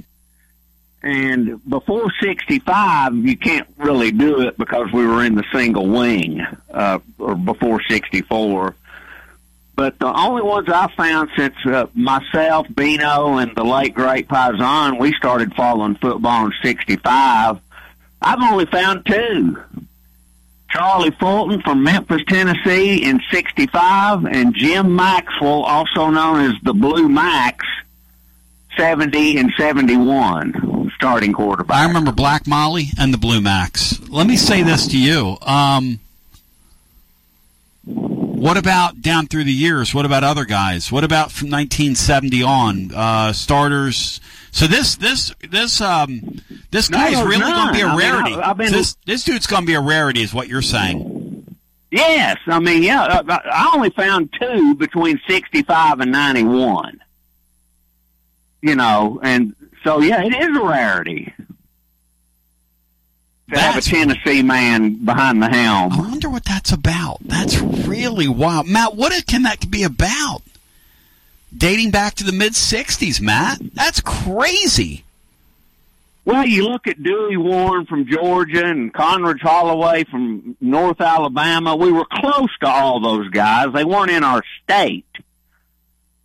And 1.02 1.68
before 1.68 2.12
65, 2.22 3.14
you 3.14 3.36
can't 3.36 3.66
really 3.78 4.12
do 4.12 4.42
it 4.42 4.58
because 4.58 4.92
we 4.92 5.06
were 5.06 5.24
in 5.24 5.34
the 5.34 5.44
single 5.52 5.88
wing, 5.88 6.46
uh, 6.72 6.98
or 7.18 7.34
before 7.34 7.80
64. 7.88 8.76
But 9.74 9.98
the 9.98 10.14
only 10.14 10.42
ones 10.42 10.68
I 10.68 10.92
found 10.94 11.30
since 11.36 11.56
uh, 11.64 11.86
myself, 11.94 12.66
Bino, 12.72 13.38
and 13.38 13.56
the 13.56 13.64
late 13.64 13.94
great 13.94 14.28
Paisan, 14.28 15.00
we 15.00 15.14
started 15.14 15.54
following 15.54 15.96
football 15.96 16.46
in 16.46 16.52
65. 16.62 17.58
I've 18.20 18.42
only 18.42 18.66
found 18.66 19.06
two. 19.06 19.56
Charlie 20.72 21.10
Fulton 21.10 21.60
from 21.60 21.82
Memphis, 21.82 22.22
Tennessee 22.26 23.04
in 23.04 23.20
65, 23.30 24.24
and 24.24 24.54
Jim 24.54 24.96
Maxwell, 24.96 25.64
also 25.64 26.08
known 26.08 26.50
as 26.50 26.54
the 26.62 26.72
Blue 26.72 27.10
Max, 27.10 27.66
70 28.78 29.36
and 29.36 29.52
71, 29.58 30.90
starting 30.94 31.34
quarterback. 31.34 31.76
I 31.76 31.86
remember 31.86 32.10
Black 32.10 32.46
Molly 32.46 32.86
and 32.98 33.12
the 33.12 33.18
Blue 33.18 33.42
Max. 33.42 34.00
Let 34.08 34.26
me 34.26 34.36
say 34.36 34.62
this 34.62 34.86
to 34.88 34.98
you. 34.98 35.36
Um, 35.42 36.00
what 38.42 38.56
about 38.56 39.00
down 39.00 39.26
through 39.28 39.44
the 39.44 39.52
years? 39.52 39.94
What 39.94 40.04
about 40.04 40.24
other 40.24 40.44
guys? 40.44 40.90
What 40.90 41.04
about 41.04 41.30
from 41.30 41.48
1970 41.50 42.42
on? 42.42 42.90
Uh, 42.94 43.32
starters. 43.32 44.20
So 44.50 44.66
this 44.66 44.96
this 44.96 45.32
this 45.48 45.80
um 45.80 46.40
this 46.70 46.90
No, 46.90 46.98
guy's 46.98 47.12
there's 47.14 47.26
really 47.26 47.40
going 47.40 47.68
to 47.68 47.72
be 47.72 47.80
a 47.80 47.86
none. 47.86 47.94
I 47.94 47.96
mean, 47.98 48.12
rarity. 48.12 48.34
I- 48.34 48.52
been- 48.52 48.72
this 48.72 48.96
this 49.06 49.22
dude's 49.24 49.46
going 49.46 49.62
to 49.62 49.66
be 49.66 49.74
a 49.74 49.80
rarity, 49.80 50.22
is 50.22 50.34
what 50.34 50.48
you're 50.48 50.60
saying. 50.62 51.56
Yes, 51.92 52.38
I 52.46 52.58
mean, 52.58 52.82
yeah, 52.82 53.20
I 53.28 53.70
only 53.74 53.90
found 53.90 54.32
two 54.40 54.74
between 54.76 55.20
65 55.28 56.00
and 56.00 56.10
91. 56.10 56.98
You 58.62 58.74
know, 58.76 59.20
and 59.22 59.54
so, 59.84 60.00
yeah, 60.00 60.22
it 60.24 60.34
is 60.34 60.56
a 60.56 60.62
rarity 60.64 61.34
to 63.52 63.60
have 63.60 63.76
a 63.76 63.80
Tennessee 63.80 64.42
man 64.42 65.04
behind 65.04 65.42
the 65.42 65.48
helm. 65.48 65.92
I 65.92 65.98
wonder 65.98 66.30
what 66.30 66.44
that's 66.44 66.72
about. 66.72 67.18
That's 67.20 67.60
really 67.60 68.28
wild, 68.28 68.66
Matt. 68.66 68.96
What 68.96 69.12
can 69.26 69.42
that 69.42 69.70
be 69.70 69.82
about? 69.82 70.42
Dating 71.56 71.90
back 71.90 72.14
to 72.14 72.24
the 72.24 72.32
mid 72.32 72.52
'60s, 72.52 73.20
Matt. 73.20 73.58
That's 73.74 74.00
crazy. 74.00 75.04
Well, 76.24 76.46
you 76.46 76.68
look 76.68 76.86
at 76.86 77.02
Dewey 77.02 77.36
Warren 77.36 77.84
from 77.84 78.06
Georgia 78.06 78.64
and 78.64 78.94
Conrad 78.94 79.40
Holloway 79.40 80.04
from 80.04 80.56
North 80.60 81.00
Alabama. 81.00 81.74
We 81.74 81.90
were 81.90 82.06
close 82.10 82.56
to 82.60 82.68
all 82.68 83.00
those 83.00 83.28
guys. 83.30 83.72
They 83.72 83.84
weren't 83.84 84.12
in 84.12 84.22
our 84.22 84.42
state. 84.62 85.04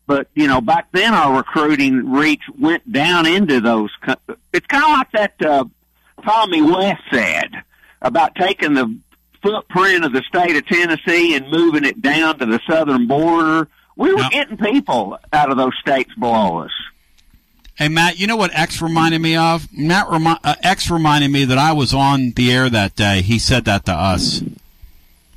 But, 0.05 0.27
you 0.35 0.47
know, 0.47 0.61
back 0.61 0.87
then 0.91 1.13
our 1.13 1.37
recruiting 1.37 2.11
reach 2.11 2.43
went 2.57 2.89
down 2.89 3.25
into 3.25 3.59
those. 3.59 3.89
It's 4.53 4.67
kind 4.67 4.83
of 4.83 4.91
like 4.91 5.11
that 5.11 5.45
uh, 5.45 5.65
Tommy 6.27 6.61
West 6.61 7.01
said 7.09 7.63
about 8.01 8.35
taking 8.35 8.73
the 8.73 8.99
footprint 9.41 10.03
of 10.03 10.11
the 10.11 10.21
state 10.23 10.57
of 10.57 10.65
Tennessee 10.67 11.35
and 11.35 11.49
moving 11.49 11.85
it 11.85 12.01
down 12.01 12.37
to 12.39 12.45
the 12.45 12.59
southern 12.69 13.07
border. 13.07 13.69
We 13.95 14.13
were 14.13 14.27
getting 14.29 14.57
people 14.57 15.17
out 15.31 15.49
of 15.49 15.57
those 15.57 15.73
states 15.79 16.13
below 16.15 16.59
us. 16.59 16.71
Hey 17.75 17.87
Matt, 17.87 18.19
you 18.19 18.27
know 18.27 18.35
what 18.35 18.51
X 18.53 18.81
reminded 18.81 19.21
me 19.21 19.37
of? 19.37 19.71
Matt 19.71 20.09
remi- 20.09 20.39
uh, 20.43 20.55
X 20.63 20.89
reminded 20.89 21.29
me 21.31 21.45
that 21.45 21.57
I 21.57 21.71
was 21.71 21.93
on 21.93 22.31
the 22.31 22.51
air 22.51 22.69
that 22.69 22.95
day. 22.95 23.21
He 23.21 23.39
said 23.39 23.65
that 23.65 23.85
to 23.85 23.93
us. 23.93 24.43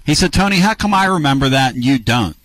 He 0.04 0.14
said, 0.14 0.32
"Tony, 0.32 0.56
how 0.56 0.74
come 0.74 0.92
I 0.92 1.04
remember 1.04 1.50
that 1.50 1.74
and 1.74 1.84
you 1.84 1.98
don't?" 1.98 2.36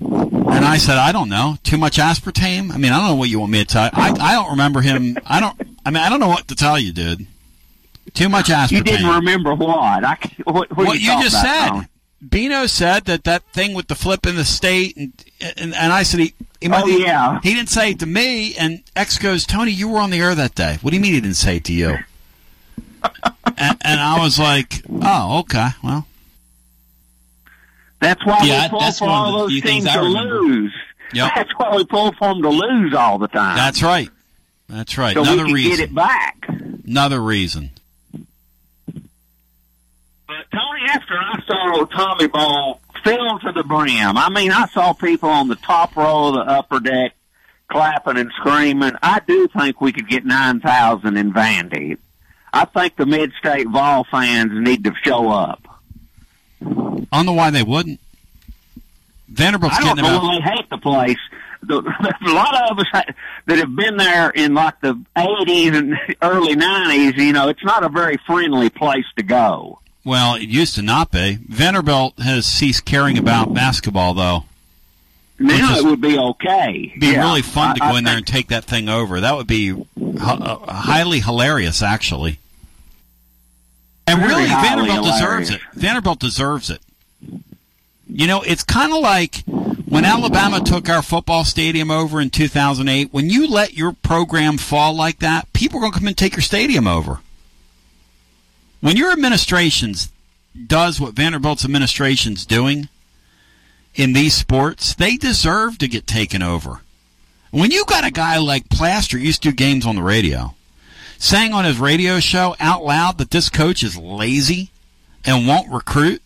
And 0.00 0.64
I 0.64 0.78
said, 0.78 0.96
"I 0.96 1.12
don't 1.12 1.28
know. 1.28 1.58
Too 1.64 1.76
much 1.76 1.98
aspartame. 1.98 2.72
I 2.72 2.78
mean, 2.78 2.92
I 2.92 2.98
don't 2.98 3.08
know 3.08 3.14
what 3.16 3.28
you 3.28 3.40
want 3.40 3.52
me 3.52 3.58
to 3.58 3.64
tell. 3.66 3.84
You. 3.84 3.90
I 3.92 4.14
I 4.18 4.32
don't 4.32 4.52
remember 4.52 4.80
him. 4.80 5.18
I 5.26 5.40
don't. 5.40 5.60
I 5.86 5.90
mean, 5.90 6.02
I 6.02 6.08
don't 6.10 6.18
know 6.20 6.28
what 6.28 6.48
to 6.48 6.54
tell 6.56 6.78
you, 6.78 6.92
dude. 6.92 7.26
Too 8.12 8.28
much 8.28 8.46
aspartame. 8.48 8.70
You 8.72 8.82
didn't 8.82 9.06
remember 9.06 9.54
what? 9.54 10.04
I, 10.04 10.18
what, 10.44 10.68
what, 10.76 10.76
what 10.76 11.00
you, 11.00 11.12
you 11.12 11.22
just 11.22 11.40
said. 11.40 11.68
about, 11.68 11.84
Bino 12.28 12.66
said 12.66 13.04
that 13.04 13.24
that 13.24 13.42
thing 13.52 13.72
with 13.74 13.86
the 13.88 13.94
flip 13.94 14.26
in 14.26 14.36
the 14.36 14.44
state, 14.44 14.96
and 14.96 15.12
and, 15.40 15.74
and 15.74 15.92
I 15.92 16.02
said 16.02 16.20
he. 16.20 16.34
he 16.60 16.68
might- 16.68 16.82
Oh, 16.84 16.88
yeah. 16.88 17.40
He 17.42 17.54
didn't 17.54 17.68
say 17.68 17.90
it 17.90 18.00
to 18.00 18.06
me, 18.06 18.54
and 18.56 18.82
X 18.96 19.18
goes, 19.18 19.46
Tony, 19.46 19.70
you 19.70 19.88
were 19.88 20.00
on 20.00 20.10
the 20.10 20.18
air 20.18 20.34
that 20.34 20.54
day. 20.54 20.78
What 20.82 20.90
do 20.90 20.96
you 20.96 21.02
mean 21.02 21.14
he 21.14 21.20
didn't 21.20 21.36
say 21.36 21.56
it 21.56 21.64
to 21.64 21.72
you? 21.72 21.88
and, 23.56 23.78
and 23.82 24.00
I 24.00 24.18
was 24.18 24.38
like, 24.38 24.82
oh, 24.90 25.40
okay, 25.40 25.68
well. 25.84 26.06
That's 28.00 28.24
why 28.26 28.40
Yeah, 28.44 28.64
we 28.64 28.78
pull 28.78 28.92
for 28.92 29.08
all 29.08 29.32
the 29.32 29.38
those 29.54 29.62
things 29.62 29.86
I 29.86 29.94
to 29.96 30.02
lose. 30.02 30.74
Yep. 31.12 31.32
That's 31.34 31.50
why 31.56 31.76
we 31.76 31.84
pull 31.84 32.12
for 32.12 32.28
them 32.34 32.42
to 32.42 32.48
lose 32.50 32.94
all 32.94 33.18
the 33.18 33.28
time. 33.28 33.56
That's 33.56 33.82
right. 33.82 34.10
That's 34.68 34.98
right. 34.98 35.14
So 35.14 35.22
Another 35.22 35.44
we 35.44 35.48
can 35.48 35.54
reason. 35.54 35.70
get 35.76 35.80
it 35.90 35.94
back. 35.94 36.48
Another 36.86 37.20
reason. 37.20 37.70
But 40.26 40.44
Tony, 40.52 40.82
after 40.88 41.14
I 41.14 41.40
saw 41.46 41.84
Tommy 41.86 42.26
Ball 42.26 42.80
fill 43.04 43.38
to 43.40 43.52
the 43.52 43.62
brim, 43.62 44.16
I 44.16 44.28
mean, 44.28 44.50
I 44.50 44.66
saw 44.66 44.92
people 44.92 45.28
on 45.28 45.48
the 45.48 45.54
top 45.56 45.96
row 45.96 46.28
of 46.28 46.34
the 46.34 46.40
upper 46.40 46.80
deck 46.80 47.12
clapping 47.70 48.16
and 48.16 48.30
screaming. 48.38 48.92
I 49.02 49.20
do 49.26 49.48
think 49.48 49.80
we 49.80 49.92
could 49.92 50.08
get 50.08 50.24
9,000 50.24 51.16
in 51.16 51.32
Vandy. 51.32 51.98
I 52.52 52.64
think 52.64 52.96
the 52.96 53.06
mid-state 53.06 53.68
Vol 53.68 54.04
fans 54.10 54.50
need 54.52 54.84
to 54.84 54.92
show 55.04 55.30
up. 55.30 55.62
I 56.62 56.66
don't 57.12 57.26
know 57.26 57.32
why 57.32 57.50
they 57.50 57.62
wouldn't. 57.62 58.00
Vanderbilt's 59.28 59.76
I 59.76 59.80
don't 59.80 59.96
getting 59.96 60.10
know 60.10 60.18
about. 60.18 60.26
why 60.26 60.38
they 60.38 60.56
hate 60.56 60.70
the 60.70 60.78
place. 60.78 61.18
The, 61.66 61.78
a 62.26 62.32
lot 62.32 62.70
of 62.70 62.78
us 62.78 62.86
that 63.46 63.58
have 63.58 63.74
been 63.76 63.96
there 63.96 64.30
in 64.30 64.54
like 64.54 64.80
the 64.80 64.94
80s 65.16 65.74
and 65.76 65.96
early 66.22 66.54
90s, 66.56 67.16
you 67.16 67.32
know, 67.32 67.48
it's 67.48 67.64
not 67.64 67.84
a 67.84 67.88
very 67.88 68.16
friendly 68.26 68.70
place 68.70 69.04
to 69.16 69.22
go. 69.22 69.80
Well, 70.04 70.36
it 70.36 70.48
used 70.48 70.76
to 70.76 70.82
not 70.82 71.10
be. 71.10 71.38
Vanderbilt 71.48 72.18
has 72.20 72.46
ceased 72.46 72.84
caring 72.84 73.18
about 73.18 73.52
basketball, 73.54 74.14
though. 74.14 74.44
Now 75.38 75.76
it 75.76 75.84
would 75.84 76.00
be 76.00 76.16
okay. 76.16 76.88
It'd 76.90 77.00
be 77.00 77.08
Yeah, 77.08 77.20
really 77.28 77.42
fun 77.42 77.74
to 77.74 77.80
go 77.80 77.86
I 77.86 77.98
in 77.98 78.04
there 78.04 78.16
and 78.16 78.26
take 78.26 78.48
that 78.48 78.64
thing 78.64 78.88
over. 78.88 79.20
That 79.20 79.36
would 79.36 79.46
be 79.48 79.72
uh, 79.72 80.56
highly 80.72 81.20
hilarious, 81.20 81.82
actually. 81.82 82.38
And 84.06 84.22
really, 84.22 84.46
Vanderbilt 84.46 85.04
deserves 85.04 85.50
it. 85.50 85.60
Vanderbilt 85.74 86.20
deserves 86.20 86.70
it. 86.70 86.80
You 88.08 88.26
know, 88.28 88.40
it's 88.42 88.62
kind 88.62 88.92
of 88.92 89.00
like 89.00 89.42
when 89.86 90.04
Alabama 90.04 90.60
took 90.60 90.88
our 90.88 91.02
football 91.02 91.44
stadium 91.44 91.90
over 91.90 92.20
in 92.20 92.30
2008. 92.30 93.12
When 93.12 93.30
you 93.30 93.46
let 93.46 93.74
your 93.74 93.92
program 93.92 94.58
fall 94.58 94.94
like 94.94 95.20
that, 95.20 95.52
people 95.52 95.78
are 95.78 95.82
going 95.82 95.92
to 95.92 95.98
come 95.98 96.08
and 96.08 96.18
take 96.18 96.34
your 96.34 96.42
stadium 96.42 96.86
over. 96.86 97.20
When 98.80 98.96
your 98.96 99.12
administration's 99.12 100.12
does 100.66 101.00
what 101.00 101.14
Vanderbilt's 101.14 101.64
administration's 101.64 102.46
doing 102.46 102.88
in 103.94 104.12
these 104.12 104.34
sports, 104.34 104.94
they 104.94 105.16
deserve 105.16 105.78
to 105.78 105.88
get 105.88 106.06
taken 106.06 106.42
over. 106.42 106.80
When 107.50 107.70
you 107.70 107.84
got 107.84 108.04
a 108.04 108.10
guy 108.10 108.38
like 108.38 108.68
Plaster 108.68 109.18
used 109.18 109.42
to 109.42 109.50
do 109.50 109.54
games 109.54 109.86
on 109.86 109.96
the 109.96 110.02
radio, 110.02 110.54
saying 111.18 111.52
on 111.52 111.64
his 111.64 111.78
radio 111.78 112.20
show 112.20 112.56
out 112.58 112.84
loud 112.84 113.18
that 113.18 113.30
this 113.30 113.48
coach 113.48 113.82
is 113.82 113.96
lazy 113.96 114.70
and 115.24 115.46
won't 115.46 115.70
recruit, 115.72 116.22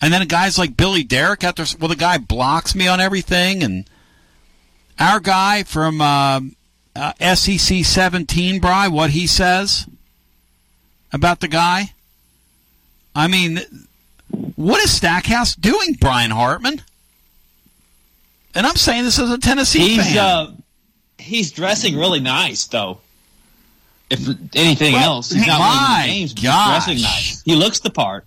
and 0.00 0.12
then 0.12 0.26
guys 0.28 0.58
like 0.58 0.76
Billy 0.76 1.02
Derrick 1.02 1.44
out 1.44 1.56
there, 1.56 1.66
well, 1.78 1.88
the 1.88 1.96
guy 1.96 2.18
blocks 2.18 2.74
me 2.74 2.88
on 2.88 3.00
everything, 3.00 3.62
and 3.62 3.88
our 4.98 5.20
guy 5.20 5.62
from 5.62 6.00
uh, 6.00 6.40
uh, 6.96 7.34
SEC 7.34 7.84
17, 7.84 8.60
Bry, 8.60 8.88
what 8.88 9.10
he 9.10 9.26
says 9.26 9.86
about 11.12 11.40
the 11.40 11.48
guy. 11.48 11.92
I 13.14 13.26
mean, 13.28 13.60
what 14.56 14.82
is 14.82 14.92
Stackhouse 14.94 15.54
doing, 15.54 15.96
Brian 16.00 16.30
Hartman? 16.30 16.82
And 18.54 18.66
I'm 18.66 18.76
saying 18.76 19.04
this 19.04 19.18
as 19.18 19.30
a 19.30 19.38
Tennessee 19.38 19.90
He's 19.96 20.04
fan. 20.14 20.18
uh, 20.18 20.52
he's 21.18 21.52
dressing 21.52 21.96
really 21.96 22.20
nice 22.20 22.66
though. 22.66 22.98
If 24.10 24.26
anything 24.56 24.94
Well, 24.94 25.14
else, 25.16 25.30
he's 25.30 25.46
not 25.46 25.60
my 25.60 26.02
winning 26.02 26.16
games. 26.18 26.32
Gosh. 26.34 26.42
he's 26.42 26.84
dressing 26.96 27.02
nice. 27.02 27.42
He 27.44 27.54
looks 27.54 27.78
the 27.80 27.90
part. 27.90 28.26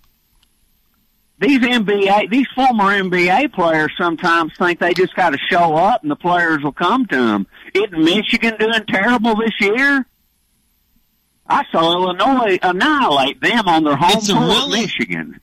These 1.46 1.60
NBA, 1.60 2.30
these 2.30 2.46
former 2.54 2.84
NBA 2.84 3.52
players 3.52 3.92
sometimes 3.98 4.52
think 4.56 4.78
they 4.78 4.94
just 4.94 5.14
got 5.14 5.30
to 5.30 5.38
show 5.50 5.74
up 5.76 6.02
and 6.02 6.10
the 6.10 6.16
players 6.16 6.62
will 6.62 6.72
come 6.72 7.04
to 7.06 7.16
them. 7.16 7.46
Isn't 7.74 8.02
Michigan 8.02 8.54
doing 8.58 8.84
terrible 8.88 9.34
this 9.36 9.52
year? 9.60 10.06
I 11.46 11.64
saw 11.70 11.92
Illinois 11.92 12.58
annihilate 12.62 13.40
them 13.40 13.68
on 13.68 13.84
their 13.84 13.96
home 13.96 14.12
It's 14.16 14.32
court, 14.32 14.40
really- 14.48 14.80
Michigan. 14.82 15.40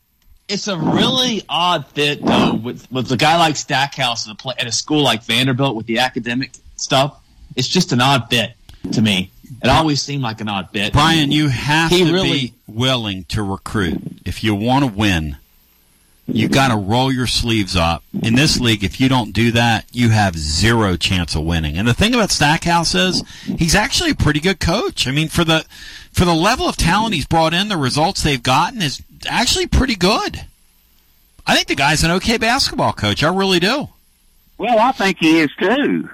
It's 0.47 0.67
a 0.67 0.77
really 0.77 1.43
odd 1.47 1.85
fit 1.87 2.25
though 2.25 2.55
with 2.55 2.91
with 2.91 3.09
a 3.11 3.15
guy 3.15 3.37
like 3.37 3.55
Stackhouse 3.55 4.27
at 4.27 4.33
a, 4.33 4.35
pla 4.35 4.53
at 4.57 4.67
a 4.67 4.71
school 4.71 5.01
like 5.01 5.23
Vanderbilt 5.23 5.77
with 5.77 5.85
the 5.85 5.99
academic 5.99 6.51
stuff. 6.75 7.23
It's 7.55 7.69
just 7.69 7.93
an 7.93 8.01
odd 8.01 8.29
fit 8.29 8.53
to 8.93 9.01
me. 9.01 9.31
It 9.63 9.69
always 9.69 10.01
seemed 10.01 10.23
like 10.23 10.41
an 10.41 10.49
odd 10.49 10.69
fit. 10.71 10.91
Brian, 10.91 11.31
you 11.31 11.47
have 11.47 11.91
He 11.91 12.03
to 12.03 12.11
really- 12.11 12.29
be 12.31 12.53
willing 12.67 13.23
to 13.25 13.43
recruit. 13.43 14.01
If 14.25 14.43
you 14.43 14.53
want 14.55 14.83
to 14.83 14.91
win, 14.91 15.37
you 16.33 16.47
got 16.47 16.69
to 16.69 16.77
roll 16.77 17.11
your 17.11 17.27
sleeves 17.27 17.75
up. 17.75 18.03
In 18.21 18.35
this 18.35 18.59
league, 18.59 18.83
if 18.83 18.99
you 18.99 19.09
don't 19.09 19.33
do 19.33 19.51
that, 19.51 19.85
you 19.91 20.09
have 20.09 20.37
zero 20.37 20.95
chance 20.97 21.35
of 21.35 21.43
winning. 21.43 21.77
And 21.77 21.87
the 21.87 21.93
thing 21.93 22.13
about 22.13 22.31
Stackhouse 22.31 22.95
is 22.95 23.23
he's 23.43 23.75
actually 23.75 24.11
a 24.11 24.15
pretty 24.15 24.39
good 24.39 24.59
coach. 24.59 25.07
I 25.07 25.11
mean, 25.11 25.27
for 25.27 25.43
the 25.43 25.65
for 26.11 26.25
the 26.25 26.33
level 26.33 26.67
of 26.67 26.77
talent 26.77 27.13
he's 27.15 27.25
brought 27.25 27.53
in, 27.53 27.69
the 27.69 27.77
results 27.77 28.23
they've 28.23 28.41
gotten 28.41 28.81
is 28.81 29.01
actually 29.27 29.67
pretty 29.67 29.95
good. 29.95 30.45
I 31.45 31.55
think 31.55 31.67
the 31.67 31.75
guy's 31.75 32.03
an 32.03 32.11
okay 32.11 32.37
basketball 32.37 32.93
coach. 32.93 33.23
I 33.23 33.33
really 33.33 33.59
do. 33.59 33.89
Well, 34.57 34.79
I 34.79 34.91
think 34.91 35.17
he 35.19 35.39
is 35.39 35.49
too. 35.59 36.09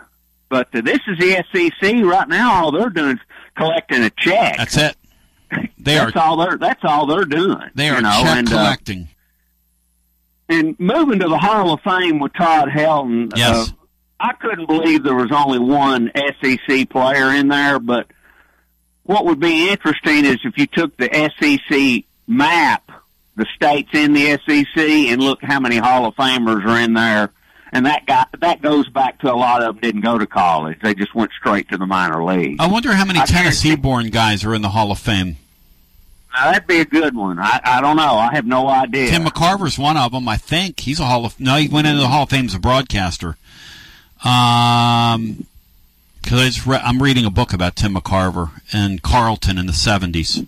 But 0.49 0.73
uh, 0.73 0.81
this 0.81 0.99
is 1.07 1.17
the 1.19 1.43
SEC 1.51 2.03
right 2.05 2.27
now. 2.27 2.63
All 2.63 2.71
they're 2.71 2.89
doing 2.89 3.17
is 3.17 3.19
collecting 3.55 4.03
a 4.03 4.09
check. 4.09 4.57
That's 4.57 4.77
it. 4.77 4.95
They 5.77 5.95
that's 5.95 6.15
are 6.15 6.19
all 6.19 6.37
they're. 6.37 6.57
That's 6.57 6.83
all 6.83 7.05
they're 7.05 7.25
doing. 7.25 7.69
they 7.75 7.89
are 7.89 7.97
you 7.97 8.01
know, 8.01 8.19
check 8.21 8.37
and, 8.37 8.47
uh, 8.47 8.51
collecting. 8.51 9.07
And 10.49 10.79
moving 10.79 11.19
to 11.19 11.27
the 11.27 11.37
Hall 11.37 11.73
of 11.73 11.81
Fame 11.81 12.19
with 12.19 12.33
Todd 12.33 12.69
Helton. 12.69 13.31
Yes. 13.35 13.69
Uh, 13.69 13.73
I 14.19 14.33
couldn't 14.33 14.65
believe 14.65 15.03
there 15.03 15.15
was 15.15 15.31
only 15.31 15.59
one 15.59 16.11
SEC 16.41 16.89
player 16.89 17.33
in 17.33 17.49
there, 17.49 17.79
but 17.79 18.07
what 19.03 19.25
would 19.25 19.39
be 19.39 19.69
interesting 19.69 20.25
is 20.25 20.37
if 20.43 20.57
you 20.57 20.65
took 20.67 20.97
the 20.97 21.09
SEC 21.39 22.05
map, 22.27 22.91
the 23.35 23.45
states 23.55 23.89
in 23.93 24.13
the 24.13 24.39
SEC, 24.45 24.77
and 24.77 25.21
look 25.21 25.39
how 25.43 25.59
many 25.59 25.77
Hall 25.77 26.05
of 26.05 26.15
Famers 26.15 26.65
are 26.65 26.79
in 26.79 26.93
there. 26.93 27.31
And 27.71 27.85
that 27.85 28.05
got 28.05 28.29
that 28.39 28.61
goes 28.61 28.87
back 28.89 29.19
to 29.19 29.31
a 29.31 29.35
lot 29.35 29.61
of 29.61 29.75
them 29.75 29.81
didn't 29.81 30.01
go 30.01 30.17
to 30.17 30.25
college; 30.25 30.79
they 30.81 30.95
just 30.95 31.13
went 31.13 31.31
straight 31.37 31.67
to 31.69 31.77
the 31.77 31.85
minor 31.85 32.23
league. 32.23 32.55
I 32.59 32.67
wonder 32.67 32.93
how 32.93 33.03
many 33.03 33.19
Tennessee-born 33.19 34.09
guys 34.09 34.45
are 34.45 34.55
in 34.55 34.61
the 34.61 34.69
Hall 34.69 34.89
of 34.89 34.99
Fame. 34.99 35.35
Now, 36.37 36.51
that'd 36.51 36.67
be 36.67 36.79
a 36.81 36.85
good 36.85 37.15
one. 37.15 37.39
I, 37.39 37.59
I 37.63 37.81
don't 37.81 37.97
know. 37.97 38.15
I 38.15 38.35
have 38.35 38.45
no 38.45 38.67
idea. 38.67 39.09
Tim 39.09 39.25
McCarver's 39.25 39.79
one 39.79 39.97
of 39.97 40.11
them, 40.11 40.27
I 40.29 40.37
think. 40.37 40.81
He's 40.81 40.99
a 40.99 41.05
Hall 41.05 41.25
of 41.25 41.39
no, 41.39 41.55
he 41.55 41.67
went 41.67 41.87
into 41.87 41.99
the 41.99 42.07
Hall 42.07 42.23
of 42.23 42.29
Fame 42.29 42.45
as 42.45 42.53
a 42.53 42.59
broadcaster. 42.59 43.37
Um, 44.23 45.47
because 46.21 46.39
I 46.39 46.45
just 46.45 46.67
re- 46.67 46.81
I'm 46.83 47.01
reading 47.01 47.25
a 47.25 47.31
book 47.31 47.53
about 47.53 47.75
Tim 47.75 47.95
McCarver 47.95 48.51
and 48.71 49.01
Carlton 49.01 49.57
in 49.57 49.65
the 49.65 49.71
'70s. 49.71 50.45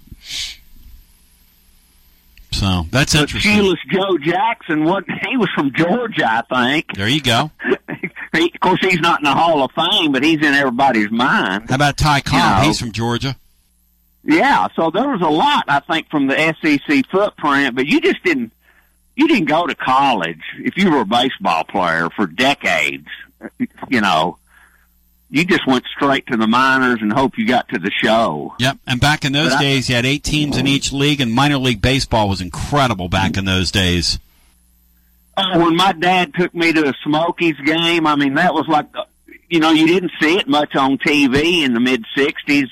So 2.51 2.85
that's 2.91 3.13
But 3.13 3.21
interesting. 3.21 3.55
Shoeless 3.55 3.79
Joe 3.89 4.17
Jackson, 4.19 4.83
what 4.83 5.05
he 5.05 5.37
was 5.37 5.49
from 5.55 5.71
Georgia, 5.73 6.25
I 6.27 6.41
think. 6.41 6.93
There 6.95 7.07
you 7.07 7.21
go. 7.21 7.51
He, 8.31 8.51
of 8.53 8.59
course, 8.59 8.79
he's 8.81 8.99
not 8.99 9.19
in 9.19 9.23
the 9.23 9.33
Hall 9.33 9.63
of 9.63 9.71
Fame, 9.71 10.11
but 10.11 10.23
he's 10.23 10.37
in 10.37 10.53
everybody's 10.53 11.09
mind. 11.09 11.67
How 11.67 11.75
about 11.75 11.97
Ty 11.97 12.21
Cobb? 12.21 12.33
You 12.33 12.61
know. 12.61 12.67
He's 12.67 12.79
from 12.79 12.91
Georgia. 12.91 13.35
Yeah, 14.23 14.67
so 14.75 14.91
there 14.91 15.07
was 15.09 15.21
a 15.21 15.29
lot, 15.29 15.65
I 15.67 15.79
think, 15.79 16.09
from 16.09 16.27
the 16.27 16.35
SEC 16.61 17.05
footprint, 17.09 17.75
but 17.75 17.85
you 17.87 18.01
just 18.01 18.23
didn't. 18.23 18.51
You 19.15 19.27
didn't 19.27 19.45
go 19.49 19.67
to 19.67 19.75
college 19.75 20.41
if 20.59 20.77
you 20.77 20.89
were 20.91 21.01
a 21.01 21.05
baseball 21.05 21.65
player 21.65 22.09
for 22.09 22.25
decades. 22.25 23.07
You 23.89 23.99
know, 24.01 24.37
you 25.29 25.43
just 25.43 25.67
went 25.67 25.83
straight 25.93 26.25
to 26.27 26.37
the 26.37 26.47
minors 26.47 26.99
and 27.01 27.11
hope 27.11 27.37
you 27.37 27.45
got 27.45 27.67
to 27.69 27.79
the 27.79 27.91
show. 27.91 28.55
Yep. 28.59 28.77
And 28.87 29.01
back 29.01 29.25
in 29.25 29.33
those 29.33 29.49
But 29.51 29.59
I- 29.59 29.61
days, 29.61 29.89
you 29.89 29.95
had 29.95 30.05
eight 30.05 30.23
teams 30.23 30.55
in 30.57 30.67
each 30.67 30.93
league, 30.93 31.19
and 31.19 31.33
minor 31.33 31.57
league 31.57 31.81
baseball 31.81 32.29
was 32.29 32.39
incredible 32.39 33.09
back 33.09 33.35
in 33.35 33.43
those 33.45 33.71
days. 33.71 34.19
Uh, 35.35 35.59
when 35.59 35.75
my 35.75 35.91
dad 35.93 36.33
took 36.37 36.53
me 36.53 36.71
to 36.73 36.89
a 36.89 36.93
Smokies 37.03 37.57
game, 37.65 38.05
I 38.07 38.15
mean, 38.15 38.35
that 38.35 38.53
was 38.53 38.67
like, 38.67 38.87
uh, 38.95 39.03
you 39.49 39.59
know, 39.59 39.71
you 39.71 39.87
didn't 39.87 40.11
see 40.21 40.37
it 40.37 40.47
much 40.47 40.75
on 40.75 40.97
TV 40.97 41.63
in 41.63 41.73
the 41.73 41.79
mid 41.79 42.05
'60s. 42.17 42.69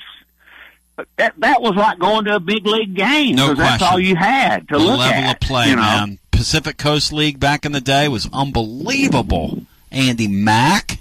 That 1.16 1.34
that 1.38 1.62
was 1.62 1.74
like 1.76 1.98
going 1.98 2.24
to 2.24 2.36
a 2.36 2.40
big 2.40 2.66
league 2.66 2.94
game 2.94 3.36
No 3.36 3.48
'cause 3.48 3.58
that's 3.58 3.82
all 3.82 4.00
you 4.00 4.16
had 4.16 4.68
to 4.68 4.74
the 4.78 4.80
look 4.80 4.98
level 4.98 5.14
at. 5.24 5.34
of 5.36 5.40
play, 5.40 5.68
you 5.70 5.76
know? 5.76 5.82
man. 5.82 6.18
Pacific 6.30 6.76
Coast 6.76 7.12
League 7.12 7.38
back 7.40 7.64
in 7.64 7.72
the 7.72 7.80
day 7.80 8.08
was 8.08 8.28
unbelievable. 8.32 9.62
Andy 9.90 10.28
Mack. 10.28 10.98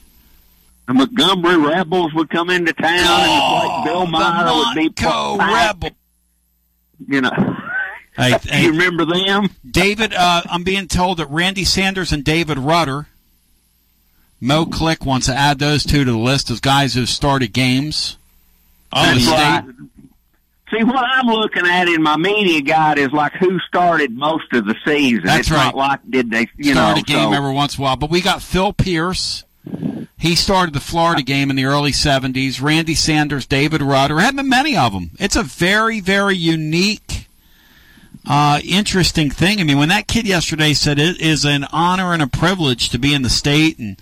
The 0.88 0.94
Montgomery 0.94 1.58
Rebels 1.58 2.14
would 2.14 2.30
come 2.30 2.50
into 2.50 2.72
town, 2.74 2.90
and 2.90 3.32
it's 3.32 3.68
like 3.68 3.86
Bill 3.86 4.06
Meyer 4.08 4.54
would 4.56 4.76
be 4.76 4.90
packed. 4.90 5.40
Rebel. 5.40 5.90
You 7.08 7.22
know, 7.22 7.32
Hey, 8.16 8.36
hey, 8.44 8.64
you 8.64 8.72
remember 8.72 9.06
them? 9.06 9.50
David, 9.70 10.14
uh, 10.14 10.42
I'm 10.50 10.64
being 10.64 10.88
told 10.88 11.18
that 11.18 11.30
Randy 11.30 11.66
Sanders 11.66 12.12
and 12.12 12.24
David 12.24 12.58
Rudder, 12.58 13.08
Mo 14.42 14.66
Click 14.66 15.06
wants 15.06 15.28
to 15.28 15.36
add 15.36 15.60
those 15.60 15.84
two 15.84 16.04
to 16.06 16.12
the 16.12 16.18
list 16.18 16.50
as 16.50 16.60
guys 16.60 16.94
who've 16.96 17.10
started 17.10 17.54
games. 17.54 18.18
Oh, 18.94 19.18
state. 19.18 19.64
See, 20.72 20.84
what 20.84 20.98
I'm 20.98 21.28
looking 21.28 21.66
at 21.66 21.88
in 21.88 22.04
my 22.04 22.18
media 22.18 22.62
guide 22.62 22.98
is 22.98 23.12
like 23.14 23.32
who 23.34 23.58
started 23.60 24.12
most 24.12 24.52
of 24.52 24.66
the 24.66 24.76
season. 24.86 25.24
That's 25.26 25.40
it's 25.48 25.52
right. 25.52 25.66
not 25.66 25.76
like 25.76 26.00
did 26.10 26.30
they, 26.30 26.48
you 26.58 26.74
Start 26.74 26.98
know, 26.98 27.02
a 27.02 27.04
game 27.04 27.30
so- 27.32 27.34
every 27.34 27.54
once 27.54 27.78
in 27.78 27.82
a 27.82 27.84
while. 27.84 27.96
But 27.96 28.10
we 28.10 28.20
got 28.22 28.42
Phil 28.42 28.74
Pierce, 28.74 29.46
He 30.18 30.36
started 30.36 30.74
the 30.74 30.82
Florida 30.82 31.22
game 31.22 31.50
in 31.50 31.56
the 31.56 31.64
early 31.66 31.92
70s. 31.92 32.62
Randy 32.62 32.96
Sanders, 32.96 33.46
David 33.46 33.82
Rudder, 33.82 34.20
had 34.20 34.36
been 34.36 34.50
many 34.50 34.76
of 34.76 34.92
them. 34.92 35.12
It's 35.20 35.36
a 35.38 35.44
very, 35.44 36.02
very 36.02 36.36
unique, 36.36 37.28
uh, 38.28 38.60
interesting 38.66 39.30
thing. 39.30 39.62
I 39.62 39.64
mean, 39.64 39.78
when 39.78 39.90
that 39.90 40.08
kid 40.08 40.28
yesterday 40.28 40.74
said 40.74 41.00
it 41.00 41.22
is 41.22 41.46
an 41.46 41.66
honor 41.72 42.12
and 42.14 42.22
a 42.22 42.28
privilege 42.28 42.90
to 42.90 43.00
be 43.00 43.14
in 43.14 43.22
the 43.22 43.30
state, 43.30 43.80
and 43.80 43.98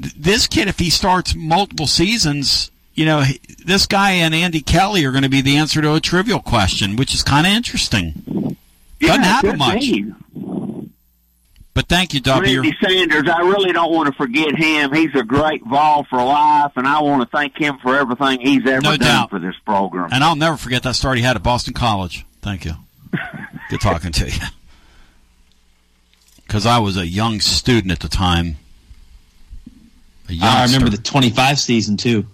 th- 0.00 0.14
this 0.14 0.46
kid, 0.46 0.68
if 0.68 0.78
he 0.78 0.88
starts 0.88 1.34
multiple 1.34 1.86
seasons, 1.86 2.70
you 2.94 3.04
know, 3.06 3.24
this 3.64 3.86
guy 3.86 4.12
and 4.12 4.34
Andy 4.34 4.60
Kelly 4.60 5.04
are 5.04 5.10
going 5.12 5.22
to 5.22 5.28
be 5.30 5.40
the 5.40 5.56
answer 5.56 5.80
to 5.80 5.94
a 5.94 6.00
trivial 6.00 6.40
question, 6.40 6.96
which 6.96 7.14
is 7.14 7.22
kind 7.22 7.46
of 7.46 7.52
interesting. 7.52 8.56
Doesn't 9.00 9.22
happen 9.22 9.58
much. 9.58 9.80
name. 9.80 10.16
But 11.74 11.88
thank 11.88 12.12
you, 12.12 12.20
W. 12.20 12.60
Randy 12.60 12.76
Sanders, 12.86 13.26
I 13.28 13.40
really 13.40 13.72
don't 13.72 13.90
want 13.90 14.06
to 14.08 14.12
forget 14.12 14.54
him. 14.54 14.92
He's 14.92 15.14
a 15.14 15.22
great 15.24 15.64
Vol 15.64 16.04
for 16.04 16.22
life, 16.22 16.72
and 16.76 16.86
I 16.86 17.00
want 17.00 17.22
to 17.22 17.28
thank 17.34 17.56
him 17.56 17.78
for 17.78 17.96
everything 17.96 18.40
he's 18.40 18.66
ever 18.68 18.82
No 18.82 18.90
done 18.90 18.98
doubt. 18.98 19.30
for 19.30 19.38
this 19.38 19.54
program. 19.64 20.10
And 20.12 20.22
I'll 20.22 20.36
never 20.36 20.58
forget 20.58 20.82
that 20.82 20.96
start 20.96 21.16
he 21.16 21.22
had 21.24 21.34
at 21.34 21.42
Boston 21.42 21.72
College. 21.72 22.26
Thank 22.42 22.66
you. 22.66 22.72
Good 23.70 23.80
talking 23.80 24.12
to 24.12 24.26
you. 24.26 24.38
Because 26.46 26.66
I 26.66 26.78
was 26.78 26.98
a 26.98 27.06
young 27.06 27.40
student 27.40 27.90
at 27.90 28.00
the 28.00 28.08
time. 28.08 28.56
I 30.42 30.64
remember 30.64 30.90
the 30.90 30.98
25 30.98 31.58
season 31.58 31.96
too. 31.96 32.26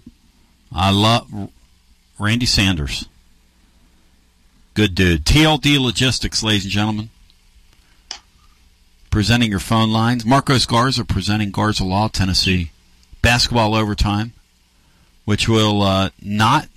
I 0.73 0.91
love 0.91 1.51
Randy 2.19 2.45
Sanders. 2.45 3.07
Good 4.73 4.95
dude. 4.95 5.25
TLD 5.25 5.79
Logistics, 5.79 6.43
ladies 6.43 6.65
and 6.65 6.71
gentlemen. 6.71 7.09
Presenting 9.09 9.49
your 9.49 9.59
phone 9.59 9.91
lines. 9.91 10.25
Marcos 10.25 10.65
Garza 10.65 11.03
presenting 11.03 11.51
Garza 11.51 11.83
Law, 11.83 12.07
Tennessee. 12.07 12.71
Basketball 13.21 13.75
overtime, 13.75 14.31
which 15.25 15.49
will 15.49 15.81
uh, 15.81 16.09
not 16.21 16.69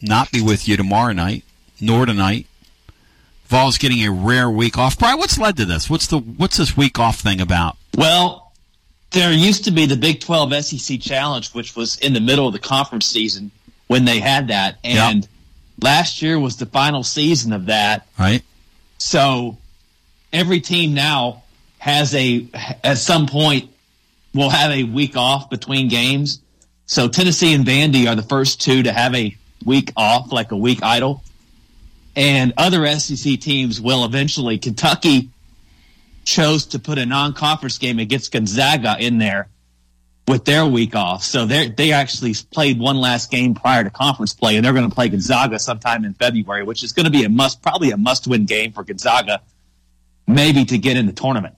not 0.00 0.30
be 0.30 0.40
with 0.40 0.68
you 0.68 0.76
tomorrow 0.76 1.12
night, 1.12 1.44
nor 1.80 2.06
tonight. 2.06 2.46
Vol's 3.46 3.78
getting 3.78 4.04
a 4.04 4.12
rare 4.12 4.48
week 4.48 4.78
off. 4.78 4.98
Brian, 4.98 5.18
what's 5.18 5.38
led 5.38 5.56
to 5.56 5.64
this? 5.64 5.90
What's 5.90 6.06
the 6.06 6.18
what's 6.18 6.56
this 6.56 6.76
week 6.76 6.98
off 6.98 7.18
thing 7.18 7.40
about? 7.40 7.76
Well, 7.96 8.41
there 9.12 9.32
used 9.32 9.64
to 9.64 9.70
be 9.70 9.86
the 9.86 9.96
Big 9.96 10.20
12 10.20 10.64
SEC 10.64 11.00
Challenge, 11.00 11.50
which 11.52 11.76
was 11.76 11.96
in 11.98 12.12
the 12.12 12.20
middle 12.20 12.46
of 12.46 12.52
the 12.52 12.58
conference 12.58 13.06
season 13.06 13.50
when 13.86 14.04
they 14.04 14.20
had 14.20 14.48
that. 14.48 14.78
And 14.82 15.28
last 15.80 16.22
year 16.22 16.38
was 16.38 16.56
the 16.56 16.66
final 16.66 17.02
season 17.02 17.52
of 17.52 17.66
that. 17.66 18.06
Right. 18.18 18.42
So 18.98 19.58
every 20.32 20.60
team 20.60 20.94
now 20.94 21.42
has 21.78 22.14
a, 22.14 22.46
at 22.82 22.98
some 22.98 23.26
point, 23.26 23.70
will 24.34 24.50
have 24.50 24.70
a 24.70 24.84
week 24.84 25.16
off 25.16 25.50
between 25.50 25.88
games. 25.88 26.40
So 26.86 27.08
Tennessee 27.08 27.52
and 27.54 27.66
Vandy 27.66 28.08
are 28.08 28.14
the 28.14 28.22
first 28.22 28.60
two 28.60 28.82
to 28.84 28.92
have 28.92 29.14
a 29.14 29.36
week 29.64 29.92
off, 29.96 30.32
like 30.32 30.52
a 30.52 30.56
week 30.56 30.82
idle. 30.82 31.22
And 32.16 32.54
other 32.56 32.86
SEC 32.98 33.40
teams 33.40 33.80
will 33.80 34.04
eventually. 34.04 34.58
Kentucky 34.58 35.30
chose 36.24 36.66
to 36.66 36.78
put 36.78 36.98
a 36.98 37.06
non-conference 37.06 37.78
game 37.78 37.98
against 37.98 38.32
Gonzaga 38.32 38.96
in 38.98 39.18
there 39.18 39.48
with 40.28 40.44
their 40.44 40.64
week 40.66 40.94
off. 40.94 41.22
So 41.22 41.46
they 41.46 41.68
they 41.68 41.92
actually 41.92 42.34
played 42.52 42.78
one 42.78 42.96
last 42.96 43.30
game 43.30 43.54
prior 43.54 43.84
to 43.84 43.90
conference 43.90 44.34
play, 44.34 44.56
and 44.56 44.64
they're 44.64 44.72
going 44.72 44.88
to 44.88 44.94
play 44.94 45.08
Gonzaga 45.08 45.58
sometime 45.58 46.04
in 46.04 46.14
February, 46.14 46.62
which 46.62 46.82
is 46.82 46.92
going 46.92 47.04
to 47.04 47.10
be 47.10 47.24
a 47.24 47.28
must, 47.28 47.62
probably 47.62 47.90
a 47.90 47.96
must-win 47.96 48.46
game 48.46 48.72
for 48.72 48.84
Gonzaga, 48.84 49.40
maybe 50.26 50.64
to 50.64 50.78
get 50.78 50.96
in 50.96 51.06
the 51.06 51.12
tournament. 51.12 51.56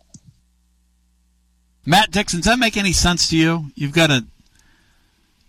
Matt 1.86 2.10
Dixon, 2.10 2.40
does 2.40 2.46
that 2.46 2.58
make 2.58 2.76
any 2.76 2.92
sense 2.92 3.28
to 3.28 3.36
you? 3.36 3.66
You've 3.74 3.92
got 3.92 4.10
a 4.10 4.24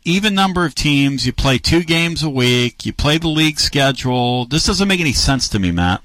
even 0.03 0.35
number 0.35 0.65
of 0.65 0.75
teams. 0.75 1.25
You 1.25 1.33
play 1.33 1.57
two 1.57 1.83
games 1.83 2.21
a 2.21 2.29
week. 2.29 2.85
You 2.85 2.93
play 2.93 3.17
the 3.17 3.27
league 3.27 3.59
schedule. 3.59 4.45
This 4.45 4.65
doesn't 4.65 4.87
make 4.87 4.99
any 4.99 5.13
sense 5.13 5.49
to 5.49 5.59
me, 5.59 5.71
Matt. 5.71 6.01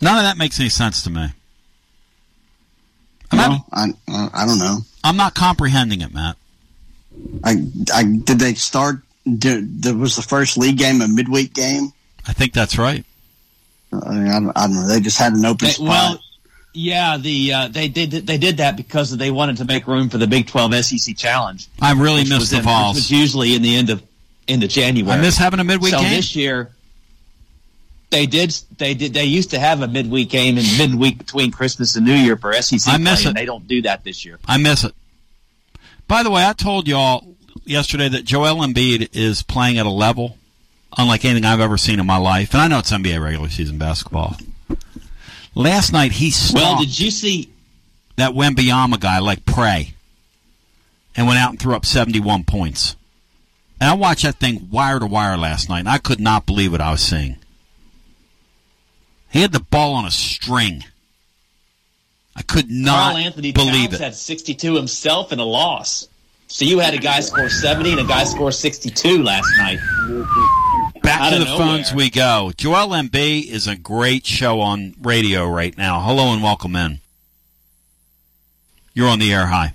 None 0.00 0.16
of 0.16 0.22
that 0.22 0.38
makes 0.38 0.58
any 0.58 0.68
sense 0.68 1.02
to 1.04 1.10
me. 1.10 1.28
I'm 3.32 3.36
No, 3.38 3.64
I, 3.72 3.90
uh, 4.08 4.28
I 4.32 4.46
don't 4.46 4.58
know. 4.58 4.78
I'm 5.04 5.16
not 5.16 5.34
comprehending 5.34 6.00
it, 6.00 6.12
Matt. 6.12 6.36
I, 7.44 7.56
I 7.94 8.04
did 8.04 8.38
they 8.38 8.54
start? 8.54 9.00
Did, 9.38 9.82
there 9.82 9.94
was 9.94 10.16
the 10.16 10.22
first 10.22 10.56
league 10.56 10.78
game 10.78 11.00
a 11.02 11.08
midweek 11.08 11.52
game. 11.54 11.92
I 12.26 12.32
think 12.32 12.52
that's 12.52 12.78
right. 12.78 13.04
I, 13.92 14.10
mean, 14.14 14.28
I, 14.28 14.40
don't, 14.40 14.52
I 14.56 14.66
don't 14.66 14.74
know. 14.76 14.88
They 14.88 15.00
just 15.00 15.18
had 15.18 15.32
an 15.34 15.44
open 15.44 15.66
They- 15.66 15.72
spot. 15.72 15.86
well, 15.88 16.20
yeah, 16.72 17.16
the 17.18 17.52
uh, 17.52 17.68
they 17.68 17.88
did 17.88 18.12
they 18.12 18.38
did 18.38 18.58
that 18.58 18.76
because 18.76 19.16
they 19.16 19.32
wanted 19.32 19.56
to 19.56 19.64
make 19.64 19.88
room 19.88 20.08
for 20.08 20.18
the 20.18 20.28
Big 20.28 20.46
12 20.46 20.72
SEC 20.84 21.16
Challenge. 21.16 21.66
I 21.82 21.92
really 21.94 22.20
which 22.20 22.28
miss 22.30 22.38
was 22.38 22.50
the 22.50 22.58
in- 22.58 22.62
Vols. 22.62 22.94
Which 22.94 23.02
was 23.02 23.10
usually 23.10 23.54
in 23.56 23.62
the 23.62 23.74
end 23.74 23.90
of 23.90 24.02
into 24.46 24.68
January. 24.68 25.18
I 25.18 25.20
miss 25.20 25.36
having 25.36 25.58
a 25.58 25.64
midweek 25.64 25.92
so 25.92 25.98
game. 26.00 26.10
this 26.12 26.36
year, 26.36 26.70
they 28.10 28.26
did 28.26 28.50
they 28.78 28.94
did 28.94 29.14
they 29.14 29.24
used 29.24 29.50
to 29.50 29.58
have 29.58 29.82
a 29.82 29.88
midweek 29.88 30.30
game 30.30 30.58
in 30.58 30.64
midweek 30.78 31.18
between 31.18 31.50
Christmas 31.50 31.96
and 31.96 32.04
New 32.04 32.14
Year 32.14 32.36
for 32.36 32.52
SEC 32.60 32.92
I 32.92 32.98
miss 32.98 33.22
play, 33.22 33.24
it. 33.24 33.28
and 33.28 33.36
they 33.36 33.44
don't 33.46 33.66
do 33.68 33.82
that 33.82 34.04
this 34.04 34.24
year. 34.24 34.38
I 34.46 34.58
miss 34.58 34.84
it. 34.84 34.94
By 36.08 36.22
the 36.22 36.30
way, 36.30 36.44
I 36.44 36.52
told 36.52 36.88
y'all 36.88 37.36
yesterday 37.64 38.08
that 38.08 38.24
Joel 38.24 38.56
Embiid 38.66 39.10
is 39.14 39.42
playing 39.42 39.78
at 39.78 39.86
a 39.86 39.90
level 39.90 40.36
unlike 40.98 41.24
anything 41.24 41.44
I've 41.44 41.60
ever 41.60 41.78
seen 41.78 42.00
in 42.00 42.06
my 42.06 42.16
life, 42.16 42.52
and 42.52 42.60
I 42.60 42.66
know 42.68 42.80
it's 42.80 42.90
NBA 42.90 43.22
regular 43.22 43.48
season 43.48 43.78
basketball. 43.78 44.36
Last 45.54 45.92
night 45.92 46.12
he 46.12 46.32
Well, 46.52 46.78
did 46.80 46.98
you 46.98 47.10
see? 47.10 47.50
that 48.16 48.32
Wembanyama 48.32 49.00
guy 49.00 49.18
like 49.18 49.44
prey, 49.46 49.94
and 51.16 51.26
went 51.26 51.38
out 51.38 51.50
and 51.50 51.58
threw 51.60 51.74
up 51.74 51.86
seventy-one 51.86 52.44
points. 52.44 52.96
And 53.80 53.88
I 53.88 53.94
watched 53.94 54.24
that 54.24 54.34
thing 54.36 54.68
wire 54.70 54.98
to 54.98 55.06
wire 55.06 55.36
last 55.38 55.68
night, 55.70 55.80
and 55.80 55.88
I 55.88 55.98
could 55.98 56.20
not 56.20 56.44
believe 56.44 56.72
what 56.72 56.80
I 56.82 56.90
was 56.90 57.00
seeing. 57.02 57.36
He 59.30 59.40
had 59.42 59.52
the 59.52 59.60
ball 59.60 59.94
on 59.94 60.04
a 60.06 60.10
string. 60.10 60.84
I 62.36 62.42
could 62.42 62.70
not 62.70 63.12
Karl 63.12 63.16
Anthony 63.18 63.52
believe 63.52 63.90
Towns 63.90 63.94
it. 63.94 64.00
had 64.00 64.14
62 64.14 64.74
himself 64.74 65.32
in 65.32 65.38
a 65.38 65.44
loss. 65.44 66.08
So 66.48 66.64
you 66.64 66.78
had 66.80 66.94
a 66.94 66.98
guy 66.98 67.20
score 67.20 67.48
70 67.48 67.92
and 67.92 68.00
a 68.00 68.04
guy 68.04 68.24
score 68.24 68.50
62 68.50 69.22
last 69.22 69.48
night. 69.56 69.78
Back 71.02 71.20
Out 71.20 71.30
to 71.30 71.36
of 71.36 71.40
the 71.40 71.44
nowhere. 71.46 71.58
phones 71.58 71.94
we 71.94 72.10
go. 72.10 72.50
Joel 72.56 72.88
Embiid 72.88 73.46
is 73.46 73.66
a 73.68 73.76
great 73.76 74.26
show 74.26 74.60
on 74.60 74.94
radio 75.00 75.46
right 75.48 75.76
now. 75.78 76.00
Hello 76.00 76.32
and 76.32 76.42
welcome 76.42 76.74
in. 76.74 76.98
You're 78.94 79.08
on 79.08 79.20
the 79.20 79.32
air. 79.32 79.46
Hi. 79.46 79.74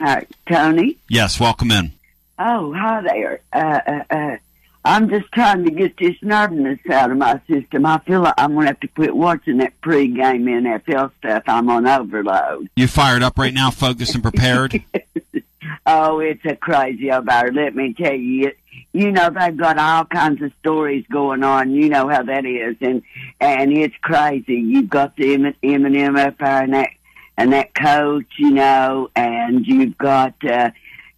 Hi, 0.00 0.26
Tony. 0.48 0.96
Yes, 1.08 1.38
welcome 1.38 1.70
in. 1.70 1.92
Oh, 2.38 2.72
hi 2.74 3.00
there. 3.02 3.40
Uh, 3.52 3.80
uh, 3.86 4.02
uh, 4.10 4.36
I'm 4.84 5.08
just 5.08 5.30
trying 5.32 5.64
to 5.64 5.70
get 5.70 5.96
this 5.96 6.16
nervousness 6.22 6.80
out 6.90 7.12
of 7.12 7.18
my 7.18 7.40
system. 7.48 7.86
I 7.86 7.98
feel 7.98 8.20
like 8.20 8.34
I'm 8.36 8.54
going 8.54 8.64
to 8.64 8.68
have 8.68 8.80
to 8.80 8.88
quit 8.88 9.14
watching 9.14 9.58
that 9.58 9.80
pregame 9.80 10.44
NFL 10.44 11.12
stuff. 11.18 11.44
I'm 11.46 11.70
on 11.70 11.86
overload. 11.86 12.68
You 12.74 12.88
fired 12.88 13.22
up 13.22 13.38
right 13.38 13.54
now, 13.54 13.70
focused 13.70 14.14
and 14.14 14.22
prepared. 14.22 14.82
Oh, 15.84 16.20
it's 16.20 16.44
a 16.44 16.54
crazy 16.54 17.08
about 17.08 17.46
it. 17.48 17.54
Let 17.54 17.74
me 17.74 17.92
tell 17.92 18.14
you. 18.14 18.48
It, 18.48 18.58
you 18.92 19.10
know, 19.10 19.30
they've 19.30 19.56
got 19.56 19.78
all 19.78 20.04
kinds 20.04 20.42
of 20.42 20.52
stories 20.60 21.04
going 21.10 21.42
on. 21.42 21.72
You 21.72 21.88
know 21.88 22.08
how 22.08 22.22
that 22.22 22.44
is. 22.44 22.76
And, 22.80 23.02
and 23.40 23.72
it's 23.72 23.96
crazy. 24.02 24.56
You've 24.56 24.90
got 24.90 25.16
the 25.16 25.34
M- 25.34 25.54
Eminem 25.62 26.18
up 26.18 26.38
there 26.38 26.62
and 26.62 26.74
that, 26.74 26.90
and 27.36 27.52
that 27.52 27.74
coach, 27.74 28.26
you 28.38 28.50
know, 28.50 29.10
and 29.16 29.66
you've 29.66 29.98
got, 29.98 30.34
uh, 30.44 30.70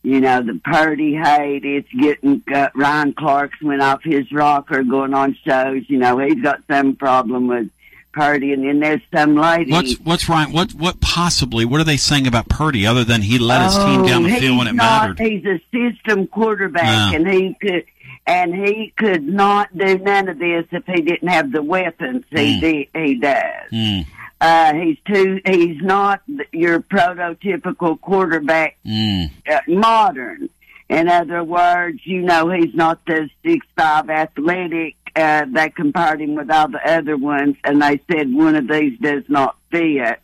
you 0.04 0.20
know, 0.20 0.42
the 0.42 0.60
Purdy 0.64 1.14
hate. 1.14 1.64
It's 1.64 1.88
getting, 1.92 2.42
uh, 2.54 2.68
Ryan 2.74 3.14
Clark's 3.14 3.60
went 3.62 3.82
off 3.82 4.04
his 4.04 4.30
rocker 4.30 4.82
going 4.84 5.14
on 5.14 5.34
shows. 5.44 5.82
You 5.88 5.98
know, 5.98 6.18
he's 6.18 6.40
got 6.42 6.60
some 6.70 6.94
problem 6.94 7.48
with 7.48 7.70
Purdy. 8.12 8.52
And 8.52 8.62
then 8.64 8.78
there's 8.80 9.00
some 9.12 9.34
lady. 9.34 9.72
What's 9.72 9.94
what's 10.00 10.28
Ryan? 10.28 10.52
What 10.52 10.72
what 10.74 11.00
possibly? 11.00 11.64
What 11.64 11.80
are 11.80 11.84
they 11.84 11.96
saying 11.96 12.26
about 12.26 12.48
Purdy 12.48 12.86
other 12.86 13.02
than 13.02 13.22
he 13.22 13.38
let 13.38 13.64
his 13.64 13.76
team 13.76 14.04
down 14.04 14.22
the 14.22 14.36
Oh, 14.36 14.38
field 14.40 14.58
when 14.58 14.66
it 14.68 14.74
not- 14.74 15.08
mattered? 15.16 15.18
He's 15.20 15.44
a 15.46 15.60
system 15.72 16.26
quarterback, 16.28 17.14
and 17.14 17.26
he 17.26 17.54
could 17.60 17.84
and 18.26 18.54
he 18.54 18.92
could 18.96 19.22
not 19.26 19.76
do 19.76 19.98
none 19.98 20.28
of 20.28 20.38
this 20.38 20.64
if 20.70 20.84
he 20.86 21.02
didn't 21.02 21.28
have 21.28 21.50
the 21.50 21.62
weapons 21.62 22.24
he 22.30 22.36
Mm. 22.36 22.60
di- 22.60 22.88
he 22.94 23.14
does. 23.16 23.70
Hmm. 23.70 24.00
Uh, 24.44 24.74
he's 24.74 24.98
too. 25.06 25.40
He's 25.46 25.80
not 25.80 26.20
your 26.52 26.80
prototypical 26.80 27.98
quarterback, 28.00 28.76
Mm. 28.84 29.30
uh, 29.50 29.60
modern. 29.68 30.50
In 30.90 31.08
other 31.08 31.42
words, 31.42 32.00
you 32.04 32.20
know, 32.20 32.50
he's 32.50 32.74
not 32.74 32.98
the 33.06 33.30
six 33.42 33.66
five 33.74 34.10
athletic. 34.10 34.96
Uh, 35.16 35.46
they 35.48 35.70
compared 35.70 36.20
him 36.20 36.34
with 36.34 36.50
all 36.50 36.68
the 36.68 36.84
other 36.86 37.16
ones, 37.16 37.56
and 37.64 37.80
they 37.80 37.98
said 38.10 38.34
one 38.34 38.54
of 38.54 38.68
these 38.68 38.98
does 38.98 39.24
not 39.28 39.56
fit. 39.70 40.20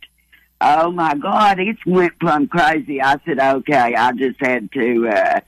Oh 0.61 0.91
my 0.91 1.15
God, 1.15 1.59
it 1.59 1.79
went 1.87 2.19
plumb 2.21 2.47
crazy. 2.47 3.01
I 3.01 3.17
said, 3.25 3.39
okay, 3.39 3.95
I 3.95 4.13
just 4.13 4.39
had 4.41 4.71
to, 4.73 5.09
uh, 5.09 5.41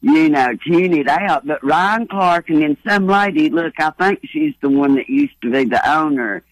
you 0.00 0.30
know, 0.30 0.54
tune 0.66 0.94
it 0.94 1.08
out. 1.08 1.46
But 1.46 1.62
Ryan 1.62 2.06
Clark 2.06 2.48
and 2.48 2.62
then 2.62 2.76
some 2.88 3.06
lady, 3.06 3.50
look, 3.50 3.74
I 3.78 3.90
think 3.90 4.20
she's 4.24 4.54
the 4.62 4.70
one 4.70 4.94
that 4.94 5.10
used 5.10 5.38
to 5.42 5.50
be 5.50 5.64
the 5.64 5.86
owner 5.86 6.42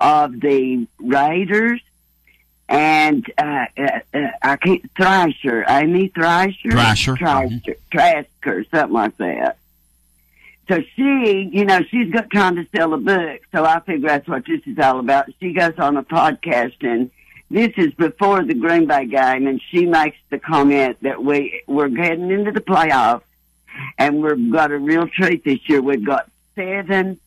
of 0.00 0.40
the 0.40 0.86
Raiders. 0.98 1.80
and 2.68 3.24
uh, 3.36 3.66
uh, 3.76 4.00
uh, 4.14 4.28
I 4.42 4.56
can't 4.56 4.90
Thrasher, 4.96 5.64
Amy 5.68 6.08
Thrasher, 6.08 6.70
Thrasher. 6.70 7.16
Thrasher, 7.16 7.76
Trasker, 7.92 8.70
something 8.70 8.92
like 8.92 9.16
that. 9.18 9.58
So 10.68 10.80
she, 10.94 11.50
you 11.52 11.64
know, 11.64 11.82
she's 11.90 12.12
got 12.12 12.30
trying 12.30 12.54
to 12.54 12.66
sell 12.74 12.94
a 12.94 12.96
book. 12.96 13.40
So 13.50 13.64
I 13.64 13.80
figure 13.80 14.08
that's 14.08 14.28
what 14.28 14.46
this 14.46 14.60
is 14.66 14.78
all 14.78 15.00
about. 15.00 15.28
She 15.40 15.52
goes 15.52 15.76
on 15.78 15.96
a 15.96 16.04
podcast 16.04 16.76
and 16.82 17.10
this 17.50 17.72
is 17.76 17.92
before 17.94 18.44
the 18.44 18.54
Green 18.54 18.86
Bay 18.86 19.06
game 19.06 19.48
and 19.48 19.60
she 19.70 19.84
makes 19.84 20.18
the 20.30 20.38
comment 20.38 20.98
that 21.02 21.24
we, 21.24 21.62
we're 21.66 21.90
heading 21.90 22.30
into 22.30 22.52
the 22.52 22.60
playoffs 22.60 23.22
and 23.98 24.22
we've 24.22 24.52
got 24.52 24.70
a 24.70 24.78
real 24.78 25.08
treat 25.08 25.44
this 25.44 25.58
year. 25.68 25.82
We've 25.82 26.06
got 26.06 26.30
seven 26.54 27.18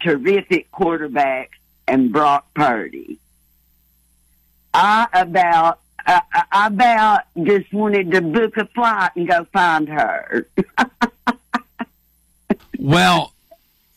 terrific 0.00 0.70
quarterbacks 0.70 1.48
and 1.88 2.12
Brock 2.12 2.46
Purdy. 2.54 3.18
I 4.74 5.06
about, 5.12 5.80
I, 6.06 6.22
I 6.50 6.66
about 6.68 7.20
just 7.42 7.72
wanted 7.72 8.10
to 8.12 8.20
book 8.22 8.56
a 8.56 8.66
flight 8.66 9.10
and 9.16 9.28
go 9.28 9.44
find 9.52 9.88
her. 9.88 10.46
Well, 12.78 13.32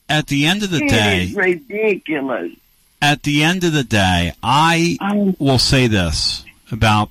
at 0.08 0.28
the 0.28 0.46
end 0.46 0.62
of 0.64 0.70
the 0.70 0.84
It 0.84 0.90
day, 0.90 1.24
is 1.24 1.36
ridiculous. 1.36 2.52
at 3.02 3.24
the 3.24 3.42
end 3.44 3.64
of 3.64 3.74
the 3.74 3.84
day, 3.84 4.34
I 4.44 4.98
um, 5.02 5.36
will 5.40 5.58
say 5.58 5.88
this 5.88 6.46
about 6.72 7.10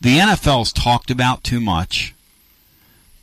the 0.00 0.16
NFL's 0.18 0.72
talked 0.72 1.10
about 1.10 1.44
too 1.44 1.60
much. 1.60 2.14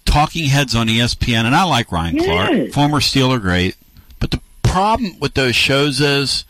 Talking 0.06 0.46
heads 0.50 0.76
on 0.76 0.88
ESPN, 0.88 1.46
and 1.46 1.56
I 1.56 1.64
like 1.64 1.92
Ryan 1.92 2.20
Clark, 2.20 2.52
Yes. 2.52 2.74
former 2.76 3.00
Steeler 3.00 3.42
great. 3.42 3.76
But 4.20 4.30
the 4.30 4.42
problem 4.62 5.18
with 5.20 5.34
those 5.34 5.56
shows 5.56 6.00
is 6.00 6.46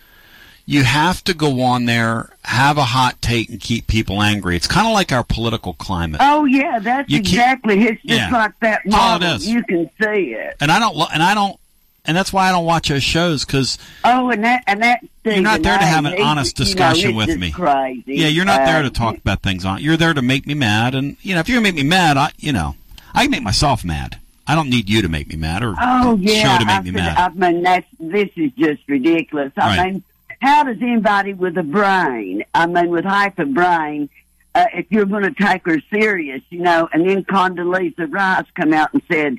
you 0.65 0.83
have 0.83 1.23
to 1.25 1.33
go 1.33 1.61
on 1.61 1.85
there, 1.85 2.29
have 2.43 2.77
a 2.77 2.83
hot 2.83 3.21
take, 3.21 3.49
and 3.49 3.59
keep 3.59 3.87
people 3.87 4.21
angry. 4.21 4.55
It's 4.55 4.67
kind 4.67 4.87
of 4.87 4.93
like 4.93 5.11
our 5.11 5.23
political 5.23 5.73
climate. 5.73 6.21
Oh 6.23 6.45
yeah, 6.45 6.79
that's 6.79 7.09
You 7.09 7.17
exactly. 7.19 7.81
It's 7.83 8.01
just 8.01 8.13
Yeah. 8.13 8.29
like 8.31 8.59
that 8.61 8.81
That's 8.85 8.95
all 8.95 9.15
it 9.17 9.21
model. 9.21 9.41
You 9.47 9.63
can 9.63 9.89
see 10.01 10.33
it. 10.33 10.55
And 10.59 10.71
I 10.71 10.79
don't, 10.79 10.95
and 11.13 11.21
I 11.21 11.33
don't, 11.35 11.59
and 12.05 12.15
that's 12.17 12.31
why 12.33 12.47
I 12.49 12.51
don't 12.51 12.65
watch 12.65 12.89
those 12.89 13.03
shows 13.03 13.45
because 13.45 13.77
Oh, 14.03 14.29
and 14.29 14.43
that 14.43 14.63
and 14.67 14.81
that. 14.81 15.01
thing, 15.23 15.33
You're 15.35 15.43
not 15.43 15.61
there 15.63 15.77
to 15.77 15.83
A, 15.83 15.87
have 15.87 16.05
an 16.05 16.21
honest 16.21 16.57
you 16.59 16.63
know, 16.65 16.67
discussion 16.67 17.15
with 17.15 17.37
me. 17.37 17.51
Crazy. 17.51 18.03
Yeah, 18.15 18.27
you're 18.27 18.45
not 18.45 18.65
there 18.65 18.79
Uh, 18.79 18.83
to 18.83 18.89
talk 18.91 19.17
about 19.17 19.41
things 19.41 19.65
on. 19.65 19.81
You're 19.81 19.97
there 19.97 20.13
to 20.13 20.21
make 20.21 20.45
me 20.47 20.53
mad, 20.55 20.93
and 20.95 21.17
you 21.21 21.33
know, 21.35 21.41
if 21.41 21.49
you're 21.49 21.57
gonna 21.57 21.63
make 21.63 21.75
me 21.75 21.83
mad, 21.83 22.17
I, 22.17 22.31
you 22.37 22.51
know, 22.53 22.75
I 23.13 23.23
can 23.23 23.31
make 23.31 23.43
myself 23.43 23.83
mad. 23.85 24.19
I 24.47 24.53
don't 24.53 24.69
need 24.69 24.87
you 24.89 25.01
to 25.01 25.09
make 25.09 25.27
me 25.27 25.35
mad 25.35 25.63
or 25.63 25.73
Oh 25.81 26.15
yeah, 26.17 26.53
show 26.53 26.59
to 26.59 26.65
make 26.65 26.75
I, 26.75 26.81
me 26.81 26.91
said- 26.91 26.95
mad. 26.95 27.17
I 27.17 27.29
mean 27.51 27.63
that's 27.63 27.87
this 27.99 28.29
is 28.35 28.51
just 28.57 28.81
ridiculous. 28.87 29.51
I 29.57 29.77
Right. 29.77 29.93
mean, 29.93 30.03
how 30.45 30.63
does 30.63 30.77
anybody 30.81 31.33
with 31.33 31.57
a 31.57 31.63
brain, 31.63 32.43
I 32.53 32.67
mean, 32.67 32.89
with 32.89 33.03
half 33.03 33.39
a 33.39 33.45
brain, 33.45 34.09
uh, 34.53 34.65
if 34.73 34.85
you're 34.91 35.05
going 35.05 35.23
to 35.23 35.33
take 35.33 35.65
her 35.65 35.81
serious, 35.89 36.41
you 36.49 36.59
know, 36.59 36.87
and 36.93 37.09
then 37.09 37.23
Condoleezza 37.25 38.11
Rice 38.11 38.45
come 38.55 38.71
out 38.71 38.93
and 38.93 39.01
said 39.11 39.37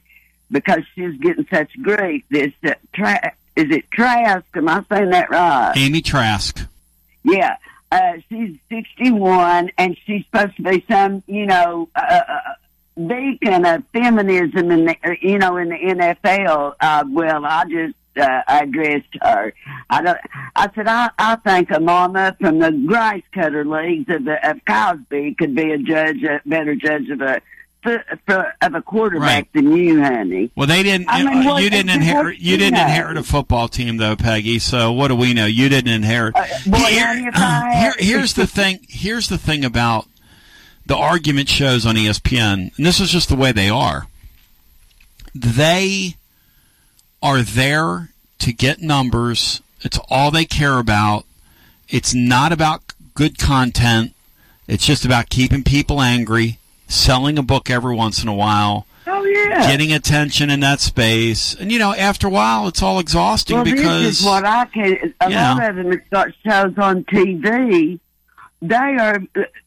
because 0.50 0.82
she's 0.94 1.16
getting 1.20 1.46
such 1.48 1.70
grief, 1.80 2.24
this 2.28 2.52
uh, 2.64 2.74
tra- 2.92 3.32
is 3.54 3.70
it 3.70 3.90
Trask? 3.90 4.44
Am 4.54 4.68
I 4.68 4.84
saying 4.88 5.10
that 5.10 5.30
right? 5.30 5.72
Amy 5.76 6.02
Trask. 6.02 6.60
Yeah, 7.22 7.56
uh, 7.92 8.14
she's 8.28 8.56
61, 8.68 9.70
and 9.78 9.96
she's 10.04 10.24
supposed 10.26 10.56
to 10.56 10.62
be 10.62 10.84
some, 10.88 11.22
you 11.26 11.46
know, 11.46 11.88
uh, 11.94 12.20
uh, 12.28 13.06
beacon 13.06 13.64
of 13.64 13.84
feminism 13.92 14.70
in 14.70 14.86
the, 14.86 14.96
uh, 15.04 15.14
you 15.20 15.38
know, 15.38 15.56
in 15.56 15.68
the 15.68 15.76
NFL. 15.76 16.74
Uh, 16.80 17.04
well, 17.08 17.44
I 17.44 17.64
just 17.64 17.94
uh, 18.18 18.42
I 18.46 18.60
addressed 18.64 19.06
her. 19.22 19.52
I 19.90 20.02
don't. 20.02 20.18
I 20.54 20.70
said 20.74 20.86
I, 20.88 21.10
I 21.18 21.36
think 21.36 21.70
a 21.70 21.80
mama 21.80 22.36
from 22.40 22.58
the 22.58 22.72
grass 22.72 23.20
cutter 23.32 23.64
leagues 23.64 24.08
of, 24.10 24.24
the, 24.24 24.50
of 24.50 24.64
Cosby 24.66 25.34
could 25.38 25.54
be 25.54 25.72
a 25.72 25.78
judge, 25.78 26.22
a 26.22 26.40
better 26.46 26.74
judge 26.74 27.08
of 27.10 27.20
a 27.20 27.40
of 28.62 28.74
a 28.74 28.82
quarterback 28.82 29.28
Right. 29.28 29.52
than 29.52 29.70
you, 29.76 30.02
honey. 30.02 30.50
Well, 30.56 30.66
they 30.66 30.82
didn't. 30.82 31.08
I 31.08 31.22
mean, 31.22 31.46
uh, 31.46 31.52
what- 31.52 31.62
you 31.62 31.70
didn't 31.70 31.90
inherit. 31.90 32.38
You 32.40 32.56
didn't 32.56 32.74
know. 32.74 32.80
inherit 32.82 33.16
a 33.16 33.22
football 33.22 33.68
team, 33.68 33.96
though, 33.98 34.16
Peggy. 34.16 34.58
So 34.58 34.90
what 34.92 35.08
do 35.08 35.14
we 35.14 35.34
know? 35.34 35.46
You 35.46 35.68
didn't 35.68 35.92
inherit. 35.92 36.34
Boy, 36.34 36.78
Here- 36.78 37.30
here, 37.72 37.94
here's 37.98 38.34
the 38.34 38.46
thing. 38.46 38.80
Here's 38.88 39.28
the 39.28 39.38
thing 39.38 39.64
about 39.64 40.06
the 40.84 40.96
argument 40.96 41.48
shows 41.48 41.86
on 41.86 41.94
ESPN, 41.96 42.76
and 42.76 42.86
this 42.86 42.98
is 42.98 43.10
just 43.10 43.28
the 43.28 43.36
way 43.36 43.52
they 43.52 43.70
are. 43.70 44.08
They 45.34 46.16
are 47.26 47.42
there 47.42 48.10
to 48.38 48.52
get 48.52 48.80
numbers. 48.80 49.60
It's 49.80 49.98
all 50.08 50.30
they 50.30 50.44
care 50.44 50.78
about. 50.78 51.24
It's 51.88 52.14
not 52.14 52.52
about 52.52 52.82
good 53.14 53.36
content. 53.36 54.14
It's 54.68 54.86
just 54.86 55.04
about 55.04 55.28
keeping 55.28 55.64
people 55.64 56.00
angry, 56.00 56.60
selling 56.86 57.36
a 57.36 57.42
book 57.42 57.68
every 57.68 57.96
once 57.96 58.22
in 58.22 58.28
a 58.28 58.34
while, 58.34 58.86
Oh 59.08 59.24
yeah. 59.24 59.66
getting 59.68 59.92
attention 59.92 60.50
in 60.50 60.60
that 60.60 60.78
space. 60.78 61.54
And 61.54 61.72
you 61.72 61.80
know, 61.80 61.92
after 61.94 62.28
a 62.28 62.30
while, 62.30 62.68
it's 62.68 62.80
all 62.82 63.00
exhausting 63.00 63.56
well, 63.56 63.64
because 63.64 64.02
this 64.02 64.20
is 64.20 64.26
what 64.26 64.44
I 64.44 64.66
can. 64.66 65.12
A 65.20 65.28
lot 65.28 65.58
know. 65.58 65.68
of 65.68 65.76
them 65.76 66.02
got 66.12 66.28
shows 66.44 66.78
on 66.78 67.02
TV. 67.04 67.98
They 68.62 68.74
are. 68.74 69.22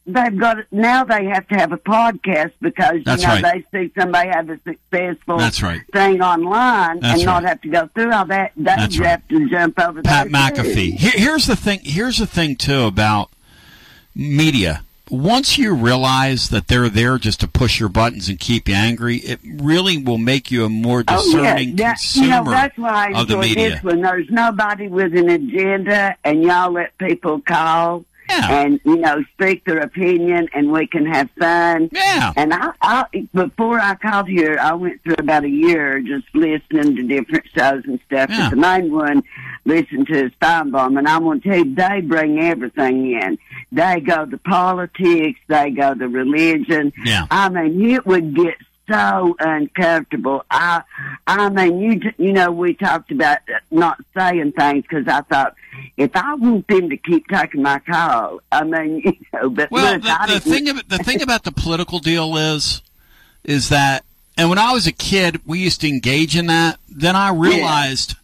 They've 0.06 0.36
got 0.38 0.58
now. 0.72 1.04
They 1.04 1.26
have 1.26 1.46
to 1.48 1.54
have 1.54 1.72
a 1.72 1.78
podcast 1.78 2.52
because 2.60 2.94
you 2.96 3.02
know 3.04 3.40
right. 3.40 3.64
they 3.70 3.86
see 3.86 3.92
somebody 3.96 4.30
have 4.30 4.50
a 4.50 4.58
successful 4.64 5.38
That's 5.38 5.62
right. 5.62 5.80
thing 5.92 6.20
online 6.20 6.98
That's 7.00 7.20
and 7.20 7.26
not 7.26 7.44
have 7.44 7.60
to 7.60 7.68
go 7.68 7.86
through 7.94 8.12
all 8.12 8.24
that. 8.26 8.52
They 8.56 8.64
That's 8.64 8.98
right. 8.98 9.10
have 9.10 9.28
to 9.28 9.48
jump 9.48 9.78
over 9.78 10.02
Pat. 10.02 10.26
McAfee. 10.28 10.94
Here, 10.94 11.12
here's 11.14 11.46
the 11.46 11.54
thing. 11.56 11.80
Here's 11.84 12.18
the 12.18 12.26
thing 12.26 12.56
too 12.56 12.82
about 12.82 13.30
media. 14.14 14.82
Once 15.08 15.58
you 15.58 15.74
realize 15.74 16.50
that 16.50 16.68
they're 16.68 16.88
there 16.88 17.18
just 17.18 17.40
to 17.40 17.48
push 17.48 17.80
your 17.80 17.88
buttons 17.88 18.28
and 18.28 18.38
keep 18.38 18.68
you 18.68 18.74
angry, 18.74 19.16
it 19.16 19.40
really 19.44 19.98
will 19.98 20.18
make 20.18 20.52
you 20.52 20.64
a 20.64 20.68
more 20.68 21.02
Oh 21.08 21.24
yeah, 21.32 21.54
discerning 21.56 21.76
that, 21.76 21.96
consumer 21.98 22.26
you 22.26 22.30
know 22.30 22.50
that's 22.50 22.78
why 22.78 23.12
I 23.12 23.20
of 23.20 23.26
the 23.26 23.36
media. 23.36 23.70
this 23.70 23.82
one. 23.82 24.02
There's 24.02 24.30
nobody 24.30 24.86
with 24.86 25.16
an 25.16 25.28
agenda, 25.28 26.16
and 26.22 26.42
y'all 26.44 26.70
let 26.72 26.96
people 26.98 27.40
call 27.40 28.04
and 28.30 28.80
you 28.84 28.96
know 28.96 29.22
speak 29.34 29.64
their 29.64 29.78
opinion, 29.78 30.48
and 30.54 30.72
we 30.72 30.86
can 30.86 31.06
have 31.06 31.30
fun. 31.32 31.88
Yeah. 31.92 32.32
And 32.36 32.52
I, 32.54 32.72
I 32.80 33.04
before 33.34 33.78
I 33.80 33.94
called 33.94 34.28
here, 34.28 34.58
I 34.60 34.74
went 34.74 35.02
through 35.02 35.16
about 35.18 35.44
a 35.44 35.50
year 35.50 36.00
just 36.00 36.26
listening 36.34 36.96
to 36.96 37.02
different 37.02 37.46
shows 37.54 37.84
and 37.86 38.00
stuff. 38.06 38.30
Yeah. 38.30 38.48
But 38.48 38.50
the 38.50 38.56
main 38.56 38.92
one, 38.92 39.22
listen 39.64 40.04
to 40.06 40.30
Steinbaum, 40.40 40.98
and 40.98 41.08
I'm 41.08 41.24
going 41.24 41.40
to 41.40 41.48
tell 41.48 41.58
you, 41.58 41.74
they 41.74 42.00
bring 42.00 42.40
everything 42.40 43.12
in. 43.12 43.38
They 43.72 44.00
go 44.00 44.26
to 44.26 44.38
politics, 44.38 45.40
they 45.48 45.70
go 45.70 45.94
to 45.94 46.08
religion. 46.08 46.92
Yeah. 47.04 47.26
I 47.30 47.48
mean, 47.48 47.90
it 47.90 48.06
would 48.06 48.34
get 48.34 48.56
so 48.88 49.36
uncomfortable. 49.38 50.44
I, 50.50 50.82
I 51.26 51.48
mean, 51.48 51.78
you, 51.80 52.12
you 52.18 52.32
know, 52.32 52.50
we 52.50 52.74
talked 52.74 53.10
about 53.10 53.38
not 53.70 53.98
saying 54.16 54.52
things 54.52 54.82
because 54.82 55.06
I 55.08 55.22
thought 55.22 55.54
if 55.96 56.10
I 56.14 56.34
want 56.34 56.66
them 56.68 56.90
to 56.90 56.96
keep 56.96 57.26
taking 57.28 57.62
my 57.62 57.78
call, 57.80 58.40
I 58.50 58.64
mean, 58.64 59.00
you 59.04 59.16
know, 59.32 59.50
but 59.50 59.70
Well, 59.70 59.94
look, 59.94 60.02
the, 60.02 60.22
I 60.22 60.26
the 60.34 60.40
thing 60.40 60.68
about 60.68 60.88
the 60.88 60.98
thing 60.98 61.22
about 61.22 61.44
the 61.44 61.52
political 61.52 61.98
deal 61.98 62.36
is, 62.36 62.82
is 63.44 63.68
that, 63.68 64.04
and 64.36 64.48
when 64.48 64.58
I 64.58 64.72
was 64.72 64.86
a 64.86 64.92
kid, 64.92 65.40
we 65.46 65.60
used 65.60 65.80
to 65.82 65.88
engage 65.88 66.36
in 66.36 66.46
that. 66.46 66.78
Then 66.88 67.16
I 67.16 67.30
realized 67.30 68.14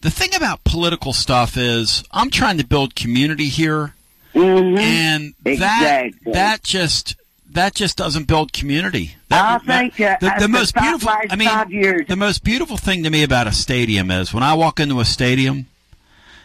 the 0.00 0.10
thing 0.10 0.34
about 0.34 0.64
political 0.64 1.12
stuff 1.12 1.56
is 1.56 2.04
I'm 2.10 2.30
trying 2.30 2.58
to 2.58 2.66
build 2.66 2.94
community 2.94 3.48
here, 3.48 3.94
mm-hmm. 4.34 4.78
and 4.78 5.34
that 5.44 5.52
Exactly. 5.52 6.32
that 6.32 6.62
just 6.62 7.16
that 7.54 7.74
just 7.74 7.96
doesn't 7.96 8.26
build 8.26 8.52
community. 8.52 9.16
I 9.30 9.58
That- 9.58 9.64
think 9.66 10.00
uh, 10.00 10.16
the, 10.20 10.34
the 10.40 10.48
most 10.48 10.74
beautiful. 10.74 11.10
I 11.10 11.34
mean, 11.36 11.48
five 11.48 11.70
years. 11.72 12.06
the 12.08 12.16
most 12.16 12.44
beautiful 12.44 12.76
thing 12.76 13.02
to 13.04 13.10
me 13.10 13.22
about 13.22 13.46
a 13.46 13.52
stadium 13.52 14.10
is 14.10 14.32
when 14.34 14.42
I 14.42 14.54
walk 14.54 14.78
into 14.80 15.00
a 15.00 15.04
stadium, 15.04 15.66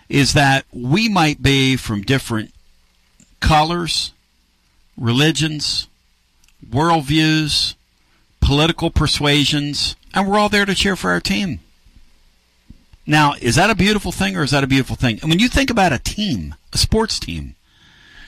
is 0.08 0.34
that 0.34 0.66
we 0.72 1.08
might 1.10 1.44
be 1.44 1.76
from 1.76 2.02
different 2.02 2.52
colors, 3.40 4.12
religions, 4.98 5.88
worldviews, 6.68 7.76
political 8.42 8.90
persuasions, 8.90 9.96
and 10.14 10.28
we're 10.28 10.38
all 10.40 10.50
there 10.50 10.66
to 10.66 10.74
cheer 10.76 10.96
for 10.96 11.12
our 11.12 11.20
team. 11.20 11.60
Now, 13.06 13.34
is 13.42 13.56
that 13.56 13.70
a 13.70 13.76
beautiful 13.76 14.12
thing 14.12 14.36
or 14.38 14.44
is 14.44 14.52
that 14.52 14.64
a 14.64 14.68
beautiful 14.68 14.96
thing? 14.96 15.20
And 15.22 15.30
when 15.30 15.40
you 15.40 15.48
think 15.50 15.70
about 15.70 15.94
a 15.94 16.00
team, 16.00 16.56
a 16.74 16.78
sports 16.78 17.20
team, 17.20 17.56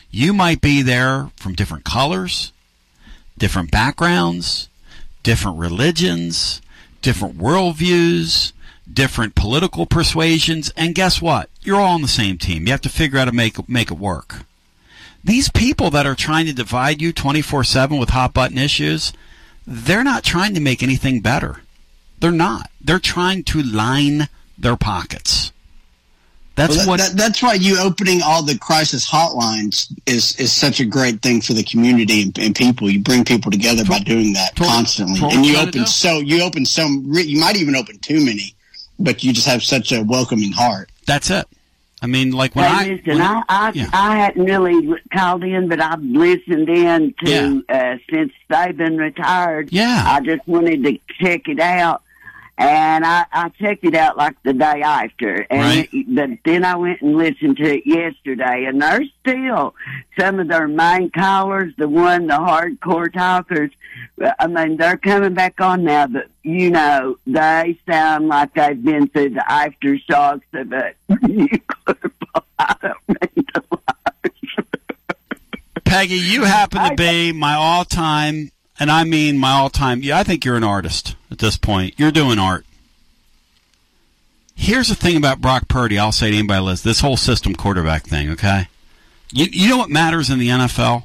you 0.10 0.34
might 0.34 0.60
be 0.62 0.82
there 0.82 1.30
from 1.36 1.54
different 1.54 1.84
colors, 1.86 2.52
different 3.38 3.72
backgrounds, 3.72 4.70
different 5.24 5.58
religions, 5.58 6.62
different 7.02 7.38
worldviews, 7.38 8.54
different 8.92 9.36
political 9.36 9.86
persuasions, 9.86 10.72
and 10.76 10.96
guess 10.96 11.22
what? 11.22 11.50
You're 11.62 11.80
all 11.80 11.96
on 11.96 12.02
the 12.02 12.08
same 12.08 12.38
team. 12.38 12.66
You 12.66 12.72
have 12.72 12.82
to 12.82 12.90
figure 12.90 13.18
out 13.18 13.26
how 13.26 13.32
to 13.32 13.36
make 13.36 13.70
make 13.70 13.92
it 13.92 13.98
work. 13.98 14.46
These 15.24 15.50
people 15.50 15.92
that 15.92 16.08
are 16.08 16.16
trying 16.16 16.48
to 16.48 16.54
divide 16.54 17.02
you 17.02 17.14
24/7 17.14 18.00
with 18.00 18.10
hot 18.10 18.34
button 18.34 18.58
issues, 18.58 19.14
they're 19.66 20.04
not 20.04 20.24
trying 20.24 20.54
to 20.56 20.60
make 20.60 20.82
anything 20.82 21.22
better. 21.22 21.62
They're 22.20 22.32
not. 22.32 22.70
They're 22.80 23.00
trying 23.00 23.44
to 23.46 23.62
line 23.62 24.28
their 24.58 24.76
pockets. 24.76 25.52
That's 26.56 26.76
Well, 26.76 26.86
that- 26.86 26.88
what. 26.90 27.00
that- 27.00 27.18
that's 27.18 27.42
why 27.42 27.54
you 27.54 27.80
opening 27.80 28.22
all 28.22 28.44
the 28.44 28.58
crisis 28.58 29.10
hotlines 29.10 29.88
is 30.06 30.36
is 30.38 30.52
such 30.52 30.80
a 30.80 30.86
great 30.86 31.22
thing 31.22 31.42
for 31.42 31.54
the 31.54 31.64
community 31.64 32.24
and, 32.24 32.38
and 32.38 32.54
people. 32.56 32.90
You 32.90 33.00
bring 33.00 33.24
people 33.24 33.52
together 33.52 33.86
by 33.86 34.00
doing 34.00 34.34
that 34.34 34.56
constantly, 34.56 35.20
Totally 35.20 35.38
and 35.38 35.46
you 35.46 35.58
open 35.58 35.86
so 35.86 36.20
you 36.20 36.42
open 36.44 36.66
some. 36.66 37.06
You 37.14 37.40
might 37.40 37.56
even 37.58 37.76
open 37.76 37.98
too 38.00 38.24
many, 38.24 38.54
but 39.00 39.24
you 39.24 39.32
just 39.34 39.48
have 39.48 39.64
such 39.64 39.92
a 39.92 40.04
welcoming 40.04 40.52
heart. 40.52 40.90
That's 41.08 41.30
it. 41.30 41.46
I 42.04 42.08
mean, 42.08 42.32
like 42.32 42.56
when 42.56 42.66
Hey, 42.66 42.72
I 42.72 42.96
listen, 42.96 43.14
when- 43.14 43.22
I 43.22 43.44
I, 43.48 43.72
yeah. 43.74 43.90
I 43.94 44.18
hadn't 44.18 44.44
really 44.46 44.94
called 45.14 45.44
in, 45.44 45.68
but 45.70 45.80
I've 45.80 46.02
listened 46.04 46.68
in 46.68 47.14
to 47.24 47.64
uh, 47.70 47.98
since 48.10 48.34
they've 48.50 48.76
been 48.76 48.98
retired. 48.98 49.70
Yeah. 49.72 50.04
I 50.06 50.20
just 50.20 50.46
wanted 50.48 50.84
to 50.84 51.00
check 51.22 51.48
it 51.48 51.60
out, 51.60 52.02
and 52.62 53.06
I, 53.06 53.26
I 53.32 53.50
checked 53.50 53.84
it 53.84 53.96
out 53.96 54.18
like 54.18 54.36
the 54.44 54.54
day 54.54 54.82
after, 54.82 55.46
and 55.50 55.60
Right. 55.62 55.90
it, 55.92 56.06
but 56.16 56.30
then 56.46 56.64
I 56.64 56.76
went 56.76 57.02
and 57.02 57.18
listened 57.18 57.58
to 57.58 57.64
it 57.78 57.84
yesterday, 57.86 58.66
and 58.66 58.82
they're 58.82 59.04
still 59.22 59.74
some 60.20 60.40
of 60.40 60.48
their 60.48 60.68
main 60.68 61.10
callers, 61.10 61.74
the 61.78 61.88
one 61.90 62.28
the 62.28 62.34
hardcore 62.34 63.12
talkers. 63.12 63.72
I 64.40 64.48
mean, 64.48 64.78
they're 64.78 64.98
coming 64.98 65.34
back 65.34 65.60
on 65.60 65.84
now, 65.84 66.08
but 66.08 66.28
you 66.44 66.70
know, 66.70 67.18
they 67.26 67.80
sound 67.90 68.28
like 68.28 68.54
they've 68.54 68.82
been 68.84 69.08
through 69.08 69.30
the 69.32 69.46
aftershocks 69.48 70.42
of 70.54 70.72
a 70.72 70.94
nuclear 71.28 72.12
bomb. 72.34 72.44
I 72.60 72.76
don't 72.82 72.98
mean 73.36 73.46
to 73.54 73.64
Peggy, 75.84 76.16
you 76.16 76.44
happen 76.46 76.90
to 76.90 76.96
be 76.96 77.32
my 77.34 77.56
all-time, 77.56 78.50
and 78.82 78.90
I 78.90 79.04
mean 79.04 79.38
my 79.38 79.52
all-time. 79.52 80.02
Yeah, 80.02 80.18
I 80.18 80.24
think 80.24 80.44
you're 80.44 80.56
an 80.56 80.64
artist 80.64 81.16
at 81.30 81.38
this 81.38 81.56
point. 81.56 81.94
You're 82.00 82.10
doing 82.10 82.40
art. 82.40 82.66
Here's 84.56 84.88
the 84.88 84.96
thing 84.96 85.16
about 85.16 85.40
Brock 85.40 85.68
Purdy. 85.68 86.00
I'll 86.00 86.12
say 86.12 86.32
to 86.32 86.38
anybody, 86.38 86.62
Liz, 86.62 86.82
this 86.82 87.02
whole 87.02 87.16
system 87.16 87.56
quarterback 87.56 88.06
thing. 88.06 88.32
Okay, 88.32 88.70
you 89.32 89.46
you 89.52 89.70
know 89.70 89.78
what 89.78 89.92
matters 89.92 90.32
in 90.32 90.40
the 90.40 90.48
NFL? 90.48 91.04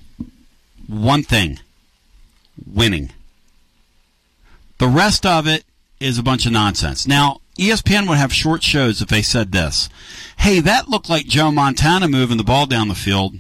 One 0.87 1.23
thing: 1.23 1.61
winning. 2.67 3.11
The 4.79 4.89
rest 4.89 5.27
of 5.27 5.47
it 5.47 5.65
is 6.01 6.19
a 6.19 6.23
bunch 6.23 6.47
of 6.47 6.53
nonsense. 6.53 7.07
Now, 7.07 7.41
ESPN 7.59 8.09
would 8.09 8.19
have 8.19 8.33
short 8.33 8.63
shows 8.63 9.03
if 9.03 9.09
they 9.09 9.23
said 9.23 9.53
this: 9.53 9.91
"Hey, 10.39 10.61
that 10.61 10.89
looked 10.89 11.11
like 11.11 11.27
Joe 11.27 11.51
Montana 11.51 12.09
moving 12.09 12.39
the 12.39 12.43
ball 12.43 12.65
down 12.65 12.89
the 12.89 12.95
field." 12.95 13.35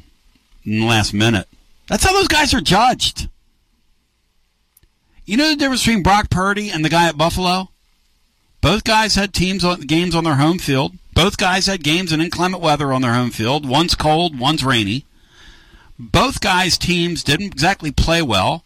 in 0.66 0.80
the 0.80 0.86
last 0.86 1.14
minute. 1.14 1.46
That's 1.88 2.02
how 2.02 2.12
those 2.12 2.26
guys 2.26 2.52
are 2.52 2.60
judged. 2.60 3.28
You 5.26 5.36
know 5.36 5.50
the 5.50 5.56
difference 5.56 5.84
between 5.84 6.04
Brock 6.04 6.30
Purdy 6.30 6.70
and 6.70 6.84
the 6.84 6.88
guy 6.88 7.08
at 7.08 7.18
Buffalo? 7.18 7.68
Both 8.60 8.84
guys 8.84 9.16
had 9.16 9.34
teams 9.34 9.64
on 9.64 9.80
games 9.82 10.14
on 10.14 10.24
their 10.24 10.36
home 10.36 10.58
field. 10.58 10.94
Both 11.14 11.36
guys 11.36 11.66
had 11.66 11.82
games 11.82 12.12
in 12.12 12.20
inclement 12.20 12.62
weather 12.62 12.92
on 12.92 13.02
their 13.02 13.14
home 13.14 13.30
field. 13.30 13.68
One's 13.68 13.94
cold, 13.94 14.38
one's 14.38 14.64
rainy. 14.64 15.04
Both 15.98 16.40
guys' 16.40 16.76
teams 16.78 17.24
didn't 17.24 17.46
exactly 17.46 17.90
play 17.90 18.22
well. 18.22 18.64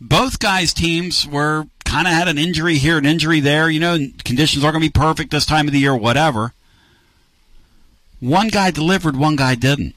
Both 0.00 0.38
guys' 0.38 0.72
teams 0.72 1.26
were 1.26 1.66
kind 1.84 2.06
of 2.06 2.12
had 2.12 2.26
an 2.26 2.38
injury 2.38 2.78
here, 2.78 2.98
an 2.98 3.06
injury 3.06 3.40
there. 3.40 3.68
You 3.68 3.80
know, 3.80 3.98
conditions 4.24 4.64
aren't 4.64 4.74
going 4.74 4.82
to 4.82 4.88
be 4.88 4.98
perfect 5.00 5.30
this 5.30 5.44
time 5.44 5.66
of 5.66 5.72
the 5.72 5.80
year, 5.80 5.94
whatever. 5.94 6.54
One 8.18 8.48
guy 8.48 8.70
delivered, 8.70 9.16
one 9.16 9.36
guy 9.36 9.54
didn't. 9.54 9.94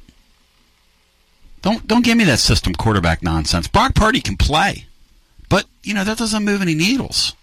Don't 1.61 1.88
don't 1.88 2.03
give 2.03 2.18
me 2.18 2.26
that 2.26 2.40
system 2.40 2.76
quarterback 2.76 3.23
nonsense. 3.23 3.68
Brock 3.68 3.95
Purdy 3.95 4.19
can 4.19 4.35
play, 4.35 4.85
but 5.53 5.67
you 5.84 5.93
know 5.93 6.03
that 6.03 6.17
doesn't 6.17 6.45
move 6.45 6.63
any 6.63 6.73
needles. 6.73 7.35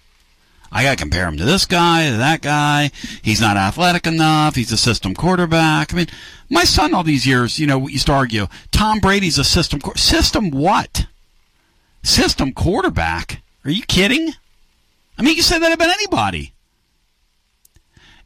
I 0.73 0.83
got 0.83 0.91
to 0.91 0.97
compare 0.97 1.29
him 1.29 1.37
to 1.37 1.45
this 1.45 1.65
guy, 1.65 2.11
to 2.11 2.17
that 2.17 2.43
guy. 2.43 2.91
He's 3.23 3.41
not 3.41 3.57
athletic 3.57 4.05
enough. 4.05 4.57
He's 4.57 4.73
a 4.73 4.77
system 4.77 5.15
quarterback. 5.15 5.95
I 5.95 5.97
mean, 5.97 6.07
my 6.49 6.65
son 6.65 6.93
all 6.93 7.05
these 7.05 7.25
years, 7.25 7.61
you 7.61 7.69
know, 7.69 7.79
we 7.79 7.93
used 7.93 8.07
to 8.07 8.13
argue 8.13 8.49
Tom 8.73 8.99
Brady's 8.99 9.39
a 9.39 9.45
system 9.45 9.81
system 9.95 10.51
what? 10.51 11.07
System 12.03 12.53
quarterback? 12.53 13.43
Are 13.65 13.71
you 13.71 13.85
kidding? 13.85 14.33
I 15.17 15.23
mean, 15.23 15.37
you 15.37 15.43
say 15.43 15.61
that 15.61 15.73
about 15.73 15.91
anybody. 15.91 16.53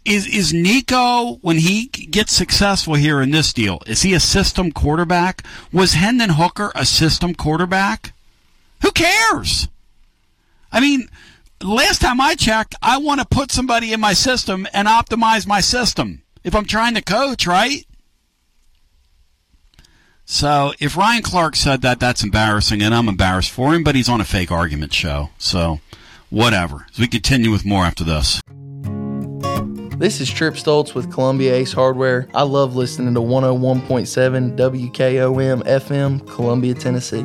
Is 0.06 0.26
is 0.26 0.54
Nico 0.54 1.34
when 1.42 1.58
he 1.58 1.88
gets 1.88 2.32
successful 2.32 2.94
here 2.94 3.20
in 3.20 3.32
this 3.32 3.52
deal? 3.52 3.82
Is 3.86 4.00
he 4.00 4.14
a 4.14 4.20
system 4.20 4.72
quarterback? 4.72 5.44
Was 5.74 5.92
Hendon 5.92 6.30
Hooker 6.30 6.72
a 6.74 6.86
system 6.86 7.34
quarterback? 7.34 8.14
Who 8.80 8.90
cares? 8.90 9.68
I 10.74 10.80
mean, 10.80 11.08
last 11.62 12.00
time 12.00 12.20
I 12.20 12.34
checked, 12.34 12.74
I 12.82 12.98
want 12.98 13.20
to 13.20 13.26
put 13.26 13.52
somebody 13.52 13.92
in 13.92 14.00
my 14.00 14.12
system 14.12 14.66
and 14.74 14.88
optimize 14.88 15.46
my 15.46 15.60
system 15.60 16.24
if 16.42 16.52
I'm 16.52 16.64
trying 16.64 16.94
to 16.94 17.02
coach, 17.02 17.46
right? 17.46 17.86
So 20.24 20.72
if 20.80 20.96
Ryan 20.96 21.22
Clark 21.22 21.54
said 21.54 21.82
that, 21.82 22.00
that's 22.00 22.24
embarrassing, 22.24 22.82
and 22.82 22.92
I'm 22.92 23.08
embarrassed 23.08 23.52
for 23.52 23.72
him. 23.72 23.84
But 23.84 23.94
he's 23.94 24.08
on 24.08 24.20
a 24.20 24.24
fake 24.24 24.50
argument 24.50 24.92
show, 24.92 25.30
so 25.38 25.78
whatever. 26.28 26.86
As 26.90 26.98
we 26.98 27.06
continue 27.06 27.52
with 27.52 27.64
more 27.64 27.84
after 27.84 28.02
this. 28.02 28.40
This 29.96 30.20
is 30.20 30.28
Trip 30.28 30.54
Stoltz 30.54 30.92
with 30.92 31.12
Columbia 31.12 31.54
Ace 31.54 31.72
Hardware. 31.72 32.26
I 32.34 32.42
love 32.42 32.74
listening 32.74 33.14
to 33.14 33.20
101.7 33.20 34.56
WKOM 34.56 35.62
FM, 35.62 36.26
Columbia, 36.26 36.74
Tennessee. 36.74 37.24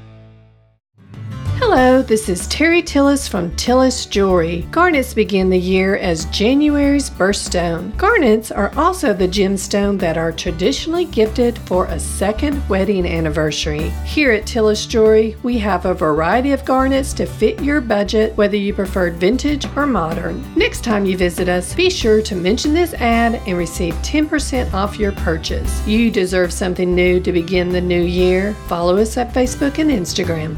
Hello, 1.73 2.01
this 2.01 2.27
is 2.27 2.47
Terry 2.47 2.83
Tillis 2.83 3.29
from 3.29 3.49
Tillis 3.51 4.05
Jewelry. 4.09 4.67
Garnets 4.71 5.13
begin 5.13 5.49
the 5.49 5.57
year 5.57 5.95
as 5.95 6.25
January's 6.25 7.09
birthstone. 7.09 7.95
Garnets 7.95 8.51
are 8.51 8.73
also 8.75 9.13
the 9.13 9.25
gemstone 9.25 9.97
that 9.97 10.17
are 10.17 10.33
traditionally 10.33 11.05
gifted 11.05 11.57
for 11.59 11.85
a 11.85 11.97
second 11.97 12.61
wedding 12.67 13.05
anniversary. 13.05 13.87
Here 14.05 14.33
at 14.33 14.43
Tillis 14.43 14.85
Jewelry, 14.85 15.37
we 15.43 15.57
have 15.59 15.85
a 15.85 15.93
variety 15.93 16.51
of 16.51 16.65
garnets 16.65 17.13
to 17.13 17.25
fit 17.25 17.63
your 17.63 17.79
budget, 17.79 18.35
whether 18.35 18.57
you 18.57 18.73
prefer 18.73 19.09
vintage 19.09 19.65
or 19.77 19.87
modern. 19.87 20.43
Next 20.57 20.83
time 20.83 21.05
you 21.05 21.15
visit 21.15 21.47
us, 21.47 21.73
be 21.73 21.89
sure 21.89 22.21
to 22.21 22.35
mention 22.35 22.73
this 22.73 22.93
ad 22.95 23.35
and 23.47 23.57
receive 23.57 23.93
10% 24.01 24.73
off 24.73 24.99
your 24.99 25.13
purchase. 25.13 25.87
You 25.87 26.11
deserve 26.11 26.51
something 26.51 26.93
new 26.93 27.21
to 27.21 27.31
begin 27.31 27.69
the 27.69 27.79
new 27.79 28.03
year. 28.03 28.55
Follow 28.67 28.97
us 28.97 29.15
at 29.15 29.33
Facebook 29.33 29.79
and 29.79 29.89
Instagram. 29.89 30.57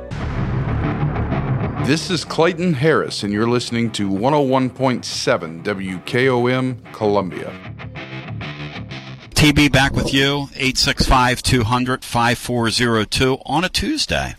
This 1.85 2.11
is 2.11 2.23
Clayton 2.23 2.75
Harris, 2.75 3.23
and 3.23 3.33
you're 3.33 3.49
listening 3.49 3.91
to 3.93 4.07
101.7 4.07 5.63
WKOM 5.63 6.93
Columbia. 6.93 7.51
TB 9.31 9.71
back 9.71 9.93
with 9.93 10.13
you, 10.13 10.47
865 10.53 11.41
200 11.41 12.05
5402 12.05 13.39
on 13.45 13.63
a 13.65 13.69
Tuesday. 13.69 14.35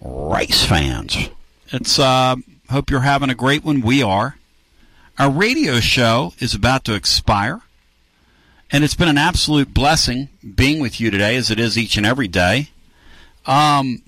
Race 0.00 0.64
fans, 0.64 1.28
it's, 1.68 1.98
uh, 1.98 2.36
hope 2.70 2.90
you're 2.90 3.00
having 3.00 3.28
a 3.28 3.34
great 3.34 3.62
one. 3.62 3.82
We 3.82 4.02
are. 4.02 4.38
Our 5.18 5.30
radio 5.30 5.78
show 5.78 6.32
is 6.40 6.54
about 6.54 6.84
to 6.86 6.94
expire, 6.94 7.60
and 8.72 8.82
it's 8.82 8.94
been 8.94 9.08
an 9.08 9.18
absolute 9.18 9.74
blessing 9.74 10.30
being 10.54 10.80
with 10.80 11.00
you 11.00 11.10
today, 11.10 11.36
as 11.36 11.50
it 11.50 11.60
is 11.60 11.76
each 11.76 11.98
and 11.98 12.06
every 12.06 12.28
day. 12.28 12.70
Um, 13.46 14.02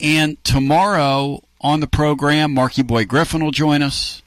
and 0.00 0.42
tomorrow 0.42 1.44
on 1.60 1.80
the 1.80 1.86
program. 1.86 2.54
Marky 2.54 2.82
Boy 2.82 3.04
Griffin 3.04 3.44
will 3.44 3.50
join 3.50 3.82
us. 3.82 4.22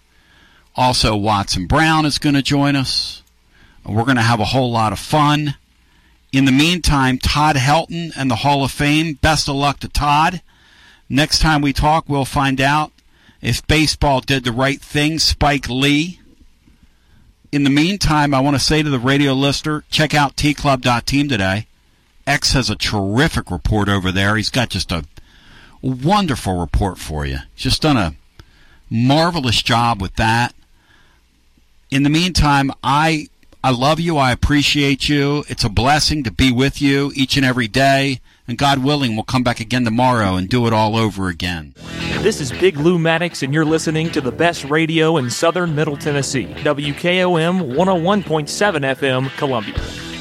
Also, 0.75 1.15
Watson 1.15 1.67
Brown 1.67 2.05
is 2.05 2.17
going 2.17 2.35
to 2.35 2.41
join 2.41 2.75
us. 2.75 3.21
We're 3.85 4.05
going 4.05 4.17
to 4.17 4.23
have 4.23 4.39
a 4.39 4.45
whole 4.45 4.71
lot 4.71 4.93
of 4.93 4.99
fun. 4.99 5.55
In 6.31 6.45
the 6.45 6.51
meantime, 6.51 7.19
Todd 7.19 7.57
Helton 7.57 8.11
and 8.17 8.31
the 8.31 8.37
Hall 8.37 8.63
of 8.63 8.71
Fame. 8.71 9.13
Best 9.13 9.47
of 9.47 9.55
luck 9.55 9.79
to 9.81 9.87
Todd. 9.87 10.41
Next 11.09 11.39
time 11.39 11.61
we 11.61 11.73
talk, 11.73 12.05
we'll 12.07 12.25
find 12.25 12.59
out 12.59 12.91
if 13.41 13.65
baseball 13.67 14.21
did 14.21 14.43
the 14.43 14.51
right 14.51 14.81
thing. 14.81 15.19
Spike 15.19 15.69
Lee. 15.69 16.19
In 17.51 17.63
the 17.63 17.69
meantime, 17.69 18.33
I 18.33 18.39
want 18.39 18.55
to 18.55 18.63
say 18.63 18.81
to 18.81 18.89
the 18.89 18.97
radio 18.97 19.33
listener, 19.33 19.83
check 19.91 20.15
out 20.15 20.35
tclub.team 20.35 21.29
today. 21.29 21.67
X 22.25 22.53
has 22.53 22.69
a 22.71 22.75
terrific 22.75 23.51
report 23.51 23.89
over 23.89 24.11
there. 24.11 24.35
He's 24.37 24.49
got 24.49 24.69
just 24.69 24.91
a 24.91 25.05
wonderful 25.83 26.59
report 26.59 26.97
for 26.97 27.25
you. 27.25 27.39
Just 27.55 27.81
done 27.81 27.97
a 27.97 28.15
marvelous 28.89 29.61
job 29.61 30.01
with 30.01 30.15
that. 30.15 30.55
In 31.91 32.03
the 32.03 32.09
meantime, 32.09 32.71
I 32.83 33.27
I 33.63 33.71
love 33.71 33.99
you. 33.99 34.17
I 34.17 34.31
appreciate 34.31 35.07
you. 35.07 35.43
It's 35.47 35.63
a 35.63 35.69
blessing 35.69 36.23
to 36.23 36.31
be 36.31 36.51
with 36.51 36.81
you 36.81 37.11
each 37.15 37.37
and 37.37 37.45
every 37.45 37.67
day. 37.67 38.19
And 38.45 38.57
God 38.57 38.83
willing, 38.83 39.15
we'll 39.15 39.23
come 39.23 39.43
back 39.43 39.61
again 39.61 39.85
tomorrow 39.85 40.35
and 40.35 40.49
do 40.49 40.67
it 40.67 40.73
all 40.73 40.97
over 40.97 41.29
again. 41.29 41.73
This 42.19 42.41
is 42.41 42.51
Big 42.51 42.75
Lou 42.75 42.99
Maddox, 42.99 43.41
and 43.41 43.53
you're 43.53 43.63
listening 43.63 44.09
to 44.11 44.19
the 44.19 44.33
best 44.33 44.65
radio 44.65 45.15
in 45.15 45.29
southern 45.29 45.75
Middle 45.75 45.95
Tennessee. 45.95 46.47
WKOM 46.47 47.73
101.7 47.73 48.95
FM, 48.97 49.29
Columbia. 49.37 50.12